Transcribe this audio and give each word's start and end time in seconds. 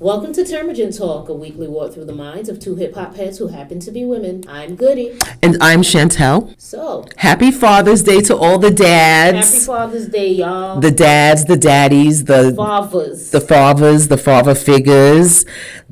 Welcome 0.00 0.32
to 0.32 0.44
Termagen 0.44 0.96
Talk, 0.96 1.28
a 1.28 1.34
weekly 1.34 1.68
walk 1.68 1.92
through 1.92 2.06
the 2.06 2.14
minds 2.14 2.48
of 2.48 2.58
two 2.58 2.74
hip 2.74 2.94
hop 2.94 3.16
heads 3.16 3.36
who 3.36 3.48
happen 3.48 3.80
to 3.80 3.90
be 3.90 4.02
women. 4.02 4.42
I'm 4.48 4.74
Goody. 4.74 5.18
And 5.42 5.58
I'm 5.60 5.82
Chantel. 5.82 6.58
So, 6.58 7.04
Happy 7.18 7.50
Father's 7.50 8.02
Day 8.02 8.22
to 8.22 8.34
all 8.34 8.58
the 8.58 8.70
dads. 8.70 9.52
happy. 9.52 9.66
Father's 9.66 10.08
Day, 10.08 10.28
y'all. 10.28 10.80
The 10.80 10.90
dads, 10.90 11.44
the 11.44 11.58
daddies, 11.58 12.24
the 12.24 12.54
fathers, 12.56 13.30
the 13.30 13.42
fathers, 13.42 14.08
the 14.08 14.16
father 14.16 14.54
figures, 14.54 15.44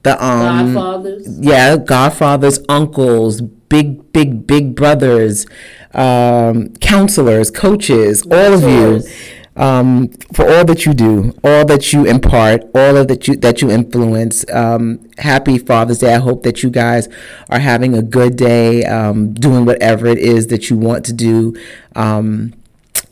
the 0.03 0.13
um 0.25 0.73
godfathers. 0.73 1.39
yeah, 1.41 1.77
godfathers, 1.77 2.61
uncles, 2.71 3.43
big, 3.43 4.11
big, 4.15 4.47
big 4.47 4.75
brothers, 4.75 5.45
um, 5.93 6.71
counselors, 6.77 7.51
coaches, 7.51 8.23
all 8.23 8.55
of 8.55 8.63
you, 8.63 8.69
Mentors. 8.69 9.15
Um, 9.59 10.09
for 10.33 10.49
all 10.49 10.65
that 10.65 10.87
you 10.87 10.95
do, 10.95 11.35
all 11.43 11.65
that 11.67 11.93
you 11.93 12.07
impart, 12.07 12.63
all 12.75 12.97
of 12.97 13.09
that 13.09 13.27
you 13.27 13.37
that 13.37 13.61
you 13.61 13.71
influence. 13.71 14.49
Um, 14.51 15.11
happy 15.19 15.59
Father's 15.59 15.99
Day! 15.99 16.15
I 16.15 16.19
hope 16.19 16.45
that 16.45 16.63
you 16.63 16.71
guys 16.71 17.09
are 17.51 17.59
having 17.59 17.95
a 17.95 18.03
good 18.03 18.37
day, 18.37 18.85
um, 18.85 19.35
doing 19.35 19.65
whatever 19.65 20.07
it 20.07 20.19
is 20.19 20.47
that 20.47 20.71
you 20.71 20.77
want 20.77 21.05
to 21.07 21.13
do. 21.13 21.57
Um, 21.97 22.55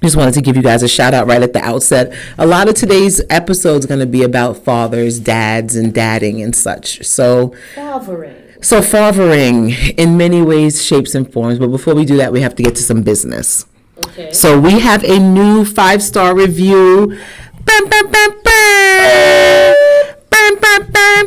just 0.03 0.17
wanted 0.17 0.35
to 0.35 0.41
give 0.43 0.57
you 0.57 0.63
guys 0.63 0.83
a 0.83 0.89
shout 0.89 1.15
out 1.15 1.27
right 1.27 1.43
at 1.43 1.53
the 1.53 1.61
outset. 1.65 2.15
A 2.39 2.47
lot 2.47 2.69
of 2.69 2.75
today's 2.75 3.21
episode 3.29 3.77
is 3.79 3.87
going 3.87 4.01
to 4.01 4.07
be 4.07 4.23
about 4.23 4.57
fathers, 4.59 5.19
dads, 5.19 5.75
and 5.75 5.93
dadding 5.93 6.41
and 6.43 6.55
such. 6.55 7.05
So, 7.05 7.55
Fathering. 7.75 8.37
so 8.61 8.83
fathering 8.83 9.71
in 9.97 10.17
many 10.17 10.43
ways, 10.43 10.85
shapes, 10.85 11.15
and 11.15 11.31
forms. 11.33 11.59
But 11.59 11.69
before 11.69 11.95
we 11.95 12.05
do 12.05 12.17
that, 12.19 12.31
we 12.33 12.43
have 12.43 12.55
to 12.57 12.63
get 12.63 12.77
to 12.77 12.83
some 12.83 13.03
business. 13.03 13.67
So 14.33 14.59
we 14.59 14.81
have 14.81 15.05
a 15.05 15.19
new 15.19 15.65
five 15.65 16.03
star 16.03 16.35
review. 16.35 17.17
Bam, 17.65 17.89
bam, 17.89 18.11
bam, 18.11 18.31
bam. 18.43 19.75
Bam, 20.31 20.59
bam, 20.61 20.91
bam, 20.93 21.27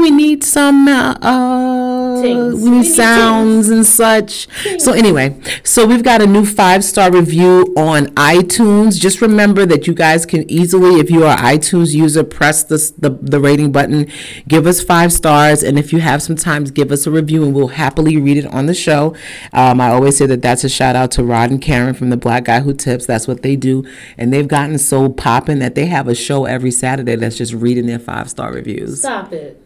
We 0.00 0.10
need 0.10 0.42
some 0.42 0.88
uh, 0.88 1.14
uh 1.20 1.88
we 2.22 2.34
We 2.54 2.70
need 2.70 2.78
need 2.78 2.94
sounds 2.94 3.68
and 3.68 3.84
such. 3.84 4.48
So 4.80 4.92
anyway, 4.92 5.38
so 5.62 5.86
we've 5.86 6.02
got 6.02 6.22
a 6.22 6.26
new 6.26 6.44
five 6.44 6.84
star 6.84 7.10
review 7.10 7.72
on 7.76 8.06
iTunes. 8.14 8.98
Just 8.98 9.20
remember 9.20 9.66
that 9.66 9.86
you 9.86 9.94
guys 9.94 10.26
can 10.26 10.50
easily, 10.50 11.00
if 11.00 11.10
you 11.10 11.24
are 11.24 11.36
an 11.36 11.44
iTunes 11.58 11.94
user, 11.94 12.24
press 12.24 12.64
this, 12.64 12.90
the 12.92 13.10
the 13.10 13.40
rating 13.40 13.72
button, 13.72 14.10
give 14.46 14.66
us 14.66 14.82
five 14.82 15.12
stars, 15.12 15.62
and 15.62 15.78
if 15.78 15.92
you 15.92 16.00
have 16.00 16.22
some 16.22 16.36
time, 16.36 16.64
give 16.64 16.90
us 16.90 17.06
a 17.06 17.10
review, 17.10 17.44
and 17.44 17.54
we'll 17.54 17.68
happily 17.68 18.16
read 18.16 18.36
it 18.36 18.46
on 18.46 18.66
the 18.66 18.74
show. 18.74 19.14
Um, 19.52 19.80
I 19.80 19.90
always 19.90 20.16
say 20.16 20.26
that 20.26 20.42
that's 20.42 20.64
a 20.64 20.68
shout 20.68 20.96
out 20.96 21.10
to 21.12 21.24
Rod 21.24 21.50
and 21.50 21.60
Karen 21.60 21.94
from 21.94 22.10
the 22.10 22.16
Black 22.16 22.44
Guy 22.44 22.60
Who 22.60 22.74
Tips. 22.74 23.06
That's 23.06 23.28
what 23.28 23.42
they 23.42 23.56
do, 23.56 23.84
and 24.16 24.32
they've 24.32 24.48
gotten 24.48 24.78
so 24.78 25.08
popping 25.08 25.58
that 25.58 25.74
they 25.74 25.86
have 25.86 26.08
a 26.08 26.14
show 26.14 26.44
every 26.44 26.70
Saturday 26.70 27.16
that's 27.16 27.36
just 27.36 27.52
reading 27.52 27.86
their 27.86 27.98
five 27.98 28.30
star 28.30 28.52
reviews. 28.52 29.00
Stop 29.00 29.17
it. 29.32 29.64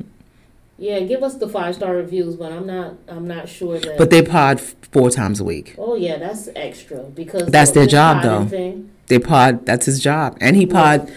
Yeah, 0.79 1.01
give 1.01 1.23
us 1.23 1.37
the 1.37 1.49
five 1.49 1.75
star 1.77 1.95
reviews, 1.95 2.37
but 2.37 2.51
I'm 2.53 2.67
not. 2.67 2.95
I'm 3.07 3.27
not 3.27 3.49
sure 3.49 3.79
that. 3.79 3.99
But 3.99 4.11
they 4.11 4.23
pod 4.23 4.61
four 4.61 5.11
times 5.11 5.39
a 5.41 5.45
week. 5.45 5.75
oh 5.79 5.95
yeah, 5.95 6.19
that's 6.19 6.49
extra 6.57 7.05
because 7.05 7.47
That's 7.47 7.71
their 7.71 7.87
job, 7.87 8.23
though. 8.23 8.45
Thing. 8.47 8.91
They 9.07 9.19
pod. 9.19 9.65
That's 9.67 9.87
his 9.87 10.01
job, 10.01 10.37
and 10.41 10.57
he 10.57 10.67
pod 10.67 11.13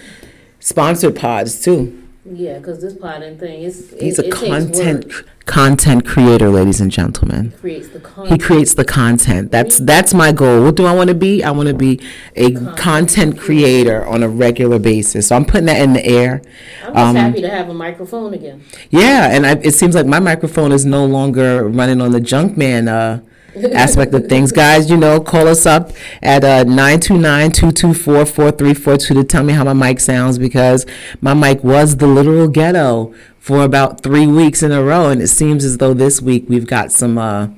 sponsored 0.60 1.16
pods 1.16 1.64
too. 1.64 2.05
Yeah, 2.28 2.58
because 2.58 2.82
this 2.82 2.96
potting 2.96 3.38
thing 3.38 3.62
is. 3.62 3.96
He's 4.00 4.18
it, 4.18 4.26
a 4.26 4.28
it 4.28 4.32
content 4.32 5.14
content 5.46 6.08
creator, 6.08 6.50
ladies 6.50 6.82
and 6.82 6.92
gentlemen. 6.92 7.54
creates 7.62 7.90
the 7.90 8.00
content. 8.00 8.32
He 8.32 8.44
creates 8.44 8.74
the 8.74 8.84
content. 8.84 9.52
That's 9.52 9.78
that's 9.78 10.12
my 10.12 10.32
goal. 10.32 10.64
What 10.64 10.76
do 10.76 10.86
I 10.86 10.94
want 10.94 11.10
to 11.10 11.16
be? 11.16 11.44
I 11.44 11.52
want 11.52 11.68
to 11.68 11.76
be 11.76 12.02
a 12.36 12.52
content 12.76 13.38
creator 13.38 14.04
on 14.06 14.24
a 14.24 14.28
regular 14.28 14.80
basis. 14.80 15.28
So 15.28 15.36
I'm 15.36 15.46
putting 15.46 15.66
that 15.68 15.80
in 15.80 15.94
the 15.94 16.04
air. 16.04 16.42
I'm 16.84 16.94
just 16.94 16.98
um, 16.98 17.16
happy 17.16 17.42
to 17.42 17.50
have 17.50 17.70
a 17.70 17.76
microphone 17.76 18.34
again. 18.34 18.64
Yeah, 18.90 19.30
and 19.32 19.46
I, 19.46 19.52
it 19.62 19.74
seems 19.74 19.94
like 19.94 20.08
my 20.08 20.20
microphone 20.20 20.72
is 20.72 20.84
no 20.84 21.06
longer 21.06 21.68
running 21.70 22.02
on 22.02 22.12
the 22.12 22.22
junk 22.22 22.58
man 22.58 22.88
uh, 22.88 23.22
aspect 23.74 24.14
of 24.14 24.28
things. 24.28 24.52
Guys, 24.52 24.90
you 24.90 24.98
know, 24.98 25.20
call 25.20 25.48
us 25.48 25.66
up 25.66 25.92
at 26.22 26.44
uh, 26.44 26.64
929-224-4342 26.66 29.08
to 29.08 29.24
tell 29.24 29.44
me 29.44 29.54
how 29.54 29.64
my 29.64 29.74
mic 29.74 30.00
sounds 30.00 30.38
because 30.38 30.86
my 31.22 31.34
mic 31.34 31.64
was 31.64 31.98
the 31.98 32.08
literal 32.08 32.48
ghetto 32.48 33.14
for 33.40 33.64
about 33.64 34.02
three 34.02 34.28
weeks 34.28 34.64
in 34.64 34.72
a 34.72 34.84
row, 34.84 35.10
and 35.10 35.22
it 35.22 35.28
seems 35.28 35.64
as 35.64 35.78
though 35.78 35.94
this 35.94 36.22
week 36.22 36.46
we've 36.48 36.68
got 36.68 36.92
some... 36.92 37.18
Uh, 37.18 37.50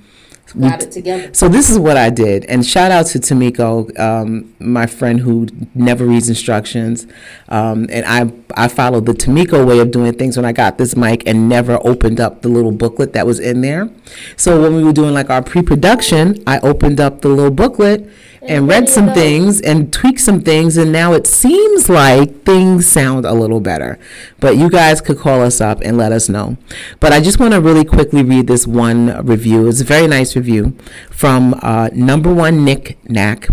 Got 0.57 0.83
it 0.83 0.91
together. 0.91 1.33
so 1.33 1.49
this 1.49 1.69
is 1.69 1.77
what 1.77 1.97
I 1.97 2.09
did, 2.09 2.45
and 2.45 2.65
shout 2.65 2.91
out 2.91 3.07
to 3.07 3.19
Tamiko, 3.19 3.97
um, 3.99 4.53
my 4.59 4.85
friend 4.85 5.19
who 5.19 5.47
never 5.75 6.05
reads 6.05 6.29
instructions, 6.29 7.05
um, 7.49 7.87
and 7.91 8.05
I 8.05 8.31
I 8.55 8.67
followed 8.67 9.05
the 9.05 9.13
Tamiko 9.13 9.65
way 9.67 9.79
of 9.79 9.91
doing 9.91 10.13
things 10.13 10.37
when 10.37 10.45
I 10.45 10.53
got 10.53 10.77
this 10.77 10.95
mic 10.95 11.23
and 11.27 11.49
never 11.49 11.79
opened 11.85 12.19
up 12.19 12.41
the 12.43 12.49
little 12.49 12.71
booklet 12.71 13.13
that 13.13 13.25
was 13.25 13.39
in 13.39 13.61
there. 13.61 13.89
So 14.37 14.61
when 14.61 14.75
we 14.75 14.83
were 14.83 14.93
doing 14.93 15.13
like 15.13 15.29
our 15.29 15.41
pre-production, 15.41 16.41
I 16.47 16.59
opened 16.59 16.99
up 16.99 17.21
the 17.21 17.29
little 17.29 17.51
booklet 17.51 18.09
and 18.41 18.67
read 18.67 18.89
some 18.89 19.13
things 19.13 19.61
and 19.61 19.91
tweaked 19.91 20.19
some 20.19 20.41
things, 20.41 20.77
and 20.77 20.91
now 20.91 21.13
it 21.13 21.27
seems 21.27 21.89
like 21.89 22.43
things 22.43 22.87
sound 22.87 23.25
a 23.25 23.33
little 23.33 23.59
better. 23.59 23.99
But 24.39 24.57
you 24.57 24.69
guys 24.69 25.01
could 25.01 25.17
call 25.17 25.41
us 25.41 25.59
up 25.61 25.81
and 25.81 25.97
let 25.97 26.11
us 26.11 26.29
know. 26.29 26.57
But 26.99 27.13
I 27.13 27.19
just 27.19 27.39
want 27.39 27.53
to 27.53 27.61
really 27.61 27.85
quickly 27.85 28.23
read 28.23 28.47
this 28.47 28.67
one 28.67 29.25
review. 29.25 29.67
It's 29.67 29.81
a 29.81 29.85
very 29.85 30.07
nice 30.07 30.35
review 30.35 30.77
from 31.09 31.55
uh, 31.61 31.89
number 31.93 32.33
one 32.33 32.63
Nick 32.63 32.97
Knack. 33.09 33.49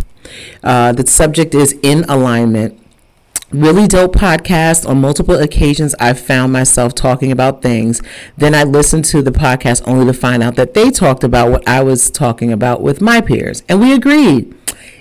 Uh, 0.63 0.93
the 0.93 1.07
subject 1.07 1.55
is 1.55 1.79
in 1.83 2.05
alignment. 2.05 2.81
Really 3.51 3.87
dope 3.87 4.17
podcast. 4.17 4.89
On 4.89 5.01
multiple 5.01 5.37
occasions, 5.37 5.95
I've 6.01 6.19
found 6.19 6.53
myself 6.53 6.93
talking 6.93 7.31
about 7.31 7.63
things. 7.63 8.03
Then 8.37 8.53
I 8.53 8.65
listened 8.65 9.05
to 9.07 9.23
the 9.23 9.31
podcast 9.31 9.87
only 9.87 10.07
to 10.07 10.13
find 10.13 10.43
out 10.43 10.57
that 10.57 10.75
they 10.75 10.91
talked 10.91 11.23
about 11.23 11.53
what 11.53 11.69
I 11.69 11.81
was 11.83 12.11
talking 12.11 12.53
about 12.53 12.83
with 12.83 13.01
my 13.01 13.21
peers, 13.21 13.63
and 13.69 13.81
we 13.81 13.93
agreed. 13.93 14.53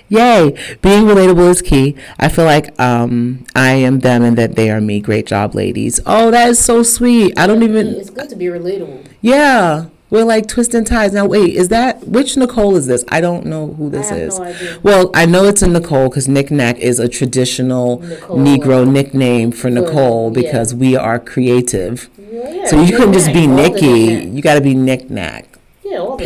Yay! 0.08 0.50
Being 0.82 1.04
relatable 1.04 1.50
is 1.50 1.62
key. 1.62 1.96
I 2.18 2.28
feel 2.28 2.44
like 2.44 2.78
um, 2.80 3.44
I 3.54 3.72
am 3.72 4.00
them 4.00 4.22
and 4.22 4.36
that 4.38 4.54
they 4.54 4.70
are 4.70 4.80
me. 4.80 5.00
Great 5.00 5.26
job, 5.26 5.54
ladies. 5.54 6.00
Oh, 6.06 6.30
that 6.30 6.48
is 6.48 6.58
so 6.58 6.82
sweet. 6.82 7.38
I 7.38 7.46
don't 7.46 7.62
even. 7.62 7.88
It's 7.88 8.10
good 8.10 8.28
to 8.30 8.36
be 8.36 8.46
relatable. 8.46 9.06
Yeah, 9.20 9.86
we're 10.10 10.24
like 10.24 10.46
twisting 10.46 10.84
ties. 10.84 11.12
Now, 11.12 11.26
wait, 11.26 11.54
is 11.54 11.68
that 11.68 12.06
which 12.06 12.36
Nicole 12.36 12.76
is 12.76 12.86
this? 12.86 13.04
I 13.08 13.20
don't 13.20 13.46
know 13.46 13.74
who 13.74 13.90
this 13.90 14.10
is. 14.12 14.38
no. 14.38 14.78
Well, 14.82 15.10
I 15.14 15.26
know 15.26 15.44
it's 15.44 15.62
a 15.62 15.68
Nicole 15.68 16.08
because 16.08 16.28
Nick 16.28 16.50
Nack 16.50 16.78
is 16.78 16.98
a 17.00 17.08
traditional 17.08 18.00
Nicole, 18.00 18.38
Negro 18.38 18.88
nickname 18.88 19.50
for 19.50 19.70
Nicole 19.70 20.30
yeah. 20.32 20.42
because 20.42 20.74
we 20.74 20.94
are 20.94 21.18
creative. 21.18 22.10
Yeah, 22.16 22.48
yeah, 22.48 22.66
So 22.66 22.82
you 22.82 22.96
couldn't 22.96 23.14
just 23.14 23.32
be 23.32 23.46
Nikki. 23.46 24.26
You 24.26 24.42
got 24.42 24.54
to 24.54 24.60
be 24.60 24.74
Nick 24.74 25.10
Nack. 25.10 25.58
Yeah, 25.82 25.98
all 25.98 26.18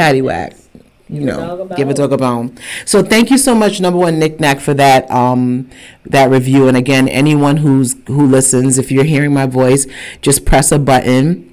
the 1.09 1.17
Patty 1.17 1.25
Nick 1.25 1.27
whack. 1.27 1.27
Nacks. 1.27 1.27
You 1.27 1.27
Give 1.27 1.29
a 1.29 1.37
dog 1.37 1.59
know, 1.59 1.75
a 1.75 1.77
give 1.77 1.89
a 1.91 1.95
dog 1.95 2.13
a 2.13 2.17
bone. 2.17 2.59
So 2.85 3.03
thank 3.03 3.31
you 3.31 3.39
so 3.39 3.55
much, 3.55 3.81
number 3.81 3.99
one, 3.99 4.19
Nick 4.19 4.41
Nack, 4.41 4.61
for 4.61 4.75
that 4.75 5.11
um 5.11 5.71
that 6.07 6.31
review. 6.31 6.69
And 6.69 6.77
again, 6.77 7.09
anyone 7.09 7.59
who's 7.59 7.97
who 8.07 8.27
listens, 8.27 8.79
if 8.79 8.93
you're 8.93 9.05
hearing 9.05 9.33
my 9.33 9.47
voice, 9.47 9.87
just 10.21 10.45
press 10.45 10.73
a 10.73 10.79
button 10.79 11.48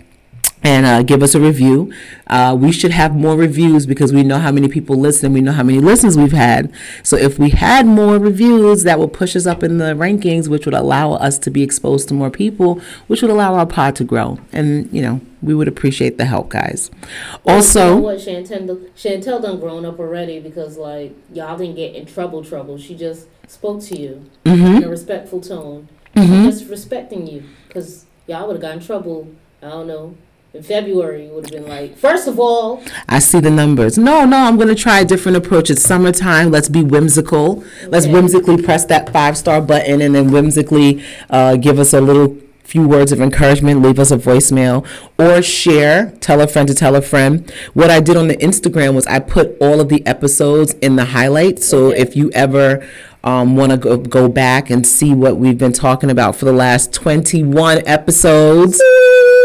and 0.65 0.83
uh, 0.83 1.03
give 1.03 1.21
us 1.21 1.35
a 1.35 1.39
review. 1.39 1.93
Uh, 2.25 2.57
we 2.59 2.71
should 2.71 2.89
have 2.89 3.15
more 3.15 3.35
reviews 3.35 3.85
because 3.85 4.11
we 4.11 4.23
know 4.23 4.39
how 4.39 4.51
many 4.51 4.67
people 4.67 4.95
listen. 4.95 5.31
We 5.31 5.39
know 5.39 5.51
how 5.51 5.61
many 5.61 5.79
listens 5.79 6.17
we've 6.17 6.31
had. 6.31 6.73
So 7.03 7.15
if 7.15 7.37
we 7.37 7.51
had 7.51 7.85
more 7.85 8.17
reviews, 8.17 8.81
that 8.81 8.97
would 8.97 9.13
push 9.13 9.35
us 9.35 9.45
up 9.45 9.61
in 9.61 9.77
the 9.77 9.93
rankings, 9.93 10.47
which 10.47 10.65
would 10.65 10.73
allow 10.73 11.13
us 11.13 11.37
to 11.39 11.51
be 11.51 11.61
exposed 11.61 12.07
to 12.07 12.15
more 12.15 12.31
people, 12.31 12.81
which 13.05 13.21
would 13.21 13.29
allow 13.29 13.53
our 13.53 13.67
pod 13.67 13.95
to 13.97 14.03
grow. 14.03 14.39
And 14.51 14.91
you 14.91 15.03
know, 15.03 15.21
we 15.43 15.53
would 15.53 15.67
appreciate 15.67 16.17
the 16.17 16.25
help, 16.25 16.49
guys. 16.49 16.89
you 16.91 16.99
know 17.45 17.57
Also, 17.57 17.97
what 17.97 18.17
Chantel 18.17 18.89
Chantel 18.95 19.43
done 19.43 19.59
grown 19.59 19.85
up 19.85 19.99
already 19.99 20.39
because 20.39 20.77
like 20.77 21.15
y'all 21.31 21.55
didn't 21.57 21.75
get 21.75 21.93
in 21.93 22.07
trouble 22.07 22.43
trouble. 22.43 22.79
She 22.79 22.95
just 22.95 23.27
spoke 23.47 23.83
to 23.83 23.99
you 23.99 24.25
mm-hmm, 24.43 24.77
in 24.77 24.83
a 24.83 24.89
respectful 24.89 25.41
tone. 25.41 25.89
She's 26.15 26.59
just 26.59 26.69
respecting 26.71 27.27
you 27.27 27.43
because 27.67 28.05
y'all 28.25 28.47
would 28.47 28.53
have 28.53 28.61
gotten 28.61 28.79
in 28.79 28.85
trouble. 28.85 29.27
I 29.61 29.69
don't 29.69 29.87
know. 29.87 30.15
In 30.55 30.63
February, 30.63 31.27
would 31.27 31.43
have 31.49 31.51
been 31.51 31.67
like, 31.67 31.97
first 31.97 32.29
of 32.29 32.39
all, 32.39 32.81
I 33.09 33.19
see 33.19 33.41
the 33.41 33.49
numbers. 33.49 33.97
No, 33.97 34.23
no, 34.23 34.37
I'm 34.37 34.55
going 34.55 34.69
to 34.69 34.75
try 34.75 35.01
a 35.01 35.05
different 35.05 35.35
approach. 35.35 35.69
It's 35.69 35.81
summertime. 35.81 36.49
Let's 36.49 36.69
be 36.69 36.81
whimsical. 36.81 37.61
Let's 37.87 38.05
whimsically 38.05 38.63
press 38.63 38.85
that 38.85 39.11
five 39.11 39.37
star 39.37 39.59
button 39.61 39.99
and 40.01 40.15
then 40.15 40.31
whimsically 40.31 41.03
uh, 41.29 41.57
give 41.57 41.77
us 41.77 41.91
a 41.91 41.99
little 41.99 42.37
few 42.63 42.87
words 42.87 43.11
of 43.11 43.19
encouragement, 43.19 43.81
leave 43.81 43.99
us 43.99 44.11
a 44.11 44.17
voicemail, 44.17 44.87
or 45.19 45.41
share, 45.41 46.11
tell 46.21 46.39
a 46.39 46.47
friend 46.47 46.69
to 46.69 46.73
tell 46.73 46.95
a 46.95 47.01
friend. 47.01 47.51
What 47.73 47.91
I 47.91 47.99
did 47.99 48.15
on 48.15 48.29
the 48.29 48.37
Instagram 48.37 48.95
was 48.95 49.05
I 49.07 49.19
put 49.19 49.57
all 49.59 49.81
of 49.81 49.89
the 49.89 50.07
episodes 50.07 50.73
in 50.75 50.95
the 50.95 51.05
highlights. 51.05 51.67
So 51.67 51.87
Okay. 51.87 52.01
if 52.01 52.15
you 52.15 52.31
ever 52.31 52.87
um, 53.25 53.55
want 53.55 53.71
to 53.71 53.77
go, 53.77 53.97
go 53.97 54.29
back 54.29 54.69
and 54.69 54.85
see 54.85 55.13
what 55.13 55.37
we've 55.37 55.57
been 55.57 55.73
talking 55.73 56.09
about 56.09 56.35
for 56.35 56.45
the 56.45 56.53
last 56.53 56.93
21 56.93 57.81
episodes, 57.87 58.79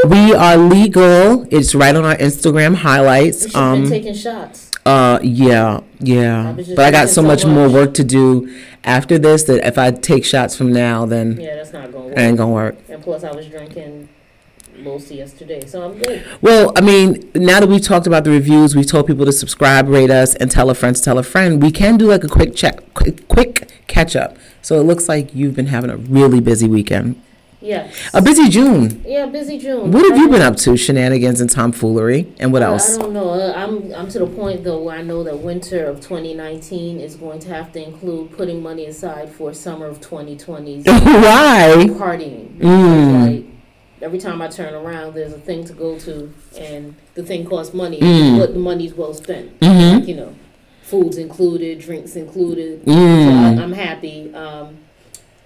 we 0.09 0.35
are 0.35 0.57
legal. 0.57 1.47
It's 1.51 1.75
right 1.75 1.95
on 1.95 2.05
our 2.05 2.17
Instagram 2.17 2.75
highlights. 2.77 3.45
we 3.45 3.51
should 3.51 3.53
been 3.55 3.63
Um, 3.85 3.89
taking 3.89 4.15
shots. 4.15 4.71
uh, 4.87 5.19
yeah, 5.23 5.81
yeah. 6.01 6.51
I 6.51 6.53
But 6.75 6.79
I 6.81 6.91
got 6.91 7.09
so 7.09 7.17
so 7.17 7.23
much 7.23 7.45
more 7.45 7.69
work 7.69 7.95
to 7.95 8.05
do 8.05 8.49
after 8.85 9.19
this 9.19 9.43
that 9.45 9.67
if 9.67 9.77
I 9.79 9.91
take 9.91 10.25
shots 10.25 10.57
from 10.57 10.73
now, 10.73 11.05
then 11.07 11.39
Yeah, 11.41 11.57
that's 11.57 11.73
not 11.73 11.93
going 11.93 12.05
to 12.05 12.11
it 12.13 12.17
work. 12.17 12.19
ain't 12.19 12.37
gonna 12.39 12.53
work. 12.53 12.77
And 12.89 13.03
plus, 13.03 13.25
I 13.25 13.31
was 13.33 13.47
drinking 13.47 14.09
most 14.83 15.11
yesterday, 15.11 15.67
so 15.67 15.83
I'm 15.83 15.99
good. 15.99 16.23
Well, 16.41 16.73
I 16.77 16.81
mean, 16.81 17.31
now 17.35 17.61
that 17.61 17.69
we've 17.69 17.83
talked 17.83 18.07
about 18.07 18.25
the 18.25 18.31
reviews, 18.31 18.75
we've 18.75 18.87
told 18.87 19.07
people 19.07 19.27
to 19.27 19.33
subscribe, 19.33 19.87
rate 19.89 20.11
us, 20.11 20.35
and 20.37 20.51
tell 20.51 20.71
a 20.71 20.75
friend 20.75 20.97
to 20.97 21.03
tell 21.03 21.19
a 21.19 21.23
friend. 21.23 21.63
We 21.63 21.71
can 21.71 21.99
do 21.99 22.07
like 22.07 22.25
a 22.25 22.29
quick 22.29 22.55
check, 22.57 22.81
quick, 22.95 23.29
quick 23.29 23.71
catch 23.89 24.17
up. 24.17 24.39
So 24.63 24.81
it 24.81 24.85
looks 24.85 25.07
like 25.09 25.35
you've 25.35 25.55
been 25.55 25.67
having 25.67 25.91
a 25.91 25.97
really 25.99 26.41
busy 26.41 26.67
weekend, 26.67 27.21
Yes. 27.63 27.95
a 28.15 28.23
busy 28.23 28.49
June. 28.49 29.03
yeah, 29.07 29.27
busy 29.27 29.59
June. 29.59 29.91
What 29.93 30.09
have 30.09 30.17
you 30.19 30.29
been 30.29 30.41
up 30.43 30.57
to? 30.59 30.77
Shenanigans 30.77 31.41
and 31.41 31.51
tomfoolery, 31.51 32.33
and 32.39 32.53
what 32.53 32.63
else? 32.63 32.97
I 32.97 33.03
don't 33.03 33.13
know. 33.13 33.31
Uh, 33.31 33.53
I'm 33.55 33.93
I'm 33.95 34.09
to 34.11 34.19
the 34.21 34.27
point 34.27 34.65
though 34.65 34.83
where 34.83 34.97
I 34.97 35.03
know 35.03 35.23
that 35.25 35.39
winter 35.39 35.85
of 35.87 36.01
2019 36.01 37.01
is 37.01 37.17
going 37.17 37.39
to 37.41 37.49
have 37.51 37.73
to 37.73 37.83
include 37.85 38.33
putting 38.37 38.63
money 38.63 38.87
aside 38.87 39.31
for 39.31 39.53
summer 39.53 39.87
of 39.87 40.01
2020's 40.01 40.87
Why? 40.87 41.87
partying. 41.91 42.57
Mm. 42.59 43.27
Like 43.27 43.45
every 44.01 44.19
time 44.19 44.41
I 44.41 44.49
turn 44.49 44.73
around, 44.73 45.15
there's 45.15 45.33
a 45.35 45.39
thing 45.39 45.65
to 45.65 45.73
go 45.75 45.99
to, 45.99 46.33
and 46.59 46.95
the 47.15 47.23
thing 47.23 47.45
costs 47.47 47.75
money, 47.75 48.01
Mm. 48.01 48.39
but 48.39 48.55
the 48.55 48.59
money's 48.61 48.95
well 48.95 49.13
spent. 49.13 49.61
Mm-hmm. 49.61 49.99
Like, 49.99 50.09
you 50.09 50.17
know, 50.17 50.35
food's 50.83 51.19
included, 51.19 51.79
drinks 51.81 52.17
included. 52.17 52.85
So 52.87 52.91
Mm. 52.91 53.59
I, 53.59 53.63
I'm 53.63 53.73
happy. 53.73 54.33
Um, 54.35 54.79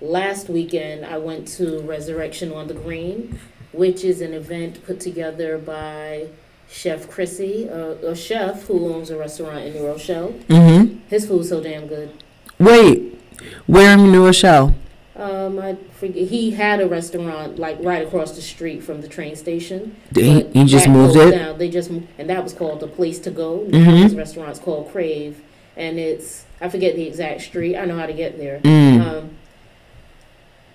last 0.04 0.48
weekend, 0.48 1.04
I 1.04 1.18
went 1.18 1.48
to 1.48 1.80
Resurrection 1.80 2.52
on 2.52 2.68
the 2.68 2.74
Green, 2.74 3.38
which 3.72 4.04
is 4.04 4.20
an 4.20 4.32
event 4.32 4.84
put 4.84 5.00
together 5.00 5.58
by 5.58 6.28
Chef 6.68 7.08
Chrissy, 7.08 7.66
a, 7.66 8.10
a 8.10 8.16
chef 8.16 8.64
who 8.64 8.92
owns 8.92 9.10
a 9.10 9.18
restaurant 9.18 9.64
in 9.64 9.74
New 9.74 9.86
Rochelle. 9.86 10.32
Mm-hmm. 10.48 10.98
His 11.08 11.26
food's 11.26 11.48
so 11.48 11.62
damn 11.62 11.86
good. 11.86 12.22
Wait, 12.58 13.20
where 13.66 13.94
in 13.94 14.12
New 14.12 14.24
Rochelle? 14.24 14.74
Um, 15.16 15.60
I 15.60 15.76
forget. 15.92 16.28
He 16.28 16.50
had 16.52 16.80
a 16.80 16.88
restaurant 16.88 17.58
like 17.58 17.78
right 17.80 18.04
across 18.04 18.32
the 18.32 18.42
street 18.42 18.82
from 18.82 19.00
the 19.00 19.06
train 19.06 19.36
station. 19.36 19.96
He, 20.12 20.42
he 20.42 20.64
just 20.64 20.88
moved 20.88 21.16
it. 21.16 21.30
Down. 21.30 21.56
They 21.56 21.70
just 21.70 21.90
and 21.90 22.28
that 22.28 22.42
was 22.42 22.52
called 22.52 22.80
the 22.80 22.88
Place 22.88 23.20
to 23.20 23.30
Go. 23.30 23.60
Mhm. 23.68 24.02
His 24.02 24.14
restaurant's 24.16 24.58
called 24.58 24.90
Crave, 24.90 25.40
and 25.76 26.00
it's 26.00 26.44
I 26.60 26.68
forget 26.68 26.96
the 26.96 27.06
exact 27.06 27.42
street. 27.42 27.76
I 27.76 27.84
know 27.84 27.96
how 27.96 28.06
to 28.06 28.12
get 28.12 28.38
there. 28.38 28.58
Mm. 28.60 29.00
Um, 29.06 29.30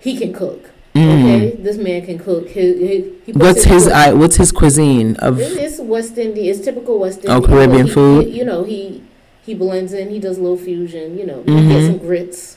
he 0.00 0.16
can 0.16 0.32
cook. 0.32 0.70
Mm. 0.94 1.20
Okay, 1.52 1.56
this 1.62 1.76
man 1.76 2.04
can 2.04 2.18
cook. 2.18 2.48
His, 2.48 2.78
his, 2.80 3.04
he 3.24 3.32
What's 3.32 3.62
his 3.62 3.84
foot- 3.84 3.92
I, 3.92 4.12
What's 4.12 4.36
his 4.36 4.50
cuisine 4.50 5.14
of? 5.16 5.38
It's 5.38 5.78
West 5.78 6.18
Indian. 6.18 6.46
It's 6.54 6.64
typical 6.64 6.98
West 6.98 7.18
Indian. 7.24 7.32
Oh, 7.32 7.36
Indian. 7.36 7.52
Caribbean 7.58 7.86
He- 7.86 7.92
food? 7.92 8.26
he- 8.26 8.38
you 8.38 8.44
know, 8.44 8.64
he 8.64 9.02
he 9.46 9.54
blends 9.54 9.92
in. 9.92 10.10
He 10.10 10.18
does 10.18 10.36
a 10.38 10.40
little 10.42 10.56
fusion. 10.58 11.16
You 11.16 11.26
know, 11.26 11.42
he 11.46 11.52
Mhm. 11.52 11.68
gets 11.68 11.86
some 11.86 11.98
grits. 11.98 12.56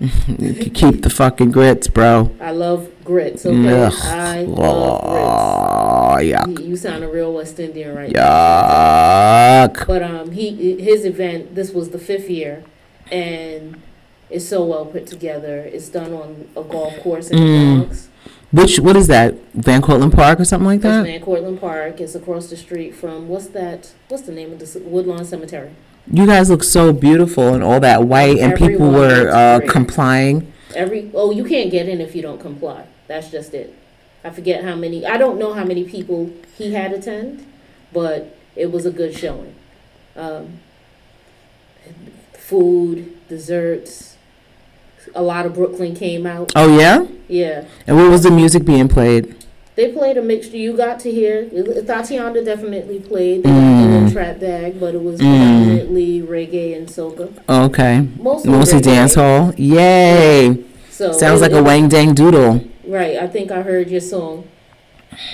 You 0.38 0.70
keep 0.70 1.02
the 1.02 1.10
fucking 1.10 1.50
grits, 1.52 1.88
bro. 1.88 2.30
I 2.40 2.50
love 2.52 2.88
grits. 3.04 3.44
Okay, 3.46 3.82
Ugh. 3.82 3.92
I 4.04 4.42
love 4.42 5.00
Oh, 5.04 6.14
grits. 6.16 6.32
yuck. 6.32 6.60
You, 6.60 6.66
you 6.70 6.76
sound 6.76 7.02
a 7.04 7.08
real 7.08 7.32
West 7.32 7.58
Indian 7.60 7.94
right 7.94 8.10
now. 8.12 9.66
Yuck. 9.68 9.86
But 9.86 10.02
um, 10.02 10.30
he 10.32 10.80
his 10.80 11.04
event. 11.04 11.54
This 11.54 11.72
was 11.72 11.90
the 11.90 11.98
fifth 11.98 12.28
year, 12.30 12.62
and 13.10 13.76
it's 14.30 14.48
so 14.48 14.64
well 14.64 14.84
put 14.86 15.06
together. 15.06 15.58
It's 15.60 15.88
done 15.88 16.12
on 16.12 16.48
a 16.56 16.62
golf 16.62 16.98
course 17.00 17.30
in 17.30 17.38
Mm. 17.38 17.80
the 17.80 17.84
Bronx. 17.86 18.08
Which 18.50 18.80
what 18.80 18.96
is 18.96 19.06
that? 19.08 19.34
Van 19.54 19.82
Cortlandt 19.82 20.14
Park 20.14 20.40
or 20.40 20.44
something 20.44 20.66
like 20.66 20.76
It's 20.76 20.84
that? 20.84 21.04
Van 21.04 21.20
Cortlandt 21.20 21.60
Park. 21.60 22.00
It's 22.00 22.14
across 22.14 22.48
the 22.48 22.56
street 22.56 22.94
from 22.94 23.28
what's 23.28 23.48
that? 23.48 23.92
What's 24.08 24.22
the 24.24 24.32
name 24.32 24.52
of 24.52 24.58
this 24.58 24.74
Woodlawn 24.74 25.24
Cemetery? 25.24 25.70
You 26.10 26.26
guys 26.26 26.48
look 26.48 26.64
so 26.64 26.92
beautiful 26.94 27.52
and 27.52 27.62
all 27.62 27.80
that 27.80 28.04
white, 28.04 28.38
and 28.38 28.56
people 28.56 28.90
were 28.90 29.28
uh, 29.30 29.60
complying. 29.68 30.50
Every 30.74 31.10
oh, 31.14 31.30
you 31.30 31.44
can't 31.44 31.70
get 31.70 31.88
in 31.88 32.00
if 32.00 32.14
you 32.14 32.22
don't 32.22 32.40
comply. 32.40 32.86
That's 33.06 33.30
just 33.30 33.52
it. 33.52 33.74
I 34.24 34.30
forget 34.30 34.64
how 34.64 34.74
many. 34.74 35.04
I 35.04 35.18
don't 35.18 35.38
know 35.38 35.52
how 35.52 35.64
many 35.64 35.84
people 35.84 36.30
he 36.56 36.72
had 36.72 36.92
attend, 36.92 37.46
but 37.92 38.36
it 38.56 38.72
was 38.72 38.86
a 38.86 38.90
good 38.90 39.14
showing. 39.16 39.54
Um, 40.16 40.60
food, 42.32 43.16
desserts. 43.28 44.07
A 45.14 45.22
lot 45.22 45.46
of 45.46 45.54
Brooklyn 45.54 45.94
came 45.94 46.26
out. 46.26 46.52
Oh 46.56 46.78
yeah. 46.78 47.06
Yeah, 47.28 47.64
And 47.86 47.96
what 47.96 48.10
was 48.10 48.22
the 48.22 48.30
music 48.30 48.64
being 48.64 48.88
played? 48.88 49.34
they 49.76 49.92
played 49.92 50.16
a 50.16 50.22
mixture. 50.22 50.56
You 50.56 50.76
got 50.76 50.98
to 51.00 51.10
hear. 51.10 51.48
Tatiana 51.86 52.42
definitely 52.44 52.98
played. 52.98 53.44
They 53.44 53.50
Mm. 53.50 54.08
a 54.08 54.12
trap 54.12 54.40
bag, 54.40 54.80
but 54.80 54.94
it 54.94 55.02
was 55.04 55.20
Mm. 55.20 55.28
predominantly 55.28 56.20
reggae 56.22 56.76
and 56.76 56.88
soca. 56.88 57.28
Okay, 57.48 58.06
Mostly, 58.20 58.50
mostly 58.50 58.80
dance 58.80 59.14
hall. 59.14 59.52
Yay! 59.56 60.56
So 60.90 61.12
Sounds 61.12 61.40
it- 61.40 61.44
like 61.44 61.52
a 61.52 61.62
wang 61.62 61.88
dang 61.88 62.12
doodle. 62.14 62.60
Right, 62.86 63.16
I 63.22 63.26
think 63.28 63.52
I 63.52 63.62
heard 63.62 63.88
your 63.88 64.00
song. 64.00 64.44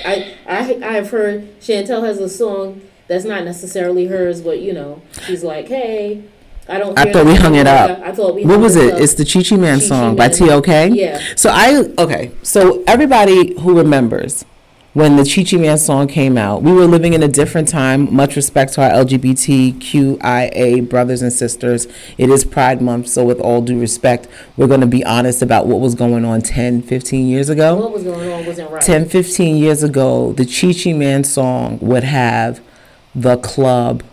I 0.05 0.27
I 0.49 0.79
I've 0.83 1.11
heard 1.11 1.45
Chantel 1.61 2.05
has 2.05 2.19
a 2.19 2.29
song 2.29 2.81
that's 3.09 3.25
not 3.25 3.45
necessarily 3.45 4.07
hers, 4.07 4.41
but 4.41 4.61
you 4.61 4.73
know, 4.73 5.01
she's 5.27 5.43
like, 5.45 5.69
hey, 5.69 6.23
I 6.69 6.79
don't. 6.79 6.99
I 6.99 7.13
thought 7.13 7.27
we 7.27 7.35
hung 7.35 7.57
it 7.57 7.67
up. 7.67 8.01
I, 8.01 8.13
thought 8.13 8.35
we. 8.35 8.45
What 8.45 8.61
was 8.61 8.77
it? 8.77 8.95
up. 8.95 9.01
It's 9.01 9.15
the 9.15 9.25
Chi 9.25 9.43
Chi 9.43 9.57
Man 9.57 9.79
Chi 9.79 9.83
Chi 9.83 9.89
song 9.89 10.17
by 10.17 10.29
T.O.K. 10.29 10.89
yeah. 10.89 11.21
So 11.37 11.51
I 11.53 11.93
okay. 11.99 12.33
So 12.43 12.83
everybody 12.87 13.59
who 13.61 13.77
remembers 13.77 14.45
when 14.95 15.17
the 15.17 15.25
Chi 15.25 15.43
Chi 15.43 15.61
Man 15.61 15.77
song 15.77 16.07
came 16.07 16.39
out, 16.39 16.63
we 16.63 16.73
were 16.73 16.87
living 16.87 17.13
in 17.13 17.23
a 17.23 17.29
different 17.29 17.69
time. 17.69 18.15
Much 18.15 18.37
respect 18.37 18.73
to 18.75 18.83
our 18.83 19.05
LGBTQIA 19.05 20.89
brothers 20.89 21.21
and 21.21 21.33
sisters. 21.33 21.89
It 22.17 22.31
is 22.31 22.45
Pride 22.45 22.81
Month, 22.81 23.09
so 23.09 23.25
with 23.25 23.41
all 23.41 23.61
due 23.61 23.79
respect, 23.79 24.29
we're 24.57 24.69
going 24.69 24.81
to 24.81 24.87
be 24.87 25.05
honest 25.05 25.43
about 25.43 25.67
what 25.67 25.81
was 25.81 25.95
going 25.97 26.25
on 26.25 26.43
10, 26.43 26.83
15 26.83 27.27
years 27.27 27.51
ago. 27.51 27.75
What 27.75 27.93
was 27.93 28.05
going 28.05 28.33
on 28.33 28.47
wasn't 28.47 28.71
right. 28.71 28.83
10, 28.83 29.09
15 29.09 29.57
years 29.57 29.83
ago, 29.83 30.33
the 30.33 30.47
Chi 30.47 30.73
Chi 30.73 30.97
Man 30.97 31.25
song 31.25 31.79
would 31.81 32.05
have 32.05 32.61
the 33.17 33.37
club 33.37 34.05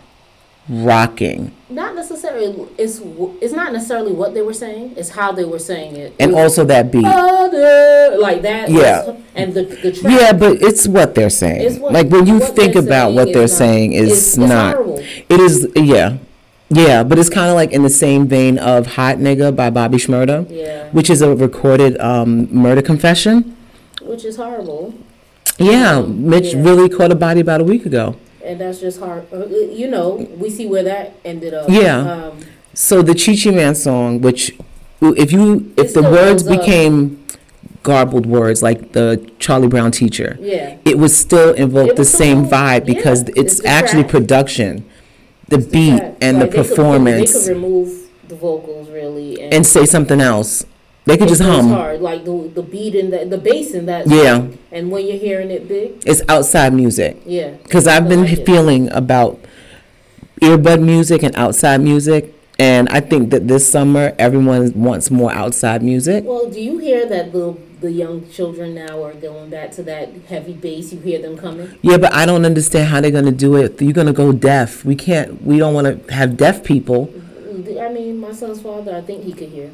rocking. 0.68 1.54
Not 1.72 1.94
necessarily. 1.94 2.68
It's 2.78 3.00
it's 3.40 3.54
not 3.54 3.72
necessarily 3.72 4.12
what 4.12 4.34
they 4.34 4.42
were 4.42 4.52
saying. 4.54 4.94
It's 4.96 5.10
how 5.10 5.32
they 5.32 5.44
were 5.44 5.58
saying 5.58 5.96
it. 5.96 6.14
And 6.20 6.32
It 6.32 6.34
also 6.38 6.64
that 6.66 6.90
beat. 6.92 7.04
other 7.04 8.16
like 8.18 8.42
that. 8.42 8.70
Yeah. 8.70 9.16
and 9.34 9.54
the 9.54 9.62
the 9.64 9.92
track. 9.92 10.12
Yeah, 10.20 10.32
but 10.32 10.60
it's 10.62 10.86
what 10.86 11.14
they're 11.14 11.30
saying. 11.30 11.62
It's 11.62 11.78
what- 11.78 11.92
like 11.92 12.08
when 12.10 12.26
you 12.26 12.38
think 12.40 12.74
about 12.74 13.06
saying 13.06 13.14
what 13.16 13.32
they're 13.32 13.42
not- 13.42 13.50
saying 13.50 13.92
is 13.92 14.02
it's- 14.10 14.26
it's 14.28 14.36
not. 14.36 14.74
horrible. 14.74 14.98
It 15.28 15.40
is 15.40 15.66
yeah, 15.74 16.14
yeah, 16.68 17.02
but 17.02 17.18
it's 17.18 17.30
kind 17.30 17.48
of 17.48 17.54
like 17.54 17.72
in 17.72 17.82
the 17.82 17.90
same 18.04 18.26
vein 18.26 18.58
of 18.58 18.86
"Hot 18.98 19.16
Nigga" 19.18 19.54
by 19.54 19.70
Bobby 19.70 19.96
Shmurda, 19.98 20.46
Yeah, 20.50 20.84
which 20.92 21.08
is 21.08 21.22
a 21.22 21.34
recorded 21.34 21.98
um, 22.00 22.48
murder 22.52 22.82
confession. 22.82 23.56
which 24.02 24.24
is 24.24 24.36
horrible. 24.36 24.92
Yeah, 25.58 26.00
Mitch 26.02 26.54
yeah. 26.54 26.62
really 26.62 26.88
caught 26.88 27.12
a 27.12 27.14
body 27.14 27.40
about 27.40 27.60
a 27.60 27.64
week 27.64 27.86
ago. 27.86 28.16
And 28.44 28.60
that's 28.60 28.80
just 28.80 28.98
hard. 29.00 29.26
uh, 29.32 29.46
You 29.46 29.88
know, 29.88 30.26
we 30.38 30.50
see 30.50 30.66
where 30.66 30.82
that 30.84 31.14
ended 31.24 31.54
up. 31.54 31.68
Yeah. 31.70 31.98
Um, 31.98 32.40
So 32.74 33.02
the 33.02 33.14
Chi 33.14 33.36
Chi 33.36 33.50
Man 33.54 33.74
song, 33.74 34.20
which 34.20 34.52
if 35.00 35.30
you 35.32 35.72
if 35.76 35.92
the 35.94 36.02
words 36.02 36.42
became 36.42 37.18
garbled 37.82 38.26
words 38.26 38.62
like 38.62 38.92
the 38.92 39.30
Charlie 39.38 39.68
Brown 39.68 39.90
teacher, 39.90 40.38
yeah. 40.40 40.76
it 40.84 40.98
would 40.98 41.10
still 41.10 41.52
invoke 41.54 41.96
the 41.96 42.04
same 42.04 42.46
vibe 42.46 42.84
because 42.86 43.22
yeah, 43.24 43.34
it's, 43.36 43.58
it's 43.58 43.64
actually 43.66 44.02
track. 44.04 44.12
production, 44.12 44.84
the 45.48 45.56
It's 45.58 45.66
beat 45.66 45.98
track. 45.98 46.14
and 46.20 46.38
Like, 46.38 46.50
the 46.52 46.56
they 46.56 46.62
could- 46.62 46.68
performance. 46.76 47.32
they 47.32 47.38
could 47.40 47.56
remove 47.62 48.08
the 48.28 48.36
vocals 48.36 48.88
really 48.88 49.40
and, 49.42 49.52
and 49.54 49.66
say 49.66 49.84
something 49.84 50.20
else. 50.20 50.64
They 51.04 51.16
could 51.16 51.26
it 51.26 51.30
just 51.30 51.42
hum. 51.42 51.68
hard. 51.68 52.00
Like 52.00 52.24
the 52.24 52.50
the 52.54 52.62
beat 52.62 52.94
and 52.94 53.12
the 53.12 53.24
the 53.24 53.38
bass 53.38 53.74
in 53.74 53.86
that. 53.86 54.06
Yeah. 54.06 54.36
song. 54.38 54.58
And 54.70 54.90
when 54.90 55.06
you're 55.06 55.18
hearing 55.18 55.50
it 55.50 55.66
big, 55.68 56.02
It's 56.06 56.22
outside 56.28 56.72
music. 56.72 57.20
yeah. 57.26 57.50
Because 57.62 57.86
I've 57.86 58.08
been 58.08 58.22
like 58.24 58.38
it. 58.38 58.46
feeling 58.46 58.90
about 58.92 59.40
earbud 60.40 60.80
music 60.82 61.22
and 61.22 61.34
outside 61.36 61.80
music. 61.80 62.34
And 62.58 62.88
I 62.90 63.00
think 63.00 63.30
that 63.30 63.48
this 63.48 63.66
summer, 63.68 64.14
everyone 64.18 64.72
wants 64.74 65.10
more 65.10 65.32
outside 65.32 65.82
music. 65.82 66.22
Well, 66.24 66.48
do 66.50 66.60
you 66.60 66.78
hear 66.78 67.06
that 67.08 67.32
the 67.32 67.56
the 67.80 67.90
young 67.90 68.30
children 68.30 68.74
now 68.76 69.02
are 69.02 69.14
going 69.14 69.50
back 69.50 69.72
to 69.72 69.82
that 69.84 70.10
heavy 70.28 70.52
bass? 70.52 70.92
You 70.92 71.00
hear 71.00 71.20
them 71.20 71.36
coming. 71.36 71.76
Yeah, 71.82 71.96
but 71.96 72.12
I 72.14 72.26
don't 72.26 72.44
understand 72.44 72.88
how 72.90 73.00
they're 73.00 73.10
going 73.10 73.24
to 73.24 73.32
do 73.32 73.56
it. 73.56 73.82
You're 73.82 73.92
going 73.92 74.06
to 74.06 74.12
go 74.12 74.30
deaf. 74.32 74.84
We 74.84 74.94
can't, 74.94 75.42
we 75.42 75.58
don't 75.58 75.74
want 75.74 76.06
to 76.06 76.12
have 76.14 76.36
deaf 76.36 76.62
people. 76.62 77.08
Mm-hmm. 77.08 77.80
I 77.80 77.88
mean, 77.88 78.18
my 78.20 78.32
son's 78.32 78.60
father, 78.62 78.94
I 78.94 79.00
think 79.00 79.24
he 79.24 79.32
could 79.32 79.48
hear, 79.48 79.72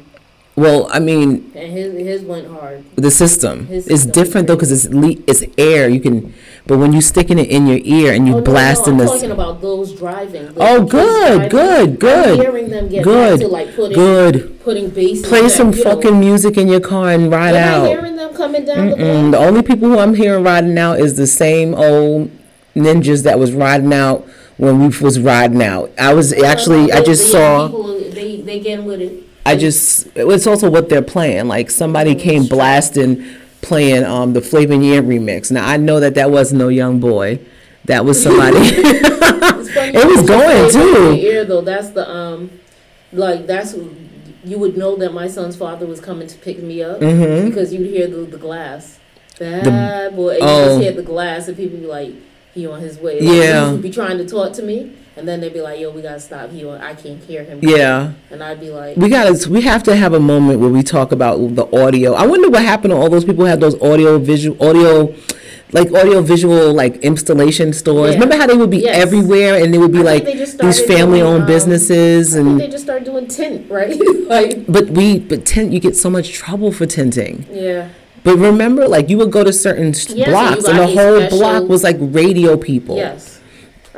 Well, 0.59 0.89
I 0.91 0.99
mean, 0.99 1.51
and 1.55 1.71
his 1.71 1.93
his 2.11 2.21
went 2.23 2.47
hard. 2.47 2.83
the 2.95 3.11
system 3.11 3.67
His 3.67 3.87
is 3.87 4.01
system 4.03 4.11
different 4.19 4.47
though 4.47 4.55
because 4.57 4.71
it's 4.77 4.87
le- 4.93 5.21
it's 5.31 5.43
air. 5.57 5.87
You 5.95 6.01
can, 6.01 6.33
but 6.67 6.77
when 6.81 6.91
you 6.93 7.01
sticking 7.01 7.39
it 7.43 7.49
in 7.49 7.65
your 7.67 7.79
ear 7.83 8.13
and 8.13 8.27
you 8.27 8.33
oh, 8.35 8.37
no, 8.39 8.43
blasting 8.43 8.97
no, 8.97 9.03
I'm 9.03 9.09
this, 9.09 9.21
talking 9.21 9.31
about 9.31 9.61
those 9.61 9.93
driving. 9.93 10.45
The 10.53 10.61
Oh, 10.69 10.83
good, 10.83 11.49
driving. 11.49 11.49
good, 11.49 11.89
I'm 11.89 11.95
good, 11.95 12.39
hearing 12.41 12.69
them 12.69 12.89
get 12.89 13.03
good, 13.03 13.39
to 13.39 13.47
like 13.47 13.73
putting 13.75 13.95
good. 13.95 14.59
putting 14.67 14.89
bass. 14.89 15.25
Play 15.27 15.43
that, 15.43 15.51
some 15.51 15.71
you 15.71 15.83
know. 15.83 15.95
fucking 15.95 16.19
music 16.19 16.57
in 16.57 16.67
your 16.67 16.81
car 16.81 17.09
and 17.11 17.31
ride 17.31 17.55
Am 17.55 17.63
I 17.63 17.77
out. 17.77 17.87
hearing 17.87 18.15
them 18.17 18.33
coming 18.35 18.65
down 18.65 18.89
the 18.89 18.95
the 19.31 19.37
only 19.37 19.61
people 19.61 19.87
who 19.89 19.97
I'm 19.99 20.13
hearing 20.15 20.43
riding 20.43 20.77
out 20.77 20.99
is 20.99 21.15
the 21.15 21.27
same 21.27 21.73
old 21.73 22.29
ninjas 22.75 23.23
that 23.23 23.39
was 23.39 23.53
riding 23.53 23.93
out 23.93 24.27
when 24.57 24.79
we 24.81 24.87
was 24.99 25.19
riding 25.19 25.63
out. 25.63 25.91
I 25.97 26.13
was 26.13 26.33
actually, 26.33 26.91
I 26.91 27.01
just 27.01 27.31
saw, 27.31 27.67
people, 27.67 27.87
they 28.11 28.41
they 28.41 28.59
getting 28.59 28.85
with 28.85 28.99
it. 29.01 29.23
I 29.45 29.55
just, 29.55 30.07
it's 30.15 30.47
also 30.47 30.69
what 30.69 30.89
they're 30.89 31.01
playing. 31.01 31.47
Like 31.47 31.71
somebody 31.71 32.15
came 32.15 32.45
blasting 32.45 33.25
playing 33.61 34.03
um, 34.03 34.33
the 34.33 34.41
Flavor 34.41 34.75
Year 34.75 35.01
remix. 35.01 35.51
Now 35.51 35.67
I 35.67 35.77
know 35.77 35.99
that 35.99 36.15
that 36.15 36.31
was 36.31 36.53
no 36.53 36.67
young 36.69 36.99
boy. 36.99 37.39
That 37.85 38.05
was 38.05 38.21
somebody. 38.21 38.59
It 39.71 40.07
was 40.07 40.27
going, 40.27 40.71
too. 40.71 41.25
Ear 41.25 41.45
though, 41.45 41.61
that's 41.61 41.89
the 41.91 42.09
um, 42.09 42.51
like 43.11 43.47
that's 43.47 43.75
you 44.43 44.57
would 44.57 44.77
know 44.77 44.95
that 44.97 45.13
my 45.13 45.27
son's 45.27 45.55
father 45.55 45.85
was 45.85 45.99
coming 45.99 46.27
to 46.27 46.37
pick 46.37 46.61
me 46.61 46.81
up 46.83 46.99
mm-hmm. 46.99 47.47
because 47.47 47.73
you'd 47.73 47.89
hear 47.89 48.07
the, 48.07 48.17
the 48.17 48.37
glass. 48.37 48.99
Bad 49.37 50.15
boy, 50.15 50.31
and 50.31 50.41
you 50.41 50.47
oh. 50.47 50.65
just 50.65 50.81
hear 50.81 50.91
the 50.91 51.03
glass, 51.03 51.47
and 51.47 51.55
people 51.55 51.79
be 51.79 51.85
like, 51.85 52.13
"He 52.53 52.67
on 52.67 52.81
his 52.81 52.97
way." 52.97 53.21
Like, 53.21 53.37
Yeah. 53.37 53.67
he 53.67 53.71
would 53.73 53.81
be 53.81 53.89
trying 53.89 54.17
to 54.17 54.25
talk 54.25 54.53
to 54.53 54.63
me, 54.63 54.93
and 55.19 55.27
then 55.27 55.39
they'd 55.41 55.53
be 55.53 55.61
like, 55.61 55.79
"Yo, 55.79 55.91
we 55.91 56.01
gotta 56.01 56.19
stop. 56.19 56.49
He, 56.51 56.65
on, 56.65 56.81
I 56.81 56.93
can't 56.95 57.21
hear 57.23 57.43
him." 57.43 57.59
yeah. 57.61 58.13
and 58.31 58.43
I'd 58.43 58.59
be 58.59 58.69
like, 58.71 58.97
We 58.97 59.09
gotta. 59.09 59.49
We 59.49 59.61
have 59.61 59.83
to 59.83 59.95
have 59.95 60.13
a 60.13 60.19
moment 60.19 60.59
where 60.59 60.69
we 60.69 60.81
talk 60.83 61.11
about 61.11 61.37
the 61.55 61.65
audio. 61.75 62.13
I 62.13 62.25
wonder 62.25 62.49
what 62.49 62.63
happened 62.63 62.91
to 62.91 62.97
all 62.97 63.09
those 63.09 63.25
people 63.25 63.43
who 63.45 63.49
had 63.49 63.59
those 63.59 63.79
audio 63.81 64.17
visual 64.17 64.57
audio. 64.65 65.13
Like 65.71 65.91
audio 65.93 66.23
visual 66.23 66.73
like 66.73 66.95
installation 67.03 67.73
stores. 67.73 68.09
Yeah. 68.09 68.13
Remember 68.15 68.37
how 68.37 68.47
they 68.47 68.57
would 68.57 68.71
be 68.71 68.79
Yes. 68.79 69.05
everywhere 69.05 69.63
and 69.63 69.71
they 69.71 69.77
would 69.77 69.91
be 69.91 69.99
I 69.99 70.01
like 70.01 70.25
these 70.25 70.83
family 70.83 71.21
owned 71.21 71.43
um, 71.43 71.47
businesses 71.47 72.33
and 72.33 72.59
they 72.59 72.67
just 72.67 72.85
started 72.85 73.05
doing 73.05 73.27
tint, 73.27 73.69
right? 73.69 73.95
like, 74.27 74.65
but 74.67 74.89
we 74.89 75.19
but 75.19 75.45
tint 75.45 75.71
you 75.71 75.79
get 75.79 75.95
so 75.95 76.09
much 76.09 76.31
trouble 76.31 76.71
for 76.71 76.87
tinting. 76.87 77.45
yeah. 77.51 77.89
But 78.23 78.37
remember, 78.39 78.87
like 78.87 79.09
you 79.09 79.19
would 79.19 79.31
go 79.31 79.43
to 79.43 79.53
certain 79.53 79.93
Yes, 79.93 80.29
blocks, 80.29 80.63
and 80.65 80.79
the 80.79 80.87
whole 80.87 81.29
block 81.29 81.69
was 81.69 81.83
like 81.83 81.97
radio 81.99 82.57
people. 82.57 82.95
Yes. 82.97 83.38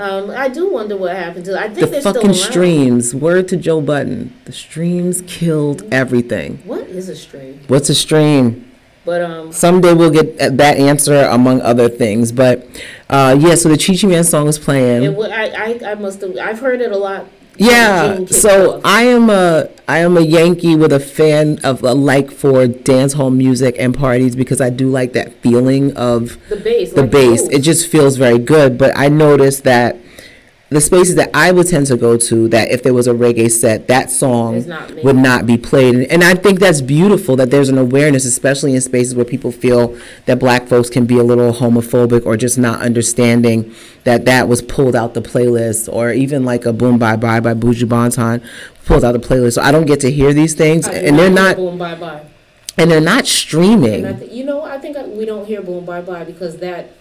Um, 0.02 0.32
I 0.32 0.50
do 0.50 0.72
wonder 0.72 0.98
what 0.98 1.16
happened 1.16 1.46
to. 1.46 1.60
I 1.60 1.66
think 1.68 1.80
The 1.80 1.86
they're 1.88 2.02
fucking 2.02 2.34
streams. 2.34 3.14
Word 3.14 3.48
to 3.50 3.58
Joe 3.58 3.82
Budden. 3.82 4.34
The 4.46 4.52
streams 4.52 5.22
killed 5.28 5.84
everything. 5.94 6.58
What 6.66 6.88
is 6.88 7.08
a 7.08 7.16
stream? 7.16 7.60
What's 7.68 7.90
a 7.90 7.96
stream? 7.96 8.72
But 9.06 9.22
um, 9.22 9.52
Someday 9.52 9.94
we'll 9.94 10.12
get 10.12 10.38
that 10.58 10.78
answer 10.78 11.24
among 11.26 11.62
other 11.62 11.90
things. 11.90 12.32
But 12.32 12.68
uh, 13.10 13.36
yeah, 13.40 13.56
so 13.56 13.70
the 13.70 13.78
Chi 13.78 13.96
Chi 13.96 14.08
Man 14.08 14.24
song 14.24 14.48
is 14.48 14.58
playing. 14.60 15.04
it, 15.04 15.14
wa- 15.14 15.26
I, 15.26 15.80
I, 15.84 15.92
I 15.92 15.96
must 15.96 16.22
have. 16.22 16.38
I've 16.38 16.60
heard 16.60 16.82
it 16.82 16.92
a 16.92 16.98
lot. 16.98 17.28
Yeah, 17.58 18.26
so. 18.26 18.82
I 18.84 19.04
am 19.04 19.30
a 19.30 19.70
I 19.88 20.00
am 20.00 20.18
a 20.18 20.22
Yankee 20.22 20.76
with 20.76 20.94
a 20.94 21.00
fan 21.00 21.60
of 21.64 21.84
a 21.84 21.94
like 21.94 22.32
for 22.32 22.66
dance 22.68 23.14
hall 23.14 23.30
music 23.30 23.76
and 23.78 23.94
parties 23.94 24.36
because 24.36 24.62
I 24.62 24.70
do 24.70 24.90
like 24.90 25.14
that 25.14 25.34
feeling 25.42 25.96
of 25.98 26.38
the 26.50 26.56
bass. 26.56 26.94
the 26.94 27.02
like 27.02 27.12
bass. 27.12 27.48
It 27.50 27.60
just 27.60 27.88
feels 27.88 28.18
very 28.18 28.40
good. 28.40 28.78
But 28.78 28.98
I 28.98 29.10
noticed 29.10 29.64
that 29.66 29.98
the 30.72 30.80
spaces 30.82 31.16
that 31.16 31.30
I 31.34 31.52
would 31.52 31.68
tend 31.68 31.88
to 31.88 31.98
go 31.98 32.16
to, 32.16 32.48
that 32.48 32.72
if 32.72 32.82
there 32.82 32.94
was 32.94 33.06
a 33.06 33.14
reggae 33.14 33.52
set, 33.52 33.88
that 33.90 34.10
song 34.10 34.66
not 34.68 35.04
would 35.04 35.18
not 35.18 35.46
be 35.46 35.58
played. 35.58 35.96
And, 35.96 36.04
and 36.10 36.24
I 36.24 36.34
think 36.34 36.60
that's 36.62 36.80
beautiful 36.80 37.36
that 37.36 37.52
there's 37.52 37.68
an 37.68 37.78
awareness, 37.78 38.24
especially 38.24 38.74
in 38.74 38.80
spaces 38.80 39.14
where 39.14 39.26
people 39.26 39.52
feel 39.52 39.98
that 40.28 40.40
black 40.40 40.68
folks 40.68 40.90
can 40.90 41.06
be 41.06 41.18
a 41.18 41.24
little 41.24 41.52
homophobic 41.52 42.26
or 42.26 42.38
just 42.38 42.58
not 42.58 42.80
understanding 42.82 43.76
that 44.06 44.24
that 44.26 44.48
was 44.48 44.62
pulled 44.62 44.96
out 44.96 45.14
the 45.14 45.22
playlist, 45.22 45.92
or 45.92 46.12
even 46.14 46.46
like 46.46 46.66
a 46.66 46.72
Boom 46.72 46.98
Bye 46.98 47.18
Bye 47.18 47.42
by 47.42 47.54
Buju 47.54 47.84
Banton 47.90 48.42
pulled 48.86 49.04
out 49.04 49.12
the 49.12 49.20
playlist. 49.20 49.54
So 49.56 49.62
I 49.62 49.72
don't 49.72 49.86
get 49.86 50.00
to 50.00 50.10
hear 50.10 50.32
these 50.34 50.54
things, 50.56 50.88
I 50.88 50.94
and 50.94 51.20
they're 51.20 51.30
not, 51.30 51.58
Boom 51.58 51.78
bye 51.78 51.96
bye. 51.96 52.26
and 52.78 52.90
they're 52.90 53.02
not 53.02 53.20
And 53.20 53.28
I 53.28 53.30
streaming. 53.30 54.18
th- 54.20 54.32
you 54.32 54.46
know, 54.46 54.62
I 54.64 54.78
think 54.78 54.96
I, 54.96 55.04
we 55.06 55.26
don't 55.26 55.46
hear 55.46 55.62
boom 55.62 55.84
bye 55.86 56.02
bye 56.02 56.24
because 56.24 56.58
that, 56.60 56.92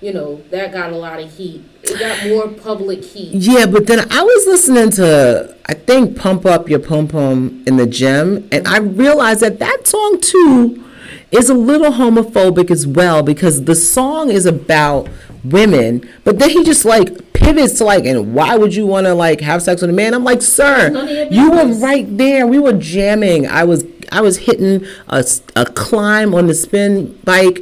you 0.00 0.12
know, 0.12 0.42
that 0.50 0.72
got 0.72 0.92
a 0.92 0.96
lot 0.96 1.20
of 1.20 1.30
heat. 1.36 1.62
It 1.82 1.98
got 1.98 2.28
more 2.28 2.48
public 2.48 3.04
heat. 3.04 3.34
Yeah, 3.34 3.66
but 3.66 3.86
then 3.86 4.00
I 4.10 4.22
was 4.22 4.46
listening 4.46 4.90
to 4.92 5.56
I 5.66 5.74
think 5.74 6.16
"Pump 6.16 6.46
Up 6.46 6.68
Your 6.68 6.78
Pum 6.78 7.08
Pum" 7.08 7.62
in 7.66 7.76
the 7.76 7.86
gym, 7.86 8.48
and 8.50 8.66
I 8.66 8.78
realized 8.78 9.40
that 9.40 9.58
that 9.58 9.86
song 9.86 10.18
too 10.20 10.84
is 11.30 11.48
a 11.48 11.54
little 11.54 11.92
homophobic 11.92 12.70
as 12.70 12.86
well 12.86 13.22
because 13.22 13.64
the 13.64 13.74
song 13.74 14.30
is 14.30 14.46
about 14.46 15.08
women, 15.44 16.08
but 16.24 16.38
then 16.38 16.50
he 16.50 16.64
just 16.64 16.84
like 16.84 17.32
pivots 17.32 17.74
to 17.78 17.84
like, 17.84 18.04
and 18.04 18.34
why 18.34 18.56
would 18.56 18.74
you 18.74 18.86
want 18.86 19.06
to 19.06 19.14
like 19.14 19.40
have 19.40 19.62
sex 19.62 19.80
with 19.80 19.90
a 19.90 19.92
man? 19.92 20.14
I'm 20.14 20.24
like, 20.24 20.42
sir, 20.42 20.90
None 20.90 21.08
of 21.08 21.10
your 21.10 21.26
you 21.26 21.50
were 21.50 21.66
right 21.74 22.06
there. 22.16 22.46
We 22.46 22.58
were 22.58 22.72
jamming. 22.72 23.46
I 23.46 23.64
was 23.64 23.84
I 24.12 24.20
was 24.20 24.38
hitting 24.38 24.86
a, 25.08 25.24
a 25.56 25.66
climb 25.66 26.34
on 26.34 26.46
the 26.46 26.54
spin 26.54 27.18
bike 27.24 27.60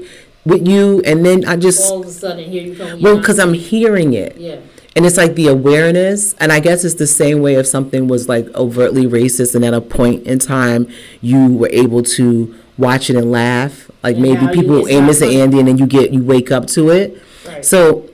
with 0.49 0.67
you, 0.67 1.00
and 1.05 1.25
then 1.25 1.45
I 1.45 1.57
just 1.57 1.90
All 1.93 2.00
of 2.00 2.07
a 2.09 2.11
sudden, 2.11 2.50
here 2.50 2.62
you 2.62 2.76
come. 2.76 3.00
well 3.00 3.17
because 3.19 3.38
I'm 3.38 3.55
hearing 3.55 4.14
it. 4.14 4.37
Yeah. 4.37 4.61
And 4.97 5.07
it's 5.07 5.17
like 5.17 5.35
the 5.37 5.47
awareness, 5.47 6.35
and 6.40 6.50
I 6.50 6.59
guess 6.59 6.85
it's 6.85 6.97
the 6.97 7.07
same 7.07 7.40
way 7.40 7.55
if 7.55 7.67
something 7.69 8.09
was 8.09 8.28
like 8.28 8.47
overtly 8.55 9.07
racist, 9.07 9.55
and 9.55 9.64
at 9.64 9.73
a 9.75 9.81
point 9.81 10.26
in 10.26 10.38
time 10.40 10.88
you 11.21 11.52
were 11.52 11.69
able 11.71 12.02
to 12.02 12.55
watch 12.76 13.09
it 13.11 13.17
and 13.17 13.31
laugh. 13.31 13.88
Like 14.02 14.17
And 14.17 14.23
maybe 14.23 14.49
people 14.52 14.88
Amos 14.88 15.21
and. 15.21 15.31
Andy, 15.33 15.59
and 15.61 15.69
then 15.69 15.78
you 15.78 15.87
get 15.87 16.12
you 16.12 16.23
wake 16.25 16.50
up 16.50 16.67
to 16.69 16.90
it. 16.90 17.23
Right. 17.47 17.64
So 17.64 18.09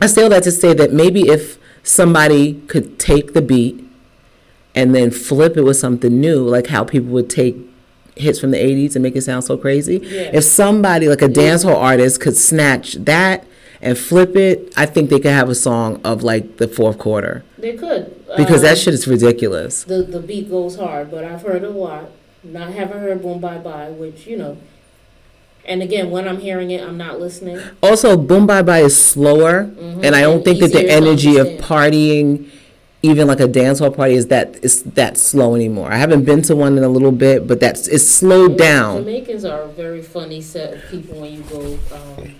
I 0.00 0.06
say 0.06 0.22
all 0.22 0.28
that 0.30 0.42
to 0.44 0.50
say 0.50 0.74
that 0.74 0.92
maybe 0.92 1.28
if 1.28 1.58
somebody 1.82 2.54
could 2.66 2.98
take 2.98 3.34
the 3.34 3.42
beat 3.42 3.84
and 4.74 4.94
then 4.94 5.10
flip 5.10 5.56
it 5.56 5.62
with 5.62 5.76
something 5.76 6.20
new, 6.20 6.40
like 6.42 6.68
how 6.68 6.84
people 6.84 7.10
would 7.10 7.30
take 7.30 7.56
hits 8.18 8.38
from 8.40 8.50
the 8.50 8.58
80s 8.58 8.94
and 8.96 9.02
make 9.02 9.16
it 9.16 9.22
sound 9.22 9.44
so 9.44 9.56
crazy. 9.56 9.98
Yeah. 10.02 10.30
If 10.32 10.44
somebody 10.44 11.08
like 11.08 11.22
a 11.22 11.28
dancehall 11.28 11.76
artist 11.76 12.20
could 12.20 12.36
snatch 12.36 12.94
that 12.94 13.44
and 13.80 13.96
flip 13.96 14.34
it, 14.36 14.72
I 14.76 14.86
think 14.86 15.10
they 15.10 15.20
could 15.20 15.30
have 15.32 15.48
a 15.48 15.54
song 15.54 16.00
of 16.04 16.22
like 16.22 16.56
the 16.56 16.66
fourth 16.68 16.98
quarter 16.98 17.44
They 17.58 17.74
could. 17.76 18.14
because 18.36 18.58
Um, 18.58 18.62
that 18.64 18.78
shit 18.78 18.94
is 18.94 19.06
ridiculous. 19.06 19.84
the 19.84 20.02
the 20.02 20.20
beat 20.20 20.50
goes 20.50 20.76
hard, 20.76 21.10
but 21.10 21.24
I've 21.24 21.42
heard 21.42 21.64
a 21.64 21.70
lot. 21.70 22.10
Not 22.44 22.72
haven't 22.72 23.00
heard 23.00 23.22
Boom 23.22 23.40
Bye 23.40 23.58
Bye, 23.58 23.90
which 23.90 24.26
you 24.26 24.36
know. 24.36 24.56
And 25.64 25.82
again, 25.82 26.10
when 26.10 26.26
I'm 26.26 26.38
hearing 26.40 26.70
it, 26.70 26.82
I'm 26.82 26.96
not 26.96 27.20
listening. 27.20 27.60
Also, 27.82 28.16
Boom 28.16 28.46
Bye 28.46 28.62
Bye 28.62 28.80
is 28.80 28.96
slower, 29.00 29.70
and 30.02 30.14
I 30.16 30.22
don't 30.22 30.36
and 30.36 30.44
think 30.44 30.60
that 30.60 30.72
the 30.72 30.88
energy 30.88 31.36
of 31.36 31.46
partying, 31.60 32.48
even 33.02 33.28
like 33.28 33.40
a 33.40 33.46
dancehall 33.46 33.94
party, 33.94 34.14
is 34.14 34.26
that 34.28 34.62
is 34.64 34.82
that 34.82 35.16
slow 35.16 35.54
anymore. 35.54 35.92
I 35.92 35.96
haven't 35.96 36.24
been 36.24 36.42
to 36.42 36.56
one 36.56 36.76
in 36.76 36.84
a 36.84 36.88
little 36.88 37.12
bit, 37.12 37.46
but 37.46 37.60
that's 37.60 37.86
it's 37.88 38.08
slowed 38.08 38.58
down. 38.58 39.04
Jamaicans 39.04 39.44
are 39.44 39.62
a 39.62 39.68
very 39.68 40.02
funny 40.02 40.40
set 40.40 40.74
of 40.74 40.90
people 40.90 41.20
when 41.20 41.32
you 41.32 41.42
go 41.42 41.78
um, 41.94 42.34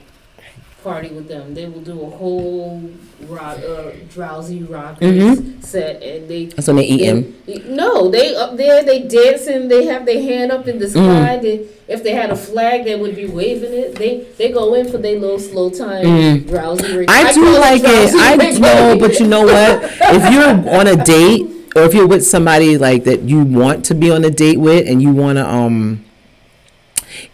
party 0.89 1.09
with 1.09 1.29
them. 1.29 1.55
They 1.55 1.67
will 1.67 1.81
do 1.93 2.01
a 2.03 2.11
whole 2.21 2.83
rock, 3.29 3.59
uh, 3.59 3.91
drowsy 4.15 4.63
rockers 4.63 5.39
Mhm. 5.39 5.63
set, 5.65 6.03
and 6.03 6.29
they. 6.31 6.47
That's 6.47 6.67
when 6.69 6.77
they 6.77 6.85
eat 6.95 7.03
they- 7.47 7.63
no, 7.69 8.09
they 8.11 8.35
up 8.35 8.57
there. 8.57 8.83
They 8.83 9.01
dancing. 9.03 9.69
They 9.69 9.85
have 9.87 10.07
their 10.07 10.23
hand 10.23 10.51
up 10.53 10.65
Mm. 10.65 10.69
in 10.73 10.79
the 10.79 10.89
sky. 10.89 11.39
They, 11.43 11.57
if 11.89 12.03
they 12.05 12.13
had 12.13 12.31
a 12.31 12.37
flag, 12.37 12.85
they 12.85 12.95
would 13.03 13.15
be 13.17 13.27
waving 13.27 13.73
it. 13.85 13.97
They 13.97 14.13
they 14.39 14.49
go 14.61 14.75
in 14.75 14.89
for 14.93 14.99
their 14.99 15.19
little 15.19 15.39
slow 15.51 15.69
time 15.71 16.45
drowsy. 16.53 16.97
rig- 16.97 17.09
Mm. 17.09 17.15
I 17.21 17.33
do 17.33 17.43
call 17.45 17.61
like 17.61 17.83
it. 17.85 18.15
I 18.15 18.35
rig- 18.37 18.61
know, 18.61 18.97
but 18.99 19.21
you 19.21 19.27
know 19.27 19.43
what? 19.55 19.75
If 20.17 20.33
you're 20.33 20.55
on 20.79 20.87
a 20.87 20.97
date 21.17 21.43
or 21.77 21.83
if 21.83 21.93
you're 21.95 22.07
with 22.15 22.25
somebody 22.27 22.79
like 22.79 23.05
that 23.05 23.21
you 23.31 23.41
want 23.43 23.85
to 23.89 23.95
be 23.95 24.11
on 24.11 24.25
a 24.25 24.31
date 24.31 24.59
with 24.59 24.89
and 24.89 25.03
you 25.03 25.11
want 25.11 25.37
to 25.39 25.47
um 25.47 26.01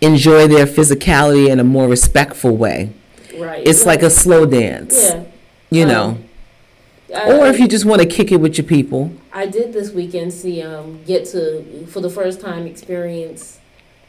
enjoy 0.00 0.46
their 0.48 0.66
physicality 0.66 1.48
in 1.48 1.60
a 1.60 1.64
more 1.64 1.88
respectful 1.88 2.56
way, 2.56 2.90
right. 3.38 3.66
it's 3.66 3.84
like 3.86 4.02
a 4.02 4.10
slow 4.10 4.46
dance. 4.46 4.94
yeah. 5.10 5.22
You 5.70 5.82
Um, 5.84 5.88
know. 5.88 6.18
I- 7.14 7.32
Or 7.38 7.46
if 7.46 7.58
you 7.60 7.68
just 7.68 7.84
want 7.84 8.00
to 8.02 8.06
kick 8.08 8.32
it 8.32 8.38
with 8.38 8.56
your 8.58 8.66
people. 8.66 9.12
I 9.32 9.46
did 9.46 9.72
this 9.72 9.90
weekend 9.92 10.32
see 10.32 10.62
um 10.62 11.00
get 11.06 11.24
to 11.26 11.64
for 11.86 12.00
the 12.00 12.10
first 12.10 12.40
time 12.40 12.66
experience 12.66 13.58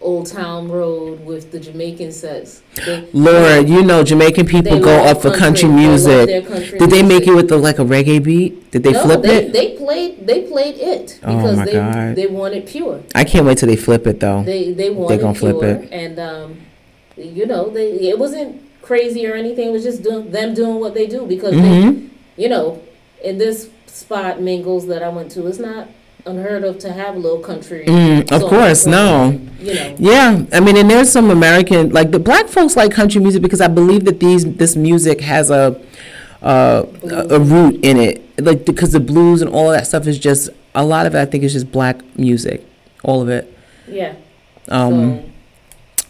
Old 0.02 0.28
Town 0.28 0.70
Road 0.70 1.26
with 1.26 1.52
the 1.52 1.60
Jamaican 1.60 2.12
sets. 2.12 2.62
They, 2.86 3.08
Lord, 3.14 3.68
you 3.70 3.82
know 3.84 4.04
Jamaican 4.04 4.46
people 4.46 4.80
go 4.80 5.04
up 5.06 5.22
for 5.22 5.32
country, 5.32 5.68
they 5.70 5.76
love 5.76 5.88
music. 5.90 6.48
country 6.48 6.80
Did 6.80 6.90
they 6.92 7.02
make 7.02 7.26
music. 7.26 7.28
it 7.30 7.36
with 7.36 7.50
the 7.50 7.58
like 7.58 7.80
a 7.80 7.84
reggae 7.86 8.22
beat? 8.24 8.72
Did 8.72 8.84
they 8.84 8.92
no, 8.92 9.04
flip 9.04 9.22
they, 9.24 9.46
it? 9.46 9.54
They 9.54 9.76
played 9.78 10.26
they 10.28 10.42
played 10.44 10.76
it 10.78 11.20
Oh 11.24 11.36
because 11.38 11.58
my 11.58 11.66
they 11.66 11.74
God. 11.74 12.16
they 12.16 12.28
wanted 12.28 12.66
pure. 12.68 13.02
I 13.16 13.24
can't 13.24 13.46
wait 13.46 13.58
till 13.60 13.70
they 13.70 13.76
flip 13.78 14.06
it 14.08 14.20
though. 14.20 14.44
They 14.44 14.72
they 14.74 14.90
wanted 14.90 15.22
gonna 15.22 15.34
flip 15.36 15.62
it. 15.64 15.90
and 15.92 16.20
um 16.20 16.58
you 17.18 17.46
know 17.46 17.70
they 17.70 17.92
it 18.10 18.20
wasn't 18.20 18.62
crazy 18.86 19.26
or 19.28 19.34
anything. 19.34 19.70
It 19.70 19.72
was 19.72 19.84
just 19.84 20.04
doing, 20.04 20.32
them 20.32 20.54
doing 20.54 20.80
what 20.80 20.94
they 20.94 21.08
do 21.08 21.26
because 21.26 21.52
they 21.52 21.58
Mhm. 21.58 22.10
you 22.38 22.50
know, 22.50 22.80
in 23.24 23.38
this 23.38 23.70
spot 23.88 24.42
mingles 24.42 24.88
that 24.88 25.02
I 25.02 25.10
went 25.10 25.32
to, 25.32 25.48
it's 25.48 25.58
not 25.60 25.88
unheard 26.26 26.64
of 26.64 26.78
to 26.80 26.92
have 26.92 27.16
a 27.16 27.20
little 27.20 27.40
country. 27.40 27.86
Mm, 27.88 28.32
of 28.32 28.42
course, 28.44 28.86
no. 28.86 29.40
You 29.62 29.74
know, 29.74 29.96
Yeah, 29.98 30.44
I 30.52 30.60
mean, 30.60 30.76
and 30.78 30.90
there's 30.90 31.10
some 31.12 31.30
American 31.32 31.90
like 31.92 32.12
the 32.12 32.20
black 32.20 32.48
folks 32.48 32.76
like 32.76 32.92
country 32.92 33.22
music 33.22 33.42
because 33.42 33.62
I 33.62 33.68
believe 33.68 34.06
that 34.06 34.20
these 34.20 34.44
this 34.46 34.76
music 34.76 35.22
has 35.22 35.50
a 35.50 35.76
uh, 36.44 36.84
a, 37.10 37.36
a 37.36 37.40
root 37.40 37.80
in 37.84 37.98
it, 37.98 38.22
like 38.40 38.66
because 38.66 38.92
the 38.92 39.00
blues 39.00 39.42
and 39.42 39.50
all 39.52 39.70
that 39.72 39.88
stuff 39.88 40.06
is 40.06 40.20
just 40.20 40.50
a 40.76 40.86
lot 40.86 41.06
of 41.08 41.16
it. 41.16 41.20
I 41.20 41.26
think 41.26 41.44
is 41.44 41.54
just 41.54 41.72
black 41.72 42.02
music, 42.18 42.64
all 43.04 43.22
of 43.22 43.30
it. 43.30 43.52
yeah. 43.88 44.14
Um, 44.70 45.20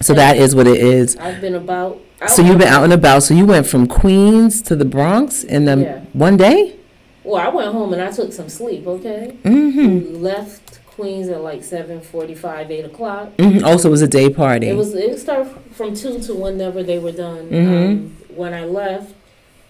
so 0.02 0.08
so 0.08 0.14
that 0.14 0.36
is 0.38 0.56
what 0.56 0.68
it 0.68 0.78
is. 0.78 1.16
I've 1.18 1.40
been 1.42 1.56
about. 1.56 2.00
So 2.28 2.42
you've 2.42 2.58
been 2.58 2.68
out 2.68 2.84
and 2.84 2.94
about. 2.94 3.24
So 3.24 3.34
you 3.34 3.46
went 3.46 3.66
from 3.68 3.88
Queens 3.88 4.62
to 4.64 4.76
the 4.76 4.86
Bronx 4.86 5.44
in 5.44 5.66
the 5.66 5.78
Yeah. 5.78 6.00
one 6.14 6.38
day. 6.38 6.76
Well, 7.24 7.42
I 7.42 7.50
went 7.50 7.72
home 7.74 7.92
and 7.94 8.02
I 8.02 8.12
took 8.12 8.32
some 8.34 8.50
sleep. 8.50 8.86
Okay. 8.88 9.36
Mm-hmm. 9.44 10.22
Left 10.24 10.80
Queens 10.88 11.28
at 11.28 11.42
like 11.42 11.64
seven 11.64 12.00
forty-five, 12.02 12.70
eight 12.72 12.86
o'clock. 12.86 13.36
Mhm. 13.38 13.64
Also, 13.64 13.88
it 13.90 13.92
was 13.92 14.02
a 14.02 14.08
day 14.08 14.30
party. 14.30 14.68
It 14.70 14.76
was 14.78 14.94
it 14.94 15.20
started 15.20 15.52
from 15.72 15.94
two 15.96 16.20
to 16.20 16.34
whenever 16.34 16.84
they 16.84 17.00
were 17.00 17.12
done. 17.12 17.50
Mhm. 17.50 17.86
Um, 17.90 18.12
when 18.36 18.54
I 18.54 18.64
left, 18.66 19.14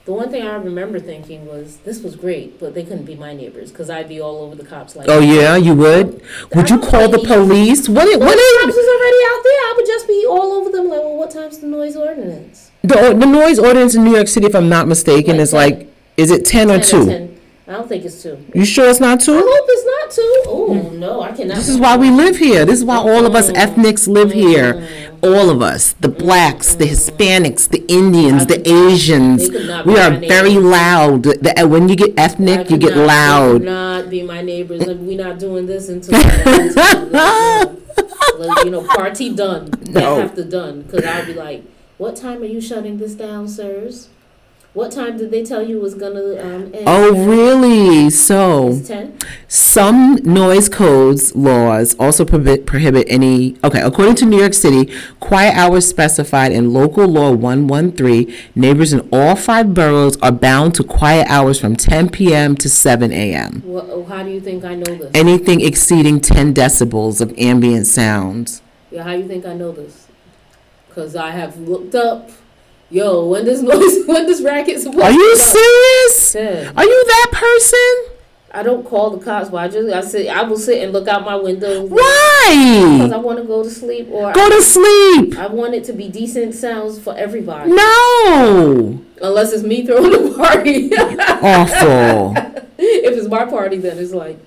the 0.05 0.13
one 0.13 0.29
thing 0.29 0.43
I 0.43 0.55
remember 0.55 0.99
thinking 0.99 1.45
was 1.47 1.77
this 1.77 2.01
was 2.01 2.15
great, 2.15 2.59
but 2.59 2.73
they 2.75 2.83
couldn't 2.83 3.05
be 3.05 3.15
my 3.15 3.33
neighbors 3.33 3.71
because 3.71 3.89
I'd 3.89 4.07
be 4.07 4.21
all 4.21 4.37
over 4.43 4.55
the 4.55 4.63
cops 4.65 4.95
like. 4.95 5.07
oh 5.09 5.19
yeah, 5.19 5.55
you 5.55 5.73
would. 5.75 6.21
Would 6.55 6.69
you 6.69 6.79
call 6.79 7.09
the 7.09 7.19
police? 7.19 7.89
What? 7.89 8.07
When 8.07 8.19
What? 8.19 8.35
the 8.35 8.59
cops 8.61 8.75
Is, 8.75 8.77
was 8.77 8.87
already 8.87 9.21
out 9.31 9.43
there, 9.43 9.59
I 9.69 9.73
would 9.77 9.85
just 9.87 10.07
be 10.07 10.25
all 10.29 10.53
over 10.53 10.69
them 10.69 10.89
like, 10.89 10.99
well, 10.99 11.17
what 11.17 11.31
time's 11.31 11.57
the 11.59 11.67
noise 11.67 11.95
ordinance? 11.95 12.71
the 12.83 13.15
the 13.17 13.25
noise 13.25 13.57
ordinance 13.57 13.95
in 13.95 14.03
New 14.03 14.13
York 14.15 14.27
City, 14.27 14.45
if 14.45 14.55
I'm 14.55 14.69
not 14.69 14.87
mistaken, 14.87 15.37
is 15.37 15.51
10. 15.51 15.59
like 15.59 15.93
is 16.17 16.29
it 16.31 16.45
ten 16.45 16.69
or 16.69 16.79
10 16.79 16.83
two? 17.07 17.34
10. 17.65 17.73
I 17.73 17.77
don't 17.77 17.87
think 17.87 18.05
it's 18.05 18.21
two. 18.21 18.45
You 18.53 18.65
sure 18.65 18.89
it's 18.89 18.99
not 18.99 19.19
too? 19.19 19.33
I 19.33 19.37
hope 19.37 19.65
it's 19.67 19.85
not 19.85 20.11
two. 20.11 20.43
Oh 20.47 20.89
mm. 20.91 20.99
no, 20.99 21.21
I 21.21 21.31
cannot. 21.31 21.55
This 21.55 21.69
is 21.69 21.77
why 21.77 21.97
we 21.97 22.09
live 22.09 22.37
here. 22.37 22.65
This 22.65 22.79
is 22.79 22.85
why 22.85 22.97
all 22.97 23.25
of 23.25 23.35
us 23.35 23.49
mm. 23.49 23.55
ethnics 23.55 24.07
live 24.07 24.31
here. 24.31 24.73
Mm. 24.73 25.19
All 25.23 25.49
of 25.49 25.61
us, 25.61 25.93
the 25.93 26.09
blacks, 26.09 26.75
the 26.75 26.85
Hispanics, 26.85 27.67
the 27.67 27.83
Indians, 27.87 28.45
the 28.45 28.61
Asians. 28.69 29.49
We 29.85 29.97
are 29.97 30.11
very 30.11 30.55
loud. 30.59 31.23
The- 31.23 31.63
uh, 31.63 31.67
When 31.67 31.89
you 31.89 31.95
get 31.95 32.13
ethnic, 32.17 32.69
you 32.69 32.77
get 32.77 32.95
loud. 32.95 33.63
Not 33.63 34.09
be 34.09 34.21
my 34.21 34.41
neighbors. 34.41 34.85
We're 34.85 35.17
not 35.17 35.39
doing 35.39 35.65
this 35.65 35.89
until 35.89 36.13
until, 36.15 37.77
you 38.65 38.71
know 38.71 38.85
party 38.85 39.33
done. 39.33 39.71
That 39.71 40.03
No. 40.03 40.17
have 40.17 40.35
to 40.35 40.43
done 40.43 40.83
because 40.83 41.03
I'll 41.05 41.25
be 41.25 41.33
like, 41.33 41.63
what 41.97 42.15
time 42.15 42.41
are 42.43 42.45
you 42.45 42.61
shutting 42.61 42.97
this 42.97 43.15
down, 43.15 43.47
sirs? 43.47 44.09
What 44.75 44.91
time 44.91 45.15
did 45.17 45.31
they 45.31 45.41
tell 45.41 45.65
you 45.65 45.79
was 45.79 45.95
gonna 45.95 46.37
um, 46.37 46.63
end? 46.73 46.83
Oh, 46.85 47.13
really? 47.25 48.09
So, 48.09 48.77
some 49.47 50.15
noise 50.15 50.67
codes 50.67 51.33
laws 51.33 51.95
also 51.97 52.25
prohibit, 52.25 52.65
prohibit 52.65 53.07
any. 53.09 53.55
Okay, 53.63 53.79
according 53.79 54.15
to 54.15 54.25
New 54.25 54.37
York 54.37 54.53
City, 54.53 54.93
quiet 55.21 55.55
hours 55.55 55.87
specified 55.87 56.51
in 56.51 56.73
Local 56.73 57.07
Law 57.07 57.31
113, 57.31 58.35
neighbors 58.53 58.91
in 58.91 59.07
all 59.13 59.37
five 59.37 59.73
boroughs 59.73 60.17
are 60.17 60.33
bound 60.33 60.75
to 60.75 60.83
quiet 60.83 61.25
hours 61.29 61.57
from 61.57 61.77
10 61.77 62.09
p.m. 62.09 62.57
to 62.57 62.67
7 62.67 63.13
a.m. 63.13 63.61
What, 63.63 63.85
oh, 63.87 64.03
how 64.03 64.23
do 64.23 64.29
you 64.29 64.41
think 64.41 64.65
I 64.65 64.75
know 64.75 64.93
this? 64.93 65.09
Anything 65.13 65.61
exceeding 65.61 66.19
10 66.19 66.53
decibels 66.53 67.21
of 67.21 67.33
ambient 67.37 67.87
sounds. 67.87 68.61
Yeah, 68.91 69.03
how 69.03 69.13
do 69.13 69.19
you 69.19 69.27
think 69.29 69.45
I 69.45 69.53
know 69.53 69.71
this? 69.71 70.07
Because 70.89 71.15
I 71.15 71.31
have 71.31 71.57
looked 71.59 71.95
up. 71.95 72.29
Yo, 72.89 73.25
when 73.27 73.45
this 73.45 73.61
noise, 73.61 74.05
when 74.05 74.25
this 74.25 74.41
racket 74.41 74.79
supposed 74.79 75.03
Are 75.03 75.11
you 75.11 75.37
serious? 75.37 76.35
Yeah. 76.35 76.71
Are 76.75 76.83
you 76.83 77.05
that 77.07 77.29
person? 77.33 78.15
I 78.51 78.63
don't 78.63 78.85
call 78.85 79.09
the 79.09 79.23
cops, 79.23 79.49
but 79.49 79.57
I 79.57 79.67
just 79.67 79.93
I 79.93 79.99
sit 79.99 80.27
I 80.27 80.43
will 80.43 80.57
sit 80.57 80.81
and 80.81 80.93
look 80.93 81.09
out 81.09 81.25
my 81.25 81.35
window 81.35 81.85
Why? 81.87 82.97
because 82.97 83.11
I 83.11 83.17
want 83.17 83.37
to 83.39 83.43
go 83.43 83.63
to 83.63 83.69
sleep 83.69 84.07
or 84.09 84.31
Go 84.31 84.49
to 84.49 84.61
sleep. 84.61 85.37
I 85.37 85.47
want 85.47 85.73
it 85.73 85.83
to 85.85 85.93
be 85.93 86.07
decent 86.07 86.53
sounds 86.53 86.97
for 86.97 87.13
everybody. 87.17 87.71
No. 87.71 89.01
Unless 89.21 89.51
it's 89.51 89.63
me 89.63 89.85
throwing 89.85 90.11
the 90.11 90.33
party. 90.37 90.89
Awful. 90.95 92.33
if 92.77 93.17
it's 93.17 93.27
my 93.27 93.43
party, 93.43 93.77
then 93.77 93.97
it's 93.97 94.13
like 94.13 94.39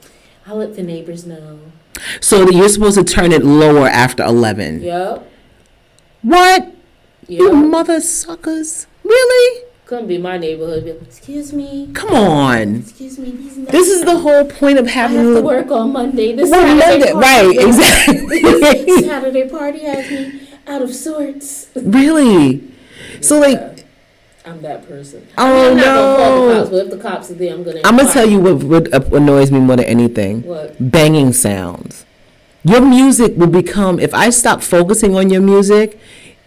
I'll 0.47 0.57
let 0.57 0.75
the 0.75 0.83
neighbors 0.83 1.27
know. 1.27 1.61
So 2.23 2.49
you're 2.49 2.71
supposed 2.71 2.97
to 2.97 3.05
turn 3.05 3.33
it 3.33 3.45
lower 3.45 3.89
after 3.89 4.25
11. 4.25 4.83
Yep. 4.83 5.31
What? 6.23 6.78
You 7.29 7.53
Yep. 7.53 7.67
mother 7.67 8.01
suckers. 8.01 8.87
Really? 9.05 9.63
Couldn't 9.87 10.07
be 10.09 10.19
my 10.19 10.37
neighborhood. 10.39 10.85
Like, 10.85 11.01
Excuse 11.03 11.53
me. 11.53 11.89
Come 11.95 12.11
on. 12.15 12.77
Excuse 12.77 13.19
me. 13.19 13.31
This 13.71 13.89
is 13.89 14.05
the 14.05 14.19
whole 14.19 14.45
point 14.45 14.79
of 14.79 14.87
I 14.87 14.91
having 14.91 15.17
have 15.19 15.35
to 15.37 15.41
work 15.43 15.71
on 15.71 15.93
Monday. 15.93 16.35
This 16.35 16.51
Well, 16.51 16.61
Saturday 16.81 17.13
Monday- 17.13 17.13
party- 17.13 17.59
right, 17.59 17.67
exactly. 17.69 18.41
this 18.87 19.05
Saturday 19.07 19.49
party 19.49 19.79
has 19.81 20.11
me 20.11 20.41
out 20.67 20.83
of 20.83 20.95
sorts. 20.95 21.69
really? 21.75 22.63
So 23.21 23.41
like 23.41 23.87
I'm 24.45 24.63
that 24.63 24.89
person. 24.89 25.27
Oh, 25.37 25.71
I'm 25.71 25.77
not 25.77 25.85
gonna 25.85 26.17
call 26.17 26.41
the 26.49 26.55
no. 26.55 26.59
cops, 26.61 26.71
but 26.71 26.77
if 26.87 26.91
the 26.91 26.97
cops 26.99 27.31
are 27.31 27.35
there, 27.35 27.53
I'm 27.55 27.63
gonna. 27.63 27.81
I'm 27.85 27.97
gonna 27.99 28.11
tell 28.13 28.29
you 28.29 28.41
what, 28.41 28.63
what 28.65 28.95
uh, 28.95 29.01
annoys 29.17 29.51
me 29.53 29.59
more 29.61 29.77
than 29.77 29.85
anything. 29.87 30.43
What? 30.43 30.75
Banging 30.79 31.33
sounds. 31.35 32.05
Your 32.65 32.81
music 32.81 33.35
will 33.37 33.47
become 33.49 34.01
if 34.01 34.13
I 34.15 34.31
stop 34.31 34.63
focusing 34.63 35.17
on 35.17 35.29
your 35.31 35.43
music, 35.43 35.99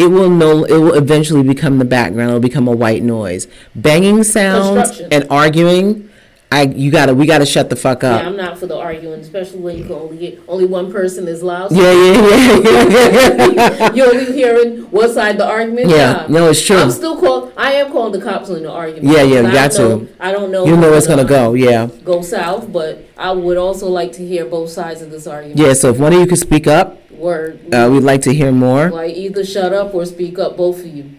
it 0.01 0.07
will 0.07 0.29
no 0.29 0.63
it 0.65 0.77
will 0.77 0.93
eventually 0.95 1.43
become 1.43 1.77
the 1.77 1.85
background. 1.85 2.29
It'll 2.29 2.39
become 2.39 2.67
a 2.67 2.71
white 2.75 3.03
noise. 3.03 3.47
Banging 3.75 4.23
sounds 4.23 4.67
Construction. 4.89 5.13
and 5.13 5.27
arguing, 5.29 6.09
I 6.51 6.63
you 6.63 6.91
gotta 6.91 7.13
we 7.13 7.25
gotta 7.25 7.45
shut 7.45 7.69
the 7.69 7.75
fuck 7.75 8.03
up. 8.03 8.21
Yeah, 8.21 8.27
up. 8.27 8.27
I'm 8.27 8.35
not 8.37 8.57
for 8.57 8.67
the 8.67 8.77
arguing, 8.77 9.19
especially 9.21 9.59
when 9.59 9.77
you 9.77 9.83
can 9.83 9.93
only 9.93 10.17
get 10.17 10.41
only 10.47 10.65
one 10.65 10.91
person 10.91 11.27
is 11.27 11.41
loud. 11.43 11.71
Yeah, 11.71 11.91
yeah, 11.93 12.27
yeah, 12.27 12.87
yeah. 12.89 13.93
You're 13.95 14.07
only 14.07 14.33
hearing 14.33 14.81
one 14.91 15.13
side 15.13 15.31
of 15.31 15.37
the 15.37 15.45
argument. 15.47 15.89
Yeah, 15.89 16.25
no, 16.29 16.49
it's 16.49 16.61
true. 16.65 16.77
I'm 16.77 16.91
still 16.91 17.17
call. 17.19 17.51
I 17.55 17.73
am 17.73 17.91
calling 17.91 18.11
the 18.11 18.21
cops 18.21 18.49
on 18.49 18.63
the 18.63 18.71
argument. 18.71 19.13
Yeah, 19.15 19.23
yeah, 19.23 19.41
because 19.41 19.43
you 19.43 19.47
I 19.49 19.67
got 19.67 19.77
know- 19.77 19.99
to. 19.99 20.15
I 20.19 20.31
don't 20.31 20.51
know. 20.51 20.65
You 20.65 20.75
know 20.77 20.89
how 20.91 20.97
it's 20.97 21.07
gonna 21.07 21.23
go. 21.25 21.53
Yeah, 21.53 21.87
Go 22.03 22.21
south, 22.21 22.71
but 22.71 23.05
I 23.17 23.31
would 23.31 23.57
also 23.57 23.87
like 23.87 24.11
to 24.13 24.27
hear 24.27 24.45
both 24.45 24.71
sides 24.71 25.01
of 25.01 25.11
this 25.11 25.27
argument. 25.27 25.59
yeah. 25.59 25.73
So 25.73 25.89
if 25.91 25.99
one 25.99 26.11
of 26.13 26.19
you 26.19 26.25
could 26.27 26.39
speak 26.39 26.67
up, 26.67 27.00
Word. 27.21 27.73
uh, 27.73 27.89
we'd 27.91 28.03
like 28.03 28.21
to 28.23 28.33
hear 28.33 28.51
more. 28.51 28.89
like 28.89 29.15
either 29.15 29.45
shut 29.45 29.71
up 29.73 29.93
or 29.93 30.05
speak 30.05 30.37
up, 30.39 30.57
both 30.57 30.79
of 30.79 30.87
you. 30.87 31.11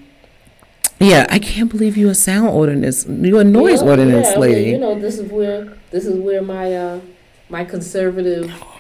Yeah, 1.01 1.27
I 1.31 1.39
can't 1.39 1.71
believe 1.71 1.97
you 1.97 2.09
a 2.11 2.15
sound 2.15 2.49
ordinance. 2.49 3.07
You 3.09 3.39
a 3.39 3.45
noise 3.45 3.83
Yeah, 3.83 3.89
ordinance 3.89 4.27
yeah, 4.29 4.33
I 4.33 4.35
mean, 4.35 4.41
lady. 4.41 4.71
you 4.71 4.79
know, 4.79 4.99
this 4.99 5.19
is 5.19 5.31
where 5.31 5.77
this 5.91 6.05
is 6.07 6.19
where 6.19 6.43
my 6.43 6.75
uh 6.75 7.01
my 7.49 7.65
conservative 7.65 8.51
Oh, 8.53 8.79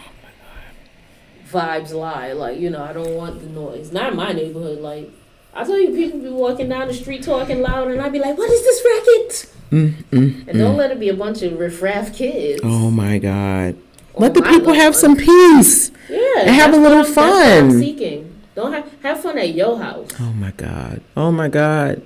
vibes 1.50 1.92
lie. 1.92 2.32
Like, 2.32 2.58
you 2.58 2.70
know, 2.70 2.82
I 2.82 2.92
don't 2.92 3.14
want 3.16 3.40
the 3.40 3.46
noise. 3.48 3.92
Not 3.92 4.11
in 4.12 4.16
my 4.16 4.32
neighborhood. 4.32 4.78
Like, 4.80 5.11
I 5.54 5.64
tell 5.64 5.78
you, 5.78 5.90
people 5.90 6.20
be 6.20 6.28
walking 6.30 6.68
down 6.68 6.88
the 6.88 6.94
street 6.94 7.22
talking 7.22 7.61
loud, 7.61 7.90
and 7.90 8.00
I'd 8.00 8.12
be 8.12 8.18
like, 8.20 8.38
"What 8.38 8.50
is 8.50 8.62
this 8.62 8.82
racket?" 8.85 9.54
Mm, 9.72 10.04
mm, 10.11 10.48
And 10.48 10.58
don't 10.58 10.76
let 10.76 10.90
it 10.90 11.00
be 11.00 11.08
a 11.08 11.14
bunch 11.14 11.42
of 11.42 11.58
riffraff 11.58 12.14
kids. 12.14 12.61
Oh 12.62 12.90
my 12.90 13.18
God. 13.18 13.76
Let 14.16 14.35
the 14.35 14.42
people 14.42 14.72
have 14.75 14.94
some 14.94 15.16
peace. 15.16 15.90
yeah, 16.09 16.18
and 16.40 16.51
have 16.51 16.75
a 16.75 16.77
little 16.77 16.98
I'm- 16.98 17.05
that's 17.07 17.16
what 17.16 17.27
I'm 17.27 17.70
fun. 17.70 17.81
seeking. 17.81 18.29
Don't 18.55 18.72
have 18.72 18.85
have 19.03 19.20
fun 19.20 19.38
at 19.38 19.55
your 19.55 19.79
house. 19.79 20.09
Oh 20.20 20.33
my 20.38 20.51
God. 20.57 21.01
Oh 21.16 21.33
my 21.33 21.48
God. 21.48 22.03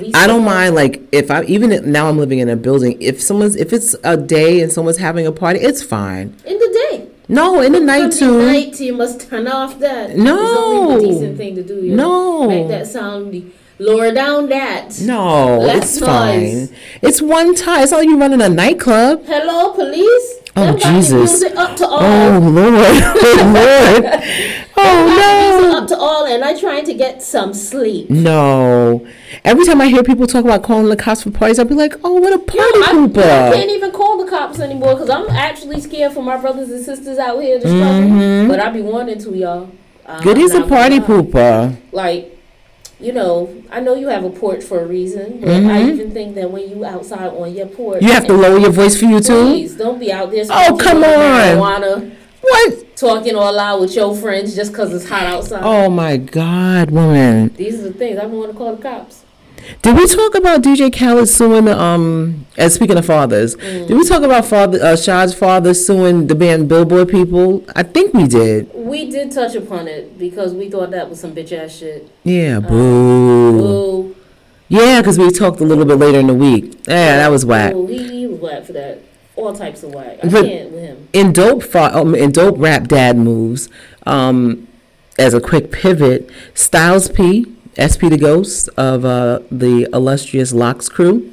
We 0.00 0.10
I 0.14 0.26
don't 0.26 0.44
mind 0.44 0.74
like 0.74 1.02
if 1.12 1.30
I 1.30 1.42
even 1.44 1.70
if- 1.70 1.84
now 1.84 2.08
I'm 2.08 2.18
living 2.18 2.38
in 2.38 2.48
a 2.48 2.56
building. 2.56 2.96
If 3.00 3.20
someone's 3.20 3.54
if 3.56 3.72
it's 3.72 3.94
a 4.02 4.16
day 4.16 4.60
and 4.62 4.72
someone's 4.72 4.96
having 4.96 5.26
a 5.26 5.32
party, 5.32 5.60
it's 5.60 5.82
fine. 5.82 6.34
in 6.46 6.58
the 6.58 6.88
day. 6.90 7.08
No, 7.28 7.60
in 7.60 7.72
the 7.72 7.80
night 7.80 8.12
Sunday 8.14 8.18
too. 8.36 8.46
night, 8.70 8.80
you 8.80 8.92
must 8.94 9.28
turn 9.28 9.46
off 9.46 9.78
that. 9.80 10.16
No. 10.16 10.36
it's 10.36 10.58
only 10.58 11.06
the 11.06 11.12
decent 11.12 11.36
thing 11.38 11.54
to 11.56 11.62
do. 11.62 11.74
You 11.76 11.96
know? 11.96 12.42
No. 12.42 12.48
make 12.48 12.68
that 12.68 12.86
sound. 12.86 13.52
Lower 13.78 14.12
down 14.12 14.48
that. 14.50 15.00
No, 15.00 15.58
Less 15.58 15.96
it's 15.96 16.00
noise. 16.00 16.08
fine. 16.70 16.76
It's 17.02 17.20
one 17.20 17.54
time. 17.56 17.82
It's 17.82 17.90
not 17.92 17.98
like 17.98 18.08
you 18.08 18.18
running 18.18 18.40
a 18.40 18.48
nightclub. 18.48 19.24
Hello, 19.26 19.72
police. 19.72 20.34
Oh, 20.56 20.72
the 20.72 20.78
Jesus. 20.78 21.42
all. 21.82 21.98
Oh 22.00 22.38
Lord. 22.38 22.74
Oh 23.26 24.00
Lord. 24.04 24.22
Oh 24.76 25.70
no. 25.70 25.78
up 25.78 25.88
to 25.88 25.96
all, 25.96 26.26
and 26.26 26.44
I 26.44 26.58
trying 26.58 26.84
to 26.86 26.94
get 26.94 27.22
some 27.22 27.54
sleep. 27.54 28.10
No. 28.10 29.06
Every 29.44 29.64
time 29.64 29.80
I 29.80 29.86
hear 29.88 30.02
people 30.02 30.26
talk 30.26 30.44
about 30.44 30.62
calling 30.62 30.88
the 30.88 30.96
cops 30.96 31.22
for 31.22 31.30
parties, 31.30 31.58
I'll 31.58 31.64
be 31.64 31.74
like, 31.74 31.94
oh, 32.04 32.14
what 32.14 32.32
a 32.32 32.38
party 32.38 32.60
I, 32.60 33.50
I 33.52 33.54
can't 33.56 33.70
even 33.70 33.92
call 33.92 34.22
the 34.24 34.30
cops 34.30 34.60
anymore 34.60 34.94
because 34.94 35.10
I'm 35.10 35.28
actually 35.30 35.80
scared 35.80 36.12
for 36.12 36.22
my 36.22 36.36
brothers 36.36 36.70
and 36.70 36.84
sisters 36.84 37.18
out 37.18 37.40
here 37.40 37.60
to 37.60 37.66
struggle. 37.66 38.10
Mhm. 38.10 38.48
But 38.48 38.60
I 38.60 38.70
be 38.70 38.82
wanting 38.82 39.18
to, 39.20 39.36
y'all. 39.36 39.70
Uh, 40.06 40.20
Good 40.20 40.38
is 40.38 40.54
a 40.54 40.62
party 40.66 41.00
pooper. 41.00 41.76
Like, 41.92 42.33
you 43.00 43.12
know, 43.12 43.62
I 43.70 43.80
know 43.80 43.94
you 43.94 44.08
have 44.08 44.24
a 44.24 44.30
porch 44.30 44.62
for 44.62 44.80
a 44.80 44.86
reason, 44.86 45.40
but 45.40 45.50
I 45.50 45.52
mm-hmm. 45.52 45.90
even 45.90 46.10
think 46.12 46.34
that 46.36 46.50
when 46.50 46.68
you 46.68 46.84
outside 46.84 47.28
on 47.28 47.54
your 47.54 47.66
porch, 47.66 48.02
You 48.02 48.12
have 48.12 48.26
to 48.26 48.34
lower 48.34 48.58
your 48.58 48.70
voice 48.70 48.98
for 48.98 49.06
you 49.06 49.20
too? 49.20 49.44
Please 49.44 49.76
don't 49.76 49.98
be 49.98 50.12
out 50.12 50.30
there. 50.30 50.44
Oh, 50.48 50.76
come 50.80 50.98
on. 50.98 51.02
Marijuana, 51.02 52.14
What? 52.40 52.96
talking 52.96 53.34
all 53.34 53.52
loud 53.52 53.80
with 53.80 53.94
your 53.94 54.14
friends 54.14 54.54
just 54.54 54.72
because 54.72 54.92
it's 54.94 55.08
hot 55.08 55.24
outside. 55.24 55.62
Oh 55.64 55.90
my 55.90 56.16
God, 56.16 56.90
woman. 56.90 57.48
These 57.56 57.80
are 57.80 57.84
the 57.84 57.92
things 57.92 58.18
I 58.18 58.26
want 58.26 58.52
to 58.52 58.56
call 58.56 58.76
the 58.76 58.82
cops. 58.82 59.24
Did 59.82 59.96
we 59.96 60.06
talk 60.06 60.34
about 60.34 60.62
DJ 60.62 60.90
Khaled 60.90 61.28
suing 61.28 61.64
the, 61.66 61.78
um, 61.80 62.46
as 62.56 62.74
speaking 62.74 62.96
of 62.98 63.04
fathers, 63.06 63.56
Mm. 63.56 63.86
did 63.88 63.96
we 63.96 64.04
talk 64.04 64.22
about 64.22 64.44
father, 64.44 64.78
uh, 64.82 64.92
Asahd's 64.94 65.34
father 65.34 65.74
suing 65.74 66.26
the 66.26 66.34
band 66.34 66.68
Billboard 66.68 67.08
people? 67.08 67.62
I 67.74 67.82
think 67.82 68.12
we 68.14 68.26
did. 68.26 68.68
We 68.74 69.10
did 69.10 69.30
touch 69.32 69.54
upon 69.54 69.88
it 69.88 70.18
because 70.18 70.52
we 70.54 70.68
thought 70.70 70.90
that 70.92 71.08
was 71.10 71.20
some 71.20 71.32
bitch 71.32 71.52
ass 71.52 71.72
shit. 71.76 72.08
Yeah, 72.24 72.58
Uh, 72.58 72.60
boo. 72.60 73.58
Boo. 73.58 74.14
Yeah, 74.68 75.00
because 75.00 75.18
we 75.18 75.30
talked 75.30 75.60
a 75.60 75.64
little 75.64 75.84
bit 75.84 75.98
later 75.98 76.18
in 76.18 76.26
the 76.26 76.34
week. 76.34 76.72
Yeah, 76.88 77.16
that 77.18 77.30
was 77.30 77.44
whack. 77.44 77.74
He, 77.88 77.98
he 77.98 78.26
was 78.26 78.40
whack 78.40 78.64
for 78.64 78.72
that. 78.72 78.98
All 79.36 79.52
types 79.52 79.82
of 79.82 79.94
whack. 79.94 80.18
I 80.22 80.28
But- 80.28 80.44
can't 80.46 80.70
with 80.72 80.82
him. 80.82 80.96
in 81.12 81.32
dope 81.32 81.62
fa- 81.62 81.90
um, 81.96 82.14
in 82.14 82.30
dope 82.30 82.54
rap 82.58 82.86
dad 82.88 83.16
moves 83.18 83.68
um 84.06 84.66
as 85.18 85.34
a 85.34 85.40
quick 85.40 85.70
pivot 85.72 86.28
styles 86.54 87.08
p 87.08 87.46
sp 87.78 88.06
the 88.08 88.18
ghost 88.18 88.68
of 88.76 89.04
uh 89.04 89.40
the 89.50 89.88
illustrious 89.92 90.52
LOX 90.52 90.88
crew 90.88 91.30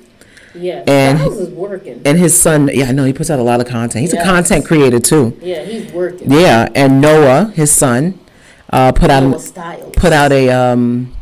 Yeah, 0.54 0.84
And- 0.88 1.18
Styles 1.20 1.38
is 1.40 1.50
working. 1.50 2.02
And 2.04 2.18
his 2.20 2.34
son, 2.40 2.70
yeah, 2.74 2.88
I 2.90 2.92
know 2.92 3.06
he 3.06 3.14
puts 3.14 3.30
out 3.30 3.40
a 3.40 3.44
lot 3.44 3.62
of 3.62 3.68
content. 3.68 4.02
He's 4.02 4.14
a 4.14 4.22
content 4.24 4.66
creator 4.66 5.00
too. 5.00 5.38
Yeah, 5.42 5.64
he's 5.64 5.92
working. 5.94 6.30
Yeah, 6.30 6.68
and 6.76 7.00
Noah, 7.00 7.52
his 7.56 7.72
son, 7.72 8.20
uh, 8.70 8.92
put 8.92 9.10
out 9.10 9.24
Noah 9.24 9.34
an, 9.36 9.40
Styles. 9.40 9.94
put 9.96 10.12
out 10.12 10.32
a 10.34 10.50
um 10.50 11.14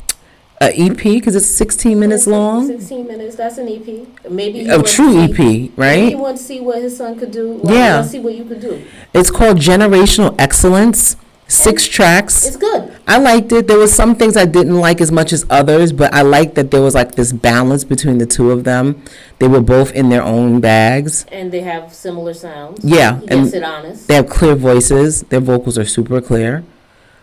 a 0.62 0.69
EP 0.86 0.97
because 0.97 1.36
it's 1.36 1.45
16 1.45 1.97
minutes 1.99 2.25
long. 2.27 2.67
Sixteen 2.67 3.08
minutes. 3.08 3.36
That's 3.36 3.58
an 3.60 3.67
EP. 3.69 3.88
Maybe 4.29 4.67
A 4.67 4.82
true 4.82 5.13
EP, 5.23 5.36
see- 5.38 5.43
Maybe 5.43 5.71
right? 5.77 6.10
he 6.10 6.15
wants 6.15 6.41
to 6.41 6.47
see 6.47 6.60
what 6.60 6.82
his 6.82 6.97
son 6.97 7.17
could 7.19 7.32
do. 7.32 7.62
Yeah. 7.63 8.01
See 8.01 8.19
what 8.19 8.34
you 8.34 8.43
could 8.45 8.60
do. 8.62 8.82
It's 9.13 9.29
called 9.32 9.58
Generational 9.60 10.34
Excellence. 10.39 11.15
Six 11.49 11.88
tracks. 11.88 12.45
It's 12.45 12.57
good. 12.57 12.93
I 13.07 13.17
liked 13.17 13.51
it. 13.51 13.67
There 13.67 13.79
was 13.79 13.91
some 13.91 14.15
things 14.15 14.38
I 14.38 14.45
didn't 14.45 14.75
like 14.79 15.01
as 15.01 15.12
much 15.12 15.33
as 15.33 15.47
others, 15.49 15.91
but 15.91 16.13
I 16.13 16.21
liked 16.21 16.53
that 16.55 16.69
there 16.69 16.81
was 16.81 16.93
like 16.93 17.15
this 17.15 17.33
balance 17.33 17.83
between 17.83 18.19
the 18.19 18.27
two 18.27 18.51
of 18.51 18.65
them. 18.65 19.01
They 19.39 19.47
were 19.47 19.59
both 19.59 19.91
in 19.93 20.09
their 20.09 20.21
own 20.21 20.62
bags. 20.62 21.25
And 21.31 21.51
they 21.51 21.62
have 21.62 21.91
similar 21.91 22.35
sounds. 22.35 22.85
Yeah, 22.85 23.19
He 23.21 23.27
and 23.29 23.51
it 23.51 23.63
honest. 23.63 24.07
they 24.07 24.13
have 24.13 24.29
clear 24.29 24.53
voices. 24.53 25.23
Their 25.23 25.39
vocals 25.39 25.75
are 25.79 25.85
super 25.85 26.21
clear. 26.21 26.63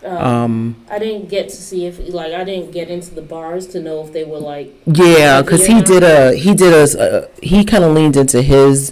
Um, 0.03 0.17
Um, 0.17 0.85
I 0.91 0.99
didn't 0.99 1.29
get 1.29 1.47
to 1.49 1.55
see 1.55 1.85
if 1.85 1.97
like 2.13 2.33
I 2.33 2.43
didn't 2.43 2.71
get 2.71 2.89
into 2.89 3.15
the 3.15 3.21
bars 3.21 3.65
to 3.67 3.79
know 3.79 4.01
if 4.03 4.11
they 4.11 4.25
were 4.25 4.39
like 4.39 4.73
yeah, 4.85 5.41
because 5.41 5.65
he 5.67 5.81
did 5.81 6.03
a 6.03 6.35
he 6.35 6.53
did 6.53 6.73
a 6.73 6.83
uh, 7.01 7.27
he 7.41 7.63
kind 7.63 7.83
of 7.85 7.93
leaned 7.93 8.15
into 8.17 8.41
his 8.41 8.91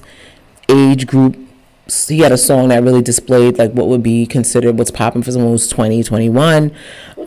age 0.69 1.07
group. 1.07 1.37
He 2.07 2.19
had 2.19 2.31
a 2.31 2.37
song 2.37 2.69
that 2.69 2.81
really 2.83 3.03
displayed 3.03 3.59
like 3.59 3.71
what 3.73 3.87
would 3.87 4.01
be 4.01 4.25
considered 4.25 4.77
what's 4.77 4.89
popping 4.89 5.21
for 5.21 5.31
someone 5.31 5.51
who's 5.51 5.67
20, 5.67 6.01
21. 6.03 6.71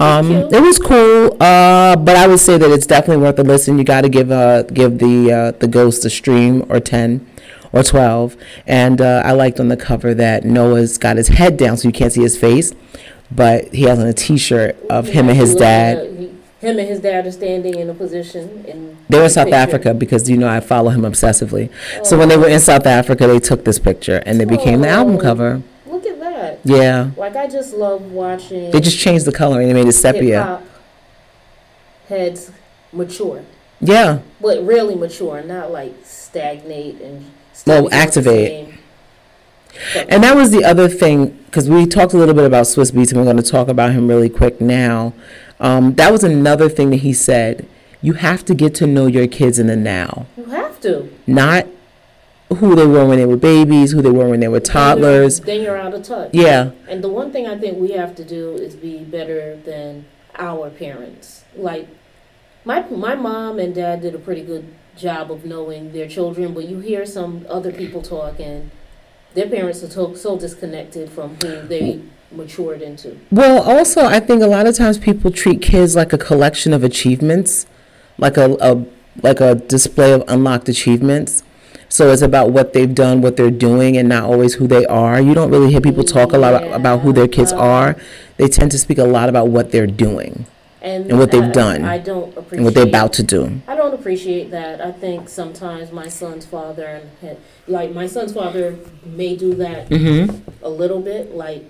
Um, 0.00 0.30
it 0.32 0.60
was 0.60 0.78
cool, 0.78 1.36
uh, 1.40 1.96
but 1.96 2.16
I 2.16 2.26
would 2.26 2.40
say 2.40 2.58
that 2.58 2.70
it's 2.70 2.86
definitely 2.86 3.22
worth 3.22 3.38
a 3.38 3.42
listen. 3.44 3.78
You 3.78 3.84
got 3.84 4.02
to 4.02 4.08
give 4.08 4.30
uh 4.30 4.62
give 4.62 4.98
the 4.98 5.32
uh, 5.32 5.50
the 5.52 5.66
Ghost 5.66 6.04
a 6.04 6.10
stream 6.10 6.64
or 6.68 6.78
ten 6.80 7.28
or 7.72 7.82
twelve. 7.82 8.36
And 8.66 9.00
uh, 9.00 9.22
I 9.24 9.32
liked 9.32 9.58
on 9.58 9.68
the 9.68 9.76
cover 9.76 10.14
that 10.14 10.44
Noah's 10.44 10.98
got 10.98 11.16
his 11.16 11.28
head 11.28 11.56
down 11.56 11.76
so 11.76 11.88
you 11.88 11.92
can't 11.92 12.12
see 12.12 12.22
his 12.22 12.38
face, 12.38 12.72
but 13.30 13.74
he 13.74 13.82
has 13.84 13.98
on 13.98 14.06
a 14.06 14.12
T-shirt 14.12 14.76
of 14.88 15.08
him 15.08 15.28
and 15.28 15.36
his 15.36 15.54
dad. 15.54 16.17
Him 16.60 16.78
and 16.78 16.88
his 16.88 16.98
dad 17.00 17.24
are 17.26 17.30
standing 17.32 17.78
in 17.78 17.88
a 17.88 17.94
position 17.94 18.64
in. 18.64 18.96
They 19.08 19.18
were 19.18 19.24
in 19.24 19.30
South 19.30 19.46
picture. 19.46 19.56
Africa 19.56 19.94
because 19.94 20.28
you 20.28 20.36
know 20.36 20.48
I 20.48 20.58
follow 20.60 20.90
him 20.90 21.02
obsessively. 21.02 21.70
So 22.04 22.18
when 22.18 22.28
they 22.28 22.34
oh. 22.36 22.40
were 22.40 22.48
in 22.48 22.58
South 22.60 22.84
Africa, 22.86 23.26
they 23.28 23.38
took 23.38 23.64
this 23.64 23.78
picture 23.78 24.22
and 24.26 24.42
it 24.42 24.48
became 24.48 24.80
the 24.80 24.88
album 24.88 25.16
Oh. 25.16 25.20
cover. 25.20 25.62
Look 25.86 26.04
at 26.04 26.18
that! 26.20 26.58
Yeah, 26.64 27.10
Like 27.16 27.36
I 27.36 27.46
just 27.46 27.74
love 27.74 28.10
watching. 28.12 28.70
they 28.72 28.80
just 28.80 28.98
changed 28.98 29.24
the 29.24 29.32
color 29.32 29.60
and 29.60 29.70
they 29.70 29.74
made 29.74 29.86
it 29.86 29.92
sepia. 29.92 30.60
heads 32.08 32.50
mature, 32.92 33.44
Yeah, 33.80 34.20
but 34.40 34.64
really 34.66 34.94
mature, 34.94 35.42
not 35.42 35.70
like 35.70 35.94
stagnate 36.04 37.00
and. 37.00 37.20
Well, 37.20 37.30
still 37.52 37.80
doing 37.82 37.90
the 37.90 37.96
activate. 37.96 38.74
And 40.08 40.24
that 40.24 40.34
was 40.34 40.50
the 40.50 40.64
other 40.64 40.88
thing, 40.88 41.38
because 41.46 41.68
we 41.68 41.86
talked 41.86 42.12
a 42.12 42.16
little 42.16 42.34
bit 42.34 42.44
about 42.44 42.64
Swizz 42.66 42.92
Beatz, 42.92 43.10
and 43.10 43.18
we're 43.18 43.24
going 43.24 43.36
to 43.36 43.42
talk 43.42 43.68
about 43.68 43.92
him 43.92 44.08
really 44.08 44.28
quick 44.28 44.60
now. 44.60 45.12
Um, 45.60 45.94
that 45.94 46.12
was 46.12 46.24
another 46.24 46.68
thing 46.68 46.90
that 46.90 46.98
he 46.98 47.12
said. 47.12 47.66
You 48.00 48.12
have 48.14 48.44
to 48.44 48.54
get 48.54 48.74
to 48.76 48.86
know 48.86 49.06
your 49.06 49.26
kids 49.26 49.58
in 49.58 49.66
the 49.66 49.76
now, 49.76 50.26
you 50.36 50.44
have 50.46 50.80
to. 50.82 51.08
not 51.26 51.66
who 52.56 52.74
they 52.74 52.86
were 52.86 53.04
when 53.04 53.18
they 53.18 53.26
were 53.26 53.36
babies, 53.36 53.92
who 53.92 54.00
they 54.00 54.10
were 54.10 54.28
when 54.28 54.40
they 54.40 54.48
were 54.48 54.60
toddlers. 54.60 55.40
Then 55.40 55.62
you're 55.62 55.76
out 55.76 55.92
of 55.94 56.02
touch. 56.02 56.30
Yeah, 56.32 56.70
And 56.88 57.04
the 57.04 57.08
one 57.08 57.30
thing 57.32 57.46
I 57.46 57.58
think 57.58 57.78
we 57.78 57.90
have 57.92 58.14
to 58.16 58.24
do 58.24 58.54
is 58.54 58.74
be 58.74 59.04
better 59.04 59.56
than 59.56 60.06
our 60.36 60.70
parents. 60.70 61.44
Like 61.56 61.88
my 62.64 62.88
my 62.88 63.14
mom 63.14 63.58
and 63.58 63.74
dad 63.74 64.00
did 64.00 64.14
a 64.14 64.18
pretty 64.18 64.42
good 64.42 64.72
job 64.96 65.30
of 65.30 65.44
knowing 65.44 65.92
their 65.92 66.08
children, 66.08 66.54
but 66.54 66.64
you 66.68 66.78
hear 66.80 67.04
some 67.04 67.46
other 67.48 67.72
people 67.72 68.02
talk 68.02 68.40
and 68.40 68.70
their 69.34 69.48
parents 69.48 69.82
are 69.82 69.90
so, 69.90 70.14
so 70.14 70.38
disconnected 70.38 71.10
from 71.10 71.36
who 71.36 71.62
they 71.62 72.00
matured 72.32 72.82
into. 72.82 73.16
Well, 73.30 73.62
also, 73.62 74.04
I 74.04 74.20
think 74.20 74.42
a 74.42 74.46
lot 74.46 74.66
of 74.66 74.76
times 74.76 74.98
people 74.98 75.30
treat 75.30 75.62
kids 75.62 75.96
like 75.96 76.12
a 76.12 76.18
collection 76.18 76.72
of 76.72 76.84
achievements, 76.84 77.66
like 78.18 78.36
a, 78.36 78.56
a 78.60 78.84
like 79.22 79.40
a 79.40 79.54
display 79.56 80.12
of 80.12 80.22
unlocked 80.28 80.68
achievements. 80.68 81.42
So 81.90 82.12
it's 82.12 82.20
about 82.22 82.50
what 82.50 82.74
they've 82.74 82.94
done, 82.94 83.22
what 83.22 83.36
they're 83.38 83.50
doing, 83.50 83.96
and 83.96 84.08
not 84.08 84.24
always 84.24 84.54
who 84.54 84.66
they 84.68 84.84
are. 84.86 85.20
You 85.20 85.32
don't 85.34 85.50
really 85.50 85.70
hear 85.72 85.80
people 85.80 86.04
talk 86.04 86.32
a 86.32 86.38
lot 86.38 86.62
about 86.72 87.00
who 87.00 87.12
their 87.14 87.26
kids 87.26 87.50
Yeah. 87.50 87.58
are. 87.58 87.96
They 88.36 88.46
tend 88.46 88.70
to 88.72 88.78
speak 88.78 88.98
a 88.98 89.04
lot 89.04 89.28
about 89.30 89.48
what 89.48 89.72
they're 89.72 89.86
doing 89.86 90.44
And, 90.82 91.10
And 91.10 91.18
what 91.18 91.30
they've 91.32 91.42
I- 91.42 91.50
done. 91.50 91.84
I 91.84 91.98
don't 91.98 92.28
appreciate 92.36 92.52
and 92.58 92.64
what 92.66 92.74
they're 92.74 92.86
about 92.86 93.12
to 93.14 93.22
do. 93.22 93.60
I 93.66 93.74
don't 93.74 93.94
appreciate 93.94 94.50
that. 94.52 94.80
I 94.80 94.92
think 94.92 95.28
sometimes 95.30 95.90
my 95.90 96.08
son's 96.08 96.44
father 96.46 97.00
had- 97.22 97.38
like 97.66 97.92
my 97.94 98.06
son's 98.06 98.32
father 98.34 98.76
may 99.04 99.34
do 99.34 99.54
that 99.54 99.88
Mm-hmm. 99.88 100.36
a 100.62 100.68
little 100.68 101.00
bit. 101.00 101.34
Like 101.34 101.64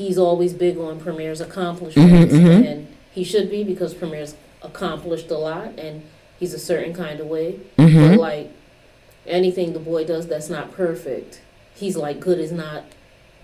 he's 0.00 0.16
always 0.18 0.54
big 0.54 0.78
on 0.78 0.98
Premier's 0.98 1.40
accomplishments, 1.42 2.32
Mhm, 2.32 2.40
mhm. 2.40 2.66
and 2.66 2.86
he 3.12 3.22
should 3.22 3.50
be 3.50 3.62
because 3.62 3.92
Premier's 3.92 4.34
accomplished 4.62 5.30
a 5.30 5.36
lot, 5.36 5.78
and 5.78 6.02
he's 6.38 6.54
a 6.54 6.58
certain 6.58 6.94
kind 6.94 7.20
of 7.20 7.26
way. 7.26 7.60
Mm-hmm. 7.78 8.08
But 8.16 8.18
like 8.18 8.50
anything 9.26 9.72
the 9.74 9.78
boy 9.78 10.04
does 10.06 10.26
that's 10.26 10.48
not 10.48 10.72
perfect, 10.72 11.40
he's 11.74 11.96
like 11.96 12.18
good 12.18 12.38
is 12.38 12.50
not. 12.52 12.84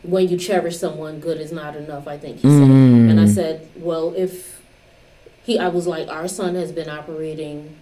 When 0.02 0.28
you 0.28 0.36
cherish 0.38 0.78
someone, 0.78 1.20
good 1.20 1.40
is 1.40 1.52
not 1.52 1.76
enough. 1.76 2.06
I 2.08 2.16
think 2.16 2.36
he 2.36 2.42
said. 2.48 2.68
Mm. 2.68 3.10
And 3.10 3.20
I 3.20 3.26
said, 3.26 3.68
well, 3.76 4.14
if 4.16 4.62
he, 5.44 5.58
I 5.58 5.68
was 5.68 5.86
like, 5.86 6.08
our 6.08 6.28
son 6.28 6.54
has 6.54 6.70
been 6.72 6.88
operating 6.88 7.76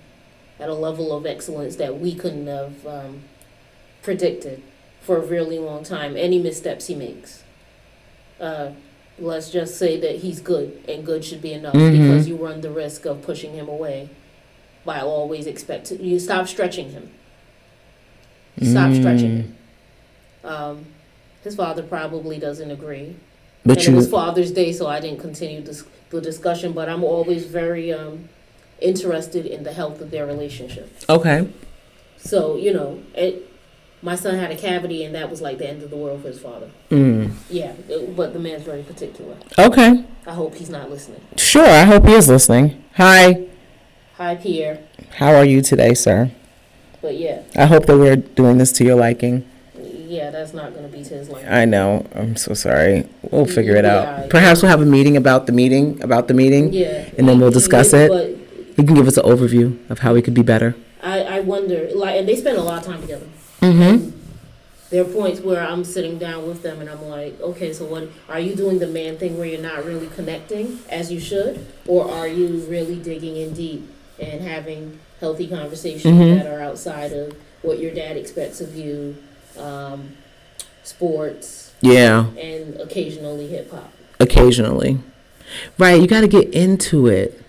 at 0.58 0.68
a 0.68 0.74
level 0.74 1.14
of 1.16 1.26
excellence 1.26 1.76
that 1.76 2.00
we 2.00 2.14
couldn't 2.14 2.46
have 2.46 2.86
um, 2.86 3.22
predicted 4.02 4.62
for 5.02 5.18
a 5.18 5.20
really 5.20 5.58
long 5.58 5.84
time. 5.84 6.16
Any 6.16 6.38
missteps 6.40 6.86
he 6.86 6.94
makes, 6.94 7.43
uh, 8.40 8.70
let's 9.18 9.50
just 9.50 9.76
say 9.78 9.98
that 10.00 10.16
he's 10.16 10.40
good, 10.40 10.82
and 10.88 11.04
good 11.06 11.24
should 11.24 11.40
be 11.42 11.52
enough 11.52 11.74
Mhm. 11.74 11.92
because 11.92 12.28
you 12.28 12.36
run 12.36 12.60
the 12.60 12.70
risk 12.70 13.04
of 13.06 13.22
pushing 13.22 13.52
him 13.54 13.68
away 13.68 14.08
by 14.84 15.00
always 15.00 15.46
expect 15.46 15.90
you 15.92 16.18
stop 16.18 16.46
stretching 16.48 16.90
him. 16.90 17.10
Stop 18.62 18.92
stretching 18.94 19.30
Mm. 19.30 19.36
him. 19.36 19.56
Um, 20.44 20.86
his 21.42 21.54
father 21.56 21.82
probably 21.82 22.38
doesn't 22.38 22.70
agree 22.70 23.16
But 23.66 23.78
and 23.78 23.88
it 23.88 23.96
was 23.96 24.04
you, 24.06 24.10
Father's 24.10 24.50
Day, 24.52 24.72
so 24.72 24.86
I 24.86 25.00
didn't 25.00 25.20
continue 25.20 25.62
this, 25.62 25.84
the 26.10 26.20
discussion. 26.20 26.72
But 26.72 26.88
I'm 26.88 27.02
always 27.02 27.46
very 27.46 27.92
um, 27.92 28.28
interested 28.80 29.46
in 29.46 29.62
the 29.64 29.72
health 29.72 30.00
of 30.02 30.10
their 30.10 30.26
relationship. 30.26 30.90
okay. 31.08 31.46
So 32.18 32.56
you 32.56 32.72
know, 32.74 32.98
it, 33.14 33.48
my 34.04 34.14
son 34.14 34.34
had 34.36 34.50
a 34.50 34.56
cavity, 34.56 35.02
and 35.04 35.14
that 35.14 35.30
was 35.30 35.40
like 35.40 35.56
the 35.58 35.68
end 35.68 35.82
of 35.82 35.90
the 35.90 35.96
world 35.96 36.20
for 36.22 36.28
his 36.28 36.38
father. 36.38 36.68
Mm. 36.90 37.32
Yeah, 37.50 37.72
it- 37.88 38.14
but 38.14 38.32
the 38.34 38.38
man's 38.38 38.62
very 38.62 38.82
particular. 38.82 39.34
Okay. 39.58 40.04
I 40.26 40.32
hope 40.32 40.54
he's 40.54 40.70
not 40.70 40.90
listening. 40.90 41.20
Sure. 41.36 41.66
I 41.66 41.84
hope 41.84 42.06
he 42.06 42.12
is 42.14 42.28
listening. 42.28 42.82
Hi. 42.96 43.46
Hi, 44.18 44.34
Pierre. 44.36 44.78
How 45.16 45.34
are 45.34 45.44
you 45.44 45.60
today, 45.62 45.94
sir? 45.94 46.30
But 47.02 47.16
yeah, 47.18 47.40
I 47.56 47.66
hope 47.66 47.86
that 47.86 47.96
we're 47.98 48.16
doing 48.16 48.58
this 48.58 48.72
to 48.72 48.84
your 48.84 48.96
liking. 48.96 49.44
yeah, 50.06 50.30
that's 50.30 50.52
not 50.54 50.74
gonna 50.74 50.86
be 50.88 51.02
to 51.02 51.14
his 51.14 51.28
liking. 51.28 51.48
I 51.48 51.64
know. 51.64 52.06
I'm 52.14 52.36
so 52.36 52.54
sorry. 52.54 53.06
We'll 53.30 53.46
figure 53.46 53.74
it 53.76 53.84
Yeah. 53.84 54.20
out. 54.22 54.30
Perhaps 54.30 54.62
we'll 54.62 54.70
have 54.70 54.80
a 54.80 54.86
meeting 54.86 55.16
about 55.16 55.46
the 55.46 55.52
meeting, 55.52 55.98
about 56.02 56.28
the 56.28 56.34
meeting. 56.34 56.72
Yeah, 56.72 57.06
And 57.18 57.28
then 57.28 57.40
we'll 57.40 57.50
discuss 57.50 57.92
Yeah, 57.92 58.00
it. 58.04 58.08
But 58.10 58.28
You 58.78 58.84
can 58.84 58.94
give 58.94 59.06
us 59.08 59.16
an 59.16 59.24
overview 59.24 59.76
of 59.90 60.00
how 60.00 60.14
we 60.14 60.20
could 60.22 60.34
be 60.34 60.42
better. 60.42 60.74
I, 61.02 61.20
I 61.36 61.40
wonder, 61.40 61.88
like, 61.94 62.18
and 62.18 62.28
they 62.28 62.36
spend 62.36 62.56
a 62.58 62.62
lot 62.62 62.78
of 62.80 62.84
time 62.86 63.00
together. 63.02 63.26
Mm-hmm. 63.72 64.10
There 64.90 65.02
are 65.02 65.06
points 65.08 65.40
where 65.40 65.66
I'm 65.66 65.82
sitting 65.82 66.18
down 66.18 66.46
with 66.46 66.62
them 66.62 66.80
and 66.80 66.88
I'm 66.88 67.02
like, 67.08 67.40
okay, 67.40 67.72
so 67.72 67.84
what 67.84 68.08
are 68.28 68.38
you 68.38 68.54
doing 68.54 68.78
the 68.78 68.86
man 68.86 69.16
thing 69.18 69.36
where 69.38 69.46
you're 69.46 69.60
not 69.60 69.84
really 69.84 70.06
connecting 70.08 70.78
as 70.88 71.10
you 71.10 71.18
should, 71.18 71.66
or 71.86 72.08
are 72.10 72.28
you 72.28 72.58
really 72.68 72.96
digging 72.96 73.36
in 73.36 73.54
deep 73.54 73.88
and 74.20 74.40
having 74.42 75.00
healthy 75.20 75.48
conversations 75.48 76.14
Mhm. 76.14 76.36
that 76.38 76.46
are 76.46 76.60
outside 76.60 77.12
of 77.12 77.34
what 77.62 77.80
your 77.80 77.92
dad 77.92 78.16
expects 78.16 78.60
of 78.60 78.76
you, 78.76 79.16
um, 79.58 80.10
sports, 80.84 81.72
Yeah, 81.80 82.26
and 82.38 82.76
occasionally 82.80 83.48
hip 83.48 83.70
hop. 83.70 83.90
occasionally. 84.20 84.98
Right, 85.78 86.00
you 86.00 86.06
got 86.06 86.20
to 86.22 86.28
get 86.28 86.52
into 86.54 87.06
it. 87.06 87.40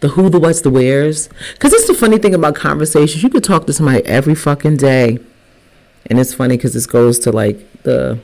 The 0.00 0.08
who, 0.08 0.28
the 0.28 0.38
what's, 0.38 0.60
the 0.60 0.70
where's. 0.70 1.28
Because 1.54 1.72
it's 1.72 1.86
the 1.86 1.94
funny 1.94 2.18
thing 2.18 2.34
about 2.34 2.54
conversations. 2.54 3.22
You 3.22 3.30
could 3.30 3.44
talk 3.44 3.66
to 3.66 3.72
somebody 3.72 4.04
every 4.04 4.34
fucking 4.34 4.76
day. 4.76 5.18
And 6.08 6.18
it's 6.20 6.32
funny 6.34 6.56
because 6.56 6.74
this 6.74 6.86
goes 6.86 7.18
to 7.20 7.32
like 7.32 7.82
the, 7.82 8.18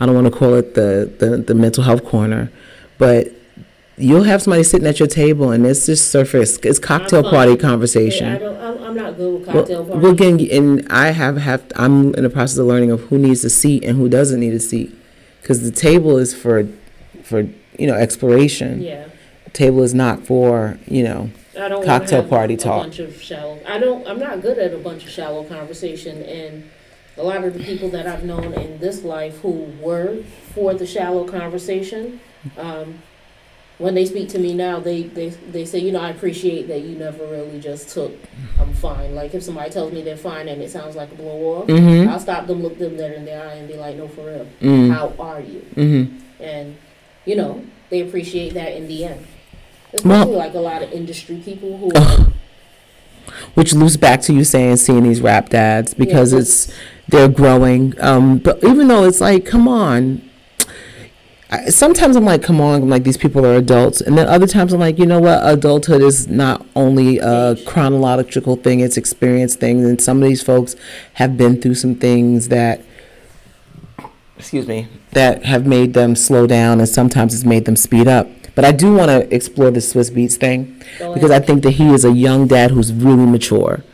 I 0.00 0.06
don't 0.06 0.14
want 0.14 0.26
to 0.26 0.32
call 0.36 0.54
it 0.54 0.74
the, 0.74 1.10
the, 1.18 1.36
the 1.38 1.54
mental 1.54 1.84
health 1.84 2.04
corner, 2.04 2.50
but 2.98 3.28
you'll 3.96 4.24
have 4.24 4.42
somebody 4.42 4.64
sitting 4.64 4.86
at 4.88 4.98
your 4.98 5.06
table 5.08 5.50
and 5.52 5.64
it's 5.64 5.86
just 5.86 6.10
surface, 6.10 6.58
it's 6.58 6.78
cocktail 6.80 7.22
party 7.22 7.52
Yeah, 7.52 7.58
I 7.58 7.60
conversation. 7.60 8.40
don't. 8.40 8.56
I'm, 8.60 8.82
I'm 8.84 8.94
not 8.96 9.16
good 9.16 9.38
with 9.40 9.46
Well, 9.48 9.56
cocktail 9.58 9.84
parties. 9.84 10.02
we're 10.02 10.14
getting, 10.14 10.50
and 10.50 10.86
I 10.90 11.10
have 11.10 11.36
have 11.36 11.62
I'm 11.76 12.14
in 12.14 12.24
the 12.24 12.30
process 12.30 12.58
of 12.58 12.66
learning 12.66 12.90
of 12.90 13.00
who 13.02 13.18
needs 13.18 13.44
a 13.44 13.50
seat 13.50 13.84
and 13.84 13.96
who 13.96 14.08
doesn't 14.08 14.40
need 14.40 14.52
a 14.54 14.60
seat, 14.60 14.94
because 15.40 15.62
the 15.62 15.70
table 15.70 16.18
is 16.18 16.34
for, 16.34 16.66
for 17.22 17.42
you 17.78 17.86
know 17.86 17.94
exploration. 17.94 18.80
yeah. 18.82 19.06
The 19.44 19.50
table 19.50 19.82
is 19.84 19.94
not 19.94 20.26
for 20.26 20.78
you 20.88 21.04
know 21.04 21.30
I 21.58 21.68
don't 21.68 21.84
Cocktail 21.84 22.24
party 22.24 22.54
a 22.54 22.56
talk. 22.56 22.82
bunch 22.82 22.98
of 22.98 23.20
shallow. 23.22 23.60
I 23.66 23.78
don't. 23.78 24.04
I'm 24.08 24.18
not 24.18 24.42
good 24.42 24.58
at 24.58 24.72
a 24.74 24.78
bunch 24.78 25.04
of 25.04 25.10
shallow 25.10 25.44
conversation, 25.44 26.20
and 26.22 26.68
a 27.16 27.22
lot 27.22 27.44
of 27.44 27.54
the 27.54 27.62
people 27.62 27.88
that 27.90 28.06
I've 28.06 28.24
known 28.24 28.52
in 28.54 28.78
this 28.80 29.02
life 29.04 29.38
who 29.40 29.70
were 29.80 30.22
for 30.54 30.74
the 30.74 30.86
shallow 30.86 31.24
conversation, 31.26 32.20
um, 32.58 33.00
when 33.78 33.94
they 33.94 34.04
speak 34.06 34.28
to 34.30 34.38
me 34.38 34.54
now, 34.54 34.78
they, 34.78 35.02
they 35.02 35.30
they 35.30 35.64
say, 35.64 35.78
you 35.80 35.90
know, 35.92 36.00
I 36.00 36.10
appreciate 36.10 36.68
that 36.68 36.82
you 36.82 36.96
never 36.96 37.26
really 37.26 37.58
just 37.60 37.88
took 37.88 38.12
I'm 38.60 38.72
fine. 38.74 39.14
Like 39.16 39.34
if 39.34 39.42
somebody 39.42 39.70
tells 39.70 39.92
me 39.92 40.00
they're 40.02 40.16
fine 40.16 40.46
and 40.48 40.62
it 40.62 40.70
sounds 40.70 40.94
like 40.94 41.10
a 41.10 41.14
blow 41.16 41.60
off, 41.62 41.66
Mm-hmm. 41.66 42.08
I'll 42.08 42.20
stop 42.20 42.46
them, 42.46 42.62
look 42.62 42.78
them 42.78 42.96
dead 42.96 43.12
in 43.16 43.24
their 43.24 43.42
eye, 43.48 43.54
and 43.54 43.66
be 43.66 43.74
like, 43.74 43.96
no, 43.96 44.06
for 44.08 44.26
real, 44.26 44.46
Mm-hmm. 44.62 44.90
how 44.92 45.12
are 45.18 45.40
you? 45.40 45.64
Mm-hmm. 45.74 46.42
and 46.42 46.76
you 47.24 47.34
know 47.36 47.64
they 47.90 48.00
appreciate 48.00 48.54
that 48.54 48.74
in 48.76 48.86
the 48.88 49.04
end. 49.06 49.26
Well- 50.04 50.22
Especially 50.22 50.36
like 50.36 50.54
a 50.54 50.58
lot 50.60 50.82
of 50.82 50.92
industry 50.92 51.36
people 51.44 51.76
who. 51.78 51.90
Which 53.54 53.72
loops 53.74 53.96
back 53.96 54.20
to 54.22 54.32
you 54.32 54.44
saying 54.44 54.76
seeing 54.76 55.02
these 55.02 55.20
rap 55.20 55.48
dads 55.48 55.94
because 55.94 56.32
Yeah, 56.32 56.40
it's 56.40 56.72
they're 57.08 57.28
growing. 57.28 57.94
Um, 58.00 58.38
but 58.38 58.62
even 58.64 58.88
though 58.88 59.04
it's 59.04 59.20
like, 59.20 59.44
come 59.46 59.68
on. 59.68 60.28
I, 61.50 61.66
sometimes 61.66 62.16
I'm 62.16 62.24
like, 62.24 62.42
come 62.42 62.60
on, 62.60 62.82
I'm 62.82 62.88
like 62.88 63.04
these 63.04 63.18
people 63.18 63.44
are 63.46 63.54
adults, 63.54 64.00
and 64.00 64.16
then 64.16 64.26
other 64.26 64.46
times 64.46 64.72
I'm 64.72 64.80
like, 64.80 64.98
you 64.98 65.06
know 65.06 65.20
what? 65.20 65.40
Adulthood 65.42 66.00
is 66.00 66.26
not 66.26 66.66
only 66.74 67.18
a 67.18 67.56
chronological 67.66 68.56
thing; 68.56 68.80
it's 68.80 68.96
experience 68.96 69.54
things, 69.54 69.86
and 69.86 70.00
some 70.00 70.22
of 70.22 70.28
these 70.28 70.42
folks 70.42 70.74
have 71.14 71.36
been 71.36 71.60
through 71.60 71.74
some 71.74 71.94
things 71.96 72.48
that, 72.48 72.80
excuse 74.38 74.66
me, 74.66 74.88
that 75.12 75.44
have 75.44 75.66
made 75.66 75.92
them 75.92 76.16
slow 76.16 76.46
down, 76.46 76.80
and 76.80 76.88
sometimes 76.88 77.34
it's 77.34 77.44
made 77.44 77.66
them 77.66 77.76
speed 77.76 78.08
up. 78.08 78.26
But 78.54 78.64
I 78.64 78.72
do 78.72 78.94
want 78.94 79.10
to 79.10 79.34
explore 79.34 79.70
the 79.70 79.80
Swizz 79.80 80.10
Beatz 80.10 80.36
thing 80.36 80.82
because 81.12 81.30
I 81.30 81.40
think 81.40 81.62
that 81.64 81.72
he 81.72 81.88
is 81.88 82.04
a 82.04 82.12
young 82.12 82.46
dad 82.46 82.70
who's 82.70 82.92
really 82.92 83.26
mature. 83.26 83.84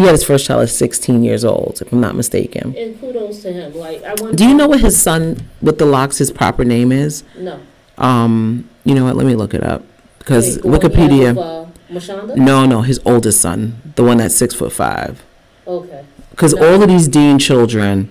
He 0.00 0.06
had 0.06 0.12
his 0.12 0.24
first 0.24 0.46
child 0.46 0.62
at 0.62 0.70
16 0.70 1.22
years 1.22 1.44
old, 1.44 1.82
if 1.82 1.92
I'm 1.92 2.00
not 2.00 2.16
mistaken. 2.16 2.74
and 2.74 2.98
kudos 2.98 3.42
to 3.42 3.52
him. 3.52 3.74
Like 3.74 4.02
I 4.02 4.14
want. 4.14 4.34
Do 4.38 4.48
you 4.48 4.54
know 4.54 4.66
what 4.66 4.80
his 4.80 4.98
son 4.98 5.36
with 5.60 5.76
the 5.78 5.84
locks, 5.84 6.16
his 6.16 6.30
proper 6.32 6.64
name 6.64 6.90
is? 6.90 7.22
No. 7.36 7.60
Um, 7.98 8.66
you 8.84 8.94
know 8.94 9.04
what? 9.04 9.16
Let 9.16 9.26
me 9.26 9.34
look 9.34 9.52
it 9.52 9.62
up 9.62 9.82
because 10.18 10.56
Wait, 10.64 10.80
the 10.80 10.88
one 10.88 11.10
he 11.10 11.18
had 11.20 11.36
Wikipedia. 11.36 11.66
With, 11.90 12.08
uh, 12.08 12.34
No, 12.34 12.64
no, 12.64 12.80
his 12.80 12.98
oldest 13.04 13.42
son, 13.42 13.76
the 13.96 14.02
one 14.02 14.16
that's 14.16 14.34
six 14.34 14.54
foot 14.54 14.72
five. 14.72 15.22
Okay. 15.66 16.02
Because 16.30 16.54
No. 16.54 16.66
all 16.76 16.82
of 16.82 16.88
these 16.88 17.06
Dean 17.06 17.38
children 17.38 18.10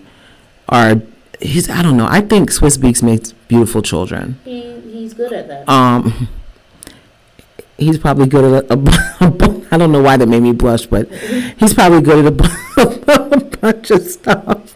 are. 0.69 1.01
He's. 1.41 1.71
I 1.71 1.81
don't 1.81 1.97
know. 1.97 2.05
I 2.07 2.21
think 2.21 2.51
Swizz 2.51 2.77
Beatz 2.77 3.01
makes 3.01 3.31
beautiful 3.47 3.81
children. 3.81 4.37
He 4.45 4.79
he's 4.91 5.15
good 5.15 5.33
at 5.33 5.47
that. 5.47 5.67
Um, 5.67 6.27
he's 7.79 7.97
probably 7.97 8.27
good 8.27 8.45
at 8.45 8.69
a, 8.69 8.73
a 8.73 9.31
bu- 9.31 9.58
I 9.71 9.77
don't 9.77 9.91
know 9.91 10.01
why 10.01 10.17
that 10.17 10.27
made 10.27 10.41
me 10.41 10.51
blush, 10.53 10.85
but 10.87 11.07
he's 11.11 11.73
probably 11.73 12.01
good 12.01 12.25
at 12.25 12.33
a, 12.77 13.33
a 13.35 13.39
bunch 13.61 13.91
of 13.91 14.01
stuff. 14.03 14.75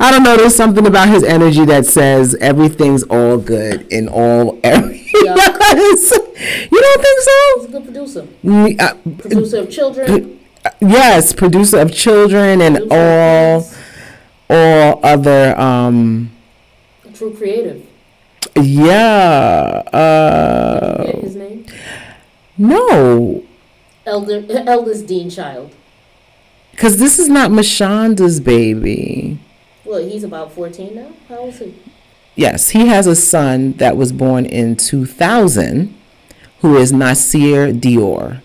I 0.00 0.10
don't 0.10 0.22
know. 0.22 0.36
There's 0.36 0.54
something 0.56 0.86
about 0.86 1.08
his 1.08 1.22
energy 1.22 1.64
that 1.66 1.84
says 1.86 2.34
everything's 2.36 3.02
all 3.04 3.36
good 3.38 3.86
in 3.92 4.08
all 4.08 4.58
areas. 4.64 5.02
you 5.12 6.80
don't 6.80 7.02
think 7.02 7.20
so? 7.20 7.56
He's 7.56 7.64
a 7.64 7.68
good 7.70 7.84
producer. 7.84 8.22
Mm, 8.44 8.80
uh, 8.80 8.94
Producer 9.18 9.58
of 9.60 9.70
children. 9.70 10.40
yes, 10.80 11.32
producer 11.32 11.78
of 11.80 11.92
children 11.94 12.60
and 12.62 12.76
producer 12.76 12.94
all 12.94 13.68
all 14.48 15.00
other. 15.04 15.58
Um, 15.60 16.32
True 17.14 17.34
creative. 17.36 17.84
yeah. 18.56 19.82
Uh, 19.92 21.20
his 21.20 21.36
name. 21.36 21.66
no. 22.58 23.42
Elder 24.06 24.44
eldest 24.66 25.06
Dean 25.06 25.28
Child. 25.28 25.74
Because 26.70 26.98
this 26.98 27.18
is 27.18 27.28
not 27.28 27.50
Mashonda's 27.50 28.40
baby. 28.40 29.38
Well, 29.84 30.02
he's 30.02 30.24
about 30.24 30.52
fourteen 30.52 30.94
now. 30.94 31.12
How 31.28 31.38
old 31.38 31.54
is 31.54 31.58
he? 31.60 31.74
Yes, 32.36 32.70
he 32.70 32.86
has 32.86 33.06
a 33.06 33.16
son 33.16 33.72
that 33.74 33.96
was 33.96 34.12
born 34.12 34.44
in 34.44 34.76
2000 34.76 35.94
who 36.60 36.76
is 36.76 36.92
Nasir 36.92 37.72
Dior 37.72 38.42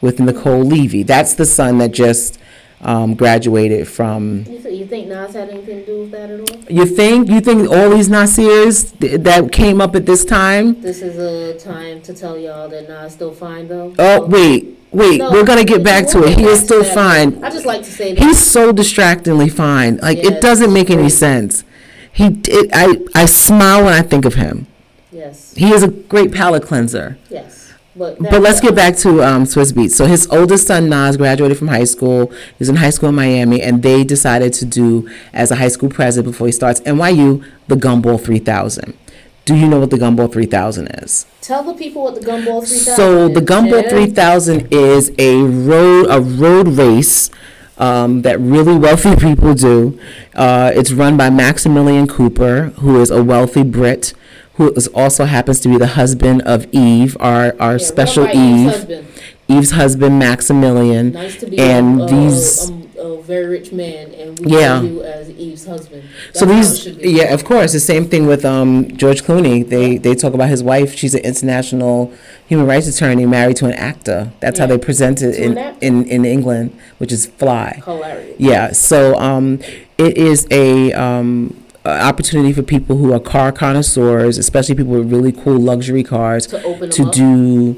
with 0.00 0.18
Nicole 0.18 0.64
Levy. 0.64 1.04
That's 1.04 1.34
the 1.34 1.46
son 1.46 1.78
that 1.78 1.92
just 1.92 2.40
um, 2.80 3.14
graduated 3.14 3.86
from. 3.86 4.44
You, 4.48 4.60
th- 4.60 4.78
you 4.78 4.86
think 4.86 5.06
Nas 5.08 5.34
had 5.34 5.48
anything 5.50 5.80
to 5.80 5.86
do 5.86 6.00
with 6.00 6.10
that 6.10 6.30
at 6.30 6.40
all? 6.40 6.58
You 6.68 6.86
think? 6.86 7.28
You 7.28 7.40
think 7.40 7.70
all 7.70 7.90
these 7.90 8.08
Nasirs 8.08 8.98
th- 8.98 9.20
that 9.20 9.52
came 9.52 9.80
up 9.80 9.94
at 9.94 10.06
this 10.06 10.24
time? 10.24 10.80
This 10.80 11.00
is 11.00 11.18
a 11.18 11.58
time 11.58 12.02
to 12.02 12.14
tell 12.14 12.36
y'all 12.36 12.68
that 12.68 12.88
Nas 12.88 13.12
still 13.12 13.32
fine 13.32 13.68
though. 13.68 13.94
Oh, 13.98 14.26
wait, 14.26 14.76
wait. 14.92 15.18
No, 15.18 15.30
we're 15.30 15.44
going 15.44 15.58
to 15.58 15.64
get 15.64 15.82
back 15.82 16.06
to 16.08 16.22
it. 16.24 16.38
He 16.38 16.44
is 16.44 16.60
still 16.60 16.84
fine. 16.84 17.42
I 17.44 17.50
just 17.50 17.66
like 17.66 17.82
to 17.84 17.90
say 17.90 18.14
that. 18.14 18.22
He's 18.22 18.38
so 18.38 18.72
distractingly 18.72 19.48
fine. 19.48 19.96
Like 19.98 20.18
it 20.18 20.40
doesn't 20.40 20.72
make 20.72 20.90
any 20.90 21.08
sense. 21.08 21.64
He, 22.12 22.26
it, 22.46 22.70
I, 22.74 22.98
I 23.14 23.26
smile 23.26 23.84
when 23.84 23.92
I 23.94 24.02
think 24.02 24.24
of 24.24 24.34
him. 24.34 24.66
yes, 25.12 25.54
He 25.54 25.70
is 25.72 25.82
a 25.82 25.88
great 25.88 26.32
palate 26.32 26.64
cleanser. 26.64 27.16
yes, 27.28 27.72
but 27.94 28.18
But 28.18 28.42
let's 28.42 28.60
get 28.60 28.74
back 28.74 28.96
to 28.98 29.22
um, 29.22 29.44
Swizz 29.44 29.72
Beatz. 29.72 29.92
So 29.92 30.06
his 30.06 30.26
oldest 30.28 30.66
son 30.66 30.88
Nas 30.88 31.16
graduated 31.16 31.56
from 31.56 31.68
high 31.68 31.84
school. 31.84 32.32
He's 32.58 32.68
in 32.68 32.76
high 32.76 32.90
school 32.90 33.10
in 33.10 33.14
Miami, 33.14 33.62
and 33.62 33.82
they 33.82 34.02
decided 34.02 34.52
to 34.54 34.64
do 34.64 35.08
as 35.32 35.50
a 35.52 35.56
high 35.56 35.68
school 35.68 35.88
president 35.88 36.32
before 36.32 36.48
he 36.48 36.52
starts 36.52 36.80
NYU 36.80 37.44
the 37.68 37.76
Gumball 37.76 38.20
3000. 38.22 38.96
Do 39.44 39.56
you 39.56 39.66
know 39.66 39.80
what 39.80 39.90
the 39.90 39.96
Gumball 39.96 40.30
3000 40.32 40.86
is? 41.02 41.26
Tell 41.40 41.62
the 41.64 41.74
people 41.74 42.02
what 42.04 42.14
the 42.14 42.20
Gumball 42.20 42.60
3000 42.60 42.76
is. 42.76 42.94
So 42.96 43.28
the 43.28 43.40
Gumball 43.40 43.82
Jen. 43.82 43.90
3000 43.90 44.68
is 44.72 45.10
a 45.18 45.42
road 45.42 46.06
a 46.10 46.20
road 46.20 46.68
race 46.68 47.30
um, 47.78 48.22
that 48.22 48.38
really 48.38 48.76
wealthy 48.76 49.16
people 49.16 49.54
do. 49.54 49.98
Uh, 50.34 50.70
it's 50.74 50.92
run 50.92 51.16
by 51.16 51.30
Maximillion 51.30 52.08
Cooper, 52.08 52.66
who 52.80 53.00
is 53.00 53.10
a 53.10 53.24
wealthy 53.24 53.62
Brit, 53.64 54.12
who 54.54 54.72
is 54.74 54.86
also 54.88 55.24
happens 55.24 55.58
to 55.60 55.68
be 55.68 55.78
the 55.78 55.86
husband 55.88 56.42
of 56.42 56.66
Eve, 56.72 57.16
our 57.18 57.54
our 57.58 57.72
Yeah, 57.72 57.76
special 57.78 58.24
by 58.26 58.32
Eve's 58.32 58.36
Eve, 58.36 58.70
husband. 58.72 59.06
Eve's 59.48 59.70
husband 59.72 60.22
Maximillion. 60.22 61.12
Nice 61.14 61.40
to 61.40 61.46
be 61.50 61.58
and 61.58 62.00
a, 62.02 62.04
a- 62.04 62.08
these- 62.08 62.70
a 63.00 63.20
very 63.22 63.46
rich 63.46 63.72
man, 63.72 64.12
and 64.12 64.38
we 64.38 64.52
Yeah. 64.52 64.82
you 64.82 65.02
as 65.02 65.30
Eve's 65.30 65.66
husband. 65.66 66.02
So 66.32 66.44
That's 66.44 66.86
it 66.86 66.98
these, 67.02 67.12
yeah, 67.18 67.34
of 67.34 67.44
course, 67.44 67.72
the 67.72 67.80
same 67.80 68.04
thing 68.06 68.26
with 68.26 68.44
um, 68.44 68.72
George 68.96 69.22
Clooney. 69.24 69.68
They 69.68 69.96
they 69.98 70.14
talk 70.14 70.34
about 70.34 70.48
his 70.48 70.62
wife. 70.62 70.94
She's 70.94 71.14
an 71.14 71.22
international 71.22 72.12
human 72.46 72.66
rights 72.66 72.86
attorney 72.86 73.26
married 73.26 73.56
to 73.56 73.66
an 73.66 73.72
actor. 73.90 74.30
That's 74.40 74.58
how 74.60 74.66
they 74.66 74.78
present 74.78 75.22
it 75.22 75.34
in, 75.36 75.56
in 75.80 76.04
in 76.04 76.24
England, 76.24 76.76
which 76.98 77.12
is 77.12 77.26
Fly. 77.26 77.82
hilarious. 77.84 78.36
Yeah, 78.38 78.72
so 78.72 79.14
um, 79.18 79.58
it 79.98 80.16
is 80.16 80.46
a 80.50 80.92
um, 80.92 81.56
opportunity 81.84 82.52
for 82.52 82.62
people 82.62 82.96
who 82.96 83.12
are 83.12 83.20
car 83.20 83.52
connoisseurs, 83.52 84.36
especially 84.38 84.74
people 84.74 84.92
with 84.92 85.10
really 85.12 85.32
cool 85.32 85.58
luxury 85.58 86.02
cars, 86.02 86.46
To 86.46 86.58
to 86.96 87.02
up. 87.04 87.76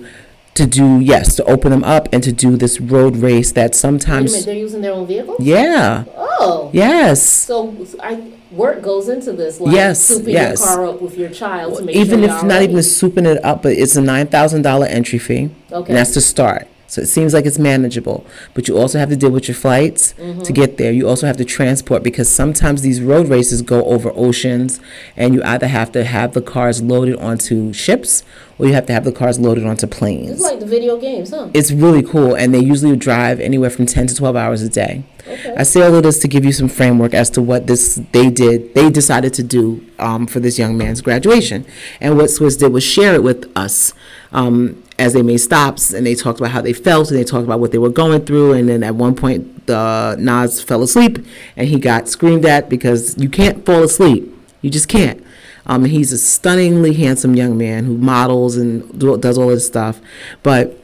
To 0.55 0.67
do 0.67 1.01
yes, 1.01 1.37
to 1.37 1.45
open 1.45 1.71
them 1.71 1.83
up 1.85 2.09
and 2.13 2.23
to 2.23 2.33
do 2.33 2.57
this 2.57 2.81
road 2.81 3.17
race 3.17 3.53
that 3.53 3.71
Wait 3.71 3.75
a 3.75 3.79
sometimes 3.79 4.33
minute, 4.33 4.45
they're 4.47 4.55
using 4.55 4.81
their 4.83 4.93
own 4.93 5.07
vehicles. 5.07 5.39
yeah 5.41 6.05
Oh. 6.17 6.71
yes 6.73 7.23
So 7.23 7.75
I 8.03 8.33
work 8.51 8.83
goes 8.83 9.09
into 9.09 9.33
this, 9.33 9.61
like 9.61 9.75
Yes, 9.75 10.11
souping 10.11 10.33
yes. 10.35 10.61
your 10.61 10.69
car 10.69 10.87
up 10.89 11.01
with 11.01 11.17
your 11.17 11.31
child 11.31 11.79
to 11.79 11.85
make 11.85 11.97
even 11.97 12.21
sure 12.21 12.29
if 12.29 12.43
not 12.43 12.49
ready. 12.61 12.65
even 12.65 12.77
souping 12.83 13.27
it 13.27 13.43
up, 13.45 13.63
but 13.63 13.73
it's 13.73 13.97
a 13.97 14.03
nine 14.03 14.27
thousand 14.27 14.61
dollar 14.63 14.87
entry 14.87 15.19
fee, 15.19 15.49
Okay. 15.73 15.89
and 15.89 15.97
that's 15.97 16.13
to 16.13 16.21
start. 16.21 16.69
So 16.93 17.01
it 17.01 17.07
seems 17.07 17.33
like 17.33 17.47
it's 17.47 17.59
manageable, 17.59 18.27
but 18.53 18.69
you 18.69 18.77
also 18.77 18.99
have 18.99 19.09
to 19.09 19.17
deal 19.17 19.31
with 19.31 19.49
your 19.49 19.55
flights 19.55 20.13
Mm-hmm. 20.19 20.43
to 20.43 20.53
get 20.53 20.77
there. 20.77 20.93
You 20.93 21.09
also 21.09 21.27
have 21.27 21.39
to 21.39 21.45
transport 21.45 22.03
because 22.03 22.29
sometimes 22.29 22.83
these 22.83 23.01
road 23.01 23.29
races 23.29 23.63
go 23.63 23.83
over 23.85 24.13
oceans, 24.15 24.79
and 25.17 25.33
you 25.35 25.43
either 25.43 25.69
have 25.69 25.91
to 25.93 26.05
have 26.05 26.35
the 26.35 26.43
cars 26.43 26.83
loaded 26.83 27.17
onto 27.17 27.73
ships 27.73 28.23
or 28.59 28.67
you 28.67 28.75
have 28.75 28.85
to 28.87 28.93
have 28.93 29.05
the 29.05 29.13
cars 29.13 29.41
loaded 29.41 29.65
onto 29.65 29.87
planes. 29.87 30.33
It's 30.33 30.43
like 30.43 30.61
the 30.61 30.67
video 30.67 30.99
games, 30.99 31.31
huh? 31.31 31.49
It's 31.55 31.73
really 31.73 32.03
cool, 32.03 32.35
and 32.35 32.53
they 32.53 32.61
usually 32.61 32.95
drive 32.97 33.41
anywhere 33.41 33.71
from 33.71 33.87
ten 33.87 34.07
to 34.09 34.15
twelve 34.15 34.37
hours 34.37 34.61
a 34.61 34.69
day. 34.69 35.05
Okay. 35.27 35.55
I 35.57 35.63
say 35.63 35.81
all 35.81 35.95
of 35.95 36.03
this 36.03 36.19
to 36.19 36.29
give 36.29 36.45
you 36.45 36.53
some 36.53 36.69
framework 36.69 37.15
as 37.15 37.31
to 37.31 37.41
what 37.41 37.67
this 37.69 38.03
they 38.13 38.29
did. 38.29 38.75
They 38.75 38.91
decided 38.91 39.33
to 39.35 39.43
do 39.43 39.65
um, 39.99 40.27
for 40.27 40.41
this 40.41 40.59
young 40.59 40.77
man's 40.77 41.01
graduation, 41.01 41.65
and 42.03 42.19
what 42.19 42.27
Swizz 42.27 42.59
did 42.59 42.71
was 42.71 42.85
share 42.85 43.15
it 43.15 43.23
with 43.23 43.51
us 43.57 43.95
um, 44.33 44.83
as 44.99 45.13
they 45.13 45.23
made 45.23 45.39
stops 45.39 45.93
and 45.93 46.07
they 46.07 46.15
talked 46.15 46.39
about 46.39 46.51
how 46.53 46.61
they 46.61 46.73
felt 46.73 47.11
and 47.11 47.19
they 47.19 47.25
talked 47.25 47.45
about 47.45 47.61
what 47.61 47.73
they 47.73 47.79
were 47.79 47.91
going 47.91 48.25
through. 48.25 48.53
And 48.53 48.69
then 48.69 48.83
at 48.83 48.95
one 48.95 49.15
point, 49.15 49.67
the 49.67 50.17
Nas 50.19 50.63
fell 50.63 50.83
asleep 50.83 51.19
and 51.57 51.69
he 51.69 51.79
got 51.79 52.09
screamed 52.09 52.45
at 52.45 52.69
because 52.69 53.17
you 53.19 53.29
can't 53.29 53.65
fall 53.65 53.83
asleep. 53.83 54.33
You 54.61 54.71
just 54.71 54.89
can't. 54.89 55.25
Um, 55.67 55.85
he's 55.85 56.13
a 56.13 56.19
stunningly 56.19 56.95
handsome 56.95 57.37
young 57.37 57.57
man 57.57 57.85
who 57.85 57.97
models 57.97 58.57
and 58.57 58.99
do, 58.99 59.17
does 59.17 59.39
all 59.39 59.49
this 59.49 59.67
stuff, 59.67 60.01
but 60.43 60.77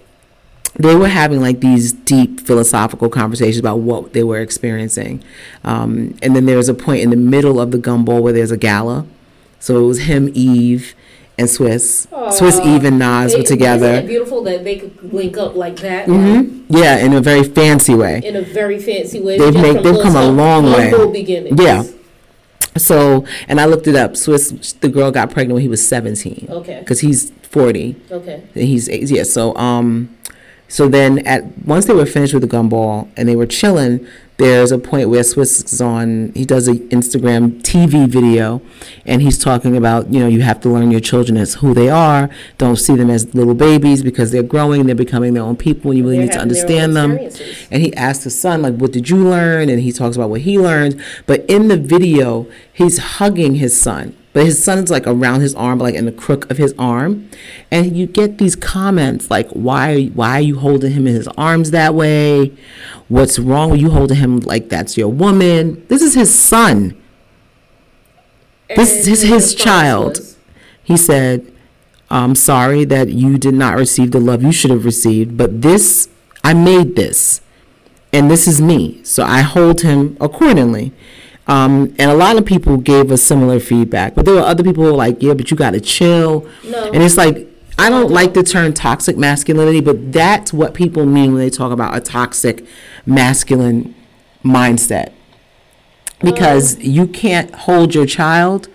they 0.79 0.95
were 0.95 1.09
having 1.09 1.41
like 1.41 1.61
these 1.61 1.93
deep 1.93 2.41
philosophical 2.41 3.09
conversations 3.09 3.59
about 3.59 3.81
what 3.81 4.13
they 4.13 4.23
were 4.23 4.39
experiencing. 4.39 5.23
Um, 5.65 6.17
and 6.23 6.37
then 6.37 6.47
there 6.47 6.57
was 6.57 6.69
a 6.69 6.75
point 6.75 7.03
in 7.03 7.11
the 7.11 7.17
middle 7.17 7.61
of 7.61 7.73
the 7.73 7.79
gumball 7.79 8.23
where 8.23 8.33
there's 8.33 8.53
a 8.53 8.57
gala. 8.57 9.05
So 9.59 9.83
it 9.83 9.87
was 9.87 10.03
him, 10.03 10.31
Eve, 10.35 10.95
and 11.39 11.49
Swizz. 11.49 12.07
Swizz, 12.09 12.65
Eve, 12.67 12.85
and 12.85 12.99
Nas 12.99 13.33
were 13.33 13.41
Isn't 13.41 13.41
it 13.41 13.47
together. 13.47 14.03
beautiful 14.03 14.43
that 14.45 14.65
they 14.65 14.77
could 14.77 15.13
link 15.13 15.37
up 15.39 15.55
like 15.55 15.77
that 15.77 16.07
hmm 16.07 16.63
Yeah, 16.69 16.99
in 16.99 17.13
a 17.13 17.21
very 17.21 17.45
fancy 17.45 17.95
way. 17.95 18.21
in 18.25 18.37
a 18.37 18.43
very 18.43 18.79
fancy 18.81 19.21
way. 19.21 19.39
They've 19.39 19.55
made- 19.55 19.83
they've 19.85 20.01
come 20.03 20.17
a 20.17 20.27
long 20.31 20.65
way. 20.73 20.93
beginnings. 21.13 21.61
Yeah. 21.61 21.85
So, 22.77 23.25
and 23.49 23.61
I 23.61 23.65
looked 23.65 23.87
it 23.89 23.97
up. 23.97 24.13
Swizz, 24.13 24.79
the 24.81 24.89
girl 24.89 25.11
got 25.11 25.31
pregnant 25.31 25.55
when 25.55 25.63
he 25.63 25.69
was 25.69 25.85
17 25.87 26.47
Okay. 26.51 26.79
because 26.81 27.01
he's 27.01 27.31
40. 27.51 27.97
Okay. 28.11 28.43
And 28.55 28.65
he's 28.65 28.89
yeah. 28.89 29.23
So 29.25 29.55
um, 29.57 30.11
so 30.69 30.87
then 30.89 31.19
at 31.27 31.45
once 31.67 31.87
they 31.87 31.95
were 31.95 32.07
finished 32.07 32.35
with 32.35 32.43
the 32.43 32.49
gumball 32.49 33.09
and 33.17 33.29
they 33.29 33.35
were 33.37 33.47
chilling, 33.47 34.07
there's 34.39 34.71
a 34.71 34.79
point 34.79 35.11
where 35.11 35.23
Swizz 35.23 35.65
is 35.65 35.81
on. 35.81 36.33
He 36.33 36.45
does 36.45 36.69
an 36.69 36.89
Instagram 36.91 37.61
TV 37.61 38.07
video, 38.07 38.63
and 39.05 39.21
he's 39.21 39.37
talking 39.37 39.77
about 39.77 40.13
you 40.13 40.21
know 40.21 40.29
you 40.29 40.43
have 40.43 40.61
to 40.61 40.69
learn 40.69 40.93
your 40.93 41.01
children 41.01 41.37
as 41.37 41.55
who 41.55 41.75
they 41.75 41.89
are. 41.89 42.31
Don't 42.57 42.77
see 42.77 42.95
them 42.95 43.11
as 43.11 43.35
little 43.35 43.55
babies 43.55 44.03
because 44.03 44.31
they're 44.31 44.45
growing, 44.45 44.87
they're 44.87 44.95
becoming 44.95 45.35
their 45.35 45.43
own 45.43 45.57
people, 45.57 45.91
and 45.91 45.99
you 45.99 46.05
really 46.05 46.19
They're 46.19 46.27
need 46.27 46.33
to 46.33 46.41
understand 46.41 46.95
them. 46.97 47.19
And 47.71 47.83
he 47.83 47.93
asks 47.95 48.25
his 48.25 48.41
son, 48.41 48.63
like, 48.63 48.77
what 48.77 48.93
did 48.93 49.11
you 49.11 49.29
learn? 49.29 49.69
And 49.69 49.81
he 49.81 49.91
talks 49.91 50.15
about 50.15 50.31
what 50.31 50.43
he 50.43 50.57
learned. 50.57 51.03
But 51.27 51.45
in 51.51 51.67
the 51.67 51.77
video, 51.77 52.47
he's 52.73 52.99
hugging 52.99 53.57
his 53.57 53.79
son. 53.79 54.17
But 54.39 54.47
his 54.47 54.63
son's 54.63 54.89
like 54.89 55.05
around 55.05 55.41
his 55.41 55.53
arm, 55.57 55.81
like 55.81 55.97
in 55.97 56.05
the 56.05 56.13
crook 56.13 56.49
of 56.49 56.59
his 56.59 56.73
arm. 56.79 57.29
And 57.73 57.97
you 57.97 58.07
get 58.07 58.39
these 58.39 58.55
comments 58.55 59.33
like, 59.33 59.51
why, 59.51 60.05
why 60.15 60.39
are 60.39 60.41
you 60.41 60.61
holding 60.61 60.93
him 60.93 61.09
in 61.09 61.15
his 61.17 61.27
arms 61.37 61.73
that 61.73 61.93
way? 61.93 62.53
What's 63.09 63.41
wrong 63.41 63.71
with 63.71 63.81
you 63.81 63.91
holding 63.91 64.19
him 64.19 64.39
like 64.39 64.69
that's 64.69 64.97
your 64.97 65.09
woman? 65.09 65.85
This 65.89 66.03
is 66.03 66.15
his 66.15 66.33
son. 66.33 66.97
This 68.77 68.93
is 68.93 69.07
his 69.07 69.23
his 69.23 69.55
child. 69.57 70.19
was, 70.19 70.37
He 70.85 70.97
said, 70.97 71.53
I'm 72.09 72.37
sorry 72.37 72.85
that 72.85 73.09
you 73.09 73.39
did 73.39 73.55
not 73.55 73.75
receive 73.75 74.13
the 74.13 74.21
love 74.21 74.45
you 74.45 74.53
should 74.53 74.71
have 74.71 74.85
received, 74.85 75.37
but 75.37 75.63
this, 75.63 76.09
I 76.45 76.55
made 76.55 76.95
this, 76.95 77.41
and 78.13 78.31
this 78.31 78.47
is 78.47 78.61
me. 78.61 79.03
So 79.03 79.25
I 79.25 79.41
hold 79.41 79.81
him 79.81 80.17
accordingly. 80.21 80.93
Um, 81.49 81.95
and 81.99 82.11
a 82.11 82.15
lot 82.15 82.37
of 82.37 82.45
people 82.45 82.77
gave 82.77 83.11
us 83.11 83.23
similar 83.23 83.59
feedback, 83.59 84.15
but 84.15 84.27
there 84.27 84.35
were 84.35 84.43
other 84.43 84.63
people 84.63 84.85
who 84.85 84.91
were 84.91 84.97
like, 84.97 85.23
yeah, 85.23 85.33
but 85.33 85.51
you 85.51 85.57
got 85.57 85.71
to 85.71 85.81
chill. 85.81 86.47
No. 86.63 86.93
And 86.93 87.03
it's 87.03 87.17
like, 87.17 87.49
I 87.79 87.89
don't 87.89 88.11
like 88.11 88.35
the 88.35 88.43
term 88.43 88.75
toxic 88.75 89.17
masculinity, 89.17 89.81
but 89.81 90.13
that's 90.13 90.53
what 90.53 90.75
people 90.75 91.07
mean 91.07 91.33
when 91.33 91.41
they 91.41 91.49
talk 91.49 91.73
about 91.73 91.97
a 91.97 92.01
toxic 92.01 92.67
masculine 93.07 93.95
mindset. 94.45 95.13
Because 96.21 96.79
you 96.81 97.07
can't 97.07 97.55
hold 97.55 97.95
your 97.95 98.05
child 98.05 98.69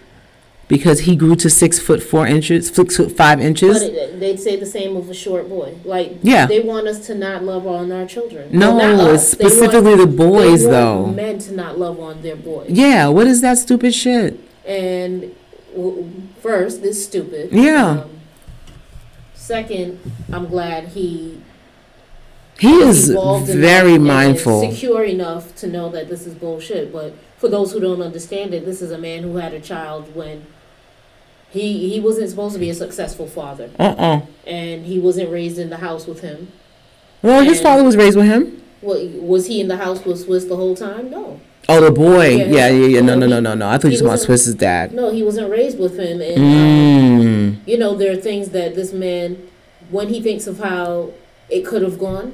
because 0.74 1.02
he 1.02 1.16
grew 1.16 1.36
to 1.36 1.50
six 1.50 1.78
foot 1.80 2.02
four 2.02 2.26
inches, 2.26 2.68
six 2.70 2.98
foot 2.98 3.12
five 3.12 3.38
But 3.40 3.46
inches. 3.46 3.82
it, 3.84 4.20
they'd 4.20 4.40
say 4.40 4.56
the 4.56 4.66
same 4.66 4.98
of 4.98 5.10
a 5.10 5.14
short 5.14 5.48
boy. 5.48 5.76
Like, 5.86 6.18
Yeah. 6.24 6.48
they 6.48 6.62
want 6.62 6.88
us 6.88 7.06
to 7.08 7.16
not 7.16 7.44
love 7.44 7.68
on 7.68 7.92
our 7.92 8.06
children. 8.08 8.50
No, 8.52 8.76
Well, 8.76 8.98
not 8.98 9.08
us. 9.14 9.32
They 9.36 9.44
want- 9.46 9.54
specifically 9.54 9.96
the 9.96 10.08
boys, 10.08 10.62
they 10.64 10.68
want 10.72 10.72
though. 10.72 11.06
Men 11.24 11.38
to 11.40 11.54
not 11.54 11.78
love 11.80 12.00
on 12.00 12.22
their 12.24 12.36
boys. 12.36 12.70
Yeah, 12.70 13.08
what 13.10 13.28
is 13.28 13.42
that 13.42 13.58
stupid 13.60 13.94
shit? 13.94 14.40
And 14.66 15.32
w- 15.76 16.06
first, 16.42 16.82
this 16.82 17.04
stupid. 17.06 17.50
Yeah. 17.52 18.02
Um, 18.04 18.10
second, 19.36 20.00
I'm 20.32 20.48
glad 20.48 20.90
he 20.90 21.38
He 22.60 22.74
is 22.76 23.10
evolved 23.10 23.50
enough 23.50 23.62
very 23.62 23.96
and 23.96 24.06
mindful. 24.06 24.70
secure 24.72 25.04
enough 25.04 25.56
to 25.58 25.68
know 25.68 25.90
that 25.90 26.10
this 26.10 26.26
is 26.26 26.34
bullshit. 26.34 26.94
But 26.94 27.14
for 27.38 27.50
those 27.50 27.74
who 27.74 27.80
don't 27.80 28.02
understand 28.02 28.54
it, 28.54 28.64
this 28.66 28.82
is 28.82 28.92
a 28.92 28.98
man 28.98 29.24
who 29.24 29.38
had 29.38 29.54
a 29.54 29.60
child 29.60 30.16
when 30.16 30.44
he 31.54 31.90
he 31.90 32.00
wasn't 32.00 32.30
supposed 32.30 32.54
to 32.56 32.60
be 32.60 32.70
a 32.70 32.74
successful 32.74 33.28
father, 33.28 33.70
Uh-uh. 33.80 34.22
and 34.46 34.86
he 34.86 35.00
wasn't 35.00 35.30
raised 35.32 35.58
in 35.60 35.70
the 35.70 35.78
house 35.78 36.06
with 36.08 36.20
him. 36.22 36.52
Well, 37.22 37.42
his 37.44 37.62
father 37.62 37.84
was 37.84 37.96
raised 37.96 38.18
with 38.18 38.26
him. 38.26 38.62
Well, 38.82 39.00
was 39.22 39.46
he 39.48 39.62
in 39.62 39.70
the 39.70 39.78
house 39.78 40.04
with 40.04 40.28
Swizz 40.28 40.50
the 40.50 40.58
whole 40.58 40.76
time? 40.76 41.10
No, 41.10 41.40
Oh, 41.70 41.80
the 41.80 41.92
boy. 41.92 42.36
Yeah, 42.36 42.46
Yeah, 42.46 42.68
yeah, 42.68 42.88
yeah. 42.88 43.02
No, 43.02 43.16
no, 43.16 43.26
no, 43.28 43.40
no, 43.40 43.54
no. 43.56 43.70
I 43.70 43.78
thought 43.78 43.92
you 43.94 44.00
were 44.04 44.10
about 44.10 44.20
Swizz's 44.20 44.56
dad. 44.56 44.92
no, 44.94 45.10
he 45.14 45.24
wasn't 45.24 45.50
raised 45.50 45.80
with 45.80 45.98
him, 45.98 46.20
and 46.22 46.38
um, 46.38 46.44
Mm. 47.24 47.56
you 47.66 47.78
know 47.78 47.96
there 47.96 48.12
are 48.12 48.18
things 48.18 48.50
that 48.50 48.76
this 48.76 48.92
man, 48.92 49.38
when 49.90 50.10
he 50.10 50.22
thinks 50.22 50.48
of 50.48 50.60
how 50.60 51.12
it 51.50 51.66
could 51.66 51.82
have 51.82 51.98
gone, 51.98 52.34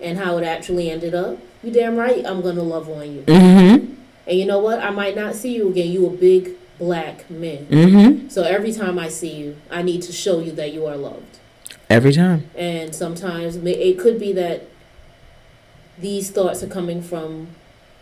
and 0.00 0.18
how 0.18 0.36
it 0.36 0.44
actually 0.44 0.90
ended 0.90 1.14
up, 1.14 1.38
you 1.62 1.70
damn 1.70 1.96
right 1.96 2.26
I'm 2.26 2.40
gonna 2.42 2.62
love 2.62 2.88
on 2.90 3.14
you. 3.14 3.22
Mm-hmm. 3.22 3.94
And 4.26 4.38
you 4.38 4.44
know 4.44 4.58
what? 4.58 4.80
I 4.80 4.90
might 4.90 5.16
not 5.16 5.34
see 5.34 5.54
you 5.56 5.68
again. 5.68 5.90
You 5.90 6.06
a 6.06 6.10
big 6.10 6.50
black 6.86 7.30
men. 7.30 7.66
Mm-hmm. 7.66 8.28
So 8.28 8.42
every 8.42 8.72
time 8.72 8.98
I 8.98 9.08
see 9.08 9.32
you, 9.42 9.56
I 9.70 9.82
need 9.82 10.02
to 10.02 10.12
show 10.12 10.40
you 10.40 10.50
that 10.52 10.72
you 10.72 10.84
are 10.86 10.96
loved. 10.96 11.38
Every 11.88 12.12
time. 12.12 12.50
And 12.56 12.92
sometimes 12.92 13.54
it 13.56 13.98
could 14.00 14.18
be 14.18 14.32
that 14.32 14.64
these 15.98 16.30
thoughts 16.30 16.60
are 16.64 16.66
coming 16.78 17.00
from 17.02 17.48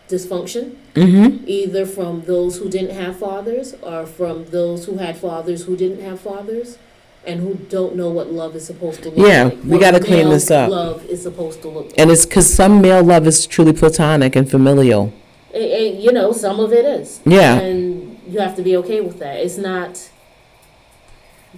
dysfunction, 0.08 0.76
Mm-hmm. 0.94 1.44
either 1.46 1.84
from 1.86 2.22
those 2.22 2.56
who 2.58 2.68
didn't 2.70 2.94
have 2.96 3.18
fathers 3.18 3.74
or 3.82 4.06
from 4.06 4.46
those 4.46 4.86
who 4.86 4.96
had 4.96 5.16
fathers 5.18 5.64
who 5.66 5.76
didn't 5.76 6.02
have 6.02 6.18
fathers 6.20 6.78
and 7.26 7.40
who 7.40 7.54
don't 7.68 7.94
know 7.94 8.08
what 8.08 8.32
love 8.32 8.56
is 8.56 8.64
supposed 8.66 9.02
to 9.02 9.10
look 9.10 9.28
Yeah, 9.28 9.44
like. 9.44 9.58
we 9.64 9.78
gotta 9.78 10.00
clean 10.00 10.28
this 10.30 10.50
up. 10.50 10.70
Love 10.70 11.04
is 11.04 11.22
supposed 11.22 11.60
to 11.62 11.68
look 11.68 11.86
like. 11.90 11.98
And 11.98 12.10
it's 12.10 12.24
because 12.26 12.52
some 12.52 12.80
male 12.80 13.04
love 13.04 13.26
is 13.26 13.46
truly 13.46 13.72
platonic 13.74 14.34
and 14.36 14.50
familial. 14.50 15.12
And- 15.52 15.64
and, 15.80 16.02
you 16.02 16.12
know, 16.12 16.32
some 16.32 16.58
of 16.60 16.72
it 16.72 16.84
is. 16.86 17.20
Yeah. 17.26 17.60
And 17.60 17.99
you 18.30 18.38
have 18.40 18.56
to 18.56 18.62
be 18.62 18.76
okay 18.78 19.00
with 19.00 19.18
that. 19.18 19.36
It's 19.40 19.56
not 19.58 20.10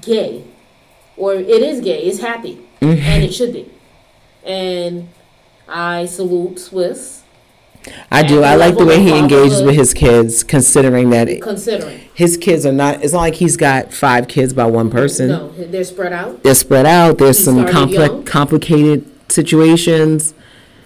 gay. 0.00 0.44
Or 1.16 1.34
it 1.34 1.48
is 1.62 1.80
gay. 1.80 2.02
It's 2.04 2.20
happy. 2.20 2.66
Mm-hmm. 2.80 3.02
And 3.02 3.24
it 3.24 3.32
should 3.34 3.52
be. 3.52 3.70
And 4.44 5.08
I 5.68 6.06
salute 6.06 6.56
Swizz 6.56 7.20
I 8.12 8.22
do. 8.22 8.42
I 8.44 8.54
like 8.54 8.76
the 8.76 8.84
way 8.84 9.00
he 9.02 9.16
engages 9.18 9.60
with 9.62 9.74
his 9.74 9.92
kids, 9.92 10.44
considering 10.44 11.10
that 11.10 11.28
it- 11.28 11.42
considering. 11.42 11.98
his 12.14 12.36
kids 12.36 12.64
are 12.64 12.72
not. 12.72 13.02
It's 13.02 13.12
not 13.12 13.20
like 13.20 13.34
he's 13.34 13.56
got 13.56 13.92
five 13.92 14.28
kids 14.28 14.52
by 14.52 14.66
one 14.66 14.88
person. 14.88 15.28
No, 15.28 15.50
they're 15.50 15.82
spread 15.82 16.12
out. 16.12 16.44
They're 16.44 16.54
spread 16.54 16.86
out. 16.86 17.18
There's 17.18 17.38
He 17.38 17.44
some 17.44 17.66
complex, 17.66 18.30
complicated 18.30 19.10
situations. 19.32 20.32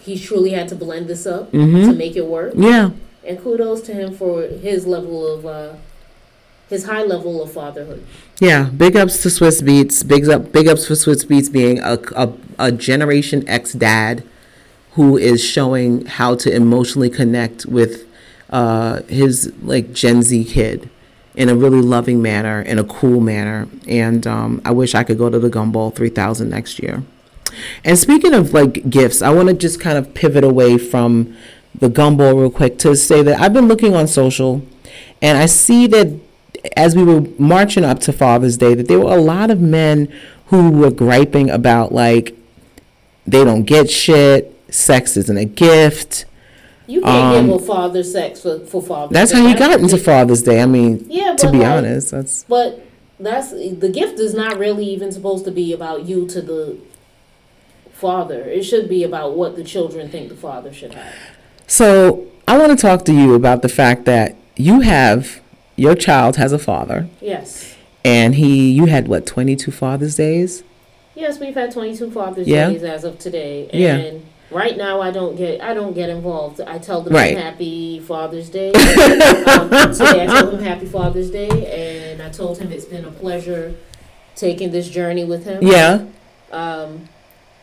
He 0.00 0.18
truly 0.18 0.50
had 0.50 0.68
to 0.68 0.74
blend 0.74 1.06
this 1.08 1.26
up 1.26 1.52
Mm-hmm. 1.52 1.90
to 1.90 1.92
make 1.96 2.16
it 2.16 2.24
work. 2.26 2.54
Yeah. 2.56 2.90
And 3.26 3.42
kudos 3.42 3.80
to 3.82 3.94
him 3.94 4.14
for 4.14 4.42
his 4.42 4.86
level 4.86 5.26
of, 5.26 5.46
uh, 5.46 5.74
his 6.68 6.86
high 6.86 7.02
level 7.02 7.42
of 7.42 7.52
fatherhood. 7.52 8.04
Yeah, 8.40 8.64
big 8.64 8.96
ups 8.96 9.22
to 9.22 9.28
Swizz 9.28 9.62
Beatz. 9.62 10.06
Big 10.06 10.28
up, 10.28 10.52
big 10.52 10.68
ups 10.68 10.86
for 10.86 10.94
Swizz 10.94 11.24
Beatz 11.26 11.50
being 11.50 11.78
a, 11.78 11.98
a, 12.14 12.32
a 12.58 12.72
Generation 12.72 13.48
X 13.48 13.72
dad 13.72 14.24
who 14.92 15.16
is 15.16 15.44
showing 15.44 16.06
how 16.06 16.34
to 16.34 16.54
emotionally 16.54 17.10
connect 17.10 17.66
with 17.66 18.06
uh, 18.50 19.02
his 19.02 19.52
like 19.62 19.92
Gen 19.92 20.22
Z 20.22 20.44
kid 20.44 20.88
in 21.34 21.48
a 21.50 21.54
really 21.54 21.82
loving 21.82 22.22
manner, 22.22 22.62
in 22.62 22.78
a 22.78 22.84
cool 22.84 23.20
manner. 23.20 23.68
And 23.86 24.26
um, 24.26 24.62
I 24.64 24.70
wish 24.70 24.94
I 24.94 25.04
could 25.04 25.18
go 25.18 25.28
to 25.28 25.38
the 25.38 25.50
Gumball 25.50 25.94
3000 25.94 26.48
next 26.48 26.78
year. 26.78 27.02
And 27.84 27.98
speaking 27.98 28.34
of 28.34 28.52
like 28.52 28.88
gifts, 28.88 29.22
I 29.22 29.30
want 29.30 29.48
to 29.48 29.54
just 29.54 29.80
kind 29.80 29.98
of 29.98 30.14
pivot 30.14 30.44
away 30.44 30.78
from 30.78 31.36
the 31.78 31.88
gumball 31.88 32.38
real 32.40 32.50
quick 32.50 32.78
to 32.78 32.96
say 32.96 33.22
that 33.22 33.40
I've 33.40 33.52
been 33.52 33.68
looking 33.68 33.94
on 33.94 34.06
social 34.06 34.62
and 35.22 35.36
I 35.38 35.46
see 35.46 35.86
that 35.88 36.18
as 36.76 36.96
we 36.96 37.04
were 37.04 37.22
marching 37.38 37.84
up 37.84 38.00
to 38.00 38.12
Father's 38.12 38.56
Day, 38.56 38.74
that 38.74 38.88
there 38.88 38.98
were 38.98 39.12
a 39.16 39.20
lot 39.20 39.50
of 39.50 39.60
men 39.60 40.12
who 40.46 40.70
were 40.70 40.90
griping 40.90 41.50
about 41.50 41.92
like 41.92 42.34
they 43.26 43.44
don't 43.44 43.64
get 43.64 43.90
shit, 43.90 44.54
sex 44.70 45.16
isn't 45.16 45.36
a 45.36 45.44
gift. 45.44 46.24
You 46.88 47.00
can't 47.02 47.36
Um, 47.36 47.46
give 47.46 47.62
a 47.62 47.66
father 47.66 48.02
sex 48.04 48.42
for, 48.42 48.60
for 48.60 48.80
father. 48.80 49.12
That's 49.12 49.32
how 49.32 49.44
he 49.44 49.54
got 49.54 49.80
into 49.80 49.98
Father's 49.98 50.42
Day. 50.42 50.60
I 50.62 50.66
mean, 50.66 51.04
Yeah, 51.08 51.34
to 51.34 51.50
be 51.50 51.58
like- 51.58 51.66
honest, 51.68 52.12
that's 52.12 52.44
But 52.48 52.80
that's 53.18 53.50
the 53.50 53.90
gift 53.92 54.20
is 54.20 54.34
not 54.34 54.58
really 54.58 54.84
even 54.86 55.10
supposed 55.10 55.44
to 55.46 55.50
be 55.50 55.72
about 55.72 56.06
you 56.06 56.26
to 56.28 56.40
the 56.40 56.76
father. 57.92 58.40
It 58.42 58.62
should 58.64 58.88
be 58.88 59.02
about 59.04 59.36
what 59.36 59.56
the 59.56 59.64
children 59.64 60.08
think 60.08 60.28
the 60.28 60.36
father 60.36 60.72
should 60.72 60.94
have. 60.94 61.12
So. 61.66 62.22
I 62.48 62.56
want 62.58 62.70
to 62.70 62.76
talk 62.80 63.04
to 63.06 63.12
you 63.12 63.34
about 63.34 63.62
the 63.62 63.68
fact 63.68 64.04
that 64.04 64.36
you 64.54 64.80
have 64.82 65.40
your 65.74 65.96
child 65.96 66.36
has 66.36 66.52
a 66.52 66.60
father, 66.60 67.08
Yes. 67.20 67.74
and 68.04 68.36
he 68.36 68.70
you 68.70 68.86
had 68.86 69.08
what 69.08 69.26
twenty 69.26 69.56
two 69.56 69.72
Father's 69.72 70.14
Days. 70.14 70.62
Yes, 71.16 71.40
we've 71.40 71.54
had 71.54 71.72
22 71.72 72.10
Father's 72.10 72.46
Yeah. 72.46 72.68
Days 72.70 72.82
as 72.84 73.02
of 73.02 73.18
today, 73.18 73.68
Yeah. 73.72 73.96
and 73.96 74.26
right 74.50 74.76
now 74.76 75.00
I 75.00 75.10
don't 75.10 75.34
get 75.34 75.60
I 75.62 75.74
don't 75.74 75.94
get 75.94 76.08
involved. 76.08 76.60
I 76.60 76.78
tell 76.78 77.00
them 77.02 77.14
Right. 77.14 77.36
Happy 77.36 77.98
Father's 78.00 78.48
Day. 78.50 78.68
um, 78.74 79.70
today 79.92 80.22
I 80.24 80.40
told 80.40 80.54
him 80.54 80.62
Happy 80.62 80.86
Father's 80.86 81.30
Day, 81.30 81.48
and 82.12 82.22
I 82.22 82.28
told 82.28 82.58
him 82.58 82.70
it's 82.70 82.84
been 82.84 83.04
a 83.06 83.10
pleasure 83.10 83.74
taking 84.36 84.70
this 84.70 84.88
journey 84.88 85.24
with 85.24 85.44
him. 85.46 85.62
Yeah. 85.62 86.02
Um, 86.52 87.08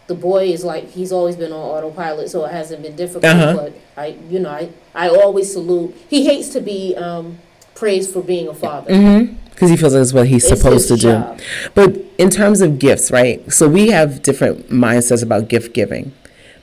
the 0.08 0.16
boy 0.16 0.46
is 0.46 0.64
like 0.64 0.90
he's 0.92 1.12
always 1.12 1.36
been 1.36 1.52
on 1.52 1.60
autopilot, 1.60 2.30
so 2.30 2.46
it 2.46 2.52
hasn't 2.52 2.82
been 2.84 2.96
difficult. 2.96 3.26
Uh-huh. 3.26 3.56
But 3.56 3.74
I, 3.98 4.18
you 4.30 4.40
know, 4.40 4.50
I 4.50 4.70
I 4.94 5.10
always 5.10 5.52
salute. 5.54 5.96
He 6.10 6.26
hates 6.26 6.50
to 6.50 6.62
be 6.62 6.96
um, 6.96 7.40
praised 7.76 8.12
for 8.14 8.22
being 8.22 8.48
a 8.48 8.54
father. 8.54 8.92
Mm-hmm 8.92 9.36
Because 9.52 9.70
he 9.70 9.78
feels 9.78 9.94
like 9.94 10.02
that's 10.02 10.14
what 10.14 10.28
he's 10.28 10.46
It's 10.50 10.62
supposed 10.62 10.88
to 10.90 10.94
his 10.96 11.02
do. 11.04 11.12
job. 11.12 11.40
But 11.74 11.98
in 12.18 12.30
terms 12.30 12.62
of 12.62 12.80
gifts, 12.80 13.12
right? 13.12 13.52
So 13.52 13.68
we 13.68 13.90
have 13.90 14.22
different 14.24 14.70
mindsets 14.70 15.24
about 15.24 15.48
gift 15.48 15.74
giving, 15.74 16.12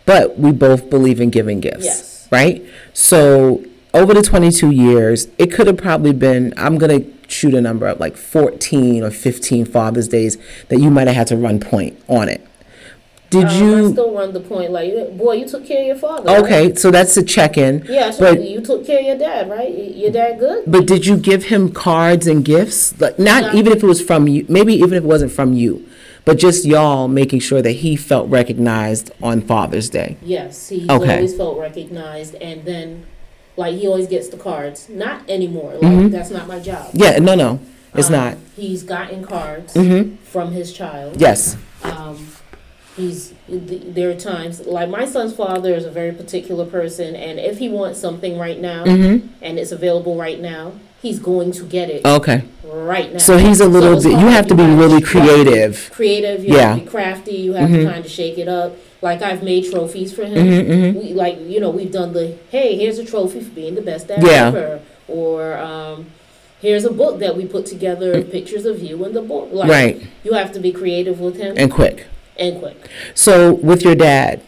but 0.06 0.38
we 0.38 0.52
both 0.52 0.90
believe 0.90 1.20
in 1.20 1.30
giving 1.30 1.60
gifts, 1.60 1.84
Yes. 1.84 2.28
right? 2.30 2.62
So 2.92 3.64
over 3.94 4.12
the 4.14 4.22
22 4.22 4.70
years, 4.70 5.28
it 5.38 5.52
could 5.52 5.66
have 5.66 5.76
probably 5.78 6.12
been, 6.12 6.52
I'm 6.56 6.78
going 6.78 7.02
to 7.02 7.12
shoot 7.28 7.54
a 7.54 7.60
number 7.60 7.86
up 7.86 7.98
like 8.00 8.16
14 8.16 9.02
or 9.02 9.10
15 9.10 9.64
Father's 9.64 10.08
Days 10.08 10.36
that 10.68 10.78
you 10.80 10.90
might 10.90 11.06
have 11.08 11.16
had 11.16 11.26
to 11.28 11.36
run 11.36 11.58
point 11.60 11.98
on 12.08 12.28
it. 12.28 12.46
Did 13.30 13.44
Um, 13.44 13.48
I 13.48 13.58
you? 13.60 13.92
still 13.92 14.10
run 14.12 14.32
the 14.32 14.40
point 14.40 14.72
like, 14.72 15.16
boy, 15.16 15.34
you 15.34 15.46
took 15.48 15.64
care 15.64 15.80
of 15.82 15.86
your 15.86 15.96
father. 15.96 16.26
right? 16.32 16.42
Okay, 16.42 16.74
so 16.74 16.90
that's 16.90 17.16
a 17.16 17.22
check 17.22 17.56
in. 17.56 17.84
Yeah, 17.88 18.10
told 18.10 18.18
But- 18.38 18.48
you, 18.48 18.60
took 18.60 18.84
care 18.84 18.98
of 19.00 19.06
your 19.06 19.18
dad, 19.18 19.48
right? 19.48 19.70
Y- 19.72 19.92
Your 19.94 20.10
dad 20.10 20.38
good? 20.40 20.64
But 20.66 20.86
did 20.86 21.06
you 21.06 21.16
give 21.16 21.44
him 21.44 21.70
cards 21.70 22.26
and 22.26 22.44
gifts? 22.44 22.92
Like 23.00 23.18
not 23.20 23.52
No. 23.52 23.58
even 23.58 23.72
if 23.72 23.82
it 23.84 23.86
was 23.86 24.00
from 24.02 24.26
you, 24.26 24.44
maybe 24.48 24.74
even 24.74 24.94
if 24.94 25.04
it 25.04 25.06
wasn't 25.06 25.30
from 25.30 25.52
you, 25.54 25.84
but 26.24 26.38
just 26.38 26.64
y'all 26.64 27.06
making 27.06 27.38
sure 27.40 27.62
that 27.62 27.70
he 27.84 27.94
felt 27.94 28.28
recognized 28.28 29.12
on 29.22 29.42
Father's 29.42 29.88
Day. 29.88 30.16
Yes, 30.24 30.68
he 30.68 30.86
Okay. 30.90 31.14
always 31.14 31.34
felt 31.34 31.56
recognized, 31.58 32.34
and 32.42 32.64
then, 32.64 33.04
like, 33.56 33.76
he 33.76 33.86
always 33.86 34.08
gets 34.08 34.28
the 34.28 34.36
cards. 34.38 34.88
Not 34.92 35.20
anymore. 35.28 35.74
Like, 35.80 35.92
Mhm. 35.92 36.10
that's 36.10 36.30
not 36.32 36.48
my 36.48 36.58
job. 36.58 36.86
Yeah, 36.94 37.18
no, 37.20 37.36
no, 37.36 37.60
it's 37.94 38.08
Um, 38.08 38.12
not. 38.14 38.34
He's 38.56 38.82
gotten 38.82 39.22
cards 39.22 39.74
Mm-hmm. 39.74 40.16
from 40.24 40.50
his 40.52 40.72
child. 40.72 41.14
Yes. 41.18 41.56
Um, 41.84 42.18
he's 43.00 43.32
there 43.48 44.10
are 44.10 44.14
times 44.14 44.66
like 44.66 44.88
my 44.88 45.04
son's 45.04 45.34
father 45.34 45.74
is 45.74 45.84
a 45.84 45.90
very 45.90 46.12
particular 46.12 46.64
person, 46.66 47.16
and 47.16 47.38
if 47.38 47.58
he 47.58 47.68
wants 47.68 47.98
something 48.00 48.38
right 48.38 48.60
now 48.60 48.84
Mm-hmm. 48.84 49.26
and 49.42 49.58
it's 49.58 49.72
available 49.72 50.16
right 50.16 50.40
now, 50.40 50.72
he's 51.02 51.18
going 51.18 51.52
to 51.52 51.64
get 51.64 51.88
it 51.90 52.04
Okay. 52.04 52.42
right 52.64 53.12
now. 53.12 53.18
So 53.18 53.38
he's 53.38 53.60
a 53.60 53.68
little 53.68 53.94
it's 53.94 54.04
bit. 54.04 54.12
You 54.12 54.26
have 54.38 54.46
to 54.48 54.54
be 54.54 54.64
really 54.64 55.00
creative. 55.00 55.90
creative. 55.92 56.44
You 56.44 56.54
Yeah. 56.56 56.68
have 56.74 56.78
to 56.78 56.84
be 56.84 56.90
crafty. 56.90 57.36
You 57.46 57.52
have 57.54 57.68
Mhm. 57.70 57.84
to 57.84 57.90
kind 57.92 58.04
of 58.04 58.10
shake 58.10 58.38
it 58.38 58.48
up. 58.48 58.76
Like 59.02 59.22
I've 59.22 59.42
made 59.42 59.70
trophies 59.70 60.12
for 60.12 60.24
him. 60.24 60.46
Mm-hmm, 60.46 60.70
mm-hmm. 60.72 60.98
We 61.00 61.14
like 61.14 61.38
you 61.48 61.58
know 61.60 61.70
we've 61.70 61.92
done 61.92 62.12
the 62.12 62.34
hey 62.50 62.76
here's 62.76 62.98
a 62.98 63.04
trophy 63.04 63.40
for 63.40 63.50
being 63.50 63.74
the 63.74 63.82
best 63.82 64.08
dad 64.08 64.22
Yeah. 64.22 64.48
ever, 64.48 64.80
or 65.08 65.56
um, 65.56 66.06
here's 66.60 66.84
a 66.84 66.92
book 66.92 67.18
that 67.20 67.34
we 67.38 67.46
put 67.46 67.64
together 67.64 68.22
pictures 68.22 68.66
of 68.66 68.82
you 68.82 69.02
in 69.06 69.14
the 69.14 69.22
book. 69.22 69.48
Like 69.52 69.70
Right. 69.70 70.02
you 70.24 70.32
have 70.34 70.52
to 70.52 70.60
be 70.60 70.70
creative 70.70 71.18
with 71.18 71.36
him 71.36 71.54
And 71.56 71.70
quick. 71.70 72.06
And 72.40 72.58
quick. 72.58 72.76
So 73.14 73.54
with 73.54 73.82
your 73.82 73.94
dad, 73.94 74.42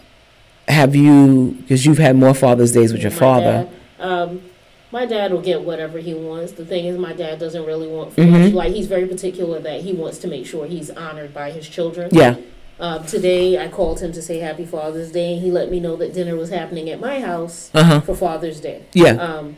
have 0.68 0.96
you? 0.96 1.56
Because 1.60 1.84
you've 1.86 1.98
had 1.98 2.16
more 2.16 2.34
Father's 2.34 2.72
Days 2.72 2.92
with 2.92 3.02
your 3.02 3.10
My 3.12 3.18
father. 3.18 3.68
dad, 3.98 4.04
um, 4.04 4.42
my 4.90 5.06
dad 5.06 5.32
will 5.32 5.40
get 5.42 5.62
whatever 5.62 5.98
he 5.98 6.14
wants. 6.14 6.52
The 6.52 6.64
thing 6.64 6.86
is, 6.86 6.98
my 6.98 7.12
dad 7.12 7.38
doesn't 7.38 7.64
really 7.64 7.88
want 7.88 8.14
for 8.14 8.20
Mhm. 8.22 8.52
Like 8.54 8.72
he's 8.72 8.86
very 8.86 9.06
particular 9.06 9.58
that 9.60 9.80
he 9.82 9.92
wants 9.92 10.18
to 10.18 10.28
make 10.28 10.46
sure 10.46 10.66
he's 10.66 10.90
honored 10.90 11.32
by 11.34 11.50
his 11.50 11.68
children. 11.68 12.08
Yeah. 12.12 12.36
Um, 12.80 13.04
today, 13.04 13.58
I 13.58 13.68
called 13.68 14.00
him 14.00 14.12
to 14.12 14.20
say 14.22 14.38
Happy 14.38 14.64
Father's 14.64 15.12
Day, 15.12 15.34
and 15.34 15.42
he 15.42 15.50
let 15.50 15.70
me 15.70 15.78
know 15.78 15.94
that 15.96 16.12
dinner 16.14 16.34
was 16.36 16.50
happening 16.50 16.90
at 16.90 17.00
my 17.00 17.20
house 17.20 17.70
Uh 17.74 17.82
huh. 17.84 18.00
for 18.00 18.14
Father's 18.14 18.60
Day. 18.60 18.82
Yeah. 18.92 19.12
Um, 19.12 19.56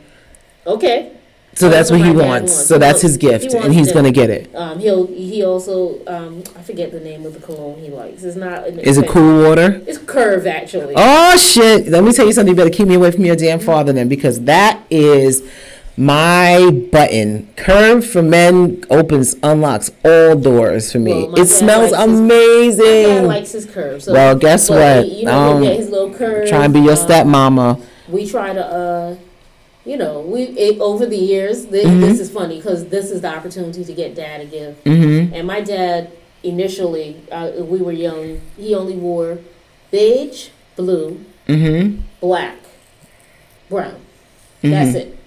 okay. 0.66 1.12
So 1.56 1.68
that's 1.68 1.90
what 1.90 2.00
he 2.00 2.12
my 2.12 2.20
dad 2.22 2.28
wants. 2.28 2.52
So 2.66 2.78
that's 2.78 3.00
his 3.00 3.16
gift, 3.16 3.44
he 3.44 3.50
and 3.56 3.60
wants 3.66 3.76
he's 3.76 3.92
gonna 3.92 4.10
get 4.10 4.30
it. 4.30 4.54
Um, 4.54 4.78
he'll 4.80 5.06
he 5.06 5.44
also 5.44 6.04
um, 6.06 6.42
I 6.56 6.62
forget 6.62 6.90
the 6.90 7.00
name 7.00 7.24
of 7.26 7.34
the 7.34 7.40
cologne 7.40 7.78
he 7.80 7.88
likes. 7.90 8.22
It's 8.24 8.36
not. 8.36 8.66
An 8.66 8.78
Is 8.80 8.98
it 8.98 9.04
expensive- 9.04 9.08
cool 9.12 9.42
water? 9.48 9.82
It's 9.86 9.98
Curve 9.98 10.46
actually. 10.46 10.94
Oh 10.96 11.36
shit! 11.36 11.88
Let 11.88 12.02
me 12.04 12.12
tell 12.12 12.26
you 12.26 12.32
something. 12.32 12.52
You 12.54 12.56
better 12.56 12.70
keep 12.74 12.88
me 12.88 12.94
away 12.94 13.10
from 13.12 13.24
your 13.24 13.36
damn 13.36 13.60
father 13.60 13.92
then, 13.92 14.08
because 14.08 14.40
that 14.42 14.80
is 14.90 15.42
my 15.96 16.70
button. 16.90 17.48
Curve 17.56 18.04
for 18.04 18.20
men 18.22 18.82
opens, 18.90 19.36
unlocks 19.44 19.92
all 20.04 20.34
doors 20.36 20.90
for 20.90 20.98
me. 20.98 21.12
Well, 21.12 21.26
my 21.28 21.32
it 21.34 21.36
dad 21.36 21.48
smells 21.48 21.92
likes 21.92 22.10
his- 22.10 22.20
amazing. 22.20 22.84
My 22.84 23.14
dad 23.20 23.26
likes 23.26 23.52
his 23.52 23.66
curve. 23.66 24.02
So, 24.02 24.12
Well, 24.12 24.34
guess 24.34 24.68
but 24.68 24.96
what? 24.98 25.04
he- 25.06 25.20
You 25.20 25.26
know, 25.26 25.32
Um, 25.56 25.62
get 25.62 25.76
his 25.76 25.90
little 25.90 26.12
curve. 26.12 26.48
Try 26.48 26.64
and 26.64 26.74
be 26.74 26.80
your 26.80 26.92
um, 26.92 26.98
stepmama. 26.98 27.80
we 28.08 28.26
try 28.28 28.52
to 28.52 28.64
uh 28.66 29.14
you 29.84 29.96
know 29.96 30.20
we 30.20 30.42
it, 30.66 30.80
over 30.80 31.04
the 31.06 31.16
years 31.16 31.66
th- 31.66 31.86
Mhm. 31.86 32.00
this 32.00 32.20
is 32.20 32.30
funny 32.30 32.56
because 32.56 32.86
this 32.86 33.10
is 33.10 33.20
the 33.20 33.28
opportunity 33.28 33.84
to 33.84 33.92
get 33.92 34.14
dad 34.14 34.40
a 34.40 34.44
gift 34.46 34.82
Mm-hmm. 34.84 35.34
and 35.34 35.46
my 35.46 35.60
dad 35.60 36.10
initially 36.42 37.16
uh, 37.30 37.50
we 37.58 37.78
were 37.78 37.92
young 37.92 38.40
he 38.56 38.74
only 38.74 38.96
wore 38.96 39.38
beige 39.90 40.48
blue 40.76 41.20
Mm-hmm. 41.48 42.00
black 42.20 42.56
brown 43.68 43.96
that's 44.62 44.94
it 44.94 45.18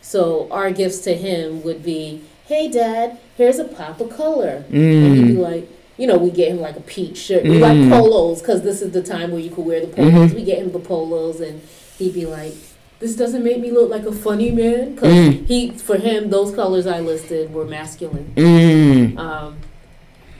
so 0.00 0.46
our 0.50 0.70
gifts 0.70 0.98
to 1.00 1.14
him 1.14 1.62
would 1.64 1.82
be 1.82 2.22
hey 2.46 2.68
dad 2.70 3.18
here's 3.36 3.58
a 3.58 3.64
pop 3.64 4.00
of 4.00 4.10
color 4.10 4.64
and 4.70 5.16
he'd 5.16 5.26
be 5.26 5.34
Mm. 5.34 5.38
like 5.38 5.68
you 5.98 6.06
know, 6.06 6.16
we 6.16 6.30
get 6.30 6.48
him 6.50 6.58
like 6.58 6.74
a 6.74 6.80
peach 6.80 7.18
shirt. 7.18 7.44
We 7.44 7.50
Mm. 7.50 7.60
like 7.60 7.90
polos 7.90 8.40
because 8.40 8.62
this 8.62 8.80
is 8.80 8.92
the 8.92 9.02
time 9.02 9.30
where 9.30 9.38
you 9.40 9.50
could 9.50 9.66
wear 9.66 9.78
the 9.80 9.86
polos. 9.88 10.32
Mhm. 10.32 10.34
We 10.34 10.42
get 10.42 10.58
him 10.58 10.72
the 10.72 10.78
polos, 10.80 11.38
and 11.40 11.60
he'd 11.98 12.14
be 12.14 12.24
like, 12.24 12.54
"This 13.02 13.14
doesn't 13.16 13.44
make 13.44 13.60
me 13.60 13.70
look 13.70 13.90
like 13.90 14.06
a 14.06 14.12
funny 14.12 14.50
man." 14.50 14.94
Because 14.94 15.12
Mm. 15.14 15.46
he, 15.46 15.70
for 15.70 15.96
him, 15.96 16.30
those 16.30 16.50
colors 16.54 16.86
I 16.86 17.00
listed 17.00 17.52
were 17.52 17.66
masculine. 17.66 18.32
Mm. 18.36 19.18
Um, 19.18 19.56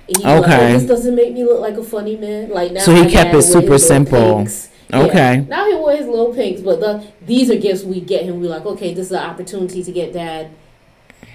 he'd 0.07 0.21
like, 0.25 0.45
Okay. 0.45 0.71
"Oh, 0.71 0.79
this 0.79 0.85
doesn't 0.85 1.15
make 1.15 1.35
me 1.35 1.45
look 1.45 1.61
like 1.61 1.77
a 1.77 1.83
funny 1.83 2.17
man. 2.17 2.49
Like 2.51 2.73
now, 2.73 2.81
So 2.81 2.95
he 2.95 3.11
kept 3.11 3.35
it 3.35 3.43
super 3.43 3.79
simple. 3.79 4.37
pinks. 4.37 4.69
Yeah. 4.91 5.03
Okay. 5.05 5.45
Now 5.49 5.67
he 5.71 5.75
wears 5.75 6.07
little 6.07 6.33
pinks, 6.35 6.61
but 6.61 6.81
the 6.81 7.03
these 7.27 7.51
are 7.51 7.57
gifts 7.57 7.83
we 7.85 8.01
get 8.01 8.23
him. 8.25 8.41
We're 8.41 8.51
like, 8.51 8.67
okay, 8.67 8.93
this 8.95 9.07
is 9.07 9.13
an 9.13 9.19
opportunity 9.31 9.83
to 9.83 9.91
get 9.93 10.13
dad 10.13 10.49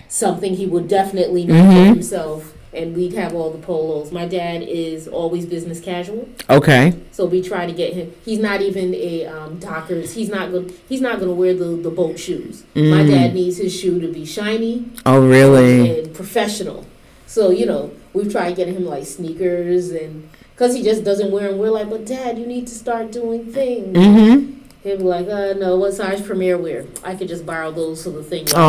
something 0.09 0.53
he 0.55 0.65
would 0.65 0.87
definitely 0.87 1.43
need 1.45 1.53
Mhm. 1.55 1.73
for 1.73 1.85
himself. 1.95 2.53
And 2.77 2.95
we'd 2.95 3.13
have 3.13 3.33
all 3.33 3.49
the 3.49 3.57
polos. 3.57 4.11
My 4.11 4.27
dad 4.27 4.61
is 4.61 5.07
always 5.07 5.45
business 5.47 5.79
casual, 5.79 6.29
Okay. 6.47 6.93
so 7.11 7.25
we 7.25 7.41
try 7.41 7.65
to 7.65 7.73
get 7.73 7.93
him. 7.93 8.11
He's 8.23 8.37
not 8.37 8.61
even 8.61 8.93
a 8.93 9.25
um, 9.25 9.57
Dockers. 9.57 10.13
He's 10.13 10.29
not 10.29 10.51
going. 10.51 10.71
He's 10.87 11.01
not 11.01 11.15
going 11.19 11.29
to 11.29 11.33
wear 11.33 11.53
the 11.55 11.69
the 11.75 11.89
boat 11.89 12.19
shoes. 12.19 12.63
My 12.75 13.01
Mm. 13.03 13.09
dad 13.09 13.33
needs 13.33 13.57
his 13.57 13.73
shoe 13.77 13.99
to 13.99 14.07
be 14.13 14.25
shiny 14.25 14.85
Oh 15.07 15.19
really? 15.19 15.99
and 16.01 16.13
professional. 16.13 16.85
So 17.25 17.49
you 17.49 17.65
know, 17.65 17.89
we've 18.13 18.31
tried 18.31 18.55
getting 18.55 18.75
him 18.75 18.85
like 18.85 19.05
sneakers 19.05 19.89
and 19.91 20.29
because 20.53 20.75
he 20.75 20.83
just 20.83 21.03
doesn't 21.03 21.31
wear 21.31 21.49
them. 21.49 21.57
We're 21.57 21.71
like, 21.71 21.89
but 21.89 22.05
Dad, 22.05 22.37
you 22.37 22.45
need 22.45 22.67
to 22.67 22.75
start 22.75 23.11
doing 23.11 23.51
things. 23.51 23.97
Mm-hmm. 23.97 24.53
He'll 24.83 24.97
be 24.97 25.03
like, 25.03 25.27
uh, 25.27 25.53
no, 25.57 25.77
what 25.77 25.93
size 25.95 26.21
Premier 26.21 26.57
wear? 26.57 26.85
I 27.03 27.15
could 27.15 27.27
just 27.27 27.45
borrow 27.45 27.71
those 27.71 28.03
for 28.03 28.11
the 28.11 28.23
thing. 28.23 28.45
that 28.45 28.55
Aw. 28.55 28.59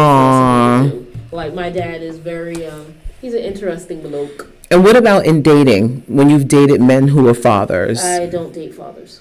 I'm 0.80 0.88
supposed 0.88 1.06
to 1.06 1.12
do." 1.12 1.18
Like 1.36 1.52
my 1.54 1.68
dad 1.68 2.02
is 2.02 2.16
very, 2.18 2.66
um, 2.66 2.94
he's 3.20 3.34
an 3.34 3.42
interesting 3.42 4.02
bloke. 4.02 4.50
And 4.70 4.84
what 4.84 4.96
about 4.96 5.26
in 5.26 5.42
dating? 5.42 6.02
When 6.06 6.28
you've 6.28 6.48
dated 6.48 6.80
men 6.80 7.08
who 7.08 7.26
are 7.28 7.34
fathers? 7.34 8.04
I 8.04 8.26
don't 8.26 8.52
date 8.52 8.74
fathers. 8.74 9.20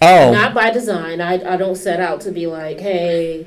oh. 0.00 0.32
Not 0.32 0.54
by 0.54 0.70
design. 0.70 1.20
I, 1.20 1.34
I 1.54 1.56
don't 1.56 1.76
set 1.76 2.00
out 2.00 2.20
to 2.22 2.30
be 2.32 2.46
like, 2.46 2.78
hey, 2.80 3.46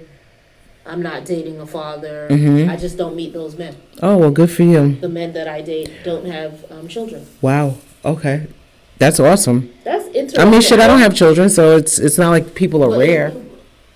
I'm 0.85 1.01
not 1.01 1.25
dating 1.25 1.59
a 1.59 1.65
father. 1.65 2.27
Mm-hmm. 2.29 2.69
I 2.69 2.75
just 2.75 2.97
don't 2.97 3.15
meet 3.15 3.33
those 3.33 3.57
men. 3.57 3.75
oh 4.03 4.17
well, 4.17 4.31
good 4.31 4.51
for 4.51 4.63
you. 4.63 4.95
The 4.95 5.09
men 5.09 5.33
that 5.33 5.47
I 5.47 5.61
date 5.61 5.89
don't 6.03 6.25
have 6.25 6.69
um, 6.71 6.87
children. 6.87 7.25
Wow. 7.41 7.75
Okay. 8.03 8.47
That's 8.97 9.19
awesome. 9.19 9.73
That's 9.83 10.05
interesting. 10.07 10.39
I 10.39 10.45
mean, 10.45 10.61
shit, 10.61 10.79
I 10.79 10.87
don't 10.87 10.99
have 10.99 11.15
children, 11.15 11.49
so 11.49 11.75
it's 11.75 11.97
it's 11.97 12.17
not 12.17 12.29
like 12.29 12.53
people 12.55 12.83
are 12.83 12.97
rare. 12.97 13.33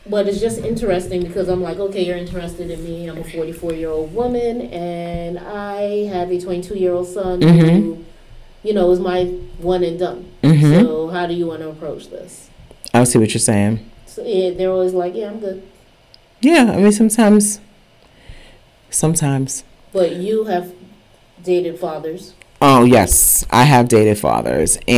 But 0.10 0.28
it's 0.28 0.40
just 0.40 0.58
interesting 0.60 1.22
because 1.24 1.48
I'm 1.50 1.62
like, 1.62 1.78
okay, 1.78 2.04
you're 2.04 2.18
interested 2.18 2.72
in 2.72 2.84
me. 2.84 3.08
I'm 3.08 3.20
a 3.20 3.24
44 3.24 3.74
year 3.74 3.90
old 3.90 4.14
woman, 4.14 4.62
and 4.74 5.38
I 5.38 6.06
have 6.08 6.32
a 6.32 6.42
22 6.42 6.76
year 6.76 6.94
old 6.94 7.08
son 7.08 7.42
who, 7.42 7.48
Mhm. 7.48 8.04
you 8.64 8.74
know, 8.74 8.90
is 8.92 9.00
my 9.00 9.26
one 9.62 9.84
and 9.84 10.00
done. 10.00 10.26
Mm-hmm. 10.42 10.82
So 10.84 11.08
how 11.10 11.28
do 11.28 11.34
you 11.36 11.46
want 11.46 11.62
to 11.62 11.70
approach 11.70 12.10
this? 12.10 12.50
I 12.92 13.04
see 13.04 13.20
what 13.20 13.34
you're 13.36 13.40
saying. 13.40 13.80
So 14.08 14.24
yeah, 14.26 14.50
they're 14.50 14.72
always 14.72 14.94
like, 14.94 15.14
yeah, 15.16 15.28
I'm 15.30 15.40
good. 15.40 15.62
Yeah, 16.42 16.72
I 16.74 16.78
mean, 16.78 16.92
sometimes, 16.92 17.60
sometimes. 18.90 19.64
But 19.94 20.16
you 20.16 20.46
have 20.46 20.72
dated 21.44 21.78
fathers. 21.80 22.34
Oh 22.62 22.84
yes, 22.84 23.46
I 23.50 23.64
have 23.64 23.88
dated 23.88 24.18
fathers, 24.20 24.76
I 24.78 24.82
think 24.82 24.90
I 24.90 24.94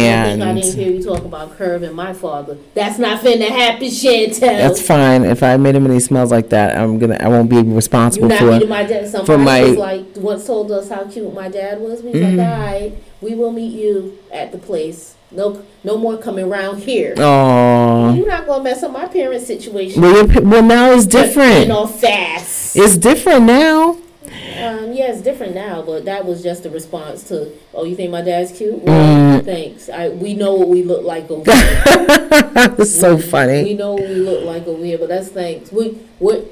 and 0.48 0.62
didn't 0.62 0.74
hear 0.76 0.92
you 0.92 1.04
talk 1.04 1.24
about 1.24 1.56
Curve 1.58 1.84
and 1.84 1.96
my 1.96 2.12
father. 2.12 2.58
That's 2.74 2.98
not 2.98 3.22
finna 3.22 3.50
happen, 3.50 3.88
Chantel. 3.88 4.40
that's 4.40 4.82
fine. 4.82 5.24
If 5.26 5.44
I 5.44 5.58
made 5.58 5.76
him 5.76 5.86
and 5.86 5.94
he 5.94 6.00
smells 6.00 6.32
like 6.32 6.50
that, 6.50 6.76
I'm 6.76 6.98
gonna, 6.98 7.18
I 7.20 7.28
won't 7.28 7.52
be 7.52 7.62
responsible 7.62 8.30
You're 8.30 8.42
not 8.52 8.62
for. 8.64 8.68
my 8.68 8.84
dad. 8.84 9.08
Somebody 9.10 9.44
my- 9.44 9.62
was 9.64 9.78
like 9.78 10.06
once 10.18 10.48
told 10.48 10.72
us 10.72 10.90
how 10.90 11.04
cute 11.04 11.32
my 11.36 11.50
dad 11.50 11.80
was. 11.80 12.02
We 12.02 12.10
was 12.12 12.22
Mhm. 12.22 12.38
like, 12.38 12.48
all 12.48 12.60
right, 12.60 12.94
we 13.22 13.36
will 13.36 13.52
meet 13.52 13.74
you 13.80 14.18
at 14.34 14.52
the 14.52 14.58
place. 14.58 15.14
No, 15.34 15.62
no 15.84 15.98
more 15.98 16.18
coming 16.18 16.46
around 16.52 16.80
here. 16.80 17.14
Oh, 17.18 18.12
You're 18.14 18.28
not 18.28 18.48
gonna 18.48 18.64
mess 18.64 18.82
up 18.82 18.92
my 18.92 19.06
parents' 19.06 19.46
situation. 19.46 20.02
well, 20.02 20.26
well, 20.44 20.64
now 20.64 20.92
it's 20.94 21.06
You 21.06 21.12
different. 21.12 21.68
know, 21.68 21.86
fast. 21.86 22.76
It's 22.76 22.98
different 22.98 23.44
now. 23.44 23.98
Um, 24.24 24.94
yeah, 24.94 25.12
it's 25.12 25.22
different 25.22 25.56
now, 25.56 25.82
but 25.82 26.06
that 26.06 26.26
was 26.26 26.44
just 26.44 26.66
a 26.66 26.70
response 26.70 27.24
to, 27.30 27.52
oh, 27.74 27.86
you 27.86 27.96
think 27.96 28.12
my 28.12 28.22
dad's 28.22 28.52
cute? 28.52 28.80
Well, 28.84 29.40
Mm. 29.42 29.46
thanks. 29.46 29.90
I 29.90 30.10
we 30.10 30.36
know 30.36 30.54
what 30.54 30.68
we 30.70 30.84
look 30.84 31.04
like 31.04 31.30
over 31.32 31.52
here. 31.52 31.82
it's 32.78 33.00
so 33.00 33.16
We 33.16 33.22
funny. 33.22 33.64
We 33.64 33.74
know 33.74 33.94
what 33.94 34.08
we 34.08 34.16
look 34.16 34.44
like 34.46 34.68
over 34.68 34.84
here, 34.86 35.00
but 35.00 35.10
that's 35.10 35.30
thanks. 35.30 35.72
We 35.72 35.98
what 36.20 36.46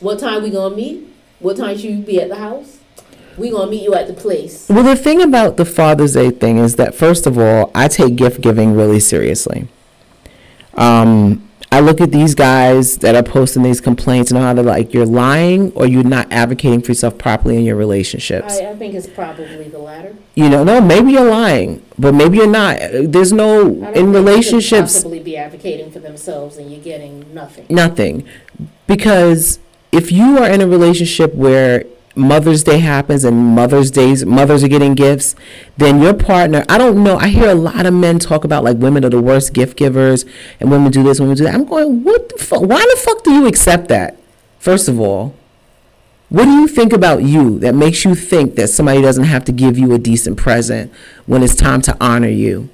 What 0.00 0.18
time 0.18 0.42
we 0.42 0.50
gonna 0.50 0.76
meet? 0.76 1.08
What 1.40 1.56
time 1.56 1.76
should 1.76 1.90
you 1.90 1.98
be 1.98 2.20
at 2.20 2.28
the 2.28 2.36
house? 2.36 2.78
We 3.38 3.50
gonna 3.50 3.70
meet 3.70 3.82
you 3.82 3.94
at 3.94 4.06
the 4.08 4.12
place. 4.14 4.66
Well, 4.68 4.82
the 4.84 4.96
thing 4.96 5.22
about 5.22 5.56
the 5.56 5.64
Father's 5.64 6.12
Day 6.12 6.30
thing 6.30 6.58
is 6.58 6.76
that 6.76 6.94
first 6.94 7.26
of 7.26 7.38
all, 7.38 7.70
I 7.74 7.88
take 7.88 8.16
gift 8.16 8.42
giving 8.42 8.74
really 8.74 9.00
seriously. 9.00 9.68
Um, 10.74 11.45
I 11.72 11.80
look 11.80 12.00
at 12.00 12.10
these 12.10 12.34
guys 12.34 12.98
that 12.98 13.14
are 13.14 13.22
posting 13.22 13.62
these 13.62 13.80
complaints 13.80 14.30
and 14.30 14.40
how 14.40 14.54
they're 14.54 14.64
like, 14.64 14.94
you're 14.94 15.04
lying 15.04 15.72
or 15.72 15.86
you're 15.86 16.04
not 16.04 16.30
advocating 16.32 16.80
for 16.80 16.92
yourself 16.92 17.18
properly 17.18 17.56
in 17.56 17.64
your 17.64 17.76
relationships. 17.76 18.58
I, 18.58 18.70
I 18.70 18.76
think 18.76 18.94
it's 18.94 19.06
probably 19.08 19.68
the 19.68 19.78
latter. 19.78 20.14
you 20.34 20.48
know, 20.48 20.64
no, 20.64 20.80
maybe 20.80 21.12
you're 21.12 21.28
lying, 21.28 21.84
but 21.98 22.14
maybe 22.14 22.38
you're 22.38 22.46
not. 22.46 22.78
There's 22.92 23.32
no 23.32 23.62
in 23.92 24.12
relationships. 24.12 24.94
possibly 24.94 25.20
be 25.20 25.36
advocating 25.36 25.90
for 25.90 25.98
themselves 25.98 26.56
and 26.56 26.70
you're 26.70 26.80
getting 26.82 27.34
nothing. 27.34 27.66
Nothing. 27.68 28.26
Because 28.86 29.58
if 29.92 30.12
you 30.12 30.38
are 30.38 30.48
in 30.48 30.60
a 30.60 30.66
relationship 30.66 31.34
where 31.34 31.84
Mother's 32.16 32.64
Day 32.64 32.78
happens 32.78 33.24
and 33.24 33.36
Mother's 33.36 33.90
Days 33.90 34.24
mothers 34.24 34.64
are 34.64 34.68
getting 34.68 34.94
gifts, 34.94 35.34
then 35.76 36.00
your 36.00 36.14
partner, 36.14 36.64
I 36.68 36.78
don't 36.78 37.04
know, 37.04 37.18
I 37.18 37.28
hear 37.28 37.50
a 37.50 37.54
lot 37.54 37.84
of 37.84 37.92
men 37.92 38.18
talk 38.18 38.44
about 38.44 38.64
like 38.64 38.78
women 38.78 39.04
are 39.04 39.10
the 39.10 39.20
worst 39.20 39.52
gift 39.52 39.76
givers 39.76 40.24
and 40.58 40.70
women 40.70 40.90
do 40.90 41.02
this, 41.02 41.20
women 41.20 41.36
do 41.36 41.44
that. 41.44 41.54
I'm 41.54 41.66
going, 41.66 42.02
what 42.04 42.30
the 42.30 42.38
fuck? 42.42 42.62
Why 42.62 42.78
the 42.78 43.00
fuck 43.00 43.22
do 43.22 43.32
you 43.32 43.46
accept 43.46 43.88
that? 43.88 44.16
First 44.58 44.88
of 44.88 44.98
all, 44.98 45.36
what 46.28 46.46
do 46.46 46.52
you 46.52 46.66
think 46.66 46.92
about 46.92 47.22
you 47.22 47.58
that 47.60 47.74
makes 47.74 48.04
you 48.04 48.14
think 48.14 48.56
that 48.56 48.68
somebody 48.68 49.00
doesn't 49.00 49.24
have 49.24 49.44
to 49.44 49.52
give 49.52 49.78
you 49.78 49.92
a 49.92 49.98
decent 49.98 50.36
present 50.36 50.92
when 51.26 51.42
it's 51.42 51.54
time 51.54 51.82
to 51.82 51.96
honor 52.00 52.28
you? 52.28 52.68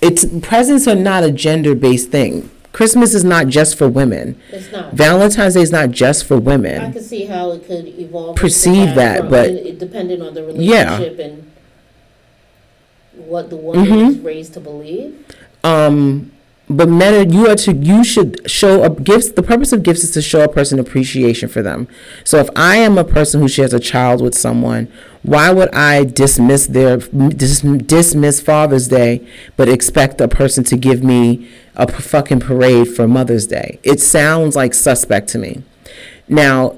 It's 0.00 0.26
presents 0.42 0.88
are 0.88 0.94
not 0.94 1.22
a 1.22 1.30
gender-based 1.30 2.10
thing. 2.10 2.50
Christmas 2.76 3.14
is 3.14 3.24
not 3.24 3.46
just 3.46 3.78
for 3.78 3.88
women. 3.88 4.38
It's 4.52 4.70
not. 4.70 4.92
Valentine's 4.92 5.54
Day 5.54 5.62
is 5.62 5.72
not 5.72 5.92
just 5.92 6.26
for 6.26 6.36
women. 6.36 6.72
I 6.74 6.78
women. 6.80 6.92
can 6.92 7.02
see 7.02 7.24
how 7.24 7.52
it 7.52 7.66
could 7.66 7.86
evolve. 7.98 8.36
Perceive 8.36 8.94
that, 8.96 9.20
from- 9.20 9.28
but- 9.30 9.48
it- 9.48 9.78
depending 9.78 10.20
on 10.20 10.34
the 10.34 10.42
Yeah. 10.58 10.82
relationship 10.98 11.18
and 11.18 11.42
what 13.26 13.48
the 13.48 13.56
woman 13.56 13.86
Mhm. 13.86 14.10
is 14.10 14.18
raised 14.18 14.52
to 14.54 14.60
believe. 14.60 15.14
Um, 15.64 16.30
but 16.68 16.90
men, 16.90 17.14
are, 17.14 17.32
you 17.32 17.48
are 17.48 17.54
to 17.54 17.72
you 17.72 18.04
should 18.04 18.42
show 18.44 18.82
up 18.82 19.02
gifts. 19.02 19.30
The 19.30 19.42
purpose 19.42 19.72
of 19.72 19.82
gifts 19.82 20.04
is 20.04 20.10
to 20.10 20.20
show 20.20 20.42
a 20.42 20.48
person 20.48 20.78
appreciation 20.78 21.48
for 21.48 21.62
them. 21.62 21.88
So 22.24 22.38
if 22.40 22.50
I 22.54 22.76
am 22.76 22.98
a 22.98 23.04
person 23.04 23.40
who 23.40 23.48
shares 23.48 23.72
a 23.72 23.80
child 23.80 24.20
with 24.20 24.34
someone, 24.36 24.88
why 25.22 25.50
would 25.50 25.70
I 25.74 26.04
dismiss 26.04 26.66
their 26.66 26.98
dis, 26.98 27.62
dismiss 27.62 28.42
Father's 28.42 28.88
Day, 28.88 29.22
but 29.56 29.66
expect 29.66 30.20
a 30.20 30.28
person 30.28 30.62
to 30.64 30.76
give 30.76 31.02
me 31.02 31.46
a 31.76 31.86
p- 31.86 31.92
fucking 31.94 32.40
parade 32.40 32.88
for 32.88 33.06
Mother's 33.06 33.46
Day? 33.46 33.78
It 33.82 34.00
sounds 34.00 34.56
like 34.56 34.74
suspect 34.74 35.28
to 35.30 35.38
me. 35.38 35.62
Now, 36.28 36.76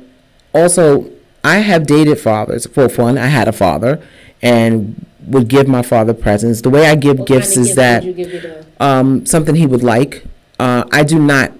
also, 0.54 1.10
I 1.44 1.58
have 1.58 1.86
dated 1.86 2.18
fathers. 2.20 2.66
For 2.66 2.88
one, 2.88 3.16
I 3.18 3.26
had 3.26 3.48
a 3.48 3.52
father 3.52 4.00
and 4.42 5.04
would 5.26 5.48
give 5.48 5.68
my 5.68 5.82
father 5.82 6.14
presents. 6.14 6.62
The 6.62 6.70
way 6.70 6.86
I 6.88 6.94
give 6.94 7.18
What 7.18 7.28
gifts 7.28 7.56
is 7.56 7.68
gift 7.68 7.76
that 7.76 8.04
would 8.04 8.16
you 8.18 8.24
give 8.24 8.34
it 8.34 8.44
a- 8.78 8.84
um, 8.84 9.24
something 9.26 9.54
he 9.54 9.66
would 9.66 9.82
like. 9.82 10.24
Uh, 10.58 10.84
I 10.92 11.02
do 11.04 11.18
not 11.18 11.52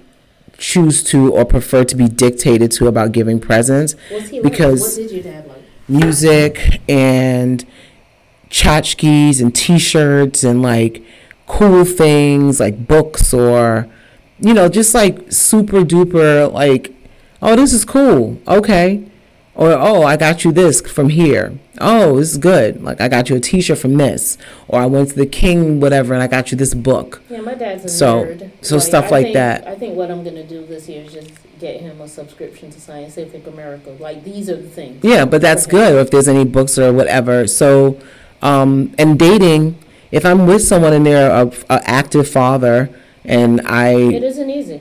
choose 0.57 1.03
to 1.05 1.33
or 1.33 1.45
prefer 1.45 1.85
to 1.85 1.95
be 1.95 2.09
dictated 2.09 2.73
to 2.73 2.89
about 2.89 3.13
giving 3.13 3.39
presents. 3.41 3.95
What's 4.11 4.29
he 4.31 4.41
because- 4.41 4.99
like? 4.99 5.05
What 5.07 5.13
did 5.13 5.25
your 5.25 5.33
dad 5.35 5.47
like? 5.49 5.57
Music 5.89 6.81
and 6.89 7.65
tchotchkes 8.51 9.41
and 9.41 9.55
T-shirts 9.55 10.43
and 10.45 10.63
like 10.63 11.03
cool 11.49 11.85
things 11.85 12.61
like 12.61 12.87
books 12.87 13.33
or 13.35 13.89
you 14.39 14.55
know 14.55 14.69
just 14.69 14.95
like 14.95 15.33
super 15.33 15.81
duper 15.81 16.53
like 16.53 16.93
oh 17.43 17.57
this 17.57 17.73
is 17.73 17.85
cool 17.85 18.39
okay 18.47 19.03
or 19.55 19.73
oh 19.73 20.03
I 20.05 20.17
got 20.17 20.45
you 20.45 20.53
this 20.53 20.81
from 20.83 21.09
here 21.09 21.59
oh 21.81 22.17
this 22.19 22.33
is 22.33 22.39
good 22.39 22.83
like 22.83 23.01
I 23.01 23.09
got 23.09 23.29
you 23.31 23.37
a 23.37 23.41
T-shirt 23.41 23.79
from 23.79 23.97
this 23.97 24.37
or 24.69 24.81
I 24.81 24.87
went 24.87 25.09
to 25.11 25.15
the 25.17 25.27
King 25.27 25.81
whatever 25.81 26.13
and 26.15 26.23
I 26.23 26.27
got 26.27 26.53
you 26.53 26.57
this 26.59 26.75
book 26.75 27.23
Yeah, 27.31 27.41
my 27.41 27.55
dad's 27.55 27.85
a 27.87 27.89
So- 27.89 28.25
nerd. 28.25 28.51
so 28.61 28.79
stuff 28.79 29.07
I 29.07 29.11
like 29.11 29.23
think- 29.27 29.35
that. 29.35 29.67
I 29.67 29.75
think 29.75 29.97
what 29.97 30.11
I'm 30.11 30.23
gonna 30.23 30.45
do 30.45 30.65
this 30.67 30.89
year 30.89 31.03
is 31.05 31.13
just 31.15 31.31
get 31.59 31.81
him 31.81 32.01
a 32.01 32.07
subscription 32.07 32.71
to 32.71 32.81
Scientific 32.81 33.47
America. 33.49 33.91
Like 33.99 34.23
these 34.23 34.49
are 34.49 34.55
the 34.57 34.69
things. 34.69 35.03
Yeah, 35.03 35.25
but 35.25 35.41
that's 35.41 35.65
Okay. 35.67 35.77
good. 35.79 35.95
Or 35.97 35.99
if 36.01 36.11
there's 36.13 36.29
any 36.29 36.45
books 36.45 36.79
or 36.79 36.93
whatever. 36.93 37.49
So, 37.49 37.97
um, 38.43 38.93
and 38.97 39.19
dating, 39.19 39.75
if 40.11 40.25
I'm 40.25 40.47
with 40.47 40.63
someone 40.63 40.93
and 40.93 41.05
they're 41.07 41.31
a, 41.31 41.51
a 41.71 41.81
active 41.89 42.29
father, 42.29 42.91
and 43.25 43.61
I, 43.67 43.93
isn't 43.95 44.51
easy. 44.51 44.81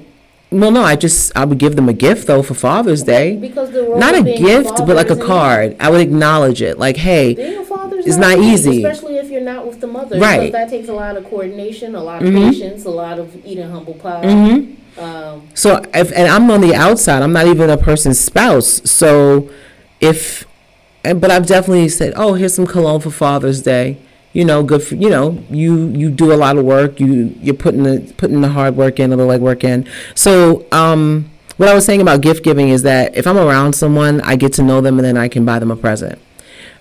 well, 0.52 0.72
no, 0.72 0.82
I 0.84 0.96
just 0.96 1.36
I 1.36 1.44
would 1.46 1.58
give 1.58 1.76
them 1.76 1.90
a 1.90 1.94
gift 1.94 2.28
though 2.28 2.42
for 2.42 2.54
Father's 2.54 3.04
Day. 3.04 3.36
Because 3.36 3.72
the 3.72 3.84
role 3.84 3.98
Not 4.00 4.16
a 4.16 4.20
of 4.20 4.26
being 4.26 4.42
gift, 4.42 4.70
father 4.70 4.86
but 4.86 4.96
like 4.96 5.10
a 5.10 5.14
isn't 5.14 5.26
card. 5.26 5.76
I 5.80 5.90
would 5.90 6.00
acknowledge 6.02 6.62
it. 6.62 6.78
Like, 6.80 6.98
hey, 6.98 7.34
Being 7.34 7.58
a 7.58 7.66
father 7.66 7.98
is 7.98 8.06
It's 8.08 8.18
not, 8.18 8.38
easy, 8.38 8.70
easy. 8.70 8.84
especially 8.86 9.18
if 9.18 9.30
you're 9.30 9.42
not 9.42 9.68
with 9.68 9.82
the 9.82 9.88
mother. 9.88 10.18
Right. 10.20 10.38
Because 10.40 10.52
that 10.54 10.70
takes 10.70 10.88
a 10.88 10.94
lot 10.94 11.18
of 11.18 11.26
coordination, 11.26 11.96
a 11.96 12.04
lot 12.04 12.22
of 12.24 12.30
Mhm. 12.30 12.52
patience, 12.52 12.86
a 12.86 12.90
lot 12.90 13.20
of 13.20 13.36
eating 13.46 13.70
humble 13.70 13.96
pie. 13.96 14.22
hmm 14.32 15.02
Um, 15.04 15.42
So 15.54 15.82
if 15.94 16.12
and 16.16 16.28
I'm 16.28 16.50
on 16.50 16.62
the 16.62 16.74
outside, 16.74 17.22
I'm 17.22 17.34
not 17.34 17.48
even 17.48 17.70
a 17.70 17.78
person's 17.78 18.20
spouse. 18.20 18.82
So 18.90 19.50
if, 20.00 20.46
and 21.04 21.20
but 21.22 21.30
I've 21.32 21.46
definitely 21.46 21.90
said, 21.90 22.14
oh, 22.16 22.34
here's 22.36 22.54
some 22.56 22.66
cologne 22.66 23.02
for 23.02 23.12
Father's 23.12 23.62
Day. 23.62 23.98
You 24.38 24.46
know, 24.46 24.62
good 24.62 24.84
for 24.84 24.94
you 24.94 25.10
know 25.10 25.44
you 25.50 25.88
you 25.88 26.12
do 26.12 26.32
a 26.32 26.38
lot 26.38 26.60
of 26.60 26.64
work. 26.64 27.00
You 27.00 27.36
you're 27.42 27.56
putting 27.56 27.82
the 27.82 28.14
putting 28.18 28.42
the 28.42 28.50
hard 28.50 28.76
work 28.76 29.00
in 29.00 29.10
the 29.10 29.18
leg 29.18 29.42
work 29.42 29.64
in. 29.64 29.88
So 30.14 30.68
um, 30.72 31.32
what 31.58 31.68
I 31.68 31.74
was 31.74 31.86
saying 31.86 32.02
about 32.02 32.22
gift 32.22 32.44
giving 32.44 32.70
is 32.70 32.84
that 32.84 33.18
if 33.18 33.26
I'm 33.26 33.40
around 33.40 33.74
someone, 33.74 34.22
I 34.22 34.36
get 34.36 34.54
to 34.54 34.62
know 34.62 34.80
them 34.80 35.00
and 35.00 35.06
then 35.06 35.18
I 35.18 35.28
can 35.28 35.44
buy 35.44 35.58
them 35.58 35.72
a 35.72 35.76
present. 35.76 36.22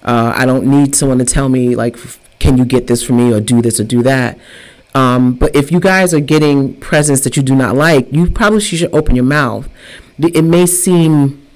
Uh, 0.03 0.35
I 0.37 0.45
don't 0.45 0.67
need 0.67 0.95
someone 0.95 1.17
to 1.19 1.25
tell 1.25 1.49
me 1.49 1.75
like, 1.75 1.97
can 2.41 2.59
you 2.59 2.67
get 2.67 2.89
this 2.89 3.03
for 3.03 3.15
me 3.15 3.33
or 3.33 3.41
do 3.41 3.63
this 3.63 3.81
or 3.81 3.85
do 3.85 4.03
that. 4.03 4.39
Um, 4.95 5.33
but 5.33 5.57
if 5.57 5.73
you 5.73 5.81
guys 5.81 6.13
are 6.13 6.21
getting 6.21 6.79
presents 6.79 7.23
that 7.25 7.39
you 7.39 7.43
do 7.43 7.55
not 7.55 7.75
like, 7.75 8.13
you 8.13 8.31
probably 8.31 8.61
should 8.61 8.95
open 8.95 9.17
your 9.17 9.25
mouth. 9.25 9.67
It 10.19 10.45
may 10.45 10.67
seem, 10.67 11.49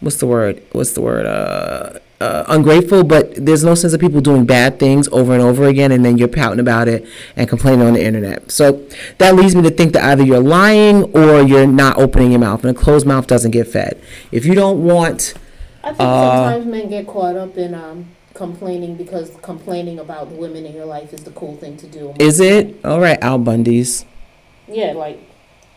what's 0.00 0.18
the 0.18 0.26
word? 0.26 0.62
What's 0.72 0.92
the 0.92 1.00
word? 1.00 1.24
Uh, 1.24 2.00
uh, 2.20 2.44
ungrateful, 2.48 3.04
but 3.04 3.34
there's 3.36 3.62
no 3.62 3.74
sense 3.74 3.92
of 3.92 4.00
people 4.00 4.20
doing 4.20 4.46
bad 4.46 4.78
things 4.78 5.06
over 5.08 5.32
and 5.34 5.42
over 5.42 5.64
again, 5.66 5.92
and 5.92 6.04
then 6.04 6.16
you're 6.18 6.28
pouting 6.28 6.60
about 6.60 6.88
it 6.88 7.06
and 7.36 7.48
complaining 7.48 7.86
on 7.86 7.92
the 7.92 8.02
internet. 8.02 8.50
So 8.50 8.86
that 9.18 9.34
leads 9.34 9.54
me 9.54 9.62
to 9.62 9.70
think 9.70 9.92
that 9.92 10.04
either 10.04 10.24
you're 10.24 10.40
lying 10.40 11.04
or 11.14 11.42
you're 11.42 11.66
not 11.66 11.98
opening 11.98 12.30
your 12.30 12.40
mouth, 12.40 12.64
and 12.64 12.76
a 12.76 12.80
closed 12.80 13.06
mouth 13.06 13.26
doesn't 13.26 13.50
get 13.50 13.66
fed. 13.66 14.00
If 14.32 14.46
you 14.46 14.54
don't 14.54 14.82
want, 14.84 15.34
I 15.84 15.88
think 15.88 16.00
Uh, 16.00 16.50
sometimes 16.50 16.66
men 16.66 16.88
get 16.88 17.06
caught 17.06 17.36
up 17.36 17.56
in 17.58 17.74
um, 17.74 18.06
complaining 18.34 18.96
because 18.96 19.30
complaining 19.42 19.98
about 19.98 20.30
the 20.30 20.36
women 20.36 20.64
in 20.66 20.74
your 20.74 20.86
life 20.86 21.12
is 21.12 21.22
the 21.22 21.30
cool 21.32 21.56
thing 21.56 21.76
to 21.76 21.86
do. 21.86 22.14
is 22.18 22.40
it 22.40 22.80
all 22.84 23.00
right, 23.00 23.18
Al 23.22 23.38
Bundy's? 23.38 24.04
Yeah, 24.68 24.92
like, 24.92 25.20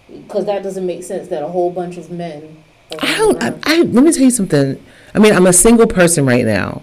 because 0.10 0.46
that 0.46 0.64
doesn't 0.64 0.86
make 0.86 1.04
sense 1.04 1.28
that 1.28 1.44
a 1.44 1.48
whole 1.50 1.70
bunch 1.72 1.98
of 1.98 2.10
men. 2.10 2.64
I 3.00 3.18
don't. 3.18 3.44
I. 3.44 3.54
I 3.64 3.82
let 3.82 4.04
me 4.04 4.12
tell 4.12 4.24
you 4.24 4.32
something. 4.32 4.84
I 5.14 5.20
mean, 5.20 5.34
I'm 5.34 5.46
a 5.48 5.54
single 5.54 5.88
person 5.88 6.26
right 6.26 6.46
now, 6.46 6.82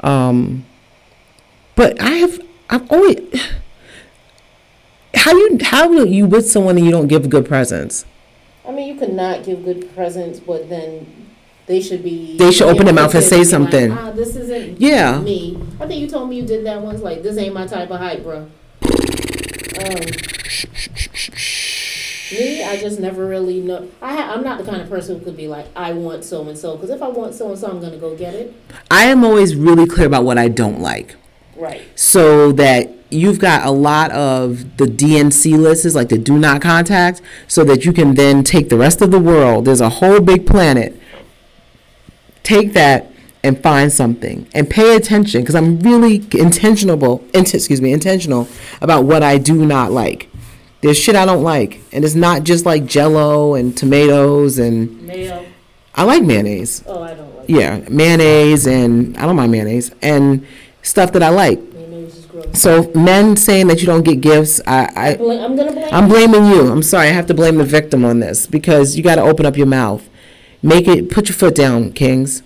um, 0.00 0.64
but 1.74 2.00
I 2.00 2.10
have. 2.10 2.40
I've 2.70 2.90
always. 2.90 3.18
How 5.14 5.32
you 5.32 5.58
how 5.62 5.88
are 5.98 6.06
you 6.06 6.26
with 6.26 6.48
someone 6.50 6.76
and 6.76 6.84
you 6.86 6.90
don't 6.92 7.06
give 7.08 7.28
good 7.28 7.46
presents? 7.46 8.04
I 8.66 8.72
mean, 8.72 8.88
you 8.88 8.98
could 8.98 9.12
not 9.12 9.44
give 9.44 9.64
good 9.64 9.94
presents, 9.94 10.40
but 10.40 10.68
then 10.68 11.06
they 11.66 11.80
should 11.80 12.02
be. 12.02 12.36
They 12.38 12.50
should 12.50 12.68
open 12.68 12.86
their 12.86 12.94
mouth 12.94 13.14
and 13.14 13.22
say 13.22 13.36
be 13.36 13.38
like, 13.40 13.46
something. 13.48 13.92
ah, 13.92 14.10
this 14.12 14.36
isn't 14.36 14.80
Yeah. 14.80 15.20
me. 15.20 15.58
I 15.80 15.86
think 15.86 16.00
you 16.00 16.08
told 16.08 16.28
me 16.30 16.36
you 16.36 16.46
did 16.46 16.64
that 16.66 16.80
once. 16.80 17.00
Like, 17.02 17.22
this 17.22 17.36
ain't 17.36 17.54
my 17.54 17.66
type 17.66 17.90
of 17.90 17.98
hype, 17.98 18.22
bro. 18.22 18.38
Um, 18.38 18.48
me, 22.32 22.62
I 22.64 22.76
just 22.78 22.98
never 23.00 23.26
really 23.26 23.60
know. 23.60 23.88
I 24.00 24.14
ha- 24.16 24.32
I'm 24.34 24.42
not 24.42 24.58
the 24.58 24.64
kind 24.64 24.80
of 24.82 24.88
person 24.88 25.18
who 25.18 25.24
could 25.24 25.36
be 25.36 25.48
like, 25.48 25.66
I 25.76 25.92
want 25.92 26.24
so 26.24 26.46
and 26.48 26.56
so. 26.58 26.76
Because 26.76 26.90
if 26.90 27.02
I 27.02 27.08
want 27.08 27.34
so 27.34 27.50
and 27.50 27.58
so, 27.58 27.68
I'm 27.68 27.80
gonna 27.80 27.98
go 27.98 28.16
get 28.16 28.34
it. 28.34 28.54
I 28.90 29.04
am 29.04 29.24
always 29.24 29.54
really 29.54 29.86
clear 29.86 30.06
about 30.06 30.24
what 30.24 30.38
I 30.38 30.48
don't 30.48 30.80
like, 30.80 31.16
Right. 31.56 31.82
so 31.94 32.52
that 32.52 32.90
you've 33.10 33.38
got 33.38 33.66
a 33.66 33.70
lot 33.70 34.10
of 34.12 34.76
the 34.78 34.86
DNC 34.86 35.56
lists, 35.58 35.94
like 35.94 36.08
the 36.08 36.16
do 36.18 36.38
not 36.38 36.62
contact, 36.62 37.20
so 37.46 37.62
that 37.64 37.84
you 37.84 37.92
can 37.92 38.14
then 38.14 38.42
take 38.42 38.68
the 38.70 38.76
rest 38.78 39.02
of 39.02 39.10
the 39.10 39.20
world. 39.20 39.66
There's 39.66 39.82
a 39.82 39.88
whole 39.90 40.20
big 40.20 40.46
planet. 40.46 40.98
Take 42.42 42.72
that 42.72 43.08
and 43.44 43.60
find 43.62 43.92
something 43.92 44.46
and 44.54 44.68
pay 44.70 44.96
attention 44.96 45.42
because 45.42 45.54
I'm 45.54 45.80
really 45.80 46.16
intentional. 46.32 47.22
Int- 47.34 47.54
excuse 47.54 47.80
me, 47.80 47.92
intentional 47.92 48.48
about 48.80 49.04
what 49.04 49.22
I 49.22 49.38
do 49.38 49.66
not 49.66 49.92
like. 49.92 50.28
There's 50.82 50.98
shit 50.98 51.14
I 51.14 51.24
don't 51.24 51.44
like, 51.44 51.80
and 51.92 52.04
it's 52.04 52.16
not 52.16 52.42
just 52.42 52.66
like 52.66 52.86
Jello 52.86 53.54
and 53.54 53.76
tomatoes 53.76 54.58
and 54.58 55.00
Mayo. 55.02 55.46
I 55.94 56.04
like 56.04 56.22
mayonnaise. 56.22 56.82
Oh, 56.86 57.02
I 57.02 57.14
don't 57.14 57.36
like. 57.36 57.48
Yeah, 57.48 57.84
mayonnaise 57.88 58.66
and 58.66 59.16
I 59.16 59.26
don't 59.26 59.36
mind 59.36 59.52
mayonnaise 59.52 59.94
and 60.02 60.44
stuff 60.82 61.12
that 61.12 61.22
I 61.22 61.28
like. 61.28 61.60
Mayonnaise 61.60 62.16
is 62.16 62.26
gross. 62.26 62.60
So 62.60 62.90
men 62.94 63.36
saying 63.36 63.68
that 63.68 63.80
you 63.80 63.86
don't 63.86 64.02
get 64.02 64.20
gifts, 64.20 64.60
I, 64.66 64.88
I 64.96 65.08
I'm 65.14 65.54
gonna 65.54 65.70
blame. 65.72 65.88
I'm 65.92 66.08
blaming 66.08 66.46
you. 66.46 66.72
I'm 66.72 66.82
sorry, 66.82 67.08
I 67.08 67.12
have 67.12 67.26
to 67.26 67.34
blame 67.34 67.58
the 67.58 67.64
victim 67.64 68.04
on 68.04 68.18
this 68.20 68.46
because 68.48 68.96
you 68.96 69.04
got 69.04 69.16
to 69.16 69.22
open 69.22 69.46
up 69.46 69.56
your 69.56 69.66
mouth. 69.66 70.08
Make 70.62 70.88
it. 70.88 71.10
Put 71.10 71.28
your 71.28 71.36
foot 71.36 71.54
down, 71.54 71.92
Kings. 71.92 72.42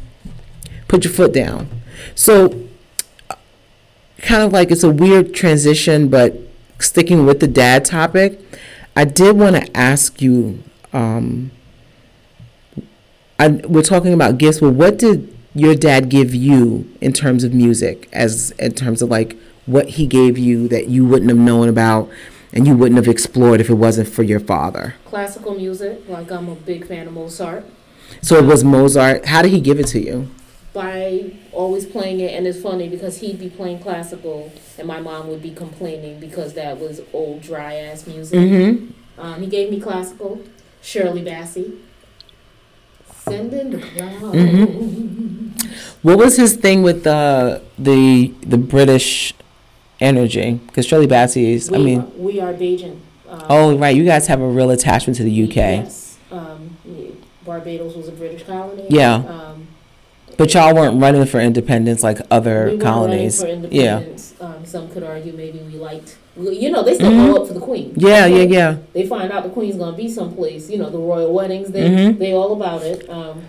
Put 0.89 1.05
your 1.05 1.12
foot 1.12 1.32
down. 1.32 1.68
So, 2.14 2.66
uh, 3.30 3.34
kind 4.18 4.43
of 4.43 4.53
like 4.53 4.70
it's 4.70 4.82
a 4.84 4.91
weird 4.91 5.34
transition, 5.34 6.09
but 6.09 6.37
sticking 6.79 7.27
with 7.27 7.41
the 7.41 7.49
dad 7.49 7.85
topic, 7.85 8.41
I 8.95 9.05
did 9.05 9.37
want 9.37 9.57
to 9.57 9.77
ask 9.77 10.20
you. 10.20 10.62
Um, 10.93 11.51
I, 13.39 13.49
we're 13.49 13.83
talking 13.83 14.14
about 14.14 14.39
gifts, 14.39 14.61
but 14.61 14.70
what 14.70 14.99
did 14.99 15.37
your 15.55 15.74
dad 15.74 16.09
give 16.09 16.35
you 16.35 16.91
in 17.01 17.12
terms 17.12 17.45
of 17.45 17.53
music, 17.53 18.09
as 18.12 18.53
in 18.53 18.72
terms 18.72 19.03
of 19.03 19.11
like 19.11 19.37
what 19.66 19.91
he 19.91 20.07
gave 20.07 20.39
you 20.39 20.68
that 20.68 20.89
you 20.89 21.05
wouldn't 21.05 21.31
have 21.31 21.39
known 21.39 21.68
about 21.68 22.09
and 22.53 22.66
you 22.66 22.74
wouldn't 22.77 22.97
have 22.97 23.09
explored 23.09 23.61
if 23.61 23.68
it 23.68 23.74
wasn't 23.74 24.09
for 24.09 24.22
your 24.22 24.41
father? 24.41 24.95
Classical 25.05 25.55
music, 25.55 26.09
like 26.09 26.31
I'm 26.31 26.49
a 26.49 26.55
big 26.55 26.87
fan 26.87 27.07
of 27.07 27.12
Mozart. 27.12 27.64
So 28.22 28.37
it 28.37 28.45
was 28.45 28.64
Mozart. 28.64 29.27
How 29.27 29.43
did 29.43 29.51
he 29.51 29.61
give 29.61 29.79
it 29.79 29.87
to 29.89 30.01
you? 30.01 30.31
By 30.72 31.33
always 31.57 31.86
playing 31.86 32.20
it, 32.20 32.34
and 32.34 32.46
it's 32.46 32.61
funny 32.61 32.88
because 32.88 33.18
he'd 33.20 33.38
be 33.40 33.48
playing 33.48 33.80
classical, 33.80 34.52
and 34.78 34.86
my 34.86 35.00
mom 35.00 35.28
would 35.28 35.42
be 35.42 35.50
complaining 35.50 36.20
because 36.20 36.54
that 36.54 36.78
was 36.78 37.00
old 37.12 37.40
dry 37.40 37.74
ass 37.74 38.07
music. 38.07 38.38
Mm-hmm. 38.38 39.20
Um, 39.20 39.40
he 39.40 39.48
gave 39.48 39.70
me 39.70 39.80
classical, 39.80 40.42
Shirley 40.82 41.22
Bassey. 41.22 41.78
Send 43.11 43.52
in 43.54 43.70
the 43.70 43.78
Clowns. 43.78 44.36
Mm-hmm. 44.36 45.68
What 46.02 46.18
was 46.18 46.36
his 46.36 46.54
thing 46.54 46.82
with 46.82 47.02
the 47.02 47.62
the 47.78 48.28
the 48.42 48.59
British 48.59 49.34
energy? 49.98 50.61
Because 50.66 50.86
Shirley 50.86 51.09
Bassey 51.09 51.54
is. 51.54 51.70
We, 51.70 51.76
I 51.76 51.80
mean, 51.80 52.22
we 52.22 52.40
are 52.40 52.52
Bajan. 52.52 53.00
Um, 53.28 53.42
oh 53.48 53.78
right, 53.78 53.96
you 53.96 54.04
guys 54.04 54.28
have 54.28 54.40
a 54.40 54.46
real 54.46 54.70
attachment 54.70 55.16
to 55.16 55.24
the 55.24 55.44
UK, 55.44 55.57
Yes. 55.57 56.18
Um, 56.30 56.76
Barbados 57.44 57.96
was 57.96 58.09
a 58.09 58.12
British 58.12 58.44
colony. 58.44 58.86
Yeah. 58.90 59.14
Um, 59.14 59.68
but 60.37 60.53
y'all 60.55 60.74
weren't 60.74 61.01
running 61.01 61.24
for 61.26 61.41
independence 61.41 62.03
like 62.03 62.18
other 62.30 62.66
weren't 62.66 62.80
colonies. 62.82 63.41
running 63.43 63.62
for 63.62 63.74
Yeah. 63.74 64.03
Um, 64.41 64.55
some 64.64 64.89
could 64.89 65.03
argue 65.03 65.32
maybe 65.32 65.59
we 65.70 65.78
liked. 65.78 66.16
You 66.39 66.70
know, 66.70 66.82
they 66.82 66.95
still 66.95 67.11
Mhm. 67.11 67.32
go 67.34 67.43
up 67.43 67.49
for 67.49 67.55
the 67.55 67.61
queen. 67.61 67.95
Yeah, 67.97 68.26
yeah, 68.26 68.43
yeah. 68.43 68.76
They 68.93 69.07
find 69.07 69.32
out 69.32 69.43
the 69.45 69.49
queen's 69.49 69.76
gonna 69.76 69.97
be 69.97 70.09
someplace. 70.09 70.68
You 70.68 70.76
know, 70.78 70.91
the 70.91 70.99
royal 70.99 71.32
weddings. 71.32 71.68
They 71.70 71.89
Mhm. 71.89 72.18
they 72.18 72.32
all 72.32 72.53
about 72.53 72.82
it. 72.82 73.09
Um, 73.09 73.43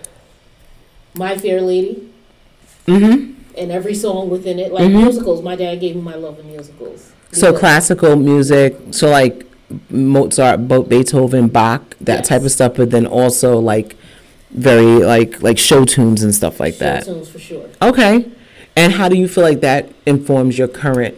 My 1.15 1.35
Fair 1.35 1.61
Lady 1.61 2.03
Mm-hmm. 2.87 3.31
and 3.57 3.71
every 3.71 3.93
song 3.95 4.29
within 4.29 4.59
it, 4.59 4.71
like 4.71 4.83
Mhm. 4.85 5.03
musicals. 5.03 5.41
My 5.41 5.55
dad 5.55 5.79
gave 5.79 5.95
me 5.95 6.01
my 6.01 6.15
love 6.15 6.39
of 6.39 6.45
musicals. 6.45 7.11
So 7.31 7.51
classical 7.53 8.15
music, 8.15 8.77
so 8.91 9.09
like 9.09 9.43
Mozart, 9.89 10.67
Beethoven, 10.87 11.47
Bach, 11.47 11.95
that 11.99 12.23
type 12.23 12.43
of 12.43 12.51
stuff, 12.51 12.73
but 12.75 12.91
then 12.91 13.05
also 13.05 13.59
like 13.59 13.95
very 14.51 14.85
like 15.03 15.41
like 15.41 15.57
show 15.57 15.85
tunes 15.85 16.23
and 16.23 16.33
stuff 16.33 16.59
like 16.59 16.75
show 16.75 16.79
that. 16.79 17.05
tunes 17.05 17.29
for 17.29 17.39
sure. 17.39 17.69
Okay. 17.81 18.29
And 18.75 18.93
how 18.93 19.09
do 19.09 19.17
you 19.17 19.27
feel 19.27 19.43
like 19.43 19.61
that 19.61 19.91
informs 20.05 20.57
your 20.57 20.67
current 20.67 21.15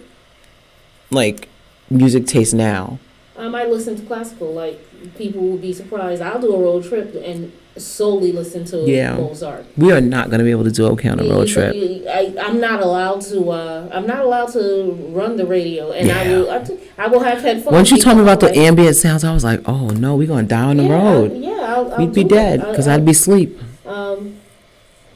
like 1.11 1.47
music 1.89 2.25
taste 2.25 2.53
now? 2.53 2.99
I 3.39 3.47
might 3.47 3.69
listen 3.69 3.95
to 3.95 4.01
classical. 4.05 4.53
Like 4.53 4.79
people 5.17 5.41
will 5.41 5.57
be 5.57 5.73
surprised. 5.73 6.21
I'll 6.21 6.41
do 6.41 6.53
a 6.53 6.59
road 6.59 6.83
trip 6.85 7.15
and 7.15 7.51
solely 7.77 8.31
listen 8.33 8.65
to 8.65 8.77
Yeah. 8.89 9.15
Mozart. 9.15 9.65
We 9.77 9.91
are 9.93 10.01
not 10.01 10.29
going 10.29 10.39
to 10.39 10.43
be 10.43 10.51
able 10.51 10.65
to 10.65 10.71
do 10.71 10.85
okay 10.87 11.07
on 11.09 11.19
a 11.19 11.23
road 11.23 11.47
trip. 11.47 11.73
I, 11.73 12.35
I'm 12.41 12.59
not 12.59 12.81
allowed 12.81 13.21
to. 13.21 13.49
Uh, 13.51 13.89
I'm 13.93 14.05
not 14.05 14.19
allowed 14.19 14.51
to 14.53 14.91
run 15.11 15.37
the 15.37 15.45
radio, 15.45 15.91
and 15.91 16.11
I 16.11 16.27
will. 16.27 16.51
I, 16.51 16.59
t- 16.63 16.77
I 16.97 17.07
will 17.07 17.21
have 17.21 17.39
headphones. 17.41 17.73
Once 17.73 17.91
you 17.91 17.97
told 17.97 18.17
me 18.17 18.23
about 18.23 18.41
the 18.41 18.53
ambient 18.55 18.95
sounds, 18.97 19.23
I 19.23 19.33
was 19.33 19.43
like, 19.45 19.61
oh 19.67 19.89
no, 19.91 20.15
we're 20.15 20.27
going 20.27 20.45
to 20.45 20.49
die 20.49 20.63
on 20.63 20.77
the 20.77 20.83
yeah, 20.83 21.03
road. 21.03 21.31
I, 21.31 21.35
yeah, 21.35 21.51
I'll, 21.75 21.93
I'll 21.93 21.97
We'd 21.99 22.13
be 22.13 22.23
dead 22.25 22.59
because 22.59 22.87
I- 22.87 22.95
I'd 22.95 23.05
be 23.05 23.11
asleep. 23.11 23.57
Um, 23.85 24.35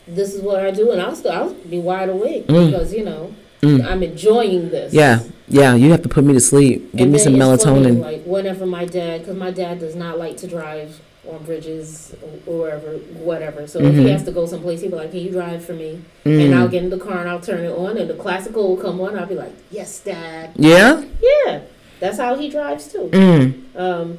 this 0.07 0.33
is 0.33 0.41
what 0.41 0.59
I 0.65 0.71
do, 0.71 0.91
and 0.91 1.01
I'll 1.01 1.15
still 1.15 1.31
I'll 1.31 1.53
be 1.53 1.79
wide 1.79 2.09
awake 2.09 2.47
Mm. 2.47 2.71
because 2.71 2.93
you 2.93 3.03
know 3.03 3.33
Mm. 3.63 3.85
I'm 3.85 4.03
enjoying 4.03 4.69
this. 4.69 4.93
Yeah, 4.93 5.19
yeah, 5.47 5.73
you 5.75 5.91
have 5.91 6.01
to 6.03 6.09
put 6.09 6.23
me 6.25 6.33
to 6.33 6.39
sleep. 6.39 6.91
Give 6.91 7.01
And 7.03 7.11
me 7.13 7.17
some 7.17 7.35
it's 7.41 7.63
funny, 7.63 7.85
melatonin. 7.91 8.01
like 8.01 8.23
whenever 8.25 8.65
my 8.65 8.85
dad, 8.85 9.21
because 9.21 9.37
my 9.37 9.51
dad 9.51 9.79
does 9.79 9.95
not 9.95 10.19
like 10.19 10.35
to 10.37 10.47
drive 10.47 10.99
on 11.31 11.41
bridges 11.45 12.13
or 12.45 12.57
wherever, 12.59 12.91
whatever. 13.23 13.65
So 13.65 13.79
if 13.79 13.93
Mhm. 13.95 13.99
he 13.99 14.09
has 14.09 14.23
to 14.23 14.31
go 14.31 14.45
someplace, 14.45 14.81
he'll 14.81 14.89
be 14.91 14.97
like, 14.97 15.11
"Can 15.11 15.21
you 15.21 15.31
drive 15.31 15.63
for 15.63 15.71
me?" 15.73 15.99
And 16.25 16.53
I'll 16.53 16.67
Mm. 16.67 16.71
get 16.71 16.83
in 16.83 16.89
the 16.89 16.97
car 16.97 17.19
and 17.21 17.29
I'll 17.29 17.39
turn 17.39 17.63
it 17.63 17.71
on, 17.71 17.97
and 17.97 18.09
the 18.09 18.15
classical 18.15 18.67
will 18.67 18.75
come 18.77 18.99
on. 18.99 19.17
I'll 19.17 19.25
be 19.25 19.35
like, 19.35 19.53
"Yes, 19.71 20.01
Dad." 20.03 20.49
Yeah? 20.57 21.01
Yeah, 21.45 21.59
that's 22.01 22.17
how 22.17 22.35
he 22.35 22.49
drives 22.49 22.87
too. 22.91 23.07
Mm. 23.13 23.53
Um, 23.77 24.17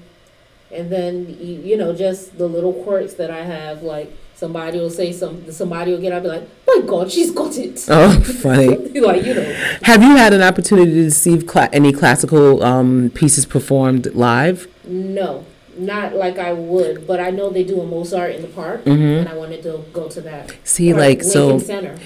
and 0.72 0.88
then 0.88 1.36
you, 1.38 1.61
you 1.62 1.76
know 1.76 1.92
just 1.92 2.38
the 2.38 2.47
little 2.49 2.72
quirks 2.72 3.12
that 3.14 3.30
I 3.30 3.42
have, 3.42 3.82
like 3.82 4.11
somebody 4.37 4.78
will 4.78 4.91
say 4.91 5.12
something, 5.12 5.51
somebody 5.53 5.93
will 5.93 6.01
get, 6.01 6.12
I'll 6.12 6.20
be 6.20 6.28
like, 6.28 6.49
"My 6.66 6.82
God, 6.87 7.11
she's 7.11 7.30
got 7.30 7.57
it!" 7.57 7.85
Oh, 7.89 8.20
funny. 8.20 8.68
like 9.01 9.24
you 9.24 9.35
know, 9.35 9.55
Have 9.82 10.03
you 10.03 10.16
had 10.16 10.32
an 10.32 10.43
opportunity 10.43 10.93
to 10.93 11.11
see 11.11 11.41
cla- 11.43 11.70
any 11.72 11.93
classical 11.93 12.62
um, 12.62 13.11
pieces 13.14 13.47
performed 13.47 14.07
live? 14.14 14.68
no, 14.87 15.45
not 15.76 16.14
like 16.14 16.39
I 16.39 16.53
would, 16.53 17.05
but 17.07 17.18
I 17.20 17.30
know 17.30 17.51
they 17.51 17.64
do 17.64 17.80
a 17.80 17.87
Mozart 17.87 18.35
in 18.37 18.43
the 18.43 18.49
park, 18.49 18.85
Mm-hmm. 18.85 19.03
and 19.20 19.28
I 19.28 19.35
wanted 19.35 19.62
to 19.64 19.85
go 19.93 20.09
to 20.09 20.20
that. 20.20 20.55
See, 20.62 20.93
Or 20.93 20.97
like, 20.99 21.22
so 21.24 21.59
Center. 21.59 21.97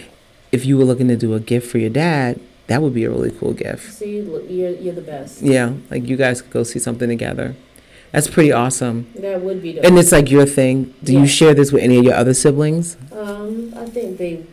if 0.53 0.64
you 0.64 0.79
were 0.79 0.85
looking 0.85 1.09
to 1.09 1.16
do 1.16 1.35
a 1.35 1.41
gift 1.41 1.70
for 1.70 1.76
your 1.79 1.91
dad, 1.91 2.41
that 2.68 2.81
would 2.83 2.95
be 2.95 3.05
a 3.05 3.11
really 3.11 3.31
cool 3.31 3.53
gift. 3.55 3.93
See, 3.93 4.18
you're 4.20 4.70
you're 4.70 4.95
the 4.95 5.03
best. 5.03 5.43
Yeah, 5.43 5.72
like 5.91 6.07
you 6.07 6.16
guys 6.16 6.41
could 6.43 6.51
go 6.51 6.62
see 6.62 6.79
something 6.79 7.09
together. 7.09 7.57
That's 8.12 8.28
pretty 8.28 8.52
awesome. 8.52 9.11
That 9.16 9.42
would 9.42 9.62
be 9.62 9.72
the. 9.72 9.84
And 9.86 9.98
it's 9.98 10.12
like 10.12 10.30
your 10.30 10.46
thing. 10.46 10.94
Do 11.04 11.12
you 11.12 11.26
share 11.26 11.54
this 11.54 11.72
with 11.72 11.82
any 11.82 11.98
of 11.98 12.04
your 12.04 12.14
other 12.14 12.34
siblings? 12.34 12.96
um, 13.12 13.72
I 13.76 13.86
think 13.86 14.18
they. 14.18 14.44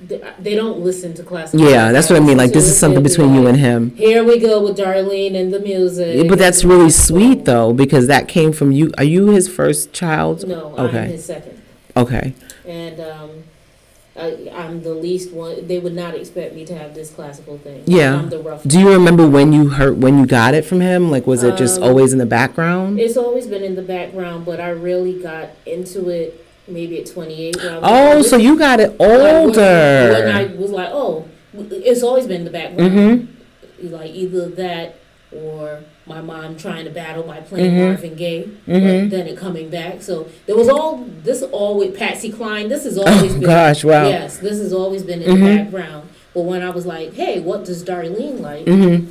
They, 0.00 0.20
they 0.38 0.54
don't 0.54 0.80
listen 0.80 1.14
to 1.14 1.22
classical. 1.22 1.66
Yeah, 1.66 1.90
that's 1.90 2.10
what 2.10 2.20
I 2.20 2.24
mean. 2.24 2.36
Like 2.36 2.52
this 2.52 2.64
is 2.66 2.76
something 2.78 3.02
between 3.02 3.32
you 3.34 3.46
and 3.46 3.56
him. 3.56 3.94
Here 3.96 4.22
we 4.22 4.38
go 4.38 4.62
with 4.62 4.76
Darlene 4.76 5.34
and 5.34 5.50
the 5.54 5.60
music. 5.60 6.16
Yeah, 6.16 6.28
But 6.28 6.38
that's 6.38 6.62
really 6.62 6.90
sweet 6.90 7.46
though, 7.46 7.72
because 7.72 8.06
that 8.08 8.28
came 8.28 8.52
from 8.52 8.70
you. 8.70 8.92
Are 8.98 9.04
you 9.04 9.28
his 9.28 9.48
first 9.48 9.94
child? 9.94 10.46
No, 10.46 10.74
Okay. 10.76 11.04
I'm 11.04 11.08
his 11.08 11.24
second, 11.24 11.62
Okay. 11.96 12.34
and 12.66 13.00
um, 13.00 13.30
I, 14.16 14.48
I'm 14.54 14.82
the 14.82 14.94
least 14.94 15.32
one. 15.32 15.66
They 15.66 15.78
would 15.80 15.94
not 15.94 16.14
expect 16.14 16.54
me 16.54 16.64
to 16.66 16.74
have 16.78 16.94
this 16.94 17.10
classical 17.10 17.58
thing. 17.58 17.82
Yeah. 17.86 18.14
I'm 18.20 18.30
the 18.30 18.38
rough. 18.38 18.62
Do 18.62 18.78
you 18.78 18.92
remember 18.92 19.28
when 19.28 19.52
you 19.52 19.70
heard 19.70 20.00
when 20.02 20.18
you 20.18 20.26
got 20.26 20.54
it 20.54 20.64
from 20.64 20.80
him? 20.80 21.10
Like 21.10 21.26
was 21.26 21.42
it 21.42 21.56
just 21.56 21.78
Um, 21.78 21.84
always 21.88 22.12
in 22.12 22.18
the 22.20 22.26
background? 22.26 23.00
It's 23.00 23.16
always 23.16 23.46
been 23.48 23.64
in 23.64 23.74
the 23.74 23.82
background, 23.82 24.44
but 24.46 24.60
I 24.60 24.68
really 24.70 25.20
got 25.20 25.48
into 25.66 26.08
it 26.10 26.46
maybe 26.68 27.00
at 27.00 27.06
28. 27.06 27.56
when 27.56 27.66
I 27.66 27.78
was 27.78 27.82
Oh, 27.84 28.16
like, 28.18 28.26
so 28.26 28.36
you 28.36 28.56
got 28.58 28.78
it 28.80 28.90
like, 28.90 29.00
when- 29.00 29.18
When 29.50 30.28
I 30.28 30.42
older. 30.44 30.56
was 30.58 30.70
like, 30.70 30.88
oh, 30.92 31.26
it's 31.52 32.02
always 32.02 32.26
been 32.26 32.38
in 32.40 32.44
the 32.44 32.50
background. 32.50 32.92
Mhm. 33.82 33.90
Like 33.90 34.12
either 34.14 34.48
that 34.50 34.94
or 35.32 35.80
my 36.06 36.20
mom 36.20 36.56
trying 36.56 36.84
to 36.84 36.90
battle 36.90 37.22
by 37.22 37.38
playing 37.40 37.72
Mhm. 37.72 37.86
Marvin 37.88 38.14
Gaye, 38.14 38.48
Mhm. 38.68 39.10
but 39.10 39.16
then 39.16 39.26
it 39.26 39.36
coming 39.38 39.68
back. 39.70 40.02
So 40.02 40.26
there 40.46 40.54
was 40.56 40.68
all 40.68 41.04
this 41.24 41.42
all 41.42 41.78
with 41.78 41.96
Patsy 41.96 42.30
Cline. 42.30 42.68
This 42.68 42.84
has 42.84 42.98
always 42.98 43.32
Oh 43.32 43.38
been 43.38 43.40
gosh, 43.48 43.84
wow. 43.84 44.06
yes, 44.08 44.36
this 44.38 44.58
has 44.58 44.72
always 44.72 45.02
been 45.02 45.22
in 45.22 45.36
Mhm. 45.36 45.40
the 45.40 45.56
background. 45.64 46.08
But 46.34 46.42
when 46.42 46.62
I 46.62 46.70
was 46.70 46.84
like, 46.84 47.14
hey, 47.14 47.40
what 47.40 47.64
does 47.64 47.82
Darlene 47.84 48.40
like? 48.40 48.66
Mhm. 48.66 49.06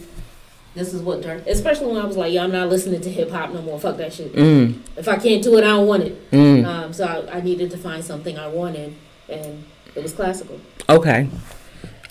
This 0.76 0.94
is 0.94 1.02
what 1.02 1.22
Dar. 1.22 1.38
Especially 1.48 1.88
when 1.88 1.98
I 1.98 2.06
was 2.06 2.18
like, 2.18 2.34
yeah, 2.34 2.44
I'm 2.44 2.52
not 2.52 2.70
listening 2.70 3.00
to 3.02 3.10
hip 3.10 3.32
hop 3.32 3.54
no 3.54 3.62
more. 3.62 3.80
Fuck 3.80 3.98
that 3.98 4.12
shit. 4.14 4.36
Mm. 4.36 4.76
If 4.98 5.08
I 5.08 5.16
can't 5.18 5.42
do 5.44 5.56
it, 5.58 5.64
I 5.64 5.68
don't 5.68 5.88
want 5.88 6.04
it. 6.04 6.32
Mm. 6.32 6.66
Um, 6.66 6.94
so 6.94 7.06
I, 7.06 7.38
I 7.38 7.42
needed 7.42 7.70
to 7.72 7.78
find 7.78 8.04
something 8.04 8.38
I 8.38 8.48
wanted, 8.48 8.94
and 9.30 9.64
it 9.96 10.02
was 10.04 10.14
classical. 10.14 10.60
Okay. 10.90 11.28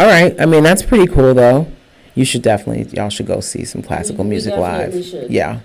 All 0.00 0.06
right. 0.06 0.34
I 0.40 0.46
mean, 0.46 0.62
that's 0.62 0.82
pretty 0.82 1.06
cool 1.06 1.34
though. 1.34 1.66
You 2.14 2.24
should 2.24 2.42
definitely 2.42 2.86
y'all 2.96 3.08
should 3.10 3.26
go 3.26 3.40
see 3.40 3.64
some 3.64 3.82
classical 3.82 4.24
We- 4.24 4.28
we 4.28 4.34
music 4.34 4.54
definitely 4.54 4.96
live. 5.00 5.04
should. 5.06 5.30
Yeah. 5.30 5.60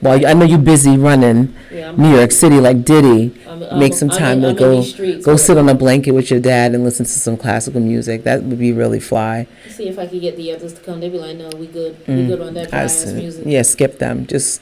Well, 0.00 0.26
I 0.26 0.32
know 0.34 0.44
you're 0.44 0.58
busy 0.58 0.96
running 0.96 1.54
Yeah, 1.72 1.90
I'm, 1.90 1.96
New 2.02 2.16
York 2.16 2.32
City 2.32 2.58
like 2.58 2.84
Diddy. 2.84 3.32
I'm, 3.48 3.62
I'm, 3.62 3.78
Make 3.78 3.94
some 3.94 4.10
I'm 4.10 4.18
time 4.18 4.36
in, 4.38 4.42
to 4.42 4.46
I'm 4.48 4.50
in 4.50 4.56
go- 4.58 4.80
these 4.80 4.92
streets, 4.94 5.24
Go 5.24 5.34
but 5.34 5.38
sit 5.38 5.56
on 5.56 5.68
a 5.68 5.74
blanket 5.76 6.10
with 6.10 6.28
your 6.28 6.40
dad 6.40 6.74
and 6.74 6.82
listen 6.82 7.06
to 7.06 7.12
some 7.12 7.36
classical 7.36 7.80
music. 7.80 8.24
That 8.24 8.42
would 8.42 8.58
be 8.58 8.72
really 8.72 8.98
fly. 8.98 9.46
See 9.70 9.86
if 9.88 10.00
I 10.00 10.08
could 10.08 10.20
get 10.20 10.36
the 10.36 10.50
others 10.50 10.72
to 10.72 10.80
come. 10.80 10.98
They'd 10.98 11.12
be 11.12 11.18
like, 11.18 11.36
no, 11.36 11.50
we 11.56 11.68
good. 11.68 11.96
We 12.08 12.14
Mm. 12.14 12.26
good 12.26 12.40
on 12.40 12.54
that 12.54 12.70
dry 12.70 12.80
I 12.80 12.82
ass 12.82 13.04
see. 13.04 13.12
music. 13.12 13.44
Yeah, 13.46 13.62
skip 13.62 14.00
them. 14.00 14.26
Just 14.26 14.60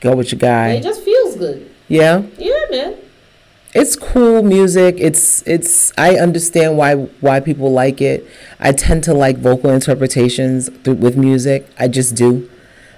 go 0.00 0.16
with 0.16 0.32
your 0.32 0.38
guy. 0.38 0.70
It 0.76 0.82
just 0.82 1.02
feels 1.02 1.36
good. 1.36 1.68
Yeah. 1.88 2.22
Yeah, 2.38 2.52
man. 2.70 2.94
It's 3.74 3.96
cool 3.96 4.42
music. 4.42 4.96
It's 4.98 5.42
it's 5.46 5.92
I 5.96 6.16
understand 6.16 6.76
why 6.76 6.94
why 6.94 7.40
people 7.40 7.72
like 7.72 8.00
it. 8.02 8.26
I 8.60 8.72
tend 8.72 9.02
to 9.04 9.14
like 9.14 9.38
vocal 9.38 9.70
interpretations 9.70 10.68
th- 10.84 10.98
with 10.98 11.16
music. 11.16 11.66
I 11.78 11.88
just 11.88 12.14
do. 12.14 12.48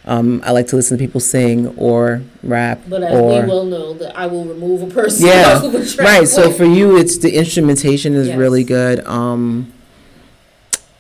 Um, 0.07 0.43
I 0.45 0.51
like 0.51 0.67
to 0.69 0.77
listen 0.77 0.99
to 0.99 1.03
people 1.03 1.21
sing 1.21 1.69
or 1.79 2.21
rap 2.43 2.83
But 2.89 3.03
as 3.05 3.15
or 3.15 3.41
we 3.43 3.49
well 3.49 3.65
know, 3.65 3.95
that 3.95 4.15
I 4.19 4.27
will 4.27 4.45
remove 4.45 4.83
a 4.83 4.87
person 4.93 5.29
Yeah, 5.29 5.55
off 5.65 5.73
of 5.75 5.95
track. 5.95 6.07
right. 6.07 6.29
So 6.29 6.51
for 6.51 6.67
you, 6.67 6.99
it's 6.99 7.17
the 7.19 7.35
instrumentation 7.35 8.13
is 8.15 8.29
Yes. 8.29 8.37
really 8.37 8.65
good. 8.65 9.01
Um, 9.07 9.73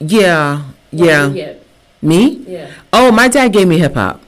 yeah. 0.01 0.62
yeah, 0.91 1.55
Me? 2.01 2.45
yeah. 2.49 2.70
Oh, 2.95 3.12
my 3.12 3.29
dad 3.29 3.53
gave 3.53 3.68
me 3.68 3.79
hip 3.79 3.93
hop. 3.95 4.22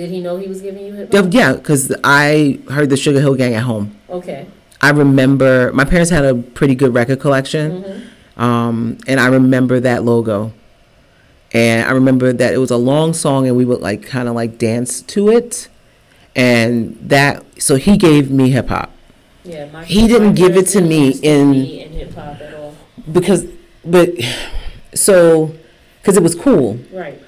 Did 0.00 0.08
he 0.10 0.20
know 0.22 0.38
he 0.38 0.46
was 0.48 0.62
giving 0.62 0.86
you 0.86 0.94
Hip-Hop? 0.94 1.26
Yeah, 1.30 1.52
because 1.52 1.94
I 2.02 2.58
heard 2.70 2.88
the 2.88 2.96
Sugar 2.96 3.20
Hill 3.20 3.34
Gang 3.34 3.52
at 3.52 3.64
home. 3.64 3.98
Okay. 4.08 4.46
I 4.80 4.92
remember 4.92 5.70
my 5.74 5.84
parents 5.84 6.10
had 6.10 6.24
a 6.24 6.34
pretty 6.34 6.74
good 6.74 6.94
record 6.94 7.20
collection, 7.20 7.82
Mm-hmm. 7.82 8.40
um, 8.42 8.96
and 9.06 9.20
I 9.20 9.26
remember 9.26 9.78
that 9.80 10.02
logo. 10.02 10.54
And 11.52 11.86
I 11.86 11.90
remember 11.92 12.32
that 12.32 12.54
it 12.54 12.56
was 12.56 12.70
a 12.70 12.78
long 12.78 13.12
song, 13.12 13.46
and 13.46 13.58
we 13.58 13.66
would 13.66 13.82
like 13.82 14.02
kind 14.06 14.26
of 14.26 14.34
like 14.34 14.56
dance 14.56 15.02
to 15.02 15.28
it, 15.28 15.68
and 16.34 16.96
that. 17.02 17.44
So 17.62 17.76
he 17.76 17.98
gave 17.98 18.30
me 18.30 18.48
hip 18.48 18.68
hop 18.70 18.90
Yeah, 19.44 19.68
my 19.70 19.84
He 19.84 20.08
didn't 20.08 20.32
give 20.34 20.56
it 20.56 20.66
to 20.68 20.80
me 20.80 21.10
in- 21.10 21.50
me 21.50 21.82
in 21.82 21.92
hip 21.92 22.14
hop 22.14 22.40
at 22.40 22.54
all. 22.54 22.74
because, 23.12 23.44
but 23.84 24.08
so 24.94 25.54
because 26.00 26.16
it 26.16 26.22
was 26.22 26.34
cool. 26.34 26.78
Right. 26.90 27.20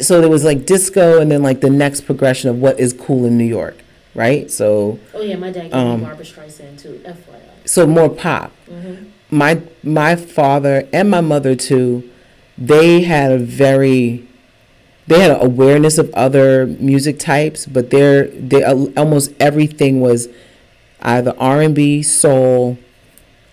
So 0.00 0.20
there 0.20 0.30
was 0.30 0.44
like 0.44 0.66
disco, 0.66 1.20
and 1.20 1.30
then 1.30 1.42
like 1.42 1.60
the 1.60 1.70
next 1.70 2.02
progression 2.02 2.50
of 2.50 2.56
what 2.56 2.78
is 2.80 2.92
cool 2.92 3.24
in 3.26 3.36
New 3.38 3.44
York, 3.44 3.76
right? 4.14 4.50
So 4.50 4.98
Oh 5.14 5.20
yeah, 5.22 5.36
my 5.36 5.50
dad 5.50 5.64
gave 5.64 5.74
Um, 5.74 6.00
me 6.00 6.06
Barbra 6.06 6.24
Streisand 6.24 6.80
too. 6.80 7.00
FYI. 7.04 7.68
so 7.68 7.86
more 7.86 8.08
pop. 8.08 8.52
Mm-hmm. 8.70 9.06
my 9.36 9.60
my 9.82 10.16
father 10.16 10.88
and 10.92 11.10
my 11.10 11.20
mother 11.20 11.54
too 11.54 12.08
they 12.58 13.02
had 13.02 13.30
a 13.32 13.38
very 13.38 14.26
they 15.06 15.20
had 15.20 15.30
an 15.32 15.40
awareness 15.40 15.98
of 15.98 16.12
other 16.14 16.66
music 16.66 17.18
types 17.18 17.66
but 17.66 17.90
their 17.90 18.26
they 18.28 18.62
almost 18.96 19.32
everything 19.40 20.00
was 20.00 20.28
either 21.02 21.32
R&B 21.38 22.02
soul 22.02 22.78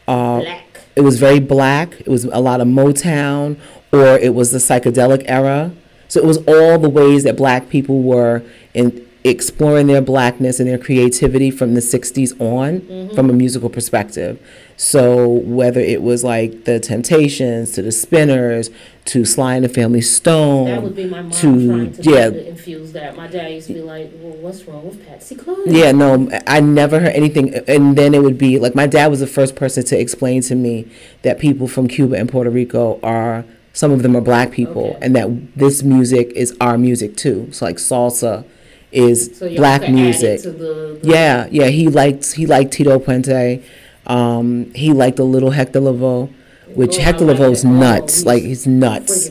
uh, 0.08 0.40
Black. 0.42 0.80
it 0.96 1.02
was 1.02 1.20
very 1.20 1.40
black 1.40 2.00
it 2.02 2.08
was 2.08 2.26
a 2.26 2.40
lot 2.40 2.60
of 2.62 2.68
motown 2.68 3.58
or 3.92 4.18
it 4.18 4.34
was 4.34 4.52
the 4.52 4.58
psychedelic 4.60 5.24
era 5.28 5.72
so 6.08 6.20
it 6.22 6.26
was 6.26 6.38
all 6.48 6.78
the 6.80 6.90
ways 6.90 7.24
that 7.24 7.36
black 7.38 7.70
people 7.70 8.02
were 8.02 8.42
in 8.74 9.06
exploring 9.24 9.88
their 9.88 10.02
blackness 10.02 10.58
and 10.60 10.70
their 10.70 10.78
creativity 10.78 11.52
from 11.52 11.74
the 11.74 11.82
60s 11.82 12.40
on 12.40 12.80
Mm-hmm. 12.80 13.14
from 13.16 13.30
a 13.30 13.34
musical 13.34 13.70
perspective 13.70 14.40
so 14.78 15.28
whether 15.28 15.80
it 15.82 16.02
was 16.02 16.24
like 16.24 16.64
the 16.66 16.80
temptations 16.80 17.72
to 17.72 17.82
the 17.82 17.92
spinners 17.92 18.70
to 19.06 19.26
sly 19.26 19.56
and 19.56 19.66
the 19.66 19.70
family 19.70 20.00
stone 20.02 20.66
That 20.68 20.84
would 20.84 20.96
be 20.96 21.06
my 21.08 21.24
mom 21.24 21.32
to- 21.32 21.68
trying 21.68 21.92
to, 21.94 22.04
yeah. 22.04 22.30
to 22.30 22.48
infuse 22.50 22.92
that. 22.94 23.18
My 23.18 23.28
dad 23.28 23.48
used 23.52 23.68
to 23.68 23.74
be 23.74 23.82
like, 23.82 24.12
"Well, 24.22 24.34
what's 24.34 24.66
wrong 24.66 24.86
with 24.88 25.06
Patsy 25.08 25.36
Cline?" 25.36 25.58
Yeah, 25.66 25.92
no, 25.94 26.30
I 26.46 26.60
never 26.60 27.00
heard 27.00 27.14
anything. 27.14 27.54
And 27.68 27.98
then 27.98 28.14
it 28.14 28.22
would 28.22 28.38
be 28.38 28.60
like 28.60 28.76
my 28.76 28.86
dad 28.88 29.08
was 29.08 29.20
the 29.22 29.28
first 29.28 29.56
person 29.56 29.84
to 29.86 30.00
explain 30.00 30.42
to 30.44 30.56
me 30.56 30.86
that 31.24 31.40
people 31.40 31.68
from 31.68 31.88
Cuba 31.88 32.16
and 32.18 32.30
Puerto 32.30 32.50
Rico 32.50 33.00
are 33.02 33.46
some 33.82 33.92
of 33.92 34.02
them 34.04 34.14
are 34.18 34.22
black 34.32 34.50
people, 34.60 34.88
Okay. 34.96 35.00
and 35.04 35.16
that 35.18 35.28
this 35.56 35.84
music 35.84 36.32
is 36.44 36.50
our 36.60 36.78
music 36.78 37.12
too. 37.24 37.40
So 37.52 37.66
like 37.68 37.78
salsa 37.78 38.44
is 38.92 39.38
So 39.38 39.48
black 39.56 39.82
could 39.82 39.90
add 39.90 39.94
it 39.96 40.02
music. 40.02 40.42
The, 40.42 40.52
the 40.52 41.00
Yeah, 41.04 41.48
yeah, 41.52 41.68
he 41.68 41.86
liked 42.02 42.34
he 42.40 42.46
liked 42.56 42.72
Tito 42.74 42.98
Puente. 43.00 43.62
Um, 44.08 44.74
he 44.74 44.90
liked 45.04 45.20
a 45.20 45.24
little 45.36 45.52
Hector 45.52 45.82
Lavoe, 45.82 46.30
which 46.74 46.96
Oh, 46.98 47.02
Hector 47.02 47.26
Lavoe's. 47.26 47.64
Oh, 47.66 47.70
nuts. 47.70 48.26
like 48.26 48.42
he's 48.44 48.66
nuts. 48.66 49.30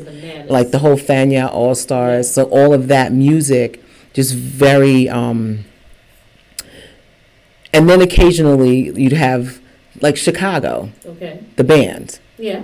Like 0.56 0.70
the 0.70 0.78
whole 0.84 0.96
Fania 1.08 1.50
All 1.52 1.74
Stars. 1.74 2.30
So 2.30 2.44
all 2.58 2.72
of 2.72 2.86
that 2.88 3.12
music, 3.12 3.82
just 4.12 4.32
very. 4.34 5.08
Um, 5.08 5.64
and 7.72 7.88
then 7.88 8.00
occasionally 8.00 8.90
you'd 9.00 9.12
have 9.12 9.60
like 10.00 10.16
Chicago, 10.16 10.90
okay. 11.04 11.40
the 11.56 11.64
band, 11.64 12.18
Yeah. 12.38 12.62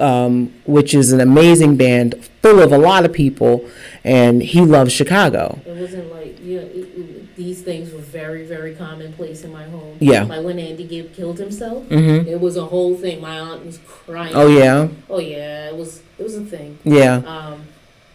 Um, 0.00 0.52
which 0.66 0.94
is 0.94 1.12
an 1.12 1.20
amazing 1.20 1.76
band 1.76 2.24
full 2.42 2.60
of 2.60 2.72
a 2.72 2.78
lot 2.78 3.04
of 3.04 3.12
people, 3.12 3.68
and 4.04 4.42
he 4.42 4.60
loves 4.60 4.92
Chicago. 4.92 5.60
It 5.66 5.76
wasn't 5.76 6.12
like 6.12 6.38
yeah. 6.42 6.60
It, 6.60 6.98
it, 6.98 7.18
these 7.34 7.62
things 7.62 7.90
were 7.92 7.98
very 7.98 8.44
very 8.44 8.74
commonplace 8.74 9.42
in 9.42 9.50
my 9.52 9.64
home. 9.64 9.96
Yeah. 10.00 10.24
Like 10.24 10.44
when 10.44 10.58
Andy 10.58 10.84
Gibb 10.84 11.14
killed 11.14 11.38
himself, 11.38 11.86
hmm 11.88 12.26
it 12.28 12.40
was 12.40 12.56
a 12.56 12.66
whole 12.66 12.94
thing. 12.96 13.20
My 13.20 13.38
aunt 13.40 13.64
was 13.64 13.78
crying. 13.86 14.34
Oh 14.34 14.48
yeah, 14.48 14.88
Oh 15.08 15.18
yeah. 15.18 15.68
It 15.68 15.76
was 15.76 16.02
it 16.18 16.22
was 16.22 16.36
a 16.36 16.44
thing. 16.44 16.78
yeah, 16.84 17.16
Um, 17.26 17.64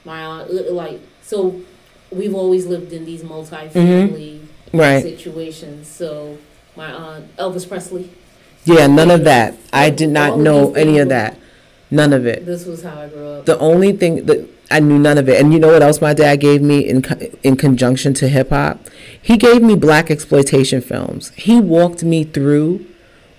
my 0.06 0.22
aunt 0.24 0.72
like 0.72 1.02
so. 1.22 1.62
We've 2.10 2.34
always 2.36 2.66
lived 2.66 2.94
in 2.94 3.04
these 3.04 3.22
multi-family 3.22 4.42
right. 4.72 5.02
situations. 5.02 5.88
So 5.90 6.38
my 6.76 6.90
aunt 6.92 7.36
Elvis 7.38 7.68
Presley. 7.68 8.10
Yeah, 8.64 8.88
none 8.88 9.12
of 9.12 9.24
that. 9.26 9.58
I 9.74 9.90
did 9.90 10.10
not 10.10 10.38
know 10.40 10.74
any 10.74 11.00
of 11.00 11.10
that. 11.10 11.38
None 11.90 12.14
of 12.14 12.26
it. 12.26 12.46
This 12.46 12.66
was 12.66 12.84
how 12.84 13.00
I 13.00 13.08
grew 13.08 13.28
up. 13.28 13.46
The 13.46 13.58
only 13.60 13.94
thing 13.94 14.26
that 14.26 14.50
I 14.70 14.80
knew 14.80 15.00
none 15.00 15.18
of 15.18 15.30
it. 15.30 15.40
And 15.40 15.54
you 15.54 15.60
know 15.60 15.72
what 15.72 15.82
else 15.82 16.02
my 16.02 16.14
dad 16.14 16.38
gave 16.38 16.62
me 16.62 16.80
in 16.80 17.02
co- 17.02 17.20
in 17.44 17.56
conjunction 17.56 18.14
to 18.16 18.28
hip 18.28 18.50
hop? 18.50 18.88
He 19.22 19.38
gave 19.38 19.62
me 19.62 19.76
black 19.76 20.12
exploitation 20.12 20.82
films. 20.82 21.30
He 21.32 21.62
walked 21.62 22.04
me 22.04 22.24
through 22.24 22.86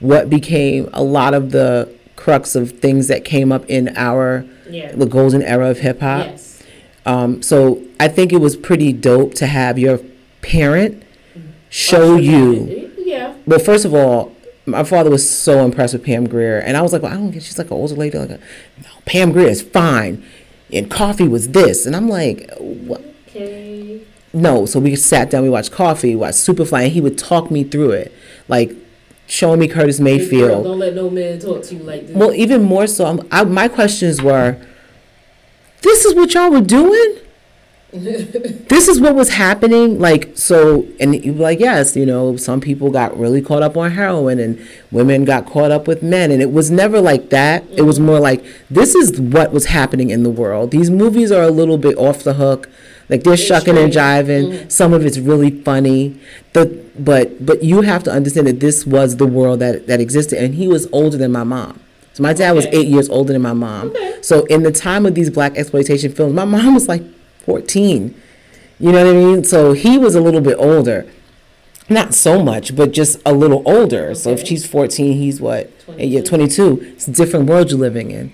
what 0.01 0.31
became 0.31 0.89
a 0.93 1.03
lot 1.03 1.35
of 1.35 1.51
the 1.51 1.93
crux 2.17 2.55
of 2.55 2.73
things 2.81 3.09
that 3.09 3.25
came 3.25 3.53
up 3.53 3.65
in 3.67 3.97
our 3.97 4.45
yeah. 4.69 4.93
the 4.93 5.07
golden 5.07 5.43
era 5.43 5.69
of 5.69 5.81
hip 5.81 6.01
hop. 6.01 6.27
Yes. 6.27 6.63
Um, 7.05 7.43
so 7.43 7.83
I 8.01 8.09
think 8.09 8.33
it 8.33 8.39
was 8.39 8.57
pretty 8.57 8.93
dope 8.93 9.35
to 9.35 9.47
have 9.47 9.79
your 9.79 10.01
parent 10.41 11.03
show 11.69 12.15
Usher 12.15 12.23
you. 12.23 12.93
Yeah. 12.99 13.35
Well, 13.47 13.59
first 13.59 13.85
of 13.85 13.95
all, 13.95 14.35
my 14.69 14.85
father 14.85 15.11
was 15.11 15.29
so 15.29 15.65
impressed 15.65 15.95
with 15.95 16.05
Pam 16.05 16.29
Grier, 16.29 16.59
and 16.59 16.77
I 16.77 16.83
was 16.83 16.93
like, 16.93 17.03
well, 17.03 17.13
I 17.13 17.17
don't 17.17 17.31
get. 17.31 17.43
She's 17.43 17.59
like 17.59 17.69
an 17.69 17.75
older 17.77 17.95
lady. 17.95 18.19
Like, 18.19 18.31
no, 18.31 18.39
Pam 19.07 19.33
Grier 19.33 19.49
is 19.49 19.63
fine, 19.63 20.25
and 20.73 20.91
Coffy 20.91 21.27
was 21.27 21.49
this, 21.49 21.87
and 21.87 21.97
I'm 21.97 22.09
like, 22.09 22.51
what? 22.59 23.03
Okay. 23.29 24.03
no. 24.33 24.67
So 24.67 24.81
we 24.81 24.97
sat 24.97 25.31
down, 25.31 25.43
we 25.43 25.51
watched 25.51 25.73
Coffy, 25.73 26.17
watched 26.17 26.39
Superfly, 26.39 26.85
and 26.85 26.93
he 26.93 27.01
would 27.01 27.19
talk 27.19 27.51
me 27.51 27.65
through 27.65 27.93
it, 27.93 28.13
like 28.49 28.73
showing 29.27 29.61
me 29.61 29.69
Curtis 29.69 29.99
girl, 29.99 30.05
Mayfield. 30.05 30.65
Don't 30.65 30.79
let 30.79 30.95
no 30.95 31.11
man 31.11 31.39
talk 31.39 31.63
to 31.65 31.75
you 31.75 31.83
like 31.83 32.07
this. 32.07 32.17
Well, 32.17 32.33
even 32.33 32.63
more 32.63 32.87
so, 32.87 33.27
I, 33.31 33.45
my 33.45 33.69
questions 33.69 34.23
were, 34.23 34.61
this 35.83 36.05
is 36.05 36.15
what 36.15 36.35
y'all 36.35 36.51
were 36.51 36.61
doing. 36.61 37.19
this 37.93 38.87
is 38.87 39.01
what 39.01 39.15
was 39.15 39.31
happening 39.31 39.99
like 39.99 40.37
so 40.37 40.87
and 41.01 41.25
you 41.25 41.33
like 41.33 41.59
yes 41.59 41.97
you 41.97 42.05
know 42.05 42.37
some 42.37 42.61
people 42.61 42.91
got 42.91 43.19
really 43.19 43.41
caught 43.41 43.63
up 43.63 43.79
on 43.79 43.93
heroin 43.93 44.39
and 44.39 44.61
women 44.91 45.25
got 45.25 45.47
caught 45.47 45.71
up 45.71 45.89
with 45.89 46.03
men 46.03 46.31
and 46.31 46.43
it 46.43 46.53
was 46.53 46.71
never 46.71 47.01
like 47.01 47.31
that. 47.31 47.65
It 47.71 47.83
was 47.83 47.99
more 47.99 48.21
like 48.21 48.45
this 48.71 48.95
is 48.95 49.21
what 49.21 49.53
was 49.53 49.67
happening 49.67 50.11
in 50.11 50.23
the 50.23 50.31
world. 50.31 50.71
These 50.71 50.91
movies 50.91 51.33
are 51.33 51.43
a 51.43 51.51
little 51.51 51.79
bit 51.79 51.97
off 51.97 52.23
the 52.23 52.35
hook. 52.35 52.69
Like 53.09 53.23
they're 53.25 53.37
shucking 53.37 53.79
and 53.79 53.93
jiving. 53.93 54.53
Mm-hmm. 54.53 54.69
Some 54.69 54.93
of 54.93 55.05
it's 55.07 55.19
really 55.19 55.51
funny. 55.63 56.21
The 56.53 56.85
but 56.99 57.45
but 57.45 57.63
you 57.63 57.83
have 57.83 58.03
to 58.05 58.11
understand 58.11 58.47
that 58.49 58.61
this 58.61 58.87
was 58.87 59.17
the 59.17 59.27
world 59.27 59.61
that 59.61 59.87
that 59.87 60.01
existed 60.01 60.43
and 60.43 60.55
he 60.55 60.69
was 60.69 60.89
older 60.93 61.17
than 61.17 61.33
my 61.33 61.45
mom. 61.45 61.81
So 62.13 62.23
my 62.23 62.33
dad 62.33 62.53
was 62.53 62.67
eight 62.67 62.89
years 62.89 63.09
older 63.09 63.33
than 63.33 63.43
my 63.43 63.53
mom. 63.53 63.91
Okay. 63.91 64.19
so 64.21 64.45
in 64.47 64.63
the 64.63 64.73
time 64.73 65.07
of 65.07 65.15
these 65.15 65.31
black 65.31 65.57
exploitation 65.57 66.13
films 66.13 66.35
my 66.35 66.45
mom 66.45 66.75
was 66.75 66.89
like 66.89 67.03
14 67.49 68.15
you 68.81 68.93
know 68.93 69.05
what 69.05 69.11
i 69.13 69.19
mean? 69.19 69.43
So 69.43 69.73
he 69.73 69.99
was 69.99 70.15
a 70.15 70.21
little 70.21 70.41
bit 70.41 70.57
older. 70.59 71.11
Not 71.89 72.13
so 72.15 72.43
much 72.45 72.77
but 72.77 72.93
just 72.93 73.21
a 73.27 73.33
little 73.33 73.63
older. 73.67 74.15
So 74.15 74.31
if 74.31 74.47
she's 74.47 74.67
14 74.67 75.15
he's 75.17 75.41
what? 75.41 75.71
Yeah 75.97 76.21
22. 76.23 76.77
22 76.77 76.93
it's 76.93 77.09
a 77.09 77.13
different 77.13 77.49
world 77.49 77.71
you're 77.71 77.81
living 77.81 78.11
in 78.11 78.33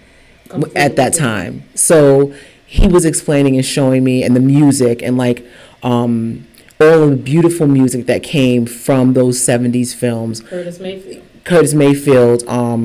w- 0.49 0.73
at 0.75 0.97
that 0.97 1.15
time. 1.15 1.63
So 1.75 2.35
he 2.67 2.89
was 2.89 3.05
explaining 3.05 3.55
and 3.57 3.65
showing 3.65 4.03
me 4.03 4.25
and 4.25 4.35
the 4.35 4.41
music 4.41 5.01
and 5.03 5.17
like 5.17 5.47
um 5.83 6.47
all 6.81 7.05
of 7.05 7.11
the 7.11 7.17
beautiful 7.17 7.69
music 7.69 8.07
that 8.07 8.23
came 8.25 8.67
from 8.67 9.13
those 9.15 9.39
70s 9.39 9.95
films. 9.95 10.41
Curtis 10.41 10.81
Mayfield. 10.81 11.23
Curtis 11.45 11.73
Mayfield, 11.75 12.43
um, 12.49 12.85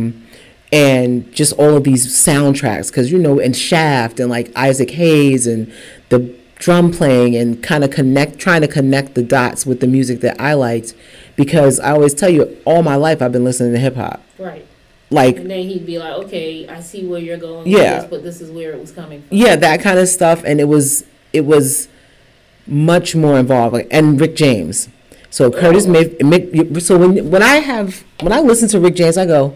and 0.72 1.32
just 1.34 1.54
all 1.54 1.76
of 1.78 1.84
these 1.84 2.06
soundtracks, 2.14 2.92
because 2.92 3.12
you 3.12 3.18
know, 3.18 3.40
and 3.40 3.56
Shaft 3.56 4.20
and 4.20 4.30
like 4.30 4.52
Isaac 4.56 4.92
Hayes 4.92 5.48
and 5.48 5.74
the 6.10 6.36
drum 6.56 6.92
playing 6.92 7.36
and 7.36 7.64
kind 7.64 7.84
of 7.84 7.92
connect, 7.92 8.38
trying 8.38 8.62
to 8.62 8.68
connect 8.68 9.16
the 9.16 9.24
dots 9.24 9.66
with 9.66 9.80
the 9.80 9.88
music 9.88 10.20
that 10.22 10.40
I 10.40 10.54
liked, 10.54 10.94
because 11.36 11.80
I 11.80 11.92
always 11.92 12.14
tell 12.14 12.30
you, 12.30 12.58
all 12.66 12.84
my 12.84 12.96
life 12.96 13.22
I've 13.22 13.32
been 13.32 13.46
listening 13.46 13.72
to 13.74 13.80
hip 13.80 13.96
hop. 13.96 14.22
Right. 14.38 14.66
Like, 15.12 15.38
And 15.38 15.50
then 15.50 15.62
he'd 15.64 15.86
be 15.86 15.98
like, 15.98 16.14
okay, 16.26 16.68
I 16.68 16.82
see 16.82 17.08
where 17.08 17.20
you're 17.20 17.38
going 17.38 17.60
with 17.60 17.68
Yeah. 17.68 18.02
this, 18.02 18.10
but 18.10 18.24
this 18.24 18.42
is 18.42 18.52
where 18.52 18.74
it 18.74 18.80
was 18.80 18.92
coming 18.92 19.24
from. 19.24 19.36
yeah, 19.38 19.56
that 19.56 19.82
kind 19.82 19.98
of 19.98 20.08
stuff, 20.08 20.44
and 20.46 20.60
it 20.60 20.66
was 20.66 21.06
it 21.34 21.46
was 21.46 21.88
much 22.68 23.16
more 23.16 23.40
involved. 23.40 23.74
Like, 23.74 23.88
and 23.90 24.20
Rick 24.20 24.36
James. 24.36 24.90
So 25.32 25.52
Curtis 25.52 25.86
Oh. 25.88 25.92
May, 25.92 26.06
Mick, 26.06 26.82
so 26.82 26.98
when 26.98 27.30
when 27.32 27.42
I 27.42 27.56
have 27.56 28.04
when 28.22 28.34
I 28.34 28.40
listen 28.40 28.68
to 28.70 28.80
Rick 28.80 28.96
James, 28.96 29.18
I 29.18 29.26
go, 29.26 29.56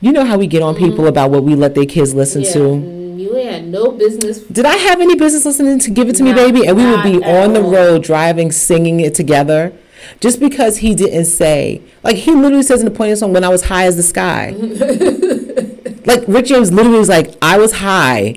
you 0.00 0.10
know 0.12 0.24
how 0.24 0.38
we 0.38 0.46
get 0.46 0.62
on 0.62 0.74
mm-hmm. 0.74 0.84
people 0.84 1.06
about 1.06 1.30
what 1.30 1.44
we 1.44 1.54
let 1.54 1.74
their 1.74 1.86
kids 1.86 2.14
listen 2.14 2.42
yeah. 2.42 2.52
to. 2.54 2.99
You 3.30 3.36
had 3.36 3.68
no 3.68 3.92
business. 3.92 4.40
Did 4.40 4.66
I 4.66 4.74
have 4.74 5.00
any 5.00 5.14
business 5.14 5.44
listening 5.44 5.78
to 5.78 5.90
Give 5.92 6.08
It 6.08 6.16
To 6.16 6.24
Me, 6.24 6.32
Baby? 6.34 6.66
And 6.66 6.76
we 6.76 6.84
would 6.84 7.04
be 7.04 7.22
on 7.24 7.52
the 7.52 7.62
road 7.62 8.02
driving, 8.02 8.50
singing 8.50 8.98
it 8.98 9.14
together. 9.14 9.72
Just 10.18 10.40
because 10.40 10.78
he 10.78 10.96
didn't 10.96 11.26
say, 11.26 11.80
like, 12.02 12.16
he 12.16 12.32
literally 12.32 12.64
says 12.64 12.80
in 12.80 12.86
the 12.86 12.90
point 12.90 13.12
of 13.12 13.18
the 13.18 13.20
song, 13.20 13.32
when 13.32 13.44
I 13.44 13.48
was 13.48 13.66
high 13.66 13.84
as 13.84 13.94
the 13.94 14.02
sky. 14.02 14.50
like, 16.06 16.26
Rick 16.26 16.46
James 16.46 16.72
literally 16.72 16.98
was 16.98 17.08
like, 17.08 17.32
I 17.40 17.56
was 17.56 17.74
high, 17.74 18.34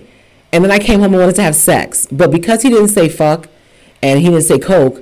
and 0.51 0.63
then 0.63 0.69
I 0.69 0.77
came 0.77 0.99
home 0.99 1.13
and 1.13 1.21
wanted 1.21 1.37
to 1.37 1.41
have 1.41 1.55
sex. 1.55 2.05
But 2.11 2.29
because 2.29 2.61
he 2.61 2.69
didn't 2.69 2.89
say 2.89 3.09
fuck, 3.09 3.47
and 4.03 4.19
he 4.19 4.27
didn't 4.27 4.43
say 4.43 4.59
coke, 4.59 5.01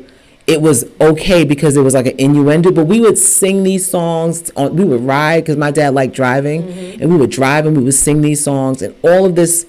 it 0.52 0.62
was 0.62 0.86
okay 1.00 1.44
because 1.46 1.78
it 1.78 1.82
was 1.82 1.94
like 1.94 2.08
an 2.08 2.16
innuendo. 2.20 2.72
But 2.72 2.86
we 2.86 3.00
would 3.00 3.18
sing 3.18 3.64
these 3.64 3.88
songs. 3.90 4.52
On, 4.58 4.76
we 4.76 4.84
would 4.84 5.02
ride 5.02 5.42
because 5.44 5.58
my 5.58 5.72
dad 5.72 5.94
liked 5.94 6.14
driving, 6.14 6.64
Mm-hmm. 6.64 7.02
and 7.02 7.10
we 7.12 7.18
would 7.18 7.32
drive 7.32 7.66
and 7.66 7.78
we 7.78 7.84
would 7.84 7.94
sing 7.94 8.22
these 8.22 8.44
songs 8.44 8.82
and 8.82 8.94
all 9.04 9.26
of 9.26 9.36
this, 9.36 9.66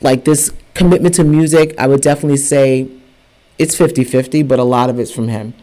like 0.00 0.24
this 0.24 0.52
commitment 0.74 1.14
to 1.16 1.24
music. 1.24 1.74
I 1.78 1.86
would 1.86 2.00
definitely 2.00 2.38
say 2.38 2.88
it's 3.58 3.76
50-50, 3.76 4.46
but 4.48 4.58
a 4.58 4.64
lot 4.64 4.90
of 4.90 4.98
it's 4.98 5.12
from 5.12 5.28
him. 5.28 5.54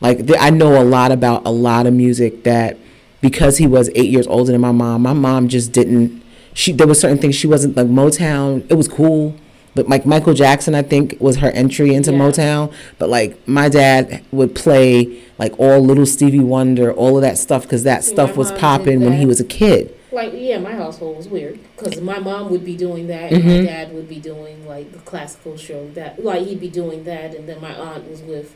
Like 0.00 0.26
th- 0.26 0.38
I 0.40 0.50
know 0.50 0.80
a 0.80 0.84
lot 0.84 1.12
about 1.12 1.46
a 1.46 1.50
lot 1.50 1.86
of 1.86 1.94
music 1.94 2.42
that 2.44 2.76
because 3.20 3.58
he 3.58 3.66
was 3.68 3.88
eight 3.94 4.10
years 4.10 4.26
older 4.26 4.50
than 4.52 4.60
my 4.60 4.72
mom. 4.72 5.02
My 5.02 5.12
mom 5.12 5.46
just 5.48 5.70
didn't. 5.72 6.20
She 6.54 6.72
there 6.72 6.88
were 6.88 6.94
certain 6.94 7.18
things 7.18 7.34
she 7.36 7.46
wasn't 7.46 7.76
like 7.76 7.86
Motown. 7.86 8.66
It 8.68 8.74
was 8.74 8.88
cool, 8.88 9.36
but 9.74 9.88
like 9.88 10.04
Michael 10.06 10.34
Jackson, 10.34 10.74
I 10.74 10.82
think 10.82 11.16
was 11.20 11.36
her 11.36 11.50
entry 11.50 11.94
into 11.94 12.12
Yeah. 12.12 12.18
Motown. 12.18 12.72
But 12.98 13.08
like 13.08 13.46
my 13.48 13.68
dad 13.68 14.22
would 14.32 14.54
play 14.54 15.22
like 15.38 15.58
all 15.58 15.80
little 15.80 16.06
Stevie 16.06 16.40
Wonder, 16.40 16.92
all 16.92 17.16
of 17.16 17.22
that 17.22 17.38
stuff 17.38 17.62
because 17.62 17.82
that 17.84 18.04
See, 18.04 18.12
stuff 18.12 18.36
was 18.36 18.52
popping 18.52 19.00
when 19.00 19.14
he 19.14 19.26
was 19.26 19.40
a 19.40 19.44
kid. 19.44 19.94
Like, 20.12 20.32
yeah, 20.34 20.58
my 20.58 20.72
household 20.72 21.16
was 21.16 21.26
weird 21.26 21.58
because 21.74 21.98
my 22.02 22.18
mom 22.18 22.50
would 22.50 22.66
be 22.66 22.76
doing 22.76 23.06
that, 23.06 23.32
Mm-hmm. 23.32 23.48
and 23.48 23.64
my 23.64 23.70
dad 23.70 23.94
would 23.94 24.08
be 24.10 24.20
doing 24.20 24.66
like 24.68 24.92
the 24.92 24.98
classical 24.98 25.56
show. 25.56 25.88
That 25.94 26.22
like 26.22 26.46
he'd 26.46 26.60
be 26.60 26.68
doing 26.68 27.04
that, 27.04 27.34
and 27.34 27.48
then 27.48 27.60
my 27.62 27.74
aunt 27.74 28.10
was 28.10 28.20
with 28.20 28.54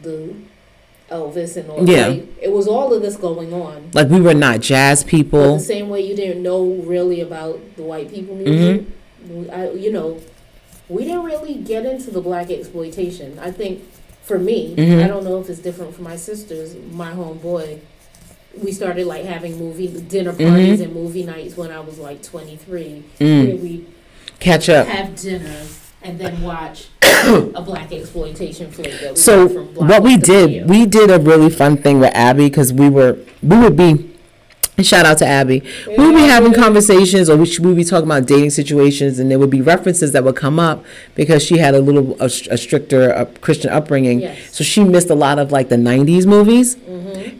the 0.00 0.32
Elvis 1.10 1.56
and 1.56 1.68
all. 1.70 1.88
Yeah. 1.90 2.06
like, 2.06 2.28
it 2.40 2.52
was 2.52 2.68
all 2.68 2.94
of 2.94 3.02
this 3.02 3.16
going 3.16 3.52
on. 3.52 3.90
Like 3.94 4.08
we 4.10 4.20
were 4.20 4.32
not 4.32 4.60
jazz 4.60 5.02
But 5.02 5.10
people. 5.10 5.54
the 5.54 5.60
same 5.60 5.88
way 5.88 6.02
you 6.02 6.14
didn't 6.14 6.40
know 6.40 6.64
really 6.64 7.20
about 7.20 7.58
the 7.76 7.82
white 7.82 8.08
people 8.12 8.36
music, 8.36 8.82
Mm-hmm. 8.82 8.90
I, 9.52 9.70
you 9.70 9.92
know, 9.92 10.20
we 10.88 11.04
didn't 11.04 11.24
really 11.24 11.54
get 11.54 11.84
into 11.86 12.10
the 12.10 12.20
black 12.20 12.50
exploitation. 12.50 13.38
I 13.38 13.50
think 13.50 13.82
for 14.22 14.38
me, 14.38 14.74
Mhm. 14.76 15.04
I 15.04 15.08
don't 15.08 15.24
know 15.24 15.38
if 15.40 15.48
it's 15.48 15.60
different 15.60 15.94
for 15.94 16.02
my 16.02 16.16
sisters. 16.16 16.74
My 16.92 17.12
homeboy, 17.12 17.78
we 18.60 18.72
started 18.72 19.06
like 19.06 19.24
having 19.24 19.58
movie 19.58 19.86
dinner 19.88 20.32
parties 20.32 20.80
and 20.80 20.92
movie 20.94 21.24
nights 21.24 21.56
when 21.56 21.70
I 21.70 21.80
was 21.80 21.98
like 21.98 22.22
23. 22.22 23.02
Mm. 23.20 23.60
We 23.60 23.84
Catch 24.40 24.68
up. 24.68 24.86
have 24.88 25.14
dinner 25.16 25.56
and 26.02 26.18
then 26.18 26.42
watch 26.42 26.88
a 27.02 27.62
black 27.62 27.92
exploitation 27.92 28.70
flick 28.70 28.98
that 29.00 29.10
we 29.10 29.16
So 29.16 29.46
what 29.48 30.02
we 30.02 30.16
did, 30.16 30.48
Video. 30.50 30.66
we 30.66 30.86
did 30.86 31.10
a 31.10 31.18
really 31.20 31.50
fun 31.50 31.76
thing 31.76 32.00
with 32.00 32.12
Abby 32.14 32.46
because 32.46 32.72
we 32.72 32.88
were 32.88 33.18
we 33.42 33.58
would 33.58 33.76
be. 33.76 34.09
And 34.80 34.86
Shout 34.86 35.04
out 35.06 35.18
to 35.18 35.26
Abby. 35.26 35.62
We 35.86 35.96
would 36.06 36.14
be 36.16 36.22
having 36.22 36.52
conversations, 36.54 37.28
or 37.30 37.36
we 37.36 37.46
should, 37.46 37.62
we 37.64 37.68
would 37.70 37.76
be 37.76 37.84
talking 37.84 38.06
about 38.06 38.26
dating 38.26 38.50
situations, 38.50 39.18
and 39.18 39.30
there 39.30 39.38
would 39.38 39.50
be 39.50 39.60
references 39.60 40.12
that 40.12 40.24
would 40.24 40.36
come 40.36 40.58
up 40.58 40.84
because 41.14 41.42
she 41.44 41.58
had 41.58 41.74
a 41.74 41.80
little 41.80 42.16
a, 42.20 42.24
a 42.26 42.56
stricter 42.58 43.14
uh, 43.14 43.26
Christian 43.40 43.70
upbringing, 43.70 44.20
Yes. 44.20 44.54
so 44.56 44.64
she 44.64 44.82
missed 44.82 45.10
a 45.10 45.14
lot 45.14 45.38
of 45.38 45.52
like 45.52 45.68
the 45.68 45.76
'90s 45.76 46.26
movies, 46.26 46.76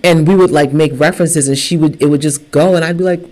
and 0.04 0.28
we 0.28 0.34
would 0.36 0.50
like 0.50 0.72
make 0.72 0.92
references, 0.94 1.48
and 1.48 1.56
she 1.58 1.76
would 1.76 2.00
it 2.02 2.06
would 2.06 2.20
just 2.20 2.50
go, 2.50 2.74
and 2.76 2.84
I'd 2.84 2.98
be 2.98 3.04
like, 3.04 3.22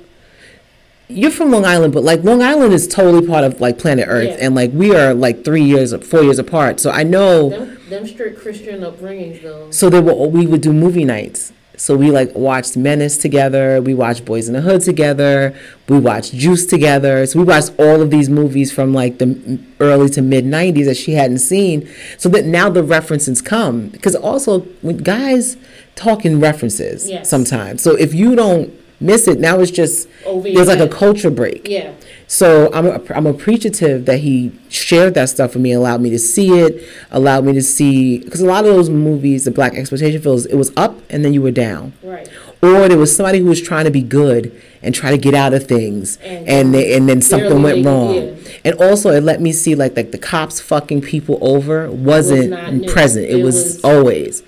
"You're 1.09 1.31
from 1.31 1.51
Long 1.51 1.65
Island, 1.65 1.93
but 1.95 2.03
like 2.03 2.23
Long 2.25 2.43
Island 2.43 2.73
is 2.73 2.89
totally 2.89 3.27
part 3.27 3.45
of 3.45 3.61
like 3.61 3.79
planet 3.79 4.07
Earth, 4.09 4.29
Yeah. 4.29 4.45
and 4.47 4.55
like 4.55 4.71
we 4.73 4.95
are 4.95 5.15
like 5.15 5.45
three 5.45 5.63
years, 5.65 5.95
four 6.07 6.23
years 6.23 6.39
apart, 6.39 6.81
so 6.81 6.91
I 6.91 7.03
know." 7.03 7.51
them, 7.51 7.79
them 7.91 8.07
strict 8.07 8.39
Christian 8.41 8.81
upbringings 8.81 9.43
though. 9.43 9.71
So 9.71 9.89
they 9.91 10.01
were, 10.01 10.15
we 10.29 10.47
would 10.47 10.61
do 10.63 10.73
movie 10.73 11.05
nights. 11.05 11.53
So 11.79 11.97
we 11.97 12.11
like 12.11 12.35
watched 12.35 12.77
Menace 12.77 13.17
together. 13.17 13.81
We 13.81 13.95
watched 13.95 14.25
Boys 14.25 14.49
in 14.49 14.55
the 14.55 14.61
Hood 14.61 14.83
together. 14.83 15.55
We 15.89 15.99
watched 16.01 16.33
Juice 16.35 16.67
together. 16.67 17.25
So 17.27 17.39
we 17.39 17.45
watched 17.45 17.73
all 17.79 18.03
of 18.03 18.11
these 18.11 18.29
movies 18.29 18.73
from 18.73 18.93
like 18.93 19.19
the 19.19 19.59
early 19.81 20.09
to 20.11 20.21
mid 20.23 20.45
'90s 20.45 20.87
that 20.87 20.97
she 20.97 21.13
hadn't 21.13 21.39
seen. 21.39 21.89
So 22.19 22.29
that 22.31 22.45
now 22.45 22.69
the 22.69 22.83
references 22.83 23.41
come 23.41 23.89
because 23.89 24.17
also 24.17 24.61
when 24.83 24.99
guys 24.99 25.57
talk 25.95 26.25
in 26.25 26.41
references 26.41 27.09
Yes. 27.09 27.29
sometimes. 27.31 27.81
So 27.83 27.95
if 27.97 28.13
you 28.13 28.35
don't 28.35 28.73
miss 29.01 29.29
it, 29.29 29.39
now 29.39 29.61
it's 29.61 29.71
just 29.71 30.09
Over 30.27 30.51
there's 30.51 30.69
like 30.69 30.81
a 30.81 30.89
culture 30.89 31.31
break. 31.31 31.69
Yeah. 31.69 31.93
So 32.31 32.71
I'm 32.75 32.87
I'm 33.11 33.27
appreciative 33.27 34.05
that 34.05 34.19
he 34.19 34.53
shared 34.69 35.15
that 35.15 35.31
stuff 35.31 35.55
with 35.55 35.63
me, 35.63 35.73
allowed 35.73 36.03
me 36.03 36.11
to 36.11 36.19
see 36.19 36.51
it, 36.61 36.87
allowed 37.11 37.45
me 37.47 37.55
to 37.55 37.63
see 37.63 38.19
because 38.19 38.43
a 38.43 38.47
lot 38.47 38.67
of 38.67 38.75
those 38.75 38.91
movies, 38.91 39.47
the 39.47 39.51
black 39.51 39.75
exploitation 39.75 40.21
films, 40.21 40.45
it 40.45 40.55
was 40.57 40.71
up 40.77 40.99
and 41.09 41.25
then 41.25 41.33
you 41.33 41.41
were 41.41 41.51
down, 41.51 41.95
Right. 42.03 42.29
or 42.63 42.87
there 42.87 42.99
was 42.99 43.17
somebody 43.17 43.39
who 43.39 43.47
was 43.47 43.63
trying 43.63 43.87
to 43.87 43.91
be 43.91 44.03
good 44.03 44.53
and 44.83 44.95
try 44.95 45.11
to 45.11 45.17
get 45.17 45.33
out 45.33 45.55
of 45.55 45.67
things, 45.67 46.19
And- 46.23 46.47
and 46.49 46.75
they, 46.75 46.95
and 46.95 47.09
then 47.09 47.23
something 47.23 47.63
went 47.63 47.85
wrong. 47.85 48.15
yeah. 48.15 48.31
And 48.63 48.75
also, 48.75 49.11
it 49.11 49.23
let 49.25 49.41
me 49.41 49.51
see 49.53 49.75
like 49.75 49.97
like 49.97 50.11
the 50.11 50.19
cops 50.19 50.61
fucking 50.61 51.01
people 51.01 51.39
over 51.41 51.91
wasn't 51.91 52.51
not 52.51 52.75
new. 52.75 52.89
present. 52.91 53.25
It, 53.25 53.39
It 53.39 53.43
was, 53.45 53.55
was- 53.55 53.81
always, 53.85 54.43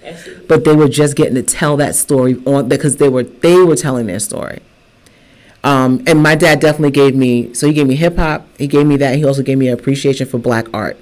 but 0.48 0.64
they 0.64 0.74
were 0.76 0.88
just 0.88 1.16
getting 1.16 1.34
to 1.36 1.42
tell 1.42 1.78
that 1.78 1.94
story 1.94 2.36
on 2.44 2.68
because 2.68 2.96
they 2.96 3.08
were 3.08 3.22
they 3.22 3.56
were 3.56 3.76
telling 3.76 4.06
their 4.06 4.20
story. 4.20 4.58
Um, 5.62 6.02
and 6.06 6.22
my 6.22 6.34
dad 6.34 6.60
definitely 6.60 6.92
gave 6.92 7.14
me, 7.14 7.52
so 7.54 7.66
he 7.66 7.72
gave 7.74 7.86
me 7.86 7.96
hip 7.96 8.16
hop, 8.16 8.46
he 8.56 8.66
gave 8.66 8.86
me 8.86 8.96
that, 8.96 9.16
he 9.16 9.24
also 9.24 9.42
gave 9.42 9.58
me 9.58 9.68
an 9.68 9.74
appreciation 9.78 10.26
for 10.26 10.38
black 10.38 10.66
art 10.72 10.96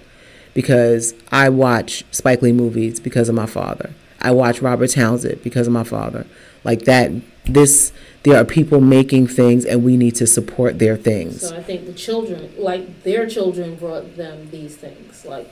because 0.55 1.15
I 1.31 1.49
watch 1.49 2.05
Spike 2.11 2.43
Lee 2.43 2.53
movies 2.53 2.99
because 2.99 3.29
of 3.29 3.35
my 3.35 3.47
father. 3.47 3.91
I 4.21 4.33
watch 4.33 4.61
Robert 4.61 4.91
Townsend 4.91 5.43
because 5.43 5.69
of 5.69 5.73
my 5.73 5.85
father. 5.85 6.27
Like 6.65 6.83
that, 6.83 7.13
this, 7.45 7.93
there 8.25 8.37
are 8.37 8.45
people 8.45 8.81
making 8.81 9.29
things 9.29 9.65
and 9.65 9.85
we 9.85 9.97
need 9.97 10.17
to 10.17 10.27
support 10.27 10.81
their 10.81 10.97
things. 10.97 11.49
so 11.49 11.57
I 11.57 11.63
think 11.63 11.87
the 11.87 11.93
children, 11.93 12.53
like 12.59 13.05
their 13.05 13.29
children, 13.29 13.77
brought 13.77 14.17
them 14.17 14.51
these 14.51 14.77
things. 14.77 15.25
Like 15.25 15.49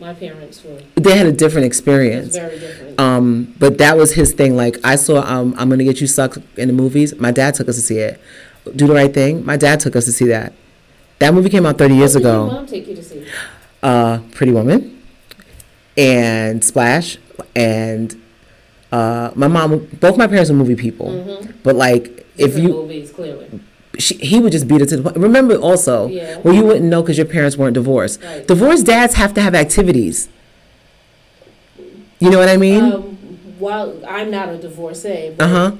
my 0.00 0.14
parents 0.14 0.62
were 0.64 0.80
They 0.96 1.16
had 1.16 1.26
a 1.26 1.32
different 1.32 1.66
experience. 1.66 2.34
very 2.36 2.58
different. 2.58 2.98
Um, 3.00 3.54
but 3.58 3.78
that 3.78 3.96
was 3.96 4.14
his 4.14 4.32
thing. 4.32 4.56
Like 4.56 4.78
I 4.84 4.96
saw, 4.96 5.20
um, 5.22 5.54
I'm 5.58 5.68
gonna 5.68 5.84
get 5.84 6.00
you 6.00 6.06
sucked 6.06 6.38
in 6.56 6.68
the 6.68 6.74
movies. 6.74 7.14
My 7.18 7.30
dad 7.30 7.54
took 7.54 7.68
us 7.68 7.76
to 7.76 7.82
see 7.82 7.98
it. 7.98 8.20
Do 8.76 8.86
the 8.86 8.94
right 8.94 9.12
thing. 9.12 9.44
My 9.44 9.56
dad 9.56 9.80
took 9.80 9.96
us 9.96 10.04
to 10.06 10.12
see 10.12 10.26
that. 10.28 10.52
That 11.18 11.34
movie 11.34 11.50
came 11.50 11.66
out 11.66 11.76
30 11.78 11.94
years 11.96 12.14
What 12.14 12.22
did 12.22 12.28
ago. 12.28 12.44
Your 12.46 12.54
mom 12.54 12.66
take 12.66 12.86
you 12.88 12.94
to 12.96 13.02
see. 13.02 13.24
uh, 13.82 14.18
Pretty 14.32 14.52
Woman 14.52 15.02
and 15.96 16.64
Splash 16.64 17.18
and 17.54 18.20
uh, 18.92 19.30
my 19.34 19.48
mom. 19.48 19.86
Both 20.00 20.16
my 20.16 20.26
parents 20.26 20.50
are 20.50 20.54
movie 20.54 20.76
people, 20.76 21.08
Mm-hmm. 21.08 21.50
but 21.62 21.76
like 21.76 22.26
if 22.36 22.54
Different 22.54 22.62
you, 22.68 22.68
movies, 22.74 23.10
clearly. 23.12 23.60
She, 23.98 24.14
he 24.16 24.38
would 24.40 24.52
just 24.52 24.68
beat 24.68 24.80
it 24.82 24.88
to 24.90 24.96
the 24.96 25.02
point. 25.02 25.16
Remember 25.16 25.56
also, 25.56 26.06
Yeah. 26.08 26.38
well, 26.38 26.54
you 26.54 26.64
wouldn't 26.64 26.84
know 26.86 27.02
because 27.02 27.16
your 27.18 27.26
parents 27.26 27.56
weren't 27.56 27.74
divorced. 27.74 28.22
Right. 28.22 28.46
Divorced 28.46 28.86
dads 28.86 29.14
have 29.14 29.34
to 29.34 29.40
have 29.40 29.54
activities. 29.54 30.28
You 32.18 32.30
know 32.30 32.38
what 32.38 32.48
I 32.48 32.56
mean? 32.56 32.84
Um, 32.92 33.02
while 33.58 34.00
I'm 34.06 34.30
not 34.30 34.48
a 34.48 34.58
divorcee, 34.58 35.34
Uh 35.38 35.48
huh. 35.48 35.72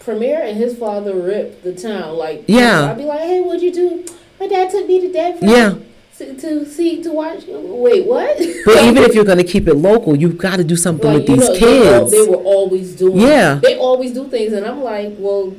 Premier 0.00 0.40
and 0.42 0.56
his 0.56 0.76
father 0.76 1.14
ripped 1.14 1.62
the 1.62 1.72
town. 1.74 2.16
Like 2.16 2.44
Yeah. 2.48 2.90
I'd 2.90 2.98
be 2.98 3.04
like, 3.04 3.20
hey, 3.20 3.40
what'd 3.40 3.62
you 3.62 3.72
do? 3.72 4.04
My 4.40 4.48
dad 4.48 4.70
took 4.70 4.86
me 4.88 5.00
to 5.00 5.12
Denver. 5.12 5.46
Yeah. 5.46 5.74
To, 6.18 6.34
to 6.34 6.66
see 6.66 7.02
to 7.02 7.10
watch. 7.10 7.44
Wait, 7.48 8.06
what? 8.06 8.36
But 8.64 8.82
even 8.84 8.98
if 8.98 9.14
you're 9.14 9.24
gonna 9.24 9.44
keep 9.44 9.66
it 9.68 9.74
local, 9.74 10.14
you've 10.16 10.38
got 10.38 10.56
to 10.56 10.64
do 10.64 10.76
something 10.76 11.06
like 11.10 11.18
with 11.18 11.26
these 11.26 11.48
know, 11.48 11.52
they, 11.54 11.58
kids. 11.58 12.10
they 12.12 12.22
were 12.28 12.36
always 12.36 12.94
doing. 12.96 13.20
Yeah. 13.20 13.54
They 13.62 13.76
always 13.78 14.12
do 14.12 14.28
things, 14.28 14.52
and 14.52 14.66
I'm 14.66 14.82
like, 14.82 15.14
well. 15.18 15.54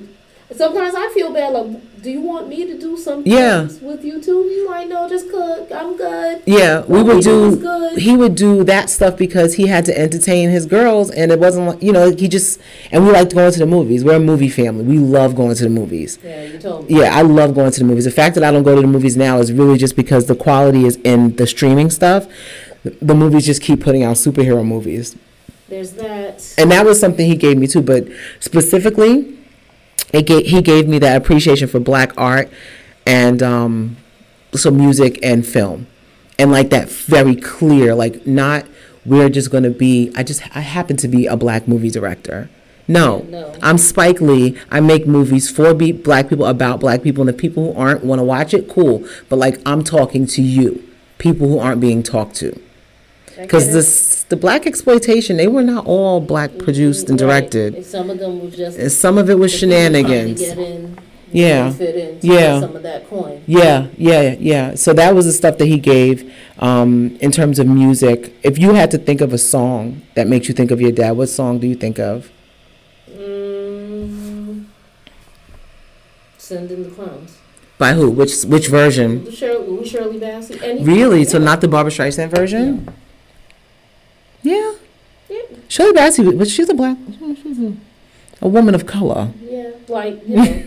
Sometimes 0.55 0.93
I 0.95 1.09
feel 1.13 1.33
bad. 1.33 1.53
Like, 1.53 2.01
do 2.03 2.11
you 2.11 2.21
want 2.21 2.47
me 2.49 2.65
to 2.65 2.77
do 2.77 2.97
something 2.97 3.31
Yeah. 3.31 3.63
with 3.81 4.03
you 4.03 4.21
too? 4.21 4.41
You 4.43 4.67
like, 4.69 4.87
no, 4.89 5.07
just 5.07 5.29
cook. 5.29 5.69
I'm 5.73 5.95
good. 5.95 6.41
Yeah, 6.45 6.81
we 6.87 7.01
What 7.01 7.15
would 7.15 7.23
do 7.23 7.55
do. 7.55 7.95
He 7.97 8.17
would 8.17 8.35
do 8.35 8.63
that 8.65 8.89
stuff 8.89 9.15
because 9.17 9.53
he 9.55 9.67
had 9.67 9.85
to 9.85 9.97
entertain 9.97 10.49
his 10.49 10.65
girls, 10.65 11.09
and 11.11 11.31
it 11.31 11.39
wasn't 11.39 11.67
like 11.67 11.81
you 11.81 11.91
know 11.91 12.11
he 12.11 12.27
just. 12.27 12.59
And 12.91 13.05
we 13.05 13.11
liked 13.11 13.33
going 13.33 13.51
to 13.53 13.59
the 13.59 13.65
movies. 13.65 14.03
We're 14.03 14.15
a 14.15 14.19
movie 14.19 14.49
family. 14.49 14.83
We 14.83 14.97
love 14.99 15.35
going 15.35 15.55
to 15.55 15.63
the 15.63 15.69
movies. 15.69 16.19
Yeah, 16.23 16.43
you 16.43 16.59
told 16.59 16.89
me. 16.89 16.99
Yeah, 16.99 17.15
I 17.17 17.21
love 17.21 17.55
going 17.55 17.71
to 17.71 17.79
the 17.79 17.85
movies. 17.85 18.05
The 18.05 18.11
fact 18.11 18.35
that 18.35 18.43
I 18.43 18.51
don't 18.51 18.63
go 18.63 18.75
to 18.75 18.81
the 18.81 18.87
movies 18.87 19.15
now 19.17 19.39
is 19.39 19.51
really 19.53 19.77
just 19.77 19.95
because 19.95 20.25
the 20.25 20.35
quality 20.35 20.85
is 20.85 20.97
in 21.03 21.35
the 21.37 21.47
streaming 21.47 21.89
stuff. 21.89 22.27
The- 22.83 22.93
The 23.01 23.15
movies 23.15 23.45
just 23.45 23.61
keep 23.61 23.79
putting 23.79 24.03
out 24.03 24.17
superhero 24.17 24.65
movies, 24.65 25.15
There's 25.69 25.91
that. 25.93 26.43
and 26.57 26.69
that 26.71 26.85
was 26.85 26.99
something 26.99 27.25
he 27.25 27.35
gave 27.37 27.57
me 27.57 27.65
too. 27.67 27.81
But 27.81 28.07
specifically, 28.41 29.37
it 30.13 30.25
gave, 30.27 30.45
he 30.45 30.61
gave 30.61 30.87
me 30.87 30.99
that 30.99 31.17
appreciation 31.17 31.67
for 31.67 31.79
black 31.79 32.13
art 32.17 32.49
and 33.05 33.43
um, 33.43 33.97
so 34.53 34.71
music 34.71 35.19
and 35.23 35.45
film, 35.45 35.87
and 36.39 36.51
like 36.51 36.69
that 36.69 36.89
very 36.89 37.35
clear, 37.35 37.93
like 37.95 38.25
not 38.25 38.65
we're 39.05 39.29
just 39.29 39.51
gonna 39.51 39.69
be. 39.69 40.11
I 40.15 40.23
just 40.23 40.43
I 40.55 40.61
happen 40.61 40.95
to 40.97 41.07
be 41.07 41.25
a 41.25 41.35
black 41.35 41.67
movie 41.67 41.89
director. 41.89 42.49
No, 42.87 43.19
No. 43.29 43.55
I'm 43.61 43.77
Spike 43.77 44.19
Lee. 44.19 44.57
I 44.69 44.81
make 44.81 45.07
movies 45.07 45.49
for 45.49 45.73
be 45.73 45.93
black 45.93 46.29
people 46.29 46.45
about 46.45 46.79
black 46.79 47.01
people, 47.01 47.21
and 47.21 47.29
if 47.29 47.37
people 47.37 47.71
who 47.71 47.79
aren't 47.79 48.03
want 48.03 48.19
to 48.19 48.23
watch 48.23 48.53
it, 48.53 48.69
cool. 48.69 49.05
But 49.29 49.37
like 49.37 49.59
I'm 49.65 49.83
talking 49.83 50.25
to 50.27 50.41
you, 50.41 50.83
people 51.17 51.47
who 51.47 51.59
aren't 51.59 51.81
being 51.81 52.03
talked 52.03 52.35
to, 52.37 52.59
because 53.41 53.71
this 53.73 54.23
the 54.29 54.35
black 54.35 54.65
exploitation. 54.65 55.37
They 55.37 55.47
were 55.47 55.63
not 55.63 55.85
all 55.85 56.19
black 56.19 56.57
produced 56.57 57.09
and 57.09 57.19
Right. 57.21 57.27
directed. 57.51 57.75
And 57.75 57.85
some 57.85 58.09
of 58.09 58.19
them 58.19 58.41
was 58.43 58.55
just 58.55 58.77
And 58.79 58.91
some 58.91 59.17
of 59.17 59.29
it 59.29 59.37
was 59.39 59.51
the 59.51 59.57
people 59.67 59.77
trying 59.77 59.93
to 59.93 59.99
shenanigans. 60.01 60.39
get 60.41 60.57
in 60.57 60.63
really 60.63 60.97
Yeah. 61.31 61.71
fit 61.71 61.95
into 61.95 62.27
Yeah. 62.27 62.59
some 62.61 62.75
of 62.75 62.83
that 62.83 63.09
coin. 63.09 63.41
Yeah, 63.47 63.87
yeah, 63.97 64.35
yeah. 64.39 64.75
So 64.75 64.93
that 64.93 65.13
was 65.15 65.25
the 65.25 65.33
stuff 65.33 65.57
that 65.57 65.65
he 65.67 65.77
gave 65.77 66.31
um, 66.59 67.17
in 67.19 67.31
terms 67.31 67.59
of 67.59 67.67
music. 67.67 68.33
If 68.43 68.57
you 68.57 68.73
had 68.73 68.89
to 68.91 68.97
think 68.97 69.19
of 69.21 69.33
a 69.33 69.37
song 69.37 70.01
that 70.15 70.27
makes 70.27 70.47
you 70.47 70.53
think 70.53 70.71
of 70.71 70.79
your 70.79 70.91
dad, 70.91 71.11
what 71.17 71.27
song 71.29 71.59
do 71.59 71.67
you 71.67 71.75
think 71.75 71.99
of? 71.99 72.29
Mm, 73.11 74.65
send 76.37 76.71
in 76.71 76.83
the 76.83 76.89
clowns. 76.89 77.37
By 77.77 77.93
who? 77.93 78.09
Which 78.09 78.43
which 78.43 78.67
version? 78.67 79.29
Shirley, 79.31 79.87
Shirley 79.87 80.19
Bassey. 80.19 80.61
Any, 80.63 80.83
Really? 80.83 81.25
So 81.25 81.37
yeah. 81.39 81.45
not 81.45 81.61
the 81.61 81.67
Barbra 81.67 81.91
Streisand 81.91 82.29
version? 82.29 82.87
Yeah. 84.43 84.73
Yeah. 85.29 85.41
Shirley 85.67 85.93
Bassey, 85.93 86.37
but 86.37 86.47
she's 86.47 86.69
a 86.69 86.73
black. 86.73 86.97
She's 87.41 87.59
a, 87.59 87.73
a 88.41 88.47
woman 88.47 88.75
of 88.75 88.85
color. 88.85 89.31
Yeah, 89.41 89.71
like 89.87 90.27
you 90.27 90.35
know. 90.35 90.63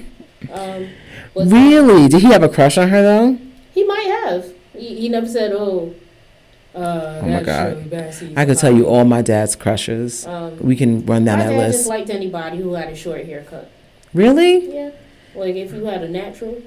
um, 0.53 0.89
Really? 1.35 2.09
Did 2.09 2.23
he 2.23 2.29
have 2.29 2.43
a 2.43 2.49
crush 2.49 2.79
on 2.79 2.89
her 2.89 3.03
though? 3.03 3.39
He 3.75 3.85
might 3.85 4.07
have. 4.25 4.53
He, 4.73 4.97
he 5.01 5.09
never 5.11 5.27
said, 5.29 5.53
"Oh, 5.53 5.95
uh, 6.75 7.21
Oh 7.23 7.27
my 7.29 7.43
God. 7.43 7.93
I 8.37 8.45
could 8.47 8.59
tell 8.59 8.75
you 8.75 8.87
all 8.87 9.05
my 9.05 9.21
dad's 9.23 9.55
crushes. 9.57 10.27
Um, 10.27 10.59
We 10.59 10.77
can 10.77 11.05
run 11.05 11.25
down 11.27 11.39
my 11.39 11.45
that 11.45 11.51
dad 11.51 11.67
just 11.67 11.79
list. 11.81 11.89
liked 11.89 12.11
anybody 12.11 12.57
who 12.59 12.73
had 12.75 12.89
a 12.89 12.97
short 12.97 13.25
haircut. 13.27 13.71
Really? 14.15 14.75
Yeah, 14.75 14.91
like 15.35 15.55
if 15.57 15.73
you 15.75 15.85
had 15.85 16.03
a 16.03 16.09
natural, 16.09 16.63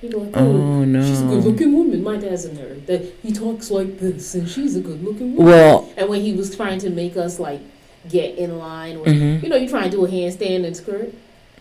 he'd 0.00 0.10
be 0.10 0.16
like, 0.16 0.30
Oh 0.34 0.82
"Oh, 0.82 1.02
she's 1.02 1.20
a 1.20 1.24
good-looking 1.26 1.72
woman." 1.72 2.02
My 2.02 2.16
dad's 2.16 2.44
a 2.44 2.50
nerd. 2.50 2.86
That 2.86 3.02
he 3.22 3.32
talks 3.32 3.70
like 3.70 3.98
this, 3.98 4.34
and 4.34 4.48
she's 4.48 4.76
a 4.76 4.80
good-looking 4.80 5.36
woman. 5.36 5.52
Well, 5.52 5.92
and 5.96 6.08
when 6.08 6.20
he 6.22 6.32
was 6.32 6.54
trying 6.54 6.78
to 6.80 6.90
make 6.90 7.16
us 7.16 7.38
like 7.38 7.60
get 8.08 8.36
in 8.38 8.58
line, 8.58 8.96
or 8.96 9.04
mhm. 9.04 9.42
you 9.42 9.48
know, 9.48 9.56
you 9.56 9.68
try 9.68 9.82
and 9.84 9.92
do 9.92 10.04
a 10.04 10.08
handstand 10.08 10.64
and 10.64 10.76
skirt. 10.76 11.12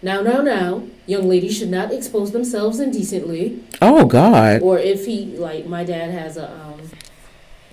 Now, 0.01 0.21
now, 0.21 0.41
now, 0.41 0.83
young 1.07 1.27
ladies 1.27 1.57
should 1.57 1.69
not 1.69 1.91
expose 1.91 2.31
themselves 2.31 2.79
indecently. 2.79 3.61
oh 3.81 4.05
God. 4.05 4.61
Or 4.61 4.79
if 4.79 5.05
he 5.05 5.25
like 5.37 5.65
my 5.65 5.83
dad 5.83 6.11
has 6.11 6.37
a 6.37 6.49
um 6.49 6.79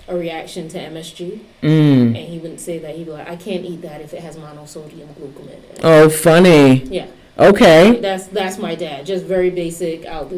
a 0.09 0.15
reaction 0.17 0.67
to 0.69 0.77
MSG 0.79 1.39
Mm. 1.61 2.07
and 2.07 2.15
he 2.15 2.37
wouldn't 2.39 2.61
say 2.61 2.79
that 2.79 2.95
he'd 2.95 3.05
be 3.05 3.11
like, 3.11 3.29
I 3.29 3.35
can't 3.35 3.65
eat 3.65 3.81
that 3.81 3.99
if 4.01 4.13
it 4.13 4.21
has 4.21 4.35
monosodium 4.37 5.07
glutamate. 5.19 5.63
in 5.69 5.75
it." 5.75 5.79
Oh, 5.83 6.09
funny. 6.09 6.83
Yeah. 6.85 7.07
Okay. 7.39 7.99
That's 7.99 8.27
that's 8.27 8.57
my 8.57 8.75
dad. 8.75 9.05
Just 9.05 9.25
very 9.25 9.49
basic 9.49 10.05
out 10.05 10.31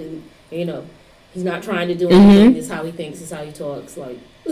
you 0.52 0.66
know. 0.66 0.86
He's 1.34 1.44
not 1.44 1.62
trying 1.62 1.88
to 1.90 1.96
do 1.96 2.08
Mhm. 2.08 2.12
anything. 2.14 2.54
This 2.54 2.66
is 2.66 2.72
how 2.72 2.84
he 2.84 2.92
thinks, 2.92 3.22
is 3.22 3.30
how 3.32 3.44
he 3.44 3.52
talks, 3.52 3.96
like 3.98 4.18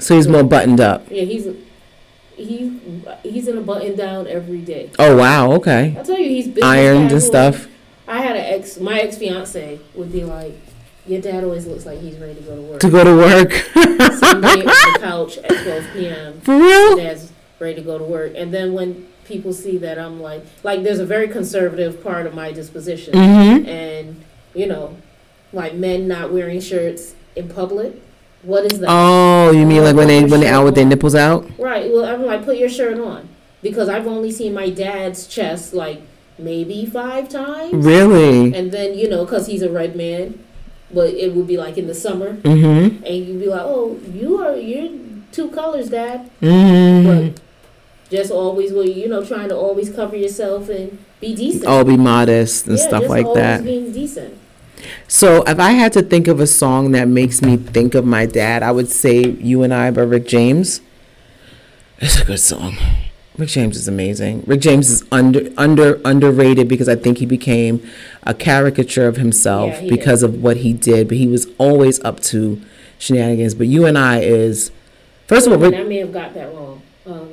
So 0.00 0.14
he's 0.14 0.28
more 0.28 0.44
buttoned 0.44 0.80
up. 0.80 1.06
Yeah, 1.10 1.24
he's 1.24 1.48
he 2.36 2.80
he's 3.24 3.48
in 3.48 3.58
a 3.58 3.60
button 3.60 3.96
down 3.96 4.28
every 4.28 4.58
day. 4.58 4.90
Oh 4.98 5.16
wow. 5.16 5.52
Okay. 5.52 5.96
I 5.98 6.02
tell 6.02 6.18
you 6.18 6.28
he's 6.28 6.62
Ironed 6.62 7.10
and 7.10 7.22
stuff. 7.22 7.66
I 8.06 8.22
had 8.22 8.36
an 8.36 8.44
ex 8.44 8.78
my 8.78 9.00
ex 9.00 9.18
fiance 9.18 9.80
would 9.94 10.12
be 10.12 10.22
like, 10.24 10.56
Your 11.06 11.20
dad 11.20 11.42
always 11.42 11.66
looks 11.66 11.84
like 11.84 11.98
he's 12.00 12.16
ready 12.18 12.36
to 12.36 12.40
go 12.42 12.54
to 12.56 12.62
work. 12.62 12.80
To 12.80 12.90
go 12.90 13.02
to 13.04 13.16
work. 13.16 13.52
Sunday 14.18 14.60
on 14.60 14.66
the 14.66 14.98
couch 15.00 15.38
at 15.38 15.48
12 15.64 15.84
p.m. 15.94 16.40
For 16.42 16.56
real? 16.56 16.96
Dad's 16.96 17.32
ready 17.58 17.74
to 17.76 17.82
go 17.82 17.98
to 17.98 18.04
work. 18.04 18.32
And 18.36 18.54
then 18.54 18.72
when 18.72 19.07
people 19.28 19.52
see 19.52 19.76
that, 19.78 19.98
I'm 19.98 20.20
like, 20.20 20.44
like 20.64 20.82
there's 20.82 20.98
a 20.98 21.06
very 21.06 21.28
conservative 21.28 22.02
part 22.02 22.26
of 22.26 22.34
my 22.34 22.50
disposition. 22.50 23.14
Mm-hmm. 23.14 23.68
And, 23.68 24.24
you 24.54 24.66
know, 24.66 24.96
like 25.52 25.74
men 25.74 26.08
not 26.08 26.32
wearing 26.32 26.60
shirts 26.60 27.14
in 27.36 27.48
public. 27.48 28.02
What 28.42 28.70
is 28.72 28.80
that? 28.80 28.88
Oh, 28.88 29.50
you 29.50 29.66
mean 29.66 29.84
like 29.84 29.96
when 29.96 30.08
they 30.08 30.24
when 30.24 30.40
they 30.40 30.48
out 30.48 30.64
with 30.64 30.76
their 30.76 30.84
nipples 30.84 31.14
out? 31.14 31.48
Right. 31.58 31.90
Well, 31.90 32.04
I'm 32.04 32.24
like, 32.24 32.44
put 32.44 32.56
your 32.56 32.68
shirt 32.68 32.98
on. 32.98 33.28
Because 33.62 33.88
I've 33.88 34.06
only 34.06 34.30
seen 34.30 34.54
my 34.54 34.70
dad's 34.70 35.26
chest 35.26 35.74
like 35.74 36.00
maybe 36.38 36.86
five 36.86 37.28
times. 37.28 37.84
Really? 37.84 38.54
And 38.54 38.70
then, 38.70 38.96
you 38.96 39.08
know, 39.08 39.24
because 39.24 39.48
he's 39.48 39.62
a 39.62 39.70
red 39.70 39.96
man, 39.96 40.44
but 40.92 41.12
it 41.14 41.34
would 41.34 41.48
be 41.48 41.56
like 41.56 41.76
in 41.76 41.88
the 41.88 41.94
summer. 41.94 42.36
Mm-hmm. 42.36 43.04
And 43.04 43.16
you'd 43.26 43.40
be 43.40 43.48
like, 43.48 43.64
oh, 43.64 43.98
you 44.12 44.40
are, 44.40 44.56
you're 44.56 44.96
two 45.32 45.50
colors, 45.50 45.90
dad. 45.90 46.30
Mm-hmm. 46.40 47.32
But 47.32 47.40
just 48.10 48.30
always, 48.30 48.72
will 48.72 48.86
you 48.86 49.08
know, 49.08 49.24
trying 49.24 49.48
to 49.50 49.56
always 49.56 49.90
cover 49.90 50.16
yourself 50.16 50.68
and 50.68 50.98
be 51.20 51.34
decent. 51.34 51.64
Oh, 51.66 51.84
be 51.84 51.96
modest 51.96 52.66
and 52.66 52.78
yeah, 52.78 52.86
stuff 52.86 53.02
just 53.02 53.10
like 53.10 53.26
always 53.26 53.42
that. 53.42 53.64
being 53.64 53.92
decent. 53.92 54.38
So 55.08 55.42
if 55.44 55.58
I 55.58 55.72
had 55.72 55.92
to 55.94 56.02
think 56.02 56.28
of 56.28 56.40
a 56.40 56.46
song 56.46 56.92
that 56.92 57.08
makes 57.08 57.42
me 57.42 57.56
think 57.56 57.94
of 57.94 58.04
my 58.04 58.26
dad, 58.26 58.62
I 58.62 58.70
would 58.70 58.88
say 58.90 59.30
"You 59.30 59.62
and 59.62 59.74
I" 59.74 59.90
by 59.90 60.02
Rick 60.02 60.26
James. 60.26 60.80
It's 61.98 62.20
a 62.20 62.24
good 62.24 62.38
song. 62.40 62.76
Rick 63.36 63.50
James 63.50 63.76
is 63.76 63.88
amazing. 63.88 64.44
Rick 64.46 64.60
James 64.60 64.90
is 64.90 65.04
under 65.12 65.50
under 65.56 66.00
underrated 66.04 66.68
because 66.68 66.88
I 66.88 66.96
think 66.96 67.18
he 67.18 67.26
became 67.26 67.82
a 68.22 68.34
caricature 68.34 69.06
of 69.06 69.16
himself 69.16 69.80
Yeah, 69.82 69.90
because 69.90 70.22
of 70.22 70.42
what 70.42 70.58
he 70.58 70.72
did, 70.72 71.08
but 71.08 71.16
he 71.16 71.26
was 71.26 71.46
always 71.58 72.02
up 72.04 72.20
to 72.20 72.60
shenanigans. 72.98 73.54
But 73.54 73.66
"You 73.66 73.84
and 73.86 73.98
I" 73.98 74.20
is 74.20 74.70
first 75.26 75.46
of 75.46 75.52
all, 75.52 75.58
Rick, 75.58 75.74
I 75.74 75.82
may 75.84 75.98
have 75.98 76.12
got 76.12 76.34
that 76.34 76.54
wrong. 76.54 76.82
Um, 77.06 77.30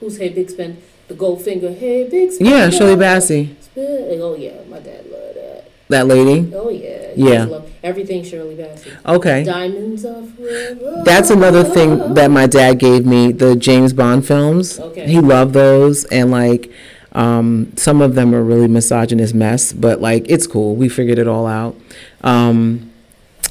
who's 0.00 0.18
Hey 0.18 0.28
Big 0.30 0.50
Spin? 0.50 0.82
The 1.08 1.14
Goldfinger. 1.14 1.76
Hey 1.76 2.08
Big 2.08 2.32
Spin. 2.32 2.46
yeah, 2.46 2.70
Shirley 2.70 2.96
Bassey. 2.96 3.54
Oh 3.76 4.34
yeah, 4.34 4.62
my 4.68 4.78
dad 4.80 5.06
loved 5.06 5.36
that. 5.36 5.70
that 5.88 6.06
lady. 6.06 6.52
Oh 6.54 6.70
yeah. 6.70 7.12
Yeah. 7.14 7.60
Everything 7.82 8.24
Shirley 8.24 8.56
Bassey. 8.56 8.92
Okay. 9.06 9.44
Diamonds 9.44 10.04
are 10.04 10.22
forever. 10.22 11.02
That's 11.04 11.30
another 11.30 11.64
thing 11.64 12.14
that 12.14 12.30
my 12.30 12.46
dad 12.46 12.78
gave 12.78 13.06
me, 13.06 13.32
the 13.32 13.56
James 13.56 13.92
Bond 13.92 14.26
films. 14.26 14.78
Okay. 14.78 15.06
He 15.06 15.20
loved 15.20 15.54
those 15.54 16.04
and 16.06 16.30
like 16.30 16.70
um, 17.12 17.72
some 17.76 18.02
of 18.02 18.14
them 18.14 18.34
are 18.34 18.42
really 18.42 18.68
misogynist 18.68 19.34
mess, 19.34 19.72
but 19.72 20.00
like 20.00 20.26
it's 20.28 20.46
cool. 20.46 20.76
We 20.76 20.88
figured 20.88 21.18
it 21.18 21.26
all 21.26 21.46
out. 21.46 21.74
Um, 22.22 22.92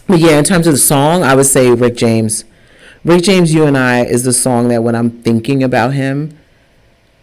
but 0.08 0.20
yeah, 0.20 0.38
in 0.38 0.44
terms 0.44 0.68
of 0.68 0.74
the 0.74 0.80
song, 0.80 1.24
I 1.24 1.34
would 1.34 1.48
say 1.48 1.72
Rick 1.72 1.96
James. 1.96 2.46
Rick 3.06 3.22
James, 3.24 3.54
You 3.54 3.66
and 3.66 3.78
I 3.78 4.04
is 4.04 4.24
the 4.24 4.34
song 4.34 4.68
that 4.70 4.84
when 4.84 4.96
I'm 4.96 5.12
thinking 5.22 5.64
about 5.64 5.94
him, 5.94 6.38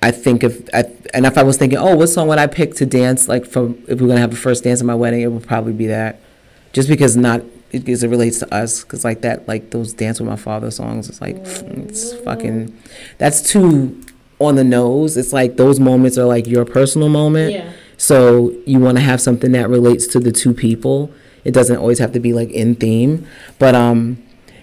I 0.01 0.13
think 0.13 0.45
if 0.45 0.69
I, 0.73 0.85
and 1.13 1.27
if 1.27 1.37
I 1.37 1.43
was 1.43 1.57
thinking, 1.57 1.79
oh, 1.79 1.97
what 1.97 2.07
song 2.07 2.29
would 2.29 2.39
I 2.39 2.47
pick 2.47 2.75
to 2.77 2.87
dance 2.87 3.29
like 3.29 3.45
for 3.45 3.75
if 3.89 4.01
we're 4.01 4.09
gonna 4.09 4.21
have 4.21 4.33
a 4.33 4.37
first 4.37 4.65
dance 4.65 4.81
at 4.81 4.87
my 4.87 4.95
wedding, 4.95 5.21
it 5.21 5.27
would 5.27 5.47
probably 5.47 5.73
be 5.73 5.89
that, 5.89 6.21
just 6.73 6.89
because 6.89 7.17
not 7.17 7.43
because 7.73 8.05
it 8.05 8.09
relates 8.09 8.39
to 8.39 8.55
us, 8.55 8.85
because 8.85 9.05
like 9.05 9.23
that, 9.23 9.49
like 9.49 9.71
those 9.71 9.93
dance 9.93 10.21
with 10.21 10.29
my 10.29 10.37
father 10.37 10.71
songs, 10.71 11.09
it's 11.09 11.21
like 11.21 11.37
it's 11.37 12.15
fucking, 12.21 12.77
that's 13.19 13.43
too 13.43 14.01
on 14.39 14.55
the 14.55 14.65
nose. 14.65 15.17
It's 15.17 15.33
like 15.33 15.57
those 15.57 15.81
moments 15.81 16.17
are 16.17 16.27
like 16.27 16.47
your 16.47 16.65
personal 16.65 17.09
moment. 17.09 17.53
Yeah. 17.53 17.73
So 17.97 18.53
you 18.67 18.79
want 18.79 18.99
to 18.99 19.03
have 19.03 19.21
something 19.21 19.53
that 19.53 19.69
relates 19.69 20.07
to 20.09 20.21
the 20.21 20.33
two 20.33 20.55
people. 20.55 21.11
It 21.45 21.55
doesn't 21.55 21.77
always 21.77 21.99
have 21.99 22.13
to 22.13 22.21
be 22.21 22.33
like 22.33 22.51
in 22.51 22.77
theme, 22.77 23.27
but 23.59 23.75
um, 23.75 24.23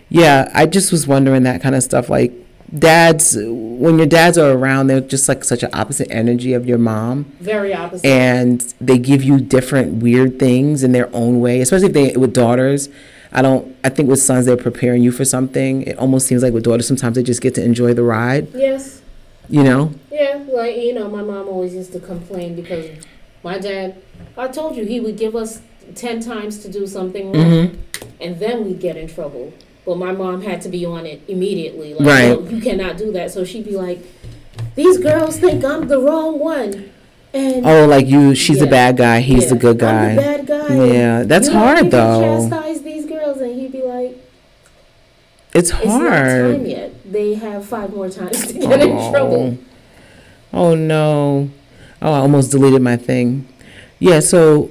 yeah, 0.09 0.49
I 0.53 0.65
just 0.65 0.91
was 0.91 1.07
wondering 1.07 1.43
that 1.43 1.61
kind 1.61 1.75
of 1.75 1.83
stuff. 1.83 2.09
Like 2.09 2.31
dads, 2.77 3.35
when 3.39 3.97
your 3.97 4.07
dads 4.07 4.37
are 4.37 4.51
around, 4.51 4.87
they're 4.87 5.01
just 5.01 5.27
like 5.29 5.43
such 5.43 5.63
an 5.63 5.69
opposite 5.73 6.07
energy 6.11 6.53
of 6.53 6.65
your 6.67 6.77
mom, 6.77 7.25
Very 7.39 7.73
opposite. 7.73 8.05
and 8.07 8.61
they 8.81 8.97
give 8.97 9.23
you 9.23 9.39
different 9.39 10.01
weird 10.01 10.39
things 10.39 10.83
in 10.83 10.91
their 10.91 11.09
own 11.15 11.39
way. 11.39 11.61
Especially 11.61 11.87
if 11.87 11.93
they 11.93 12.15
with 12.17 12.33
daughters. 12.33 12.89
I 13.31 13.43
don't. 13.43 13.75
I 13.83 13.89
think 13.89 14.09
with 14.09 14.19
sons, 14.19 14.47
they're 14.47 14.57
preparing 14.57 15.03
you 15.03 15.11
for 15.11 15.23
something. 15.23 15.83
It 15.83 15.97
almost 15.99 16.25
seems 16.25 16.41
like 16.41 16.51
with 16.53 16.63
daughters, 16.63 16.87
sometimes 16.87 17.15
they 17.15 17.21
just 17.23 17.41
get 17.41 17.53
to 17.55 17.63
enjoy 17.63 17.93
the 17.93 18.03
ride. 18.03 18.47
yes. 18.55 19.01
You 19.47 19.63
know? 19.63 19.93
Yeah. 20.11 20.43
Like 20.47 20.77
you 20.77 20.93
know, 20.93 21.07
my 21.09 21.21
mom 21.23 21.47
always 21.47 21.73
used 21.75 21.91
to 21.93 21.99
complain 21.99 22.55
because 22.55 22.85
my 23.43 23.57
dad. 23.59 24.01
I 24.37 24.47
told 24.47 24.75
you 24.75 24.85
he 24.85 24.99
would 24.99 25.17
give 25.17 25.35
us 25.35 25.61
ten 25.95 26.21
times 26.21 26.59
to 26.59 26.71
do 26.71 26.85
something 26.87 27.31
wrong, 27.33 27.43
Mm-hmm. 27.69 28.07
and 28.21 28.39
then 28.39 28.65
we'd 28.65 28.79
get 28.79 28.95
in 28.97 29.07
trouble. 29.07 29.53
But 29.85 29.97
my 29.97 30.11
mom 30.11 30.41
had 30.41 30.61
to 30.63 30.69
be 30.69 30.85
on 30.85 31.05
it 31.05 31.21
immediately. 31.27 31.93
Like, 31.95 32.07
Right. 32.07 32.29
"No, 32.43 32.49
you 32.49 32.61
cannot 32.61 32.97
do 32.97 33.11
that. 33.13 33.31
So 33.31 33.43
she'd 33.43 33.65
be 33.65 33.75
like, 33.75 33.99
"These 34.75 34.97
girls 34.97 35.37
think 35.37 35.63
I'm 35.65 35.87
the 35.87 35.99
wrong 35.99 36.37
one," 36.39 36.85
and 37.33 37.65
Oh, 37.65 37.85
like 37.85 38.07
you, 38.07 38.35
she's 38.35 38.59
the 38.59 38.65
Yeah. 38.65 38.71
bad 38.71 38.97
guy. 38.97 39.19
He's 39.21 39.47
the 39.49 39.55
Yeah, 39.55 39.61
good 39.61 39.83
I'm 39.83 39.87
guy. 39.87 40.15
the 40.15 40.21
bad 40.21 40.45
guy. 40.47 40.85
Yeah, 40.93 41.23
that's 41.23 41.47
hard 41.47 41.91
though. 41.91 42.21
Chastise 42.49 42.81
these 42.81 43.05
girls, 43.05 43.39
and 43.41 43.59
he'd 43.59 43.71
be 43.71 43.81
like, 43.81 44.17
It's 45.55 45.71
hard." 45.71 45.85
"It's 45.87 45.93
not 45.95 46.59
time 46.59 46.65
yet. 46.65 47.11
They 47.11 47.33
have 47.35 47.65
five 47.65 47.93
more 47.95 48.09
times 48.09 48.45
to 48.47 48.53
get 48.53 48.81
in 48.81 48.91
oh. 48.91 49.11
trouble." 49.11 49.57
Oh 50.53 50.75
no. 50.75 51.49
Oh, 52.01 52.13
I 52.13 52.19
almost 52.19 52.51
deleted 52.51 52.81
my 52.81 52.95
thing. 52.97 53.45
Yeah, 53.99 54.19
so 54.19 54.69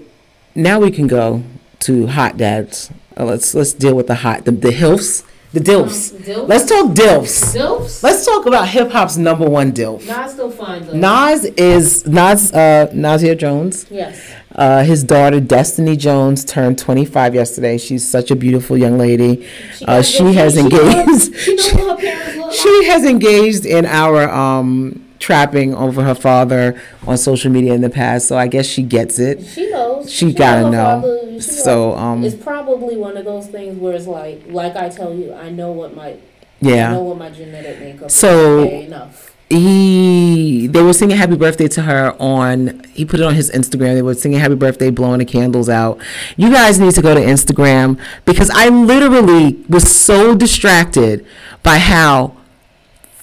now 0.54 0.80
we 0.80 0.90
can 0.90 1.06
go 1.06 1.42
to 1.80 2.06
hot 2.06 2.36
dads. 2.36 2.90
Uh, 3.18 3.24
let's 3.24 3.54
let's 3.54 3.72
deal 3.72 3.94
with 3.94 4.06
the 4.06 4.14
hot 4.16 4.44
the, 4.44 4.52
the 4.52 4.70
hilfs, 4.70 5.24
the 5.52 5.60
dilfs. 5.60 6.12
Um, 6.14 6.18
Dilfs? 6.22 6.48
Let's 6.48 6.66
talk 6.68 6.86
dilfs. 6.94 7.56
Dilfs? 7.56 8.02
Let's 8.02 8.24
talk 8.24 8.46
about 8.46 8.68
hip 8.68 8.90
hop's 8.90 9.16
number 9.16 9.48
one 9.48 9.72
dilf. 9.72 10.06
Nas 10.06 10.32
still 10.32 10.50
fine 10.50 10.86
though. 10.86 10.92
Nas 10.92 11.44
is 11.56 12.06
Nas 12.06 12.52
uh 12.52 12.90
Nasir 12.94 13.34
Jones. 13.34 13.86
Yes. 13.90 14.20
Uh, 14.54 14.82
his 14.82 15.04
daughter 15.04 15.40
Destiny 15.40 15.96
Jones 15.96 16.44
turned 16.44 16.78
25 16.78 17.34
yesterday. 17.34 17.78
She's 17.78 18.06
such 18.08 18.30
a 18.30 18.36
beautiful 18.36 18.76
young 18.76 18.98
lady. 18.98 19.46
Uh, 19.82 19.96
got 19.98 20.04
she 20.04 20.32
has 20.34 20.54
she 20.54 20.60
engaged. 20.60 21.06
knows- 21.06 21.42
She 21.42 21.54
knows 21.54 21.74
what 21.74 21.88
her 21.88 21.96
parents 21.96 22.36
look 22.36 22.46
like. 22.46 22.54
she 22.54 22.84
has 22.86 23.04
engaged 23.04 23.66
in 23.66 23.84
our 23.86 24.28
um 24.30 25.04
trapping 25.18 25.74
over 25.74 26.02
her 26.04 26.14
father 26.14 26.80
on 27.06 27.16
social 27.18 27.50
media 27.50 27.72
in 27.74 27.80
the 27.80 27.90
past, 27.90 28.28
so 28.28 28.36
I 28.38 28.46
guess 28.46 28.66
she 28.66 28.82
gets 28.84 29.18
it. 29.18 29.44
She 29.44 29.68
knows. 29.70 30.10
She 30.12 30.32
gotta 30.32 30.62
knows 30.70 30.74
her 30.74 31.00
know. 31.00 31.24
So, 31.40 31.94
um, 31.96 32.24
it's 32.24 32.34
probably 32.36 32.96
one 32.96 33.16
of 33.16 33.24
those 33.24 33.46
things 33.46 33.78
where 33.78 33.94
it's 33.94 34.06
like, 34.06 34.42
like 34.48 34.76
I 34.76 34.88
tell 34.88 35.14
you, 35.14 35.32
I 35.34 35.50
know 35.50 35.72
what 35.72 35.94
my, 35.94 36.16
yeah, 36.60 36.90
I 36.90 36.94
know 36.94 37.02
what 37.02 37.18
my 37.18 37.30
genetic 37.30 37.80
makeup 37.80 38.10
So- 38.10 38.64
is. 38.64 38.86
Enough. 38.86 39.24
He 39.50 40.66
they 40.66 40.82
were 40.82 40.92
singing 40.92 41.16
happy 41.16 41.34
birthday 41.34 41.68
to 41.68 41.80
her 41.80 42.14
on 42.20 42.82
he 42.92 43.06
put 43.06 43.18
it 43.18 43.22
on 43.24 43.34
his 43.34 43.50
Instagram. 43.50 43.94
They 43.94 44.02
were 44.02 44.12
singing 44.12 44.40
happy 44.40 44.56
birthday, 44.56 44.90
blowing 44.90 45.20
the 45.20 45.24
candles 45.24 45.70
out. 45.70 45.98
You 46.36 46.50
guys 46.50 46.78
need 46.78 46.92
to 46.96 47.00
go 47.00 47.14
to 47.14 47.20
Instagram 47.20 47.98
because 48.26 48.50
I 48.50 48.68
literally 48.68 49.64
was 49.66 49.90
so 49.90 50.34
distracted 50.34 51.24
by 51.62 51.78
how 51.78 52.36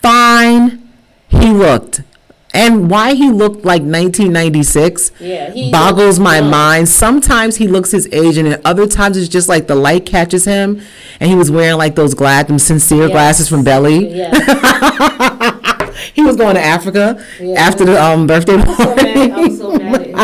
fine 0.01 0.89
he 1.29 1.51
looked 1.51 2.01
and 2.55 2.89
why 2.89 3.13
he 3.13 3.29
looked 3.29 3.65
like 3.65 3.81
1996 3.81 5.11
Yeah, 5.19 5.51
he 5.51 5.71
boggles 5.71 6.19
my 6.19 6.37
young. 6.39 6.49
mind. 6.49 6.89
Sometimes 6.89 7.57
he 7.57 7.67
looks 7.67 7.91
his 7.91 8.07
age, 8.11 8.37
and 8.37 8.59
other 8.65 8.87
times 8.87 9.17
it's 9.17 9.27
just 9.29 9.47
like 9.49 9.67
the 9.67 9.75
light 9.75 10.05
catches 10.05 10.45
him, 10.45 10.81
and 11.19 11.29
he 11.29 11.35
was 11.35 11.51
wearing 11.51 11.77
like 11.77 11.95
those 11.95 12.13
glass, 12.13 12.47
them 12.47 12.57
sincere 12.59 13.03
Yes. 13.03 13.11
glasses 13.11 13.47
from 13.49 13.63
Belly. 13.63 14.07
Yeah, 14.15 14.31
He 16.13 16.21
was 16.23 16.35
going 16.37 16.55
to 16.55 16.61
Africa 16.61 17.23
Yeah. 17.39 17.59
after 17.59 17.83
the 17.85 18.01
um, 18.01 18.25
birthday 18.27 18.57
party. 18.57 19.03
mad. 19.03 19.31
I 19.31 19.39
was 19.47 19.57
so 19.57 19.71
mad 19.77 20.01
at 20.01 20.07
him. 20.07 20.15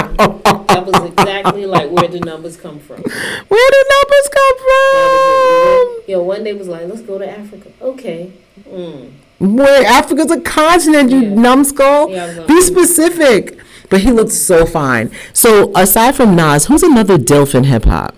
That 0.67 0.86
was 0.86 1.03
exactly 1.11 1.65
like 1.65 1.89
where 1.91 2.07
the 2.07 2.19
numbers 2.21 2.55
come 2.55 2.79
from. 2.79 3.01
Where 3.01 3.69
did 3.75 3.86
numbers 3.95 4.29
come 4.32 4.57
from? 4.57 6.01
Yeah, 6.07 6.17
one 6.17 6.43
day 6.45 6.53
was 6.53 6.67
like, 6.67 6.88
let's 6.88 7.01
go 7.01 7.17
to 7.17 7.29
Africa. 7.29 7.71
Okay. 7.82 8.32
Mm. 8.69 9.11
Where 9.41 9.83
Africa's 9.87 10.29
a 10.31 10.39
continent, 10.39 11.09
you 11.09 11.21
Yeah. 11.21 11.33
numbskull. 11.35 12.09
Yeah, 12.11 12.23
I 12.23 12.27
was 12.27 12.37
like, 12.37 12.47
Be 12.47 12.61
specific. 12.61 13.57
But 13.89 14.01
he 14.01 14.11
looked 14.11 14.31
so 14.31 14.65
fine. 14.65 15.09
So 15.33 15.71
aside 15.75 16.15
from 16.15 16.35
Nas, 16.35 16.65
who's 16.67 16.83
another 16.83 17.17
DILF 17.17 17.55
in 17.55 17.65
hip 17.65 17.85
hop? 17.85 18.13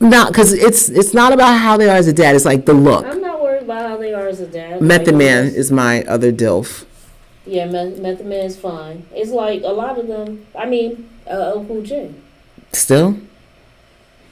Not 0.00 0.28
because 0.32 0.52
it's 0.52 0.88
it's 0.88 1.14
not 1.14 1.32
about 1.32 1.58
how 1.58 1.76
they 1.76 1.88
are 1.88 1.96
as 1.96 2.08
a 2.08 2.12
dad. 2.12 2.34
It's 2.34 2.44
like 2.44 2.64
the 2.66 2.74
look. 2.74 3.04
I'm 3.06 3.20
not 3.20 3.40
worried 3.42 3.62
about 3.64 3.88
how 3.88 3.96
they 3.96 4.12
are 4.12 4.26
as 4.26 4.40
a 4.40 4.46
dad. 4.46 4.80
Method 4.80 5.08
Like, 5.14 5.16
Man 5.16 5.46
is 5.46 5.70
my 5.70 6.02
other 6.04 6.32
DILF. 6.32 6.84
Yeah, 7.46 7.66
Me- 7.66 8.00
Method 8.00 8.26
Man 8.26 8.44
is 8.44 8.56
fine. 8.56 9.04
It's 9.12 9.30
like 9.30 9.62
a 9.64 9.72
lot 9.72 9.98
of 9.98 10.06
them. 10.08 10.46
I 10.58 10.66
mean, 10.66 11.08
uh, 11.30 11.52
LL 11.54 11.64
Cool 11.66 11.82
J. 11.82 12.10
Still 12.72 13.16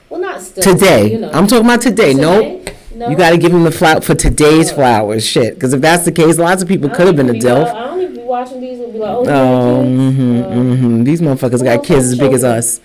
Well, 0.08 0.20
not 0.20 0.40
still. 0.42 0.62
today. 0.64 1.12
You 1.12 1.18
know. 1.18 1.30
I'm 1.32 1.46
talking 1.46 1.66
about 1.66 1.82
today. 1.82 2.14
Nope. 2.14 2.70
No. 2.92 3.08
You 3.08 3.16
got 3.16 3.30
to 3.30 3.38
give 3.38 3.52
him 3.52 3.62
the 3.64 3.70
flout 3.70 4.02
for 4.04 4.14
today's 4.14 4.72
flowers. 4.72 5.24
Shit. 5.24 5.54
Because 5.54 5.72
if 5.72 5.80
that's 5.80 6.04
the 6.04 6.12
case, 6.12 6.38
lots 6.38 6.60
of 6.62 6.68
people 6.68 6.90
could 6.90 7.06
have 7.06 7.16
been 7.16 7.28
a 7.30 7.34
even 7.34 7.40
be 7.40 7.46
wa- 7.52 7.64
DILF. 7.64 7.74
I 7.74 7.84
don't 7.86 8.00
even 8.02 8.16
be 8.16 8.22
watching 8.22 8.60
these 8.60 8.80
and 8.80 8.92
be 8.92 8.98
like, 8.98 9.10
oh, 9.16 9.24
Oh, 9.28 9.82
hmm 9.84 10.08
kids. 10.42 10.46
Uh, 10.46 10.50
hmm 10.76 11.04
These 11.04 11.20
motherfuckers 11.20 11.62
got 11.64 11.84
kids 11.84 12.06
as 12.06 12.18
big 12.18 12.32
as 12.32 12.42
us. 12.44 12.80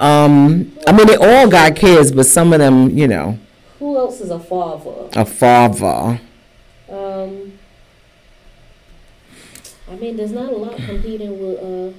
Um, 0.00 0.72
I 0.86 0.92
mean, 0.92 1.06
they 1.06 1.16
all 1.16 1.48
got 1.48 1.76
kids, 1.76 2.10
but 2.10 2.24
some 2.26 2.52
of 2.54 2.58
them, 2.58 2.96
you 2.96 3.06
know, 3.06 3.38
Who 3.78 3.96
else 3.98 4.20
is 4.22 4.30
a 4.30 4.38
father? 4.40 5.08
a 5.14 5.24
father. 5.26 6.20
Um, 6.88 7.52
I 9.90 9.96
mean, 9.96 10.16
there's 10.16 10.32
not 10.32 10.50
a 10.52 10.56
lot 10.56 10.76
competing 10.76 11.38
with 11.38 11.58
uh, 11.58 11.96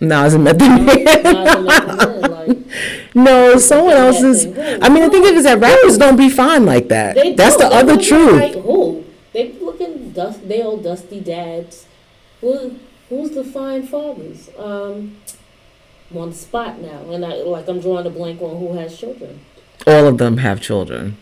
No, 0.00 0.24
it's 0.24 0.34
a 0.34 0.38
method 0.38 0.60
Nas 0.62 0.80
man. 0.80 0.88
and 0.88 1.24
Method 1.24 2.30
Man. 2.30 2.30
Like, 2.48 2.58
no, 3.14 3.56
someone 3.58 3.94
else 3.96 4.20
that 4.20 4.26
is. 4.28 4.44
thing. 4.44 4.82
I 4.82 4.88
mean, 4.88 5.02
the 5.04 5.10
thing 5.10 5.24
is 5.24 5.44
that 5.44 5.58
rappers 5.60 5.98
don't 5.98 6.16
be 6.16 6.28
fine 6.28 6.64
like 6.66 6.88
that. 6.88 7.14
They 7.16 7.34
That's 7.34 7.56
the 7.56 7.66
other 7.66 7.96
truth. 7.96 8.40
Like 8.40 8.54
who? 8.54 9.04
They 9.32 9.52
looking 9.52 10.10
dust. 10.12 10.46
They 10.48 10.62
old 10.62 10.84
dusty 10.84 11.20
dads. 11.20 11.86
Who? 12.40 12.76
Who's 13.08 13.30
the 13.30 13.44
fine 13.44 13.86
fathers? 13.86 14.48
Um, 14.58 15.16
I'm 16.10 16.18
on 16.18 16.30
the 16.30 16.36
spot 16.36 16.80
now, 16.80 17.10
and 17.10 17.24
I 17.24 17.34
like 17.42 17.68
I'm 17.68 17.80
drawing 17.80 18.06
a 18.06 18.10
blank 18.10 18.40
on 18.42 18.58
who 18.58 18.74
has 18.74 18.96
children. 18.98 19.40
All 19.86 20.06
of 20.06 20.18
them 20.18 20.38
have 20.38 20.60
children. 20.60 21.16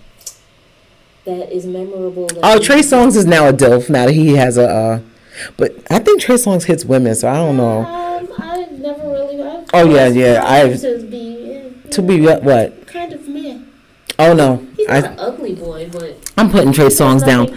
That 1.25 1.53
is 1.55 1.67
memorable. 1.67 2.27
That 2.27 2.41
Oh, 2.43 2.59
Trey 2.59 2.81
Songz 2.81 3.17
is 3.17 3.25
now 3.27 3.47
a 3.49 3.53
DILF 3.53 3.89
now 3.89 4.07
that 4.07 4.13
he 4.13 4.35
has 4.35 4.59
a. 4.59 4.69
Uh, 4.69 5.01
but 5.57 5.73
I 5.91 5.99
think 6.01 6.21
Trey 6.21 6.35
Songz 6.35 6.65
hits 6.65 6.85
women, 6.85 7.15
so 7.15 7.29
I 7.29 7.35
don't 7.37 7.57
know. 7.57 7.79
Um, 7.85 8.29
I 8.39 8.67
never 8.73 9.09
really. 9.09 9.41
I've 9.41 9.69
Oh, 9.73 9.89
yeah, 9.89 10.09
yeah, 10.09 10.35
found 10.43 10.47
I- 10.49 10.69
him 10.69 10.79
to 11.93 12.03
be 12.03 12.21
what? 12.21 12.43
what? 12.43 12.87
kind 12.87 13.13
of 13.13 13.29
man. 13.29 13.69
Oh 14.19 14.35
no, 14.35 14.67
He's 14.77 14.89
I, 14.89 14.99
an 14.99 15.19
ugly 15.19 15.55
boy, 15.55 15.89
but 15.91 16.17
I'm 16.37 16.51
putting 16.51 16.73
Trey 16.73 16.87
Songz 16.87 17.25
down. 17.25 17.49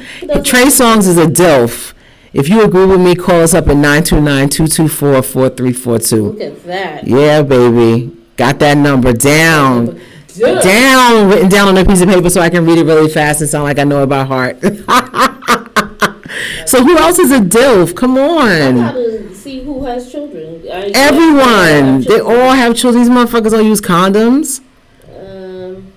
Trey 0.44 0.66
Songz 0.66 1.08
is 1.08 1.18
a 1.18 1.28
DILF. 1.28 1.94
If 2.34 2.50
you 2.50 2.64
agree 2.64 2.86
with 2.86 3.00
me, 3.00 3.16
call 3.16 3.42
us 3.42 3.54
up 3.54 3.68
at 3.68 3.78
929-224-4342. 3.78 6.34
look 6.34 6.42
at 6.42 6.64
that. 6.66 7.08
Yeah, 7.08 7.42
baby. 7.42 8.12
Got 8.36 8.60
that 8.60 8.78
number 8.78 9.14
down. 9.14 10.02
Down, 10.38 11.30
written 11.30 11.48
down 11.48 11.70
on 11.70 11.78
a 11.78 11.86
piece 11.86 12.02
of 12.02 12.10
paper 12.10 12.30
so 12.30 12.42
I 12.42 12.50
can 12.50 12.66
read 12.66 12.78
it 12.78 12.84
really 12.84 13.10
fast 13.10 13.40
and 13.40 13.50
sound 13.50 13.64
like 13.64 13.80
I 13.80 13.86
know 13.86 14.04
it 14.04 14.08
by 14.08 14.26
heart. 14.26 14.60
so 16.68 16.84
who 16.84 16.98
else 16.98 17.20
is 17.20 17.32
a 17.32 17.40
DILF? 17.40 17.96
Come 17.96 18.18
on. 18.18 19.25
Who 19.64 19.84
has 19.86 20.12
children. 20.12 20.64
I- 20.72 20.92
Everyone. 20.94 22.02
They 22.02 22.20
all 22.20 22.52
have 22.52 22.76
children. 22.76 23.04
These 23.04 23.12
motherfuckers 23.12 23.54
all 23.54 23.62
use 23.62 23.82
condoms. 23.82 24.62
Um, 25.10 25.92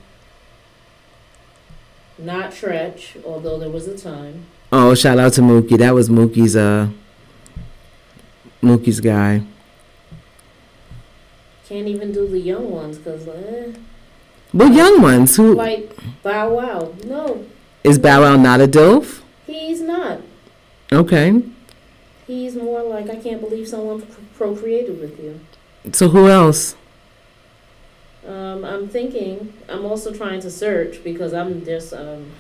not 2.19 2.51
Treach, 2.51 3.23
although 3.25 3.59
there 3.59 3.71
was 3.71 3.87
a 3.89 3.97
time. 3.97 4.45
Oh, 4.73 4.95
shout 4.95 5.19
out 5.19 5.33
to 5.35 5.41
Mookie. 5.41 5.79
That 5.79 5.95
was 5.95 6.09
Mookie's 6.09 6.55
uh 6.57 6.89
Mookie's 8.63 9.01
guy. 9.01 9.43
Can't 11.69 11.87
even 11.87 12.13
do 12.13 12.27
the 12.27 12.39
young 12.41 12.71
ones 12.71 12.97
because, 12.99 13.29
eh, 13.29 13.73
Well, 14.55 14.73
young 14.73 15.03
ones. 15.03 15.37
Who 15.37 15.55
like 15.55 15.95
Bow 16.23 16.55
Wow. 16.55 16.93
No, 17.05 17.45
is 17.85 17.99
Bow 17.99 18.23
Wow 18.23 18.37
not 18.37 18.61
a 18.61 18.67
DILF? 18.67 19.21
he's 19.47 19.81
not. 19.81 20.21
Okay. 20.93 21.43
He's 22.29 22.55
more 22.55 22.83
like 22.83 23.09
I 23.09 23.17
can't 23.17 23.41
believe 23.41 23.67
someone 23.67 24.07
procreated 24.35 25.01
with 25.01 25.19
you. 25.19 25.41
So 25.93 26.11
who 26.11 26.29
else? 26.29 26.77
Um, 28.27 28.67
I'm 28.67 28.87
thinking. 28.87 29.55
I'm 29.67 29.87
also 29.87 30.13
trying 30.13 30.41
to 30.41 30.51
search 30.51 31.03
because 31.03 31.33
I'm 31.33 31.65
just 31.65 31.95
um 31.95 32.31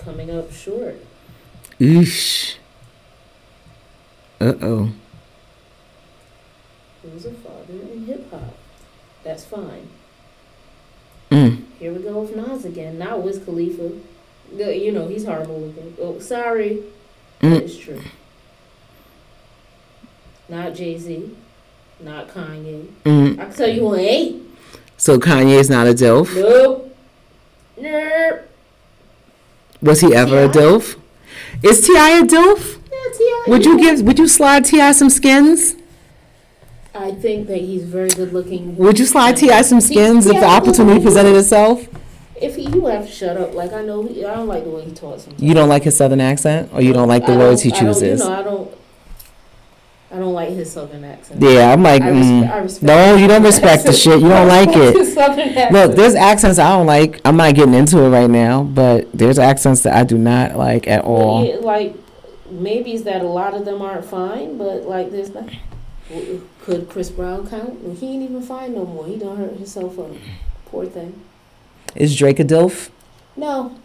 coming 0.00 0.36
up 0.36 0.52
short. 0.52 0.96
Eesh. 1.78 2.56
Uh 4.40 4.54
oh. 4.60 4.90
Who's 7.02 7.24
a 7.24 7.32
father 7.34 7.74
in 7.92 8.04
hip 8.06 8.28
hop? 8.32 8.56
That's 9.22 9.44
fine. 9.44 9.88
Mm. 11.30 11.66
Here 11.78 11.92
we 11.92 12.02
go 12.02 12.18
with 12.18 12.34
Nas 12.34 12.64
again. 12.64 12.98
Not 12.98 13.22
Wiz 13.22 13.38
Khalifa. 13.38 13.92
The- 14.56 14.76
You 14.76 14.92
know, 14.92 15.06
he's 15.08 15.24
horrible 15.24 15.60
looking. 15.60 15.94
Oh, 16.00 16.18
sorry. 16.18 16.82
Mm. 17.42 17.62
Is 17.62 17.76
true. 17.78 18.00
Not 20.48 20.74
Jay 20.74 20.98
Z. 20.98 21.36
Not 22.00 22.28
Kanye. 22.28 22.86
Mm. 23.04 23.38
I 23.38 23.44
can 23.46 23.54
tell 23.54 23.68
you 23.68 23.80
who 23.80 23.94
ain't. 23.96 24.42
So 24.96 25.18
Kanye 25.18 25.58
is 25.58 25.68
not 25.70 25.86
a 25.86 25.94
DILF. 25.94 26.34
Nope. 26.34 26.96
Nope. 27.76 28.48
Was 29.80 30.00
he 30.00 30.14
ever 30.14 30.44
a? 30.44 30.48
DILF? 30.48 30.96
Is 31.62 31.86
T.I. 31.86 32.18
a 32.18 32.22
DILF? 32.24 32.78
Yeah, 32.90 33.16
T.I. 33.16 33.44
Would 33.48 33.64
you 33.64 33.78
give? 33.78 34.02
Would 34.02 34.18
you 34.18 34.26
slide 34.26 34.64
T.I. 34.64 34.92
some 34.92 35.10
skins? 35.10 35.76
I 36.94 37.12
think 37.12 37.46
that 37.46 37.58
he's 37.58 37.84
very 37.84 38.08
good 38.08 38.32
looking. 38.32 38.76
Would 38.76 38.98
you 38.98 39.06
slide 39.06 39.36
T.I. 39.36 39.62
some 39.62 39.80
skins 39.80 40.26
if 40.26 40.40
the 40.40 40.46
opportunity 40.46 41.00
presented 41.00 41.36
itself? 41.36 41.86
If 42.42 42.56
he, 42.56 42.62
you 42.68 42.86
have 42.86 43.06
to 43.06 43.10
shut 43.12 43.36
up. 43.36 43.54
Like 43.54 43.72
I 43.72 43.82
know, 43.82 44.02
he, 44.06 44.24
I 44.24 44.34
don't 44.34 44.46
like 44.48 44.64
the 44.64 44.70
way 44.70 44.84
he 44.84 44.92
talks. 44.92 45.22
Sometimes. 45.24 45.42
You 45.42 45.54
don't 45.54 45.68
like 45.68 45.82
his 45.84 45.96
southern 45.96 46.20
accent, 46.20 46.70
or 46.72 46.80
you 46.82 46.92
don't 46.92 47.08
like 47.08 47.26
the 47.26 47.32
I 47.32 47.36
words 47.38 47.62
he 47.62 47.70
don't- 47.70 47.78
I 47.80 47.84
don't- 47.84 47.94
chooses? 47.94 48.20
you 48.20 48.28
know, 48.28 48.34
I 48.34 48.42
don't. 48.42 48.70
I 50.10 50.16
don't 50.18 50.32
like 50.32 50.48
his 50.48 50.72
southern 50.72 51.04
accent. 51.04 51.42
Yeah, 51.42 51.70
I'm 51.70 51.82
like, 51.82 52.00
I, 52.00 52.06
mm. 52.10 52.50
I 52.50 52.58
respect. 52.60 52.82
no, 52.82 53.16
you 53.16 53.28
don't 53.28 53.42
respect 53.42 53.84
the 53.84 53.92
shit. 53.92 54.22
You 54.22 54.28
don't 54.30 54.48
like 54.48 54.70
it. 54.74 54.96
His 54.96 55.12
southern 55.20 55.50
accent. 55.50 55.72
Look, 55.72 55.96
there's 55.96 56.14
accents 56.14 56.58
I 56.58 56.70
don't 56.70 56.86
like. 56.86 57.20
I'm 57.26 57.36
not 57.36 57.54
getting 57.54 57.74
into 57.74 57.98
it 58.02 58.08
right 58.08 58.30
now, 58.30 58.62
but 58.62 59.06
there's 59.12 59.38
accents 59.38 59.82
that 59.82 59.94
I 59.94 60.04
do 60.04 60.16
not 60.16 60.56
like 60.56 60.88
at 60.88 61.04
all. 61.04 61.44
Yeah, 61.44 61.56
like 61.56 61.94
maybe 62.50 62.92
it's 62.92 63.04
that 63.04 63.20
a 63.20 63.28
lot 63.28 63.52
of 63.52 63.66
them 63.66 63.82
aren't 63.82 64.06
fine, 64.06 64.56
but 64.56 64.84
like 64.88 65.10
there's 65.10 65.34
not. 65.34 65.50
Could 66.62 66.88
Chris 66.88 67.10
Brown 67.10 67.46
count? 67.46 67.98
He 67.98 68.14
ain't 68.14 68.22
even 68.22 68.40
fine 68.40 68.74
no 68.74 68.86
more. 68.86 69.04
He 69.06 69.16
done 69.16 69.36
hurt 69.36 69.52
himself 69.56 69.98
up. 69.98 70.10
Poor 70.66 70.86
thing. 70.86 71.20
Is 71.94 72.16
Drake 72.16 72.38
a 72.38 72.44
DILF? 72.44 72.90
No. 73.36 73.76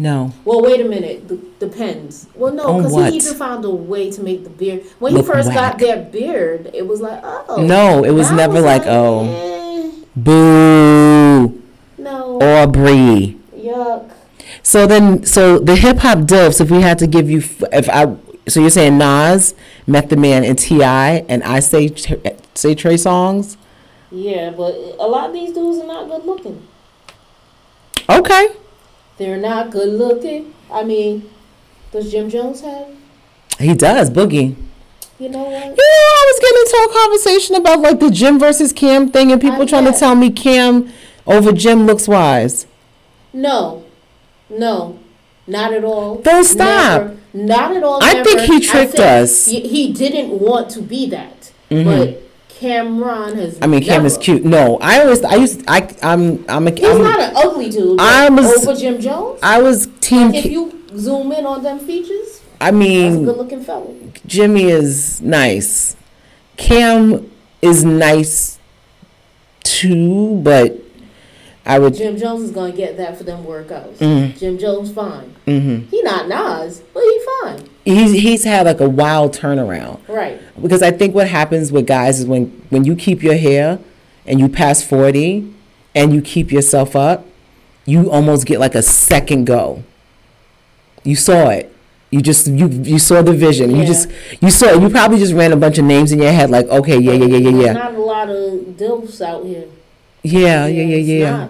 No. 0.00 0.32
Well, 0.46 0.62
wait 0.62 0.80
a 0.80 0.88
minute. 0.88 1.28
D- 1.28 1.40
depends. 1.58 2.26
Well, 2.34 2.54
no, 2.54 2.78
because 2.78 3.12
he 3.12 3.18
even 3.18 3.34
found 3.34 3.64
a 3.66 3.70
way 3.70 4.10
to 4.10 4.22
make 4.22 4.44
the 4.44 4.50
beard. 4.50 4.84
When 4.98 5.12
Look 5.12 5.26
he 5.26 5.32
first 5.32 5.52
got 5.52 5.78
that 5.78 6.10
beard, 6.10 6.70
it 6.72 6.86
was 6.86 7.02
like, 7.02 7.20
oh. 7.22 7.62
No, 7.62 8.02
it 8.02 8.12
was 8.12 8.30
never 8.32 8.56
it's 8.56 8.64
like, 8.64 8.82
oh, 8.86 9.26
eh, 9.26 10.04
boo, 10.16 11.62
no. 11.98 12.40
Aubrey. 12.40 13.38
Yuck. 13.54 14.10
So 14.62 14.86
then, 14.86 15.26
so 15.26 15.58
the 15.58 15.76
hip 15.76 15.98
hop 15.98 16.20
dilfs. 16.20 16.62
If 16.62 16.70
we 16.70 16.80
had 16.80 16.98
to 17.00 17.06
give 17.06 17.28
you, 17.28 17.42
if 17.70 17.88
I, 17.90 18.16
so 18.48 18.60
you're 18.60 18.70
saying 18.70 18.96
Nas, 18.96 19.54
Method 19.86 20.18
Man, 20.18 20.44
and 20.44 20.58
T.I., 20.58 21.26
and 21.28 21.42
I 21.44 21.60
say 21.60 21.92
say 22.54 22.74
Trey 22.74 22.94
Songz? 22.94 23.56
Yeah, 24.10 24.50
but 24.50 24.74
a 24.98 25.06
lot 25.06 25.28
of 25.28 25.34
these 25.34 25.52
dudes 25.52 25.78
are 25.78 25.86
not 25.86 26.08
good 26.08 26.24
looking. 26.24 26.66
Okay. 28.10 28.48
They're 29.18 29.36
not 29.38 29.70
good 29.70 29.88
looking. 29.88 30.54
I 30.72 30.82
mean, 30.84 31.28
does 31.92 32.10
Jim 32.10 32.30
Jones 32.30 32.60
have? 32.62 32.88
He 33.58 33.74
does 33.74 34.10
boogie. 34.10 34.56
You 35.18 35.28
know 35.28 35.42
what? 35.42 35.52
You 35.52 35.68
know, 35.68 35.74
I 35.76 36.32
was 36.32 36.40
getting 36.40 36.58
into 36.62 36.88
a 36.88 36.92
conversation 37.02 37.56
about 37.56 37.80
like 37.80 38.00
the 38.00 38.10
Jim 38.10 38.38
versus 38.38 38.72
Cam 38.72 39.10
thing, 39.10 39.30
and 39.30 39.40
people 39.40 39.62
I 39.62 39.66
trying 39.66 39.84
to 39.92 39.92
tell 39.92 40.14
me 40.14 40.30
Cam 40.30 40.90
over 41.26 41.52
Jim 41.52 41.86
looks 41.86 42.08
wise. 42.08 42.66
No, 43.32 43.84
no, 44.48 44.98
not 45.46 45.74
at 45.74 45.84
all. 45.84 46.16
Don't 46.16 46.44
stop. 46.44 47.02
Never. 47.02 47.16
Not 47.32 47.76
at 47.76 47.82
all. 47.84 48.02
I 48.02 48.14
never. 48.14 48.24
think 48.24 48.40
he 48.40 48.60
tricked 48.60 48.98
us. 48.98 49.46
He, 49.46 49.92
didn't 49.92 50.40
want 50.40 50.70
to 50.70 50.80
be 50.82 51.06
that, 51.10 51.52
Mhm. 51.70 51.84
but 51.84 52.22
Cam'ron 52.60 53.36
has. 53.36 53.58
I 53.62 53.66
mean, 53.66 53.82
Cam 53.82 54.04
is 54.04 54.12
never. 54.14 54.22
cute. 54.24 54.44
No, 54.44 54.76
I 54.82 55.00
always, 55.00 55.24
I 55.24 55.36
used, 55.36 55.64
I, 55.66 55.88
I'm, 56.02 56.44
I'm 56.48 56.68
a, 56.68 56.70
He's 56.70 56.84
I'm, 56.84 57.02
not 57.02 57.18
an 57.18 57.32
ugly 57.34 57.70
dude. 57.70 57.98
I 57.98 58.28
was- 58.28 58.66
over 58.68 58.78
Jim 58.78 59.00
Jones. 59.00 59.40
I 59.42 59.62
was 59.62 59.88
team. 60.00 60.34
if 60.34 60.44
you 60.44 60.84
zoom 60.96 61.32
in 61.32 61.46
on 61.46 61.62
them 61.62 61.78
features, 61.78 62.42
I 62.60 62.70
mean, 62.70 63.24
good 63.24 63.38
looking 63.38 63.62
fella. 63.64 63.86
Jimmy 64.26 64.64
is 64.64 65.22
nice. 65.22 65.96
Cam 66.58 67.30
is 67.62 67.82
nice 67.84 68.58
too, 69.64 70.38
but 70.44 70.76
I 71.64 71.78
would. 71.78 71.94
Jim 71.94 72.18
Jones 72.18 72.42
is 72.42 72.50
gonna 72.50 72.72
get 72.72 72.98
that 72.98 73.16
for 73.16 73.24
them 73.24 73.44
workouts. 73.44 73.96
Mm. 73.96 74.38
Jim 74.38 74.58
Jones 74.58 74.92
fine. 74.92 75.34
hmm 75.46 75.78
He 75.90 76.02
not 76.02 76.28
Nas, 76.28 76.82
but 76.92 77.02
he 77.02 77.20
fine. 77.42 77.69
He's 77.84 78.12
he's 78.12 78.44
had 78.44 78.66
like 78.66 78.80
a 78.80 78.88
wild 78.88 79.34
turnaround 79.34 80.00
Right. 80.08 80.38
because 80.60 80.82
I 80.82 80.90
think 80.90 81.14
what 81.14 81.28
happens 81.28 81.72
with 81.72 81.86
guys 81.86 82.20
is 82.20 82.26
when 82.26 82.46
when 82.70 82.84
you 82.84 82.94
keep 82.94 83.22
your 83.22 83.36
hair 83.36 83.78
and 84.26 84.38
you 84.38 84.48
pass 84.48 84.82
forty 84.84 85.52
and 85.94 86.12
you 86.14 86.20
keep 86.20 86.52
yourself 86.52 86.94
up, 86.94 87.26
you 87.86 88.10
almost 88.10 88.46
get 88.46 88.60
like 88.60 88.74
a 88.74 88.82
second 88.82 89.46
go. 89.46 89.82
You 91.04 91.16
saw 91.16 91.48
it. 91.48 91.74
You 92.10 92.20
just 92.20 92.48
you 92.48 92.68
you 92.68 92.98
saw 92.98 93.22
the 93.22 93.32
vision. 93.32 93.74
You 93.74 93.86
just 93.86 94.10
you 94.40 94.50
saw 94.50 94.66
it. 94.66 94.82
You 94.82 94.90
probably 94.90 95.18
just 95.18 95.32
ran 95.32 95.52
a 95.52 95.56
bunch 95.56 95.78
of 95.78 95.84
names 95.84 96.12
in 96.12 96.20
your 96.20 96.32
head 96.32 96.50
like 96.50 96.66
okay 96.68 96.98
yeah 96.98 97.12
yeah 97.12 97.24
yeah 97.24 97.36
yeah 97.38 97.50
There's 97.50 97.64
yeah 97.66 97.72
Not 97.72 97.94
a 97.94 97.98
lot 98.00 98.28
of 98.28 98.36
dilfs 98.76 99.20
out 99.22 99.44
here. 99.46 99.64
yeah 100.22 100.66
yeah 100.66 100.82
yeah 100.82 100.96
it's 100.96 101.08
yeah. 101.08 101.48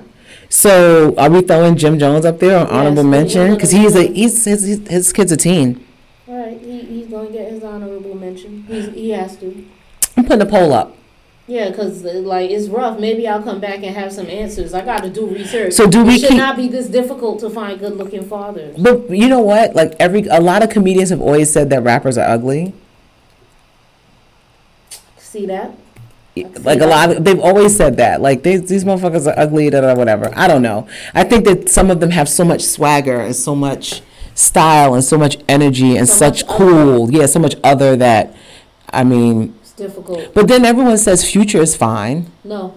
So 0.49 1.15
are 1.17 1.31
we 1.31 1.43
throwing 1.43 1.77
Jim 1.77 1.99
Jones 1.99 2.25
up 2.25 2.39
there 2.41 2.59
on 2.59 2.67
Yes, 2.67 2.73
honorable 2.75 3.05
mention? 3.05 3.55
Because 3.55 3.71
he's 3.73 3.97
a 3.97 4.05
he's 4.07 4.45
his, 4.45 4.63
his 4.63 4.89
his 4.89 5.13
kid's 5.13 5.33
a 5.33 5.37
teen. 5.37 5.85
All 7.21 7.27
right, 7.27 7.33
he, 7.33 7.39
he's 7.39 7.43
gonna 7.43 7.45
get 7.45 7.53
his 7.53 7.65
honorable 7.65 8.15
mention. 8.15 8.65
He's, 8.65 8.87
he 8.89 9.11
has 9.11 9.37
to. 9.39 9.65
I'm 10.17 10.25
putting 10.25 10.43
a 10.47 10.51
poll 10.51 10.73
up. 10.73 10.97
Yeah, 11.47 11.73
cause 11.73 12.05
uh, 12.05 12.13
like 12.15 12.51
it's 12.51 12.69
rough. 12.69 13.01
Maybe 13.01 13.27
I'll 13.27 13.43
come 13.43 13.61
back 13.61 13.83
and 13.83 13.87
have 13.97 14.13
some 14.13 14.27
answers. 14.29 14.73
I 14.73 14.85
got 14.85 15.03
to 15.03 15.11
do 15.11 15.27
research. 15.27 15.73
So 15.73 15.89
do 15.91 16.05
we 16.05 16.15
It 16.15 16.21
should 16.21 16.29
keep- 16.31 16.39
not 16.39 16.57
be 16.57 16.69
this 16.69 16.87
difficult 16.87 17.41
to 17.41 17.51
find 17.51 17.79
good-looking 17.81 18.25
fathers. 18.29 18.77
But 18.79 19.11
you 19.11 19.29
know 19.29 19.41
what? 19.41 19.75
Like 19.75 19.95
every 19.99 20.27
a 20.29 20.41
lot 20.41 20.63
of 20.63 20.71
comedians 20.71 21.11
have 21.11 21.21
always 21.21 21.53
said 21.53 21.71
that 21.71 21.83
rappers 21.83 22.17
are 22.17 22.29
ugly. 22.29 22.73
See 25.19 25.47
that? 25.47 25.73
Like 26.61 26.81
a 26.81 26.87
lot 26.87 27.11
of 27.11 27.25
they've 27.25 27.41
always 27.41 27.77
said 27.77 27.97
that. 27.97 28.21
Like 28.21 28.43
these 28.45 28.69
these 28.69 28.85
motherfuckers 28.85 29.27
are 29.27 29.39
ugly, 29.39 29.69
da 29.71 29.81
da 29.81 29.95
whatever. 29.95 30.31
I 30.37 30.47
don't 30.47 30.63
know. 30.63 30.87
I 31.15 31.25
think 31.25 31.45
that 31.47 31.69
some 31.69 31.91
of 31.91 31.99
them 32.01 32.11
have 32.11 32.29
so 32.29 32.45
much 32.45 32.63
swagger 32.63 33.21
and 33.21 33.35
so 33.35 33.55
much 33.57 34.03
style 34.41 34.95
and 34.95 35.05
so 35.05 35.17
much 35.19 35.37
energy 35.49 35.97
and 35.97 36.09
So 36.09 36.15
such 36.15 36.47
much 36.47 36.57
cool. 36.57 37.11
Yeah, 37.11 37.27
so 37.27 37.39
much 37.39 37.57
other 37.63 37.97
that 37.97 38.35
I 38.93 39.05
mean 39.05 39.55
It's 39.63 39.73
difficult. 39.73 40.35
but 40.35 40.49
then 40.49 40.65
everyone 40.65 40.99
says 40.99 41.29
Future 41.31 41.61
is 41.63 41.77
fine. 41.77 42.31
No, 42.45 42.75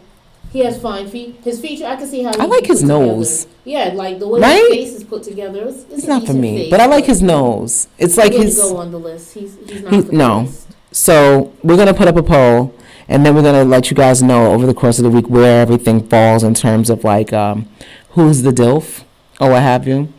he 0.51 0.59
has 0.59 0.79
fine 0.79 1.07
feet. 1.07 1.39
His 1.43 1.59
feature, 1.59 1.85
I 1.85 1.95
can 1.95 2.07
see 2.07 2.21
how. 2.23 2.31
I 2.37 2.43
he 2.43 2.47
like 2.55 2.65
his 2.67 2.81
together. 2.81 3.05
nose. 3.05 3.47
Yeah, 3.65 3.85
like 3.95 4.19
the 4.19 4.27
way 4.27 4.39
Right? 4.41 4.61
his 4.61 4.69
face 4.69 4.93
is 4.97 5.03
put 5.03 5.23
together. 5.23 5.63
It's, 5.67 5.83
it's, 5.83 5.93
It's 5.99 6.07
not 6.07 6.25
for 6.27 6.33
me. 6.33 6.69
But 6.69 6.79
I 6.81 6.85
like 6.85 7.05
his 7.05 7.21
nose. 7.21 7.87
It's 7.97 8.17
like 8.17 8.33
his 8.33 8.57
go 8.57 8.77
on 8.77 8.91
the 8.91 8.99
list. 8.99 9.33
He's 9.33 9.57
he's 9.67 9.81
not 9.81 9.93
He- 9.93 10.01
the 10.01 10.11
no. 10.11 10.33
greatest. 10.41 10.67
So 10.91 11.53
we're 11.63 11.77
gonna 11.77 11.93
put 11.95 12.07
up 12.07 12.17
a 12.17 12.21
poll, 12.23 12.75
and 13.07 13.25
then 13.25 13.33
we're 13.35 13.41
gonna 13.49 13.63
let 13.63 13.89
you 13.89 13.95
guys 13.97 14.21
know 14.21 14.53
over 14.53 14.65
the 14.67 14.75
course 14.75 14.99
of 14.99 15.03
the 15.03 15.09
week 15.09 15.27
where 15.27 15.59
everything 15.61 16.07
falls 16.07 16.43
in 16.43 16.53
terms 16.53 16.89
of 16.91 17.03
like 17.03 17.33
um, 17.33 17.67
who's 18.09 18.43
the 18.43 18.51
dilf 18.51 19.03
or 19.41 19.49
what 19.51 19.63
have 19.63 19.87
you. 19.87 20.09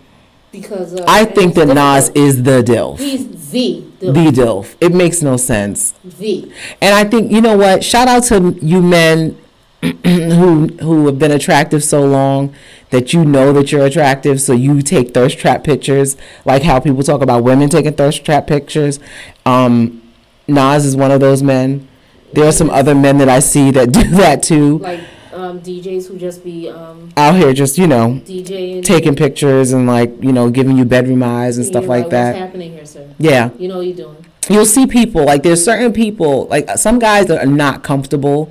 Because 0.55 0.95
uh, 0.95 1.05
I 1.09 1.25
think 1.25 1.55
that 1.55 1.67
Nas 1.67 2.11
is 2.15 2.43
the 2.45 2.63
dilf, 2.63 2.99
He's 2.99 3.51
the 3.51 3.85
the, 3.99 4.13
the 4.13 4.31
dilf. 4.31 4.77
It 4.81 4.95
makes 4.95 5.21
no 5.21 5.37
sense, 5.37 5.93
the. 6.05 6.51
and 6.81 6.95
I 6.95 7.05
think 7.05 7.33
you 7.33 7.41
know 7.41 7.57
what. 7.57 7.83
Shout 7.83 8.09
out 8.09 8.25
to 8.25 8.57
you 8.63 8.81
men 8.81 9.37
who 9.83 10.69
who 10.81 11.07
have 11.07 11.19
been 11.19 11.33
attractive 11.33 11.83
so 11.83 12.05
long 12.05 12.55
that 12.91 13.13
you 13.13 13.25
know 13.25 13.53
that 13.53 13.73
you're 13.73 13.85
attractive, 13.85 14.41
so 14.41 14.53
you 14.53 14.81
take 14.81 15.13
thirst 15.13 15.39
trap 15.39 15.65
pictures, 15.65 16.17
like 16.45 16.63
how 16.63 16.79
people 16.79 17.03
talk 17.03 17.21
about 17.21 17.43
women 17.43 17.69
taking 17.69 17.93
thirst 17.93 18.25
trap 18.25 18.47
pictures. 18.47 19.01
Um, 19.45 20.03
Nas 20.47 20.85
is 20.85 20.95
one 20.95 21.11
of 21.11 21.21
those 21.21 21.43
men. 21.43 21.89
There 22.33 22.47
are 22.47 22.53
some 22.53 22.71
other 22.71 22.95
men 22.95 23.19
that 23.19 23.29
I 23.29 23.41
see 23.41 23.71
that 23.73 23.93
do 23.93 24.09
that 24.11 24.43
too. 24.43 24.79
like 24.79 25.01
um, 25.35 25.61
DJs 25.61 26.09
who 26.09 26.17
just 26.19 26.43
be 26.45 26.69
um, 26.71 27.11
Out 27.17 27.35
here, 27.37 27.53
just 27.53 27.77
you 27.79 27.87
know, 27.87 28.21
DJing, 28.25 28.83
taking 28.85 29.15
pictures 29.17 29.73
and 29.73 29.87
like 29.87 30.11
you 30.23 30.33
know, 30.33 30.51
giving 30.51 30.77
you 30.79 30.85
bedroom 30.85 31.23
eyes 31.23 31.57
and 31.59 31.67
stuff 31.67 31.87
like 31.87 32.05
What's 32.05 32.13
that. 32.13 32.37
happening 32.37 32.73
here, 32.73 32.87
sir? 32.87 33.09
Yeah, 33.19 33.51
You 33.59 33.69
know 33.69 33.79
what 33.79 33.87
you're 33.87 33.97
doing. 33.97 34.25
you'll 34.49 34.67
see 34.67 34.87
people 34.87 35.25
like 35.25 35.43
there's 35.43 35.65
certain 35.65 35.93
people 35.93 36.47
like 36.47 36.69
some 36.79 36.99
guys 36.99 37.27
that 37.27 37.39
are 37.43 37.51
not 37.51 37.83
comfortable. 37.83 38.51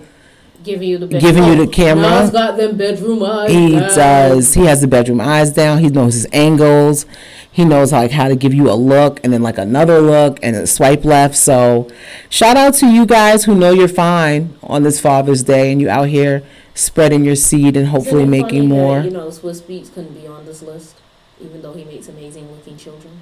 Giving 0.63 0.87
you 0.87 0.97
the 0.97 1.07
bedroom. 1.07 1.21
Giving 1.21 1.43
you 1.43 1.65
the 1.65 1.67
camera. 1.71 2.03
Nas 2.09 2.29
got 2.31 2.55
them 2.55 2.77
bedroom 2.77 3.21
eyes. 3.21 3.51
He 3.51 3.71
does. 3.75 4.53
He 4.53 4.61
has 4.65 4.79
the 4.79 4.87
bedroom 4.87 5.19
eyes 5.19 5.51
down. 5.51 5.79
He 5.79 5.89
knows 5.89 6.13
his 6.13 6.25
angles. 6.31 7.05
He 7.51 7.65
knows 7.65 7.91
like 7.91 8.11
how 8.11 8.29
to 8.29 8.35
give 8.37 8.53
you 8.53 8.71
a 8.71 8.73
look 8.73 9.19
and 9.25 9.33
then 9.33 9.43
like 9.43 9.57
another 9.57 9.99
look 9.99 10.39
and 10.41 10.55
a 10.55 10.65
swipe 10.65 11.03
left. 11.03 11.35
So, 11.35 11.89
shout 12.29 12.55
out 12.55 12.75
to 12.75 12.87
you 12.87 13.05
guys 13.05 13.43
who 13.43 13.55
know 13.55 13.71
you're 13.71 13.89
fine 13.89 14.55
on 14.63 14.83
this 14.83 15.01
Father's 15.01 15.43
Day 15.43 15.71
and 15.71 15.81
you 15.81 15.89
out 15.89 16.07
here 16.07 16.43
spreading 16.75 17.23
your 17.23 17.35
seed 17.35 17.77
and 17.77 17.87
hopefully 17.87 18.23
Isn't 18.23 18.33
it 18.33 18.41
making 18.43 18.61
funny 18.63 18.67
that, 18.67 18.73
more. 18.75 19.01
you 19.01 19.09
know, 19.11 19.27
Swizz 19.27 19.61
Beatz 19.61 19.93
couldn't 19.93 20.13
be 20.19 20.27
on 20.27 20.45
this 20.45 20.61
list, 20.61 20.95
even 21.39 21.61
though 21.61 21.73
he 21.73 21.83
makes 21.85 22.07
amazing 22.07 22.49
looking 22.51 22.77
children. 22.77 23.19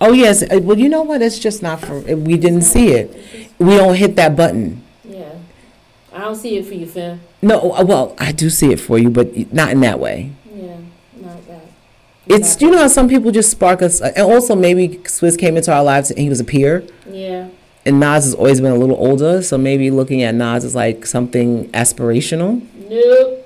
Oh 0.00 0.12
yes. 0.12 0.42
Uh, 0.42 0.60
Well, 0.62 0.78
you 0.78 0.88
know 0.88 1.02
what? 1.02 1.22
It's 1.22 1.38
just 1.38 1.62
not 1.62 1.80
for. 1.80 2.00
We 2.00 2.36
didn't 2.36 2.62
see 2.62 2.88
it. 2.92 3.16
We 3.58 3.76
don't 3.76 3.94
hit 3.96 4.16
that 4.16 4.36
button. 4.36 4.84
yeah, 5.04 5.32
I 6.12 6.20
don't 6.20 6.36
see 6.36 6.56
it 6.56 6.66
for 6.66 6.74
you, 6.74 6.86
fam. 6.86 7.20
No. 7.42 7.72
uh, 7.72 7.84
Well, 7.84 8.14
I 8.18 8.32
do 8.32 8.48
see 8.50 8.70
it 8.72 8.78
for 8.80 8.98
you, 8.98 9.10
but 9.10 9.52
not 9.52 9.70
in 9.70 9.80
that 9.80 9.98
way. 9.98 10.32
Yeah, 10.54 10.76
not 11.16 11.44
that. 11.48 11.62
It's 12.26 12.60
you 12.60 12.70
know 12.70 12.78
how 12.78 12.88
some 12.88 13.08
people 13.08 13.30
just 13.32 13.50
spark 13.50 13.82
us, 13.82 14.00
uh, 14.00 14.12
and 14.14 14.24
also 14.26 14.54
maybe 14.54 14.98
Swizz 15.04 15.36
came 15.38 15.56
into 15.56 15.72
our 15.72 15.82
lives 15.82 16.10
and 16.10 16.20
he 16.20 16.28
was 16.28 16.38
a 16.40 16.44
peer. 16.44 16.84
Yeah, 17.10 17.48
and 17.88 17.98
Nas 18.00 18.24
has 18.24 18.34
always 18.34 18.60
been 18.60 18.72
a 18.72 18.76
little 18.76 18.96
older, 18.96 19.42
so 19.42 19.58
maybe 19.58 19.90
looking 19.90 20.22
at 20.22 20.34
Nas 20.34 20.64
is 20.64 20.74
like 20.74 21.06
something 21.06 21.68
aspirational. 21.72 22.62
nope. 22.88 23.44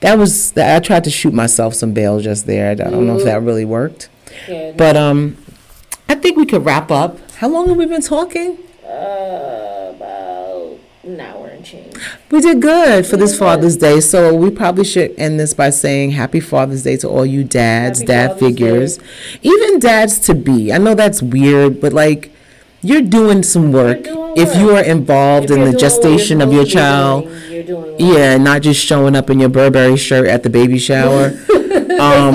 That 0.00 0.18
was 0.18 0.54
I 0.56 0.78
tried 0.80 1.04
to 1.04 1.10
shoot 1.10 1.32
myself 1.32 1.72
some 1.74 1.92
bail 1.92 2.20
just 2.20 2.46
there. 2.46 2.70
I 2.70 2.74
don't 2.74 3.06
know 3.06 3.18
if 3.18 3.24
that 3.24 3.40
really 3.42 3.64
worked, 3.64 4.08
Yeah, 4.46 4.72
but 4.76 4.94
um, 4.96 5.38
I 6.08 6.14
think 6.16 6.36
we 6.36 6.44
could 6.44 6.64
wrap 6.66 6.90
up. 6.90 7.18
How 7.36 7.48
long 7.48 7.68
have 7.68 7.76
we 7.78 7.86
been 7.86 8.02
talking? 8.02 8.58
uh, 8.84 9.92
about 9.96 10.78
an 11.02 11.18
hour 11.18 11.48
and 11.48 11.64
change. 11.64 11.94
We 12.30 12.40
did 12.42 12.60
good 12.62 13.06
for 13.06 13.16
this. 13.16 13.38
Father's 13.38 13.76
Day, 13.78 14.00
so 14.00 14.34
we 14.34 14.50
probably 14.50 14.84
should 14.84 15.14
end 15.18 15.40
this 15.40 15.54
by 15.54 15.70
saying 15.70 16.10
Happy 16.12 16.40
Father's 16.40 16.82
Day 16.82 16.96
to 16.98 17.08
all 17.08 17.24
you 17.26 17.42
dads, 17.42 18.00
Happy 18.00 18.06
dad 18.06 18.26
Father's 18.28 18.40
figures, 18.48 18.98
even 19.42 19.78
dads 19.80 20.18
to 20.20 20.34
be. 20.34 20.72
I 20.72 20.78
know 20.78 20.94
that's 20.94 21.22
weird, 21.22 21.80
but 21.80 21.92
like. 21.94 22.32
You're 22.86 23.02
doing 23.02 23.42
some 23.42 23.72
work 23.72 24.04
doing 24.04 24.34
if 24.36 24.54
you 24.56 24.70
are 24.76 24.82
involved 24.82 25.50
If 25.50 25.56
in 25.58 25.64
the 25.64 25.76
gestation 25.76 26.40
of 26.40 26.52
your 26.52 26.66
supposed 26.66 26.72
to 26.72 26.76
be 26.76 26.80
child. 26.80 27.24
doing, 27.24 27.52
You're 27.52 27.62
doing. 27.64 27.96
Yeah, 27.98 28.36
not 28.38 28.62
just 28.62 28.84
showing 28.84 29.16
up 29.16 29.28
in 29.30 29.40
your 29.40 29.48
Burberry 29.48 29.96
shirt 29.96 30.28
at 30.28 30.42
the 30.42 30.50
baby 30.50 30.78
shower. 30.78 31.32
Um, 31.96 32.34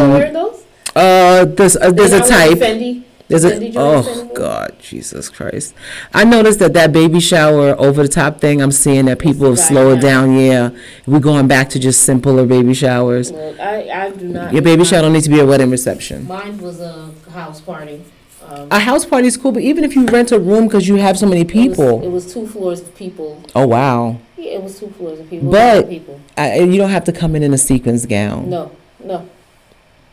uh, 0.96 1.46
there's 1.46 1.76
uh, 1.78 1.92
there's 1.92 2.14
a 2.14 2.20
They're 2.20 2.20
not 2.20 2.30
wearing 2.30 2.58
type. 2.58 2.58
Fendi. 2.58 3.04
There's 3.28 3.46
a 3.46 3.72
oh 3.78 4.32
god, 4.34 4.76
Jesus 4.80 5.30
Christ! 5.30 5.74
I 6.14 6.24
noticed 6.26 6.60
that 6.60 6.74
that 6.74 6.92
baby 6.92 7.20
shower 7.20 7.80
over 7.80 8.02
the 8.02 8.10
top 8.10 8.42
thing. 8.42 8.62
I'm 8.62 8.72
seeing 8.72 9.06
that 9.06 9.20
people 9.20 9.48
have 9.48 9.60
slowed 9.60 10.02
down. 10.02 10.36
Yeah, 10.36 10.72
we're 11.06 11.20
going 11.20 11.48
back 11.48 11.70
to 11.70 11.80
just 11.80 12.02
simpler 12.02 12.46
baby 12.46 12.74
showers. 12.74 13.32
Look, 13.32 13.60
I, 13.60 13.90
I 14.08 14.10
do 14.12 14.28
not. 14.28 14.52
Your 14.52 14.64
baby 14.64 14.84
shower 14.84 15.04
don't 15.04 15.14
need 15.14 15.24
to 15.24 15.30
be 15.30 15.40
a 15.40 15.46
wedding 15.46 15.70
reception. 15.70 16.28
Mine 16.28 16.58
was 16.58 16.82
a 16.82 17.12
house 17.32 17.62
party. 17.62 18.04
Um, 18.52 18.68
A 18.70 18.80
house 18.80 19.06
party 19.06 19.28
is 19.28 19.38
cool, 19.38 19.52
but 19.54 19.62
even 19.64 19.84
if 19.86 19.96
you 19.96 20.06
rent 20.08 20.32
a 20.34 20.40
room 20.40 20.68
because 20.68 20.88
you 20.88 20.96
have 20.96 21.18
so 21.18 21.26
many 21.26 21.42
It 21.42 21.46
was, 21.48 21.52
people, 21.54 22.04
it 22.04 22.10
was 22.12 22.34
two 22.34 22.46
floors 22.48 22.82
of 22.82 22.94
people. 22.96 23.42
oh 23.56 23.66
wow, 23.66 24.18
Yeah, 24.38 24.52
it 24.56 24.64
was 24.64 24.78
two 24.80 24.90
floors 24.90 25.20
of 25.22 25.30
people. 25.30 25.50
But- 25.52 25.58
a 25.58 25.76
lot 25.76 25.84
of 25.86 25.90
people. 25.90 26.20
I, 26.38 26.60
you 26.60 26.78
don't 26.78 26.90
have 26.90 27.06
to 27.06 27.14
come 27.14 27.36
in 27.36 27.44
in 27.44 27.54
a 27.54 27.58
sequins 27.58 28.06
gown. 28.06 28.50
No, 28.50 28.72
no. 29.04 29.30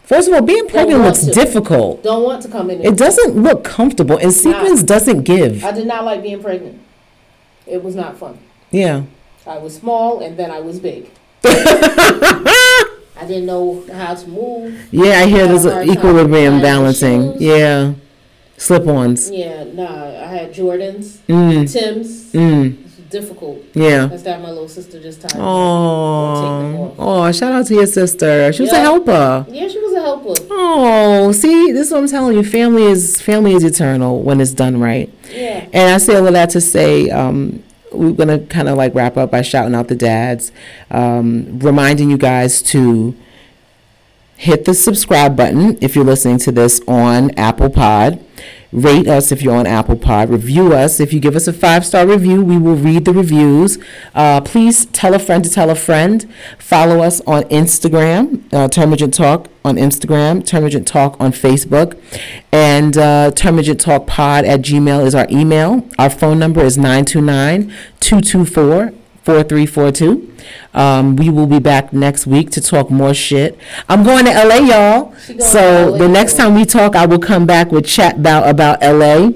First 0.04 0.28
of 0.28 0.34
all, 0.34 0.42
being 0.42 0.68
pregnant 0.68 1.02
looks 1.02 1.24
to. 1.24 1.32
difficult. 1.32 2.02
Don't 2.02 2.22
want 2.22 2.42
to 2.42 2.48
come 2.48 2.70
in. 2.70 2.82
It 2.84 2.96
doesn't 2.96 3.36
look 3.42 3.62
comfortable, 3.64 4.16
and 4.18 4.32
sequence 4.32 4.82
doesn't 4.82 5.22
give. 5.24 5.64
I 5.64 5.72
did 5.72 5.86
not 5.86 6.04
like 6.04 6.22
being 6.22 6.40
pregnant. 6.42 6.80
It 7.66 7.82
was 7.84 7.94
not 7.94 8.16
fun. 8.16 8.38
Yeah. 8.70 9.02
I 9.46 9.58
was 9.58 9.74
small 9.76 10.20
and 10.20 10.36
then 10.38 10.50
I 10.50 10.60
was 10.60 10.78
big. 10.80 11.10
I 11.44 13.24
didn't 13.26 13.46
know 13.46 13.84
how 13.92 14.14
to 14.14 14.28
move. 14.28 14.88
Yeah, 14.90 15.20
I 15.20 15.26
hear 15.26 15.46
there's 15.48 15.64
an 15.64 15.90
equilibrium 15.90 16.60
balancing. 16.60 17.38
shoes. 17.38 17.96
Yeah. 18.58 18.64
Slip-ons. 18.64 19.30
Yeah, 19.30 19.64
nah. 19.64 19.84
I 20.24 20.26
had 20.26 20.52
Jordans, 20.52 21.18
Mm. 21.28 21.72
Timbs. 21.72 22.32
Mm. 22.32 22.76
Difficult. 23.10 23.64
Yeah. 23.72 24.04
That's 24.06 24.22
that 24.24 24.42
my 24.42 24.50
little 24.50 24.68
sister 24.68 25.00
just 25.00 25.22
tied. 25.22 25.32
Oh. 25.40 26.94
Oh, 26.98 27.32
shout 27.32 27.52
out 27.52 27.66
to 27.68 27.74
your 27.74 27.86
sister. 27.86 28.52
She 28.52 28.62
was 28.62 28.72
a 28.72 28.80
helper. 28.80 29.46
Yeah, 29.48 29.66
she 29.68 29.78
was 29.78 29.94
a 29.94 30.00
helper. 30.02 30.34
Oh, 30.50 31.32
see, 31.32 31.72
this 31.72 31.86
is 31.86 31.92
what 31.92 32.02
I'm 32.02 32.08
telling 32.08 32.36
you. 32.36 32.44
Family 32.44 32.82
is 32.82 33.18
family 33.22 33.54
is 33.54 33.64
eternal 33.64 34.22
when 34.22 34.42
it's 34.42 34.52
done 34.52 34.78
right. 34.78 35.10
Yeah. 35.34 35.66
And 35.72 35.94
I 35.94 35.96
say 35.98 36.16
all 36.16 36.26
of 36.26 36.34
that 36.34 36.50
to 36.50 36.60
say, 36.60 37.08
um, 37.08 37.62
we're 37.92 38.12
gonna 38.12 38.40
kind 38.40 38.68
of 38.68 38.76
like 38.76 38.94
wrap 38.94 39.16
up 39.16 39.30
by 39.30 39.40
shouting 39.40 39.74
out 39.74 39.88
the 39.88 39.94
dads, 39.96 40.52
um, 40.90 41.58
reminding 41.60 42.10
you 42.10 42.18
guys 42.18 42.60
to 42.74 43.14
hit 44.36 44.66
the 44.66 44.74
subscribe 44.74 45.34
button 45.34 45.78
if 45.80 45.96
you're 45.96 46.04
listening 46.04 46.38
to 46.40 46.52
this 46.52 46.82
on 46.86 47.30
Apple 47.38 47.70
Pod. 47.70 48.22
Rate 48.70 49.08
us 49.08 49.32
if 49.32 49.40
you're 49.40 49.54
on 49.54 49.66
Apple 49.66 49.96
Pod. 49.96 50.28
Review 50.28 50.74
us. 50.74 51.00
If 51.00 51.12
you 51.12 51.20
give 51.20 51.34
us 51.34 51.48
a 51.48 51.54
five 51.54 51.86
star 51.86 52.06
review, 52.06 52.44
we 52.44 52.58
will 52.58 52.74
read 52.74 53.06
the 53.06 53.14
reviews. 53.14 53.78
Uh, 54.14 54.42
please 54.42 54.84
tell 54.86 55.14
a 55.14 55.18
friend 55.18 55.42
to 55.44 55.50
tell 55.50 55.70
a 55.70 55.74
friend. 55.74 56.30
Follow 56.58 57.02
us 57.02 57.22
on 57.22 57.44
Instagram, 57.44 58.44
uh, 58.52 58.68
Talk 58.68 59.48
on 59.64 59.76
Instagram, 59.76 60.42
Termagant 60.42 60.84
Talk 60.84 61.16
on 61.18 61.32
Facebook, 61.32 61.98
and 62.52 62.98
uh, 62.98 63.30
Talk 63.30 64.06
Pod 64.06 64.44
at 64.44 64.60
Gmail 64.60 65.04
is 65.06 65.14
our 65.14 65.26
email. 65.30 65.88
Our 65.98 66.10
phone 66.10 66.38
number 66.38 66.62
is 66.62 66.76
929 66.76 67.72
224 68.00 68.92
4342. 69.28 70.36
Um, 70.72 71.16
we 71.16 71.28
will 71.28 71.46
be 71.46 71.58
back 71.58 71.92
next 71.92 72.26
week 72.26 72.48
to 72.52 72.62
talk 72.62 72.90
more 72.90 73.12
shit. 73.12 73.58
I'm 73.86 74.02
going 74.02 74.24
to 74.24 74.32
LA, 74.32 74.54
y'all. 74.54 75.14
So 75.38 75.98
the 75.98 76.08
next 76.08 76.38
time 76.38 76.54
we 76.54 76.64
talk, 76.64 76.96
I 76.96 77.04
will 77.04 77.18
come 77.18 77.44
back 77.44 77.70
with 77.70 77.86
chat 77.86 78.16
about 78.16 78.48
about 78.48 78.80
LA. 78.80 79.26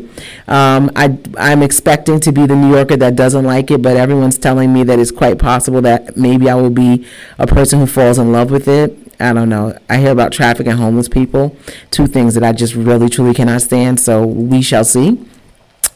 Um, 0.49 0.91
I 0.97 1.19
I'm 1.37 1.63
expecting 1.63 2.21
to 2.21 2.33
be 2.33 2.47
the 2.47 2.57
New 2.57 2.75
Yorker 2.75 2.97
that 2.97 3.17
doesn't 3.17 3.45
like 3.45 3.71
it, 3.71 3.83
but 3.83 3.99
everyone's 3.99 4.39
telling 4.39 4.73
me 4.73 4.83
that 4.85 4.99
it's 4.99 5.11
quite 5.11 5.39
possible 5.39 5.83
that 5.83 6.17
maybe 6.17 6.49
I 6.49 6.55
will 6.55 6.71
be 6.71 7.07
a 7.39 7.47
person 7.47 7.79
who 7.79 7.87
falls 7.87 8.19
in 8.19 8.33
love 8.33 8.51
with 8.51 8.69
it. 8.69 8.97
I 9.21 9.35
don't 9.35 9.51
know. 9.51 9.79
I 9.91 9.99
hear 9.99 10.13
about 10.13 10.33
traffic 10.33 10.67
and 10.67 10.79
homeless 10.79 11.09
people, 11.11 11.55
two 11.91 12.07
things 12.07 12.33
that 12.33 12.43
I 12.43 12.53
just 12.53 12.75
really 12.75 13.11
truly 13.11 13.35
cannot 13.35 13.61
stand. 13.61 14.01
So 14.01 14.25
we 14.25 14.63
shall 14.63 14.85
see. 14.85 15.23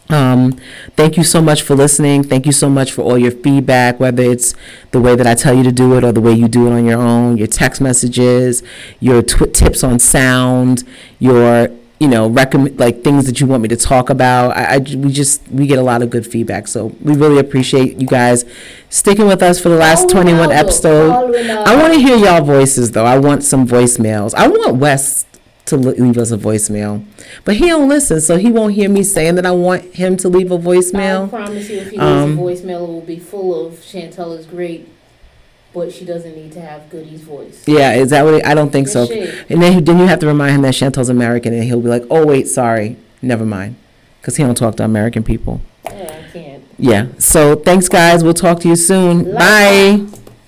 Um, 0.09 0.53
thank 0.97 1.17
you 1.17 1.25
so 1.25 1.43
much 1.43 1.63
for 1.63 1.75
listening. 1.75 2.23
Thank 2.23 2.47
you 2.47 2.53
so 2.53 2.69
much 2.71 2.93
for 2.93 3.03
all 3.03 3.19
your 3.19 3.33
feedback, 3.33 3.99
whether 3.99 4.23
it's 4.23 4.55
the 4.93 5.01
way 5.01 5.17
that 5.17 5.27
I 5.27 5.35
tell 5.35 5.55
you 5.55 5.65
to 5.65 5.73
do 5.73 5.97
it 5.97 6.05
or 6.05 6.13
the 6.13 6.21
way 6.21 6.33
you 6.33 6.47
do 6.49 6.67
it 6.69 6.73
on 6.73 6.85
your 6.85 7.01
own, 7.01 7.37
your 7.39 7.49
text 7.49 7.81
messages, 7.81 8.63
your 9.01 9.23
tw- 9.23 9.53
tips 9.53 9.83
on 9.83 9.99
sound, 9.99 10.85
your 11.19 11.69
you 11.99 12.09
know 12.09 12.29
recommend 12.29 12.79
like 12.79 13.03
things 13.03 13.25
that 13.25 13.41
you 13.41 13.47
want 13.47 13.63
me 13.63 13.69
to 13.69 13.77
talk 13.77 14.11
about. 14.11 14.55
I, 14.57 14.75
I 14.75 14.79
we 14.79 15.11
just 15.11 15.47
we 15.49 15.67
get 15.67 15.79
a 15.79 15.83
lot 15.83 16.03
of 16.03 16.11
good 16.11 16.27
feedback, 16.27 16.69
so 16.69 16.95
we 17.03 17.15
really 17.17 17.39
appreciate 17.39 17.99
you 18.01 18.07
guys 18.07 18.45
sticking 18.91 19.27
with 19.27 19.43
us 19.43 19.59
for 19.61 19.71
the 19.71 19.77
last 19.77 20.05
Oh, 20.05 20.09
21 20.11 20.51
Ronaldo. 20.51 20.55
episodes. 20.55 21.37
I 21.51 21.75
want 21.75 21.95
to 21.95 21.99
hear 21.99 22.17
y'all 22.17 22.45
voices 22.45 22.93
though. 22.93 23.07
I 23.07 23.19
want 23.19 23.43
some 23.43 23.67
voicemails. 23.67 24.35
I 24.35 24.47
want 24.47 24.77
Wes 24.77 25.25
to 25.67 25.77
leave 25.77 26.17
us 26.17 26.31
a 26.31 26.39
voicemail, 26.39 27.05
but 27.45 27.57
he 27.57 27.67
don't 27.67 27.89
listen, 27.89 28.21
so 28.21 28.37
he 28.37 28.51
won't 28.51 28.75
hear 28.75 28.89
me 28.89 29.03
saying 29.03 29.35
that 29.35 29.45
I 29.45 29.51
want 29.51 29.83
him 29.95 30.17
to 30.19 30.29
leave 30.29 30.51
a 30.53 30.59
voicemail. 30.59 31.27
I 31.27 31.29
promise 31.29 31.69
you, 31.69 31.79
if 31.79 31.91
he 31.91 31.99
Um, 31.99 32.39
leaves 32.39 32.61
a 32.61 32.67
voicemail, 32.67 32.83
it 32.85 32.89
will 32.93 33.01
be 33.01 33.19
full 33.19 33.67
of 33.67 33.75
Chantella's 33.85 34.47
great, 34.47 34.89
but 35.75 35.93
she 35.93 36.05
doesn't 36.05 36.37
need 36.37 36.53
to 36.53 36.61
have 36.61 36.89
Goody's 36.89 37.21
voice. 37.23 37.65
Yeah, 37.67 37.95
is 37.95 38.11
that 38.11 38.25
what? 38.25 38.35
It, 38.35 38.47
I 38.47 38.55
don't 38.55 38.71
think 38.71 38.87
so. 38.89 39.09
And 39.51 39.61
then 39.61 39.75
you- 39.75 39.81
then 39.81 39.99
you 39.99 40.07
have 40.07 40.21
to 40.21 40.27
remind 40.27 40.55
him 40.55 40.63
that 40.63 40.75
Chantel's 40.75 41.09
American, 41.09 41.53
and 41.53 41.65
he'll 41.65 41.81
be 41.81 41.89
like, 41.89 42.05
"Oh 42.11 42.25
wait, 42.25 42.47
sorry, 42.49 42.97
never 43.21 43.45
mind," 43.45 43.75
because 44.21 44.37
he 44.37 44.45
don't 44.45 44.55
talk 44.57 44.77
to 44.77 44.85
American 44.85 45.25
people. 45.25 45.61
Yeah, 45.85 45.93
I 45.93 46.33
can't. 46.33 46.63
Yeah. 46.79 47.07
So 47.19 47.57
thanks, 47.57 47.89
guys. 47.89 48.23
We'll 48.23 48.35
talk 48.35 48.61
to 48.61 48.69
you 48.69 48.77
soon. 48.77 49.25
Love 49.33 49.39
Bye. 49.39 49.99
ya. 50.01 50.07